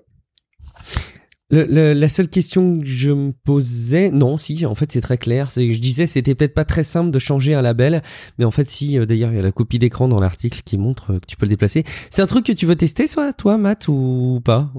la 1.52 2.10
seule 2.10 2.28
question 2.28 2.80
que 2.80 2.86
je 2.86 3.12
me 3.12 3.32
posais, 3.32 4.12
non, 4.12 4.38
si, 4.38 4.66
en 4.66 4.76
fait, 4.76 4.92
c'est 4.92 5.02
très 5.02 5.18
clair. 5.18 5.50
C'est, 5.52 5.72
je 5.72 5.80
disais, 5.80 6.08
c'était 6.08 6.36
peut-être 6.36 6.54
pas 6.54 6.66
très 6.66 6.84
simple 6.84 7.12
de 7.12 7.20
changer 7.20 7.54
un 7.54 7.62
label, 7.62 8.02
mais 8.38 8.46
en 8.46 8.52
fait, 8.52 8.70
si. 8.70 8.98
Euh, 8.98 9.06
d'ailleurs, 9.06 9.32
il 9.32 9.36
y 9.36 9.40
a 9.40 9.44
la 9.44 9.52
copie 9.52 9.80
d'écran 9.80 10.08
dans 10.08 10.20
l'article 10.20 10.62
qui 10.66 10.78
montre 10.78 11.20
que 11.20 11.26
tu 11.28 11.38
peux 11.38 11.46
le 11.46 11.52
déplacer. 11.52 11.84
C'est 12.10 12.22
un 12.22 12.28
truc 12.28 12.46
que 12.46 12.52
tu 12.52 12.66
veux 12.66 12.76
tester, 12.76 13.08
soit 13.08 13.34
toi, 13.34 13.58
Matt, 13.58 13.88
ou 13.88 14.42
pas? 14.44 14.72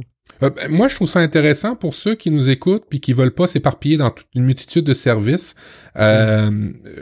Euh, 0.42 0.50
ben, 0.50 0.70
moi, 0.70 0.88
je 0.88 0.94
trouve 0.94 1.08
ça 1.08 1.20
intéressant 1.20 1.76
pour 1.76 1.94
ceux 1.94 2.14
qui 2.14 2.30
nous 2.30 2.48
écoutent 2.48 2.84
puis 2.88 3.00
qui 3.00 3.12
veulent 3.12 3.34
pas 3.34 3.46
s'éparpiller 3.46 3.96
dans 3.96 4.10
toute 4.10 4.26
une 4.34 4.44
multitude 4.44 4.84
de 4.84 4.94
services. 4.94 5.54
Euh, 5.96 6.50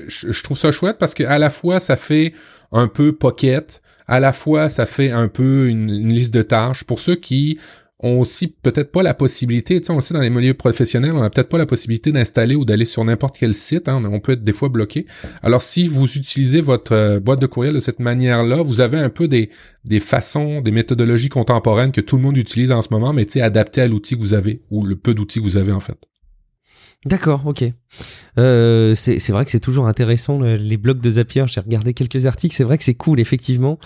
je, 0.08 0.42
trouve 0.42 0.58
ça 0.58 0.70
chouette 0.72 0.98
parce 0.98 1.14
que 1.14 1.24
à 1.24 1.38
la 1.38 1.50
fois 1.50 1.80
ça 1.80 1.96
fait 1.96 2.32
un 2.72 2.88
peu 2.88 3.12
pocket, 3.12 3.82
à 4.06 4.20
la 4.20 4.32
fois 4.32 4.70
ça 4.70 4.86
fait 4.86 5.10
un 5.10 5.28
peu 5.28 5.68
une 5.68 6.08
liste 6.08 6.34
de 6.34 6.42
tâches. 6.42 6.84
Pour 6.84 7.00
ceux 7.00 7.16
qui 7.16 7.58
ont 8.04 8.20
aussi 8.20 8.48
peut-être 8.48 8.92
pas 8.92 9.02
la 9.02 9.14
possibilité, 9.14 9.80
tu 9.80 9.86
sais, 9.86 9.92
on 9.92 10.14
dans 10.14 10.20
les 10.20 10.30
milieux 10.30 10.54
professionnels, 10.54 11.12
on 11.14 11.22
a 11.22 11.30
peut-être 11.30 11.48
pas 11.48 11.58
la 11.58 11.66
possibilité 11.66 12.12
d'installer 12.12 12.54
ou 12.54 12.64
d'aller 12.64 12.84
sur 12.84 13.04
n'importe 13.04 13.36
quel 13.38 13.54
site, 13.54 13.88
hein, 13.88 14.02
on 14.04 14.20
peut 14.20 14.32
être 14.32 14.42
des 14.42 14.52
fois 14.52 14.68
bloqué. 14.68 15.06
Alors 15.42 15.62
si 15.62 15.86
vous 15.86 16.06
utilisez 16.06 16.60
votre 16.60 16.92
euh, 16.92 17.20
boîte 17.20 17.40
de 17.40 17.46
courriel 17.46 17.74
de 17.74 17.80
cette 17.80 18.00
manière-là, 18.00 18.62
vous 18.62 18.80
avez 18.80 18.98
un 18.98 19.08
peu 19.08 19.26
des, 19.26 19.50
des 19.84 20.00
façons, 20.00 20.60
des 20.60 20.70
méthodologies 20.70 21.30
contemporaines 21.30 21.92
que 21.92 22.00
tout 22.00 22.16
le 22.16 22.22
monde 22.22 22.36
utilise 22.36 22.72
en 22.72 22.82
ce 22.82 22.88
moment, 22.90 23.12
mais 23.12 23.24
tu 23.24 23.32
sais, 23.32 23.40
adaptées 23.40 23.80
à 23.80 23.88
l'outil 23.88 24.16
que 24.16 24.20
vous 24.20 24.34
avez 24.34 24.60
ou 24.70 24.84
le 24.84 24.96
peu 24.96 25.14
d'outils 25.14 25.38
que 25.38 25.44
vous 25.44 25.56
avez 25.56 25.72
en 25.72 25.80
fait. 25.80 25.98
D'accord, 27.06 27.42
ok. 27.46 27.64
Euh, 28.38 28.94
c'est 28.94 29.30
vrai 29.30 29.44
que 29.44 29.50
c'est 29.50 29.60
toujours 29.60 29.86
intéressant 29.86 30.40
les 30.40 30.76
blogs 30.76 31.00
de 31.00 31.10
Zapier. 31.10 31.44
J'ai 31.46 31.60
regardé 31.60 31.94
quelques 31.94 32.26
articles. 32.26 32.54
C'est 32.54 32.64
vrai 32.64 32.78
que 32.78 32.84
c'est 32.84 32.94
cool, 32.94 33.20
effectivement. 33.20 33.78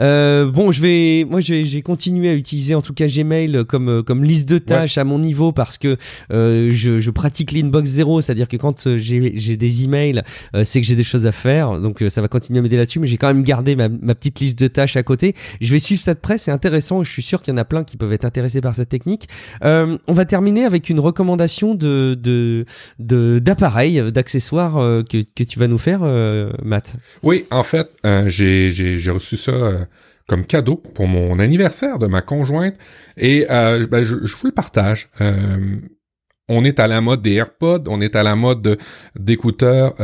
Euh, 0.00 0.50
bon, 0.50 0.72
je 0.72 0.80
vais, 0.80 1.26
moi, 1.28 1.40
j'ai 1.40 1.82
continué 1.82 2.30
à 2.30 2.34
utiliser 2.34 2.74
en 2.74 2.80
tout 2.80 2.94
cas 2.94 3.06
Gmail 3.06 3.64
comme 3.66 4.02
comme 4.02 4.24
liste 4.24 4.48
de 4.48 4.58
tâches 4.58 4.98
à 4.98 5.04
mon 5.04 5.18
niveau 5.18 5.52
parce 5.52 5.78
que 5.78 5.96
euh, 6.32 6.70
je, 6.72 6.98
je 6.98 7.10
pratique 7.10 7.52
l'inbox 7.52 7.90
zéro, 7.90 8.20
c'est-à-dire 8.20 8.48
que 8.48 8.56
quand 8.56 8.86
euh, 8.86 8.96
j'ai 8.96 9.56
des 9.56 9.84
emails, 9.84 10.22
euh, 10.54 10.64
c'est 10.64 10.80
que 10.80 10.86
j'ai 10.86 10.96
des 10.96 11.04
choses 11.04 11.26
à 11.26 11.32
faire. 11.32 11.78
Donc 11.80 12.02
ça 12.08 12.20
va 12.20 12.28
continuer 12.28 12.60
à 12.60 12.62
m'aider 12.62 12.76
là-dessus, 12.76 13.00
mais 13.00 13.06
j'ai 13.06 13.18
quand 13.18 13.28
même 13.28 13.42
gardé 13.42 13.76
ma, 13.76 13.88
ma, 13.88 14.14
petite 14.14 14.40
liste 14.40 14.58
de 14.58 14.68
tâches 14.68 14.96
à 14.96 15.02
côté. 15.02 15.34
Je 15.60 15.72
vais 15.72 15.78
suivre 15.78 16.00
ça 16.00 16.14
de 16.14 16.20
près. 16.20 16.38
C'est 16.38 16.50
intéressant. 16.50 17.02
Je 17.02 17.10
suis 17.10 17.22
sûr 17.22 17.42
qu'il 17.42 17.52
y 17.52 17.54
en 17.54 17.58
a 17.58 17.64
plein 17.64 17.84
qui 17.84 17.96
peuvent 17.96 18.12
être 18.12 18.24
intéressés 18.24 18.60
par 18.60 18.74
cette 18.74 18.88
technique. 18.88 19.28
on 19.62 19.98
va 20.08 20.24
terminer 20.24 20.64
avec 20.64 20.88
une 20.88 21.00
recommandation 21.00 21.74
de 21.74 22.16
de 22.20 22.59
d'appareils 22.98 24.12
d'accessoires 24.12 24.78
euh, 24.78 25.02
que, 25.02 25.18
que, 25.18 25.44
tu 25.44 25.58
vas 25.58 25.68
nous 25.68 25.78
faire, 25.78 26.00
euh, 26.02 26.50
Matt. 26.62 26.96
Oui, 27.22 27.46
en 27.50 27.62
fait, 27.62 27.90
euh, 28.04 28.28
j'ai 28.28 29.10
reçu 29.10 29.36
ça 29.36 29.52
comme 30.28 30.44
cadeau 30.44 30.76
pour 30.76 31.08
mon 31.08 31.38
anniversaire 31.38 31.98
de 31.98 32.06
ma 32.06 32.22
conjointe 32.22 32.74
et 33.16 33.46
ben, 33.48 34.02
je, 34.02 34.14
vous 34.14 34.46
le 34.46 34.52
partage 34.52 35.10
on 36.52 36.64
est 36.64 36.80
à 36.80 36.88
la 36.88 37.00
mode 37.00 37.22
des 37.22 37.34
AirPods, 37.34 37.84
on 37.86 38.00
est 38.00 38.16
à 38.16 38.24
la 38.24 38.34
mode 38.34 38.76
d'écouteurs 39.16 39.94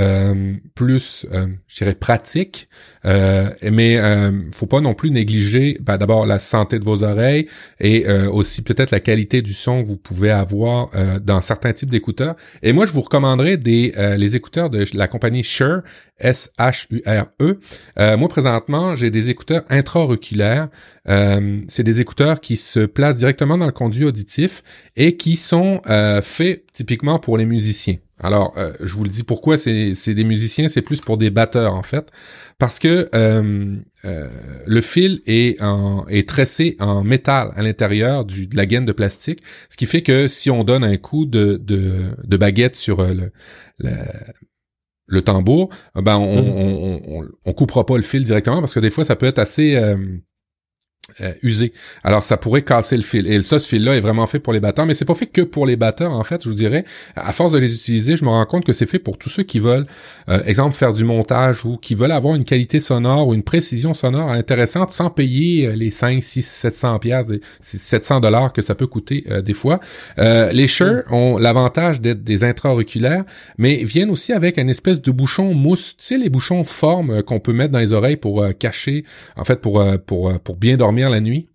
plus, 0.76 1.26
je 1.66 1.76
dirais, 1.76 1.96
pratiques. 1.96 2.68
Euh, 3.06 3.50
mais 3.62 3.98
euh, 3.98 4.32
faut 4.50 4.66
pas 4.66 4.80
non 4.80 4.94
plus 4.94 5.10
négliger 5.10 5.78
ben, 5.80 5.96
d'abord 5.96 6.26
la 6.26 6.38
santé 6.38 6.78
de 6.78 6.84
vos 6.84 7.04
oreilles 7.04 7.46
et 7.78 8.06
euh, 8.08 8.28
aussi 8.30 8.62
peut-être 8.62 8.90
la 8.90 9.00
qualité 9.00 9.42
du 9.42 9.52
son 9.52 9.84
que 9.84 9.88
vous 9.88 9.96
pouvez 9.96 10.30
avoir 10.30 10.90
dans 11.22 11.40
certains 11.40 11.72
types 11.72 11.90
d'écouteurs. 11.90 12.34
Et 12.62 12.72
moi, 12.72 12.86
je 12.86 12.92
vous 12.92 13.00
recommanderais 13.00 13.56
des 13.56 13.92
les 14.16 14.36
écouteurs 14.36 14.70
de 14.70 14.84
la 14.94 15.08
compagnie 15.08 15.42
Shure, 15.42 15.80
S-H-U-R-E. 16.18 17.58
moi, 18.16 18.28
présentement, 18.28 18.96
j'ai 18.96 19.10
des 19.10 19.30
écouteurs 19.30 19.62
intra-auriculaires. 19.68 20.68
C'est 21.06 21.82
des 21.82 22.00
écouteurs 22.00 22.40
qui 22.40 22.56
se 22.56 22.80
placent 22.80 23.18
directement 23.18 23.58
dans 23.58 23.66
le 23.66 23.72
conduit 23.72 24.04
auditif 24.04 24.62
et 24.96 25.16
qui 25.16 25.36
sont 25.36 25.80
fait 26.22 26.64
typiquement 26.72 27.18
pour 27.18 27.38
les 27.38 27.46
musiciens. 27.46 27.96
Alors, 28.18 28.54
euh, 28.56 28.72
je 28.82 28.94
vous 28.94 29.02
le 29.02 29.10
dis 29.10 29.24
pourquoi 29.24 29.58
c'est 29.58 30.14
des 30.14 30.24
musiciens, 30.24 30.70
c'est 30.70 30.80
plus 30.80 31.02
pour 31.02 31.18
des 31.18 31.28
batteurs 31.28 31.74
en 31.74 31.82
fait, 31.82 32.10
parce 32.58 32.78
que 32.78 33.10
euh, 33.14 33.76
euh, 34.06 34.28
le 34.66 34.80
fil 34.80 35.20
est, 35.26 35.60
en, 35.60 36.06
est 36.08 36.26
tressé 36.26 36.76
en 36.80 37.04
métal 37.04 37.52
à 37.56 37.62
l'intérieur 37.62 38.24
de 38.24 38.56
la 38.56 38.64
gaine 38.64 38.86
de 38.86 38.92
plastique, 38.92 39.42
ce 39.68 39.76
qui 39.76 39.84
fait 39.84 40.02
que 40.02 40.28
si 40.28 40.50
on 40.50 40.64
donne 40.64 40.82
un 40.82 40.96
coup 40.96 41.26
de, 41.26 41.60
de, 41.62 42.36
baguette 42.38 42.76
sur 42.76 43.02
le, 43.02 43.32
le, 45.06 45.22
tambour, 45.22 45.68
ben 45.94 46.16
on, 46.16 46.42
mmh. 46.42 46.48
on, 46.48 47.20
on, 47.20 47.28
on, 47.44 47.52
coupera 47.52 47.84
pas 47.84 47.96
le 47.96 48.02
fil 48.02 48.24
directement 48.24 48.60
parce 48.60 48.72
que 48.72 48.80
des 48.80 48.90
fois 48.90 49.04
ça 49.04 49.16
peut 49.16 49.26
être 49.26 49.38
assez 49.38 49.78
euh, 51.22 51.32
usé. 51.42 51.72
Alors 52.04 52.22
ça 52.22 52.36
pourrait 52.36 52.60
casser 52.60 52.94
le 52.94 53.02
fil. 53.02 53.26
Et 53.26 53.40
ça, 53.40 53.58
ce 53.58 53.66
fil-là 53.66 53.96
est 53.96 54.00
vraiment 54.00 54.26
fait 54.26 54.38
pour 54.38 54.52
les 54.52 54.60
batteurs, 54.60 54.84
mais 54.84 54.92
c'est 54.92 55.06
pas 55.06 55.14
fait 55.14 55.24
que 55.24 55.40
pour 55.40 55.64
les 55.64 55.76
batteurs, 55.76 56.12
en 56.12 56.24
fait, 56.24 56.42
je 56.44 56.48
vous 56.50 56.54
dirais. 56.54 56.84
À 57.14 57.32
force 57.32 57.52
de 57.52 57.58
les 57.58 57.74
utiliser, 57.74 58.18
je 58.18 58.24
me 58.26 58.28
rends 58.28 58.44
compte 58.44 58.66
que 58.66 58.74
c'est 58.74 58.84
fait 58.84 58.98
pour 58.98 59.16
tous 59.16 59.30
ceux 59.30 59.42
qui 59.42 59.58
veulent, 59.58 59.86
euh, 60.28 60.42
exemple, 60.44 60.76
faire 60.76 60.92
du 60.92 61.04
montage 61.04 61.64
ou 61.64 61.78
qui 61.78 61.94
veulent 61.94 62.12
avoir 62.12 62.34
une 62.34 62.44
qualité 62.44 62.80
sonore 62.80 63.28
ou 63.28 63.32
une 63.32 63.44
précision 63.44 63.94
sonore 63.94 64.30
intéressante 64.30 64.90
sans 64.90 65.08
payer 65.08 65.68
euh, 65.68 65.74
les 65.74 65.88
5, 65.88 66.22
6, 66.22 66.42
700 66.46 66.98
pièces 66.98 67.32
700 67.60 68.20
dollars 68.20 68.52
que 68.52 68.60
ça 68.60 68.74
peut 68.74 68.86
coûter 68.86 69.24
des 69.42 69.54
fois. 69.54 69.80
les 70.18 70.68
Shure 70.68 71.02
ont 71.10 71.38
l'avantage 71.38 72.02
d'être 72.02 72.22
des 72.22 72.44
intra-auriculaires, 72.44 73.24
mais 73.56 73.76
viennent 73.84 74.10
aussi 74.10 74.32
avec 74.34 74.58
une 74.58 74.68
espèce 74.68 75.00
de 75.00 75.10
bouchon 75.10 75.54
mousse, 75.54 75.96
tu 75.96 76.04
sais, 76.04 76.18
les 76.18 76.28
bouchons 76.28 76.62
forme 76.64 77.22
qu'on 77.22 77.40
peut 77.40 77.52
mettre 77.52 77.72
dans 77.72 77.78
les 77.78 77.92
oreilles 77.92 78.16
pour 78.16 78.44
cacher, 78.58 79.04
en 79.36 79.44
fait, 79.44 79.60
pour, 79.60 79.82
pour, 80.04 80.38
pour 80.40 80.56
bien 80.56 80.76
dormir 80.76 81.05
la 81.08 81.20
nuit. 81.20 81.48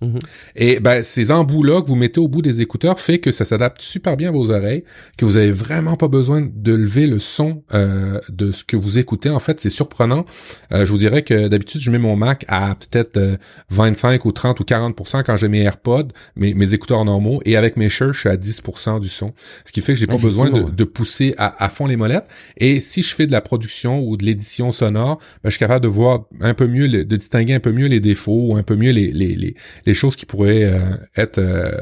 Mhm. 0.00 0.18
Et 0.56 0.80
ben 0.80 1.02
ces 1.02 1.30
embouts-là 1.30 1.82
que 1.82 1.86
vous 1.86 1.96
mettez 1.96 2.20
au 2.20 2.28
bout 2.28 2.40
des 2.42 2.62
écouteurs 2.62 3.00
fait 3.00 3.18
que 3.18 3.30
ça 3.30 3.44
s'adapte 3.44 3.82
super 3.82 4.16
bien 4.16 4.30
à 4.30 4.32
vos 4.32 4.50
oreilles, 4.50 4.84
que 5.18 5.24
vous 5.24 5.36
avez 5.36 5.50
vraiment 5.50 5.96
pas 5.96 6.08
besoin 6.08 6.48
de 6.54 6.74
lever 6.74 7.06
le 7.06 7.18
son 7.18 7.62
euh, 7.74 8.18
de 8.30 8.50
ce 8.52 8.64
que 8.64 8.76
vous 8.76 8.98
écoutez. 8.98 9.30
En 9.30 9.40
fait, 9.40 9.60
c'est 9.60 9.70
surprenant. 9.70 10.24
Euh, 10.72 10.86
je 10.86 10.92
vous 10.92 10.98
dirais 10.98 11.22
que 11.22 11.48
d'habitude, 11.48 11.80
je 11.80 11.90
mets 11.90 11.98
mon 11.98 12.16
Mac 12.16 12.44
à 12.48 12.74
peut-être 12.74 13.38
25 13.70 14.14
euh, 14.14 14.28
ou 14.28 14.32
30 14.32 14.60
ou 14.60 14.64
40% 14.64 15.22
quand 15.22 15.36
j'ai 15.36 15.48
mes 15.48 15.62
AirPods, 15.62 16.08
mes, 16.36 16.54
mes 16.54 16.74
écouteurs 16.74 17.04
normaux, 17.04 17.40
et 17.44 17.56
avec 17.56 17.76
mes 17.76 17.88
shirts, 17.88 18.12
je 18.14 18.20
suis 18.20 18.28
à 18.28 18.36
10% 18.36 19.00
du 19.00 19.08
son. 19.08 19.32
Ce 19.64 19.72
qui 19.72 19.80
fait 19.80 19.92
que 19.92 19.98
j'ai 19.98 20.06
pas 20.06 20.16
besoin 20.16 20.50
de, 20.50 20.84
pousser 20.84 21.34
à, 21.36 21.68
fond 21.68 21.86
les 21.86 21.96
molettes. 21.96 22.26
Et 22.56 22.80
si 22.80 23.02
je 23.02 23.14
fais 23.14 23.26
de 23.26 23.32
la 23.32 23.40
production 23.40 24.00
ou 24.00 24.16
de 24.16 24.24
l'édition 24.24 24.72
sonore, 24.72 25.18
ben, 25.42 25.50
je 25.50 25.50
suis 25.50 25.58
capable 25.58 25.82
de 25.82 25.88
voir 25.88 26.24
un 26.40 26.54
peu 26.54 26.66
mieux, 26.66 26.88
de 26.88 27.02
distinguer 27.16 27.54
un 27.54 27.60
peu 27.60 27.72
mieux 27.72 27.86
les 27.86 28.00
défauts 28.00 28.48
ou 28.48 28.56
un 28.56 28.62
peu 28.62 28.76
mieux 28.76 28.90
les, 28.90 29.12
les, 29.12 29.54
les 29.86 29.89
des 29.90 29.94
choses 29.94 30.14
qui 30.14 30.24
pourraient 30.24 30.64
euh, 30.64 30.78
être 31.16 31.38
euh, 31.38 31.72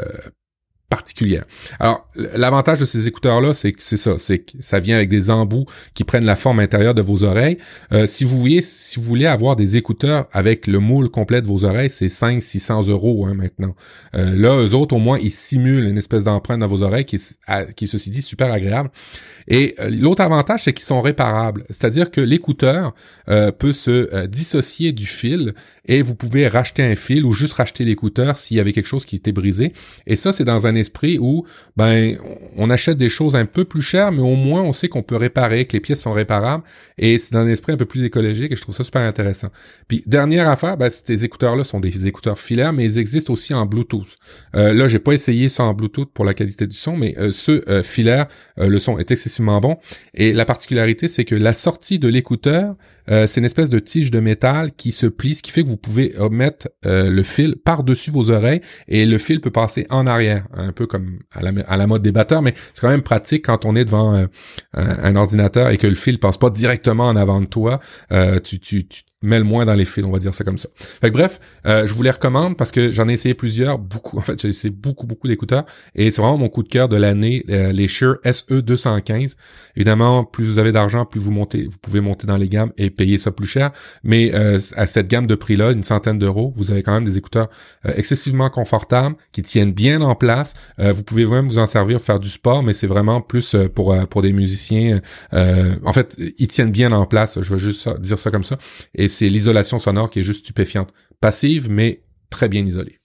particulière. 0.88 1.44
Alors, 1.80 2.08
l'avantage 2.16 2.80
de 2.80 2.86
ces 2.86 3.08
écouteurs-là, 3.08 3.52
c'est 3.52 3.72
que 3.72 3.82
c'est 3.82 3.98
ça, 3.98 4.16
c'est 4.16 4.38
que 4.38 4.52
ça 4.60 4.80
vient 4.80 4.96
avec 4.96 5.10
des 5.10 5.28
embouts 5.28 5.66
qui 5.92 6.02
prennent 6.02 6.24
la 6.24 6.36
forme 6.36 6.60
intérieure 6.60 6.94
de 6.94 7.02
vos 7.02 7.24
oreilles. 7.24 7.58
Euh, 7.92 8.06
si 8.06 8.24
vous 8.24 8.38
voulez, 8.38 8.62
si 8.62 8.98
vous 8.98 9.04
voulez 9.04 9.26
avoir 9.26 9.54
des 9.54 9.76
écouteurs 9.76 10.28
avec 10.32 10.66
le 10.66 10.78
moule 10.78 11.10
complet 11.10 11.42
de 11.42 11.46
vos 11.46 11.64
oreilles, 11.64 11.90
c'est 11.90 12.08
5 12.08 12.42
600 12.42 12.88
euros 12.88 13.26
hein, 13.26 13.34
maintenant. 13.34 13.74
Euh, 14.14 14.34
là, 14.34 14.58
eux 14.62 14.74
autres, 14.74 14.96
au 14.96 14.98
moins, 14.98 15.18
ils 15.18 15.30
simulent 15.30 15.84
une 15.84 15.98
espèce 15.98 16.24
d'empreinte 16.24 16.60
dans 16.60 16.66
vos 16.66 16.82
oreilles 16.82 17.04
qui 17.04 17.16
est, 17.16 17.74
qui 17.74 17.86
ceci 17.86 18.08
dit, 18.08 18.22
super 18.22 18.50
agréable. 18.50 18.90
Et 19.46 19.74
euh, 19.80 19.90
l'autre 19.90 20.22
avantage, 20.22 20.64
c'est 20.64 20.72
qu'ils 20.72 20.86
sont 20.86 21.02
réparables. 21.02 21.64
C'est-à-dire 21.68 22.10
que 22.10 22.20
l'écouteur 22.20 22.94
peut 23.58 23.72
se 23.72 24.26
dissocier 24.26 24.92
du 24.92 25.06
fil 25.06 25.52
et 25.86 26.02
vous 26.02 26.14
pouvez 26.14 26.48
racheter 26.48 26.82
un 26.82 26.96
fil 26.96 27.24
ou 27.24 27.32
juste 27.32 27.54
racheter 27.54 27.84
l'écouteur 27.84 28.38
s'il 28.38 28.56
y 28.56 28.60
avait 28.60 28.72
quelque 28.72 28.86
chose 28.86 29.04
qui 29.04 29.16
était 29.16 29.32
brisé. 29.32 29.72
Et 30.06 30.16
ça, 30.16 30.32
c'est 30.32 30.44
dans 30.44 30.66
un 30.66 30.74
esprit 30.78 31.18
où 31.20 31.44
ben 31.76 32.16
on 32.56 32.70
achète 32.70 32.96
des 32.96 33.10
choses 33.10 33.36
un 33.36 33.44
peu 33.44 33.64
plus 33.64 33.82
chères, 33.82 34.12
mais 34.12 34.22
au 34.22 34.36
moins 34.36 34.62
on 34.62 34.72
sait 34.72 34.88
qu'on 34.88 35.02
peut 35.02 35.16
réparer, 35.16 35.66
que 35.66 35.74
les 35.74 35.80
pièces 35.80 36.00
sont 36.00 36.12
réparables, 36.12 36.64
et 36.96 37.18
c'est 37.18 37.34
dans 37.34 37.40
un 37.40 37.48
esprit 37.48 37.72
un 37.72 37.76
peu 37.76 37.84
plus 37.84 38.04
écologique, 38.04 38.52
et 38.52 38.56
je 38.56 38.62
trouve 38.62 38.74
ça 38.74 38.84
super 38.84 39.02
intéressant. 39.02 39.48
Puis 39.86 40.02
dernière 40.06 40.48
affaire, 40.48 40.76
ben, 40.76 40.88
ces 40.88 41.24
écouteurs-là 41.24 41.64
sont 41.64 41.80
des 41.80 42.06
écouteurs 42.06 42.38
filaires, 42.38 42.72
mais 42.72 42.84
ils 42.86 42.98
existent 42.98 43.32
aussi 43.32 43.52
en 43.52 43.66
Bluetooth. 43.66 44.16
Euh, 44.56 44.72
là, 44.72 44.88
j'ai 44.88 44.98
pas 44.98 45.12
essayé 45.12 45.48
ça 45.48 45.64
en 45.64 45.74
Bluetooth 45.74 46.10
pour 46.12 46.24
la 46.24 46.34
qualité 46.34 46.66
du 46.66 46.76
son, 46.76 46.96
mais 46.96 47.14
euh, 47.18 47.30
ceux 47.30 47.64
euh, 47.68 47.82
euh, 47.98 48.68
le 48.68 48.78
son 48.78 48.98
est 48.98 49.10
excessivement 49.10 49.60
bon. 49.60 49.76
Et 50.14 50.32
la 50.32 50.44
particularité, 50.44 51.08
c'est 51.08 51.24
que 51.24 51.34
la 51.34 51.52
sortie 51.52 51.98
de 51.98 52.08
l'écouteur 52.08 52.76
euh, 53.10 53.26
c'est 53.26 53.40
une 53.40 53.46
espèce 53.46 53.70
de 53.70 53.78
tige 53.78 54.10
de 54.10 54.20
métal 54.20 54.72
qui 54.72 54.92
se 54.92 55.06
plie, 55.06 55.34
ce 55.34 55.42
qui 55.42 55.50
fait 55.50 55.62
que 55.62 55.68
vous 55.68 55.76
pouvez 55.76 56.14
mettre 56.30 56.68
euh, 56.86 57.10
le 57.10 57.22
fil 57.22 57.56
par-dessus 57.56 58.10
vos 58.10 58.30
oreilles 58.30 58.60
et 58.86 59.06
le 59.06 59.18
fil 59.18 59.40
peut 59.40 59.50
passer 59.50 59.86
en 59.90 60.06
arrière, 60.06 60.46
un 60.54 60.72
peu 60.72 60.86
comme 60.86 61.20
à 61.34 61.76
la, 61.76 61.86
mode 61.86 62.02
des 62.02 62.12
batteurs, 62.12 62.42
mais 62.42 62.54
c'est 62.72 62.80
quand 62.80 62.90
même 62.90 63.02
pratique 63.02 63.44
quand 63.46 63.64
on 63.64 63.76
est 63.76 63.84
devant 63.84 64.14
euh, 64.14 64.26
un, 64.74 65.16
ordinateur 65.16 65.70
et 65.70 65.78
que 65.78 65.86
le 65.86 65.94
fil 65.94 66.18
passe 66.18 66.36
pas 66.36 66.50
directement 66.50 67.06
en 67.06 67.16
avant 67.16 67.40
de 67.40 67.46
toi. 67.46 67.80
tu, 68.44 68.60
tu, 68.60 68.86
tu 68.86 69.02
mêle 69.22 69.44
moins 69.44 69.64
dans 69.64 69.74
les 69.74 69.84
fils, 69.84 70.04
on 70.04 70.10
va 70.10 70.18
dire 70.18 70.32
ça 70.32 70.44
comme 70.44 70.58
ça. 70.58 70.68
Fait 70.76 71.10
bref, 71.10 71.40
euh, 71.66 71.86
je 71.86 71.94
vous 71.94 72.02
les 72.02 72.10
recommande 72.10 72.56
parce 72.56 72.70
que 72.70 72.92
j'en 72.92 73.08
ai 73.08 73.14
essayé 73.14 73.34
plusieurs, 73.34 73.78
beaucoup. 73.78 74.08
En 74.18 74.20
fait, 74.20 74.40
j'ai 74.40 74.48
essayé 74.48 74.70
beaucoup, 74.70 75.06
beaucoup 75.06 75.28
d'écouteurs 75.28 75.64
et 75.94 76.10
c'est 76.10 76.20
vraiment 76.20 76.38
mon 76.38 76.48
coup 76.48 76.62
de 76.62 76.68
cœur 76.68 76.88
de 76.88 76.96
l'année, 76.96 77.44
euh, 77.50 77.72
les 77.72 77.88
Shure 77.88 78.16
SE 78.24 78.60
215. 78.60 79.36
Évidemment, 79.76 80.24
plus 80.24 80.44
vous 80.44 80.58
avez 80.58 80.72
d'argent, 80.72 81.04
plus 81.04 81.20
vous 81.20 81.30
montez, 81.30 81.64
vous 81.64 81.78
pouvez 81.78 82.00
monter 82.00 82.26
dans 82.26 82.36
les 82.36 82.48
gammes 82.48 82.72
et 82.76 82.90
payer 82.98 83.16
ça 83.16 83.30
plus 83.30 83.46
cher. 83.46 83.70
Mais 84.02 84.34
euh, 84.34 84.60
à 84.76 84.86
cette 84.86 85.08
gamme 85.08 85.26
de 85.26 85.34
prix-là, 85.34 85.72
une 85.72 85.82
centaine 85.82 86.18
d'euros, 86.18 86.52
vous 86.54 86.70
avez 86.70 86.82
quand 86.82 86.92
même 86.92 87.04
des 87.04 87.16
écouteurs 87.16 87.48
excessivement 87.84 88.50
confortables 88.50 89.16
qui 89.32 89.40
tiennent 89.40 89.72
bien 89.72 90.02
en 90.02 90.14
place. 90.14 90.54
vous 90.78 91.02
pouvez 91.02 91.24
même 91.24 91.48
vous 91.48 91.58
en 91.58 91.66
servir 91.66 91.96
pour 91.96 92.06
faire 92.06 92.20
du 92.20 92.28
sport, 92.28 92.62
mais 92.62 92.74
c'est 92.74 92.86
vraiment 92.86 93.20
plus 93.20 93.56
pour 93.74 93.96
pour 94.08 94.22
des 94.22 94.32
musiciens. 94.32 95.00
en 95.32 95.92
fait, 95.92 96.16
ils 96.38 96.48
tiennent 96.48 96.72
bien 96.72 96.92
en 96.92 97.06
place. 97.06 97.40
Je 97.40 97.52
veux 97.52 97.58
juste 97.58 97.88
dire 98.00 98.18
ça 98.18 98.30
comme 98.30 98.44
ça. 98.44 98.58
Et 98.94 99.08
c'est 99.08 99.28
l'isolation 99.28 99.78
sonore 99.78 100.10
qui 100.10 100.20
est 100.20 100.22
juste 100.22 100.40
stupéfiante. 100.44 100.92
Passive, 101.20 101.70
mais 101.70 102.02
très 102.30 102.48
bien 102.48 102.64
isolée. 102.64 102.98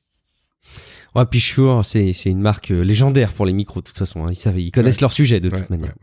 Ouais, 1.16 1.26
puis 1.30 1.40
Shure, 1.40 1.86
c'est, 1.86 2.12
c'est 2.14 2.30
une 2.30 2.42
marque 2.42 2.72
euh, 2.72 2.84
légendaire 2.84 3.34
pour 3.34 3.46
les 3.46 3.54
micros, 3.54 3.82
de 3.82 3.86
toute 3.86 3.98
façon. 3.98 4.26
Hein. 4.26 4.32
Ils 4.32 4.36
savent, 4.36 4.60
ils 4.60 4.72
connaissent 4.72 5.02
leur 5.02 5.12
sujet, 5.12 5.40
de 5.40 5.50
toute 5.50 5.70
manière. 5.70 5.94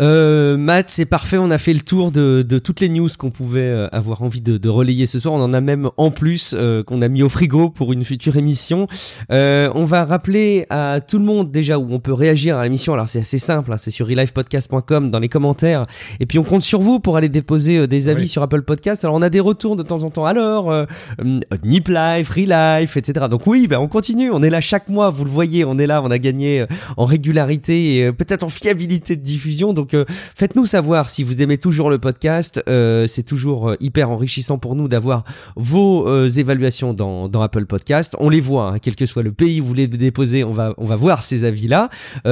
Euh, 0.00 0.56
Matt, 0.56 0.90
c'est 0.90 1.06
parfait. 1.06 1.38
On 1.38 1.50
a 1.50 1.58
fait 1.58 1.72
le 1.72 1.80
tour 1.80 2.10
de, 2.10 2.42
de 2.42 2.58
toutes 2.58 2.80
les 2.80 2.88
news 2.88 3.08
qu'on 3.16 3.30
pouvait 3.30 3.60
euh, 3.60 3.88
avoir 3.92 4.22
envie 4.22 4.40
de, 4.40 4.56
de, 4.56 4.68
relayer 4.68 5.06
ce 5.06 5.20
soir. 5.20 5.34
On 5.34 5.40
en 5.40 5.52
a 5.52 5.60
même 5.60 5.88
en 5.96 6.10
plus 6.10 6.54
euh, 6.56 6.82
qu'on 6.82 7.00
a 7.00 7.08
mis 7.08 7.22
au 7.22 7.28
frigo 7.28 7.70
pour 7.70 7.92
une 7.92 8.04
future 8.04 8.36
émission. 8.36 8.88
Euh, 9.30 9.70
on 9.74 9.84
va 9.84 10.04
rappeler 10.04 10.66
à 10.68 11.00
tout 11.00 11.18
le 11.18 11.24
monde 11.24 11.52
déjà 11.52 11.78
où 11.78 11.86
on 11.92 12.00
peut 12.00 12.12
réagir 12.12 12.56
à 12.56 12.64
l'émission. 12.64 12.92
Alors 12.94 13.08
c'est 13.08 13.20
assez 13.20 13.38
simple, 13.38 13.72
hein, 13.72 13.78
c'est 13.78 13.92
sur 13.92 14.08
relivepodcast.com 14.08 15.10
dans 15.10 15.20
les 15.20 15.28
commentaires. 15.28 15.84
Et 16.18 16.26
puis 16.26 16.38
on 16.38 16.44
compte 16.44 16.62
sur 16.62 16.80
vous 16.80 16.98
pour 16.98 17.16
aller 17.16 17.28
déposer 17.28 17.78
euh, 17.78 17.86
des 17.86 18.08
avis 18.08 18.26
sur 18.26 18.42
Apple 18.42 18.62
Podcast. 18.62 19.04
Alors 19.04 19.16
on 19.16 19.22
a 19.22 19.30
des 19.30 19.40
retours 19.40 19.76
de 19.76 19.84
temps 19.84 20.02
en 20.02 20.10
temps. 20.10 20.24
Alors 20.24 20.72
euh, 20.72 20.86
Nip 21.62 21.88
Life, 21.88 22.30
Relife, 22.30 22.96
etc. 22.96 23.26
Donc 23.30 23.46
oui, 23.46 23.68
ben 23.68 23.78
on 23.78 23.88
continue. 23.88 24.32
On 24.32 24.42
est 24.42 24.50
là 24.50 24.60
chaque 24.60 24.88
mois. 24.88 25.10
Vous 25.10 25.24
le 25.24 25.30
voyez, 25.30 25.64
on 25.64 25.78
est 25.78 25.86
là. 25.86 26.02
On 26.02 26.10
a 26.10 26.18
gagné 26.18 26.64
en 26.96 27.04
régularité 27.04 27.98
et 27.98 28.12
peut-être 28.12 28.42
en 28.42 28.48
fiabilité 28.48 29.14
de 29.14 29.22
diffusion. 29.22 29.72
Donc 29.72 29.83
donc 29.84 29.92
euh, 29.92 30.06
faites-nous 30.08 30.64
savoir 30.64 31.10
si 31.10 31.22
vous 31.22 31.42
aimez 31.42 31.58
toujours 31.58 31.90
le 31.90 31.98
podcast. 31.98 32.62
Euh, 32.70 33.06
c'est 33.06 33.22
toujours 33.22 33.68
euh, 33.68 33.76
hyper 33.80 34.08
enrichissant 34.08 34.56
pour 34.56 34.76
nous 34.76 34.88
d'avoir 34.88 35.24
vos 35.56 36.26
évaluations 36.26 36.94
dans, 36.94 37.28
dans, 37.28 37.42
Apple 37.42 37.66
Podcast. 37.66 38.16
On 38.18 38.30
les 38.30 38.40
voit, 38.40 38.68
hein, 38.68 38.78
quel 38.80 38.96
que 38.96 39.04
soit 39.04 39.22
le 39.22 39.32
pays 39.32 39.60
où 39.60 39.66
vous 39.66 39.74
les 39.74 39.86
déposez, 39.86 40.42
on 40.42 40.52
va, 40.52 40.72
on 40.78 40.86
va 40.86 40.96
voir 40.96 41.22
ces 41.22 41.44
avis-là. 41.44 41.90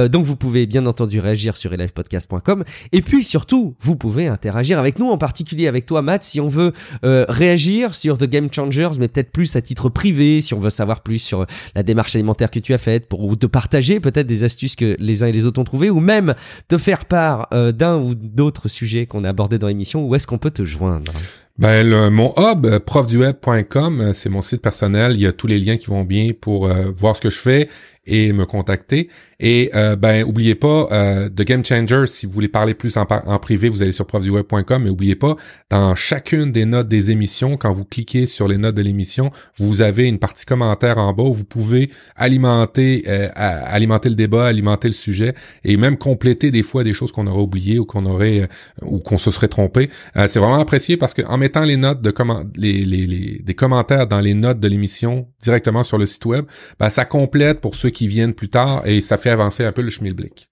donc 0.09 0.25
vous 0.25 0.35
pouvez 0.35 0.65
bien 0.65 0.87
entendu 0.87 1.19
réagir 1.19 1.55
sur 1.55 1.71
elivepodcast.com. 1.73 2.63
Et 2.91 3.03
puis 3.03 3.23
surtout, 3.23 3.75
vous 3.79 3.95
pouvez 3.95 4.27
interagir 4.27 4.79
avec 4.79 4.97
nous, 4.97 5.09
en 5.11 5.19
particulier 5.19 5.67
avec 5.67 5.85
toi 5.85 6.01
Matt, 6.01 6.23
si 6.23 6.39
on 6.39 6.47
veut 6.47 6.73
réagir 7.03 7.93
sur 7.93 8.17
The 8.17 8.25
Game 8.25 8.47
Changers, 8.51 8.91
mais 8.97 9.07
peut-être 9.07 9.31
plus 9.31 9.55
à 9.55 9.61
titre 9.61 9.89
privé, 9.89 10.41
si 10.41 10.55
on 10.55 10.59
veut 10.59 10.71
savoir 10.71 11.01
plus 11.01 11.19
sur 11.19 11.45
la 11.75 11.83
démarche 11.83 12.15
alimentaire 12.15 12.49
que 12.49 12.59
tu 12.59 12.73
as 12.73 12.79
faite, 12.79 13.07
pour 13.07 13.23
ou 13.23 13.35
te 13.35 13.45
partager 13.45 13.99
peut-être 13.99 14.27
des 14.27 14.43
astuces 14.43 14.75
que 14.75 14.95
les 14.99 15.21
uns 15.21 15.27
et 15.27 15.31
les 15.31 15.45
autres 15.45 15.61
ont 15.61 15.65
trouvées, 15.65 15.91
ou 15.91 15.99
même 15.99 16.33
te 16.67 16.77
faire 16.77 17.05
part 17.05 17.42
euh, 17.53 17.71
d'un 17.71 17.97
ou 17.97 18.15
d'autres 18.15 18.67
sujets 18.67 19.05
qu'on 19.05 19.23
a 19.23 19.29
abordés 19.29 19.59
dans 19.59 19.67
l'émission, 19.67 20.05
où 20.05 20.15
est-ce 20.15 20.27
qu'on 20.27 20.37
peut 20.37 20.51
te 20.51 20.63
joindre? 20.63 21.11
Ben, 21.57 22.09
mon 22.09 22.33
hub, 22.37 22.65
euh, 22.65 22.79
profduweb.com, 22.79 24.01
euh, 24.01 24.13
c'est 24.13 24.29
mon 24.29 24.41
site 24.41 24.61
personnel. 24.61 25.13
Il 25.13 25.21
y 25.21 25.27
a 25.27 25.31
tous 25.33 25.47
les 25.47 25.59
liens 25.59 25.77
qui 25.77 25.87
vont 25.87 26.03
bien 26.03 26.31
pour 26.39 26.67
voir 26.95 27.15
ce 27.15 27.21
que 27.21 27.29
je 27.29 27.37
fais 27.37 27.69
et 28.05 28.33
me 28.33 28.45
contacter. 28.45 29.09
Et 29.39 29.71
euh, 29.75 29.95
ben 29.95 30.23
oubliez 30.23 30.55
pas 30.55 30.87
euh, 30.91 31.29
The 31.29 31.43
Game 31.43 31.65
Changer, 31.65 32.05
si 32.07 32.25
vous 32.25 32.31
voulez 32.31 32.47
parler 32.47 32.73
plus 32.73 32.97
en, 32.97 33.05
privé, 33.39 33.69
vous 33.69 33.81
allez 33.81 33.91
sur 33.91 34.05
profduweb.com, 34.05 34.83
mais 34.83 34.89
oubliez 34.89 35.15
pas, 35.15 35.35
dans 35.69 35.95
chacune 35.95 36.51
des 36.51 36.65
notes 36.65 36.87
des 36.87 37.11
émissions, 37.11 37.57
quand 37.57 37.73
vous 37.73 37.85
cliquez 37.85 38.25
sur 38.25 38.47
les 38.47 38.57
notes 38.57 38.75
de 38.75 38.81
l'émission, 38.81 39.31
vous 39.57 39.81
avez 39.81 40.07
une 40.07 40.19
partie 40.19 40.45
commentaire 40.45 40.97
en 40.97 41.13
bas 41.13 41.23
où 41.23 41.33
vous 41.33 41.43
pouvez 41.43 41.89
alimenter 42.15 43.03
euh, 43.07 43.29
alimenter 43.35 44.09
le 44.09 44.15
débat, 44.15 44.47
alimenter 44.47 44.87
le 44.87 44.93
sujet 44.93 45.33
et 45.63 45.77
même 45.77 45.97
compléter 45.97 46.51
des 46.51 46.63
fois 46.63 46.83
des 46.83 46.93
choses 46.93 47.11
qu'on 47.11 47.27
aurait 47.27 47.41
oubliées 47.41 47.79
ou 47.79 47.85
qu'on 47.85 48.05
aurait 48.05 48.41
euh, 48.41 48.47
ou 48.81 48.99
qu'on 48.99 49.17
se 49.17 49.31
serait 49.31 49.47
trompé. 49.47 49.89
Euh, 50.17 50.27
c'est 50.27 50.39
vraiment 50.39 50.59
apprécié 50.59 50.97
parce 50.97 51.13
que 51.13 51.21
en 51.23 51.37
mettant 51.37 51.63
les 51.63 51.77
notes 51.77 52.01
de 52.01 52.11
comment 52.11 52.43
les, 52.55 52.85
les, 52.85 53.05
les, 53.05 53.39
des 53.39 53.53
commentaires 53.53 54.07
dans 54.07 54.19
les 54.19 54.33
notes 54.33 54.59
de 54.59 54.67
l'émission 54.67 55.27
directement 55.41 55.83
sur 55.83 55.97
le 55.97 56.05
site 56.05 56.25
web, 56.25 56.45
ben, 56.79 56.89
ça 56.89 57.05
complète 57.05 57.61
pour 57.61 57.75
ceux 57.75 57.89
qui 57.93 58.07
viennent 58.07 58.33
plus 58.33 58.49
tard 58.49 58.85
et 58.85 58.99
ça 58.99 59.17
fait 59.17 59.29
avancer 59.29 59.63
un 59.63 59.71
peu 59.71 59.81
le 59.81 59.89
schmilblick. 59.89 60.49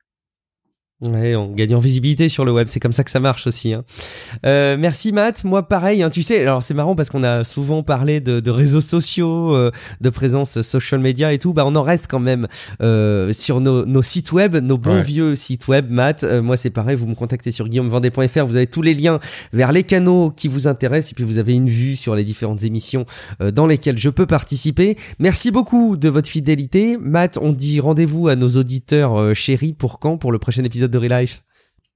Ouais, 1.02 1.36
on 1.36 1.52
gagne 1.52 1.73
en 1.73 1.80
visibilité 1.80 2.30
sur 2.30 2.45
le 2.45 2.52
web, 2.52 2.68
c'est 2.69 2.80
comme 2.80 2.91
ça 2.91 3.03
que 3.03 3.10
ça 3.10 3.19
marche 3.19 3.48
aussi. 3.48 3.73
Hein. 3.73 3.84
Euh, 4.45 4.78
merci 4.80 5.11
Matt, 5.11 5.44
moi 5.44 5.68
pareil, 5.68 6.03
hein, 6.03 6.11
tu 6.11 6.22
sais, 6.22 6.41
alors 6.41 6.61
c'est 6.61 6.76
marrant 6.76 6.94
parce 6.94 7.10
qu'on 7.10 7.23
a 7.23 7.44
souvent 7.44 7.82
parlé 7.82 8.19
de, 8.19 8.40
de 8.40 8.52
réseaux 8.52 8.82
sociaux, 8.82 9.56
euh, 9.56 9.72
de 9.99 10.10
présence 10.11 10.61
social 10.61 11.02
media 11.02 11.34
et 11.34 11.40
tout, 11.40 11.53
bah 11.53 11.64
on 11.65 11.76
en 11.76 11.82
reste 11.82 12.06
quand 12.07 12.19
même 12.19 12.48
euh, 12.84 13.34
sur 13.34 13.61
nos, 13.61 13.84
nos, 13.88 14.03
sites 14.03 14.32
web, 14.32 14.56
nos 14.57 14.78
bons 14.78 15.02
vieux 15.02 15.36
sites 15.36 15.68
web, 15.68 15.90
Matt. 15.90 16.23
Euh, 16.23 16.44
moi 16.44 16.56
c'est 16.56 16.69
pareil, 16.69 16.95
vous 16.95 17.07
me 17.07 17.15
contactez 17.15 17.52
sur 17.52 17.68
guillaumevendée.fr, 17.68 18.45
vous 18.45 18.56
avez 18.56 18.68
tous 18.68 18.84
les 18.84 18.94
liens 18.94 19.19
vers 19.53 19.72
les 19.72 19.82
canaux 19.82 20.30
qui 20.30 20.48
vous 20.49 20.68
intéressent 20.68 21.14
et 21.14 21.15
puis 21.15 21.23
vous 21.23 21.40
avez 21.40 21.56
une 21.56 21.68
vue 21.68 21.95
sur 21.95 22.14
les 22.14 22.23
différentes 22.23 22.61
émissions 22.64 23.07
euh, 23.41 23.49
dans 23.49 23.65
lesquelles 23.65 23.98
je 23.98 24.11
peux 24.11 24.28
participer. 24.28 24.95
Merci 25.18 25.49
beaucoup 25.49 25.98
de 25.98 26.10
votre 26.10 26.30
fidélité. 26.30 26.98
Matt, 27.02 27.40
on 27.41 27.53
dit 27.53 27.80
rendez-vous 27.80 28.28
à 28.28 28.36
nos 28.36 28.49
auditeurs 28.49 29.34
chéris 29.34 29.73
pour 29.73 29.98
quand? 29.98 30.18
Pour 30.18 30.32
le 30.32 30.38
prochain 30.38 30.64
épisode 30.64 30.91
de 30.92 30.98
Relife 30.98 31.44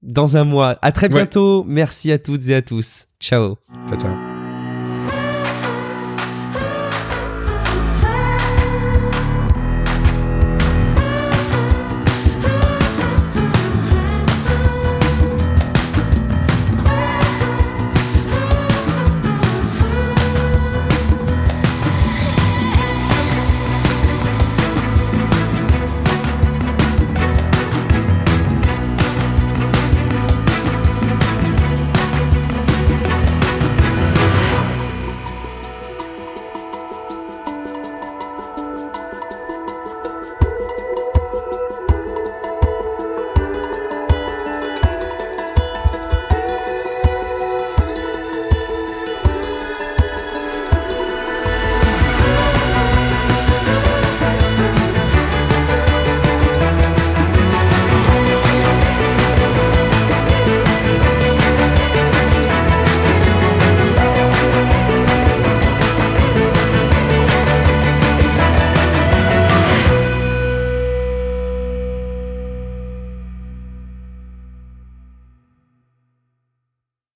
dans 0.02 0.36
un 0.36 0.44
mois. 0.44 0.78
À 0.82 0.92
très 0.92 1.08
bientôt. 1.08 1.64
Merci 1.66 2.12
à 2.12 2.18
toutes 2.18 2.48
et 2.48 2.54
à 2.54 2.62
tous. 2.62 3.06
Ciao. 3.20 3.56
Ciao, 3.88 3.98
ciao. 3.98 4.35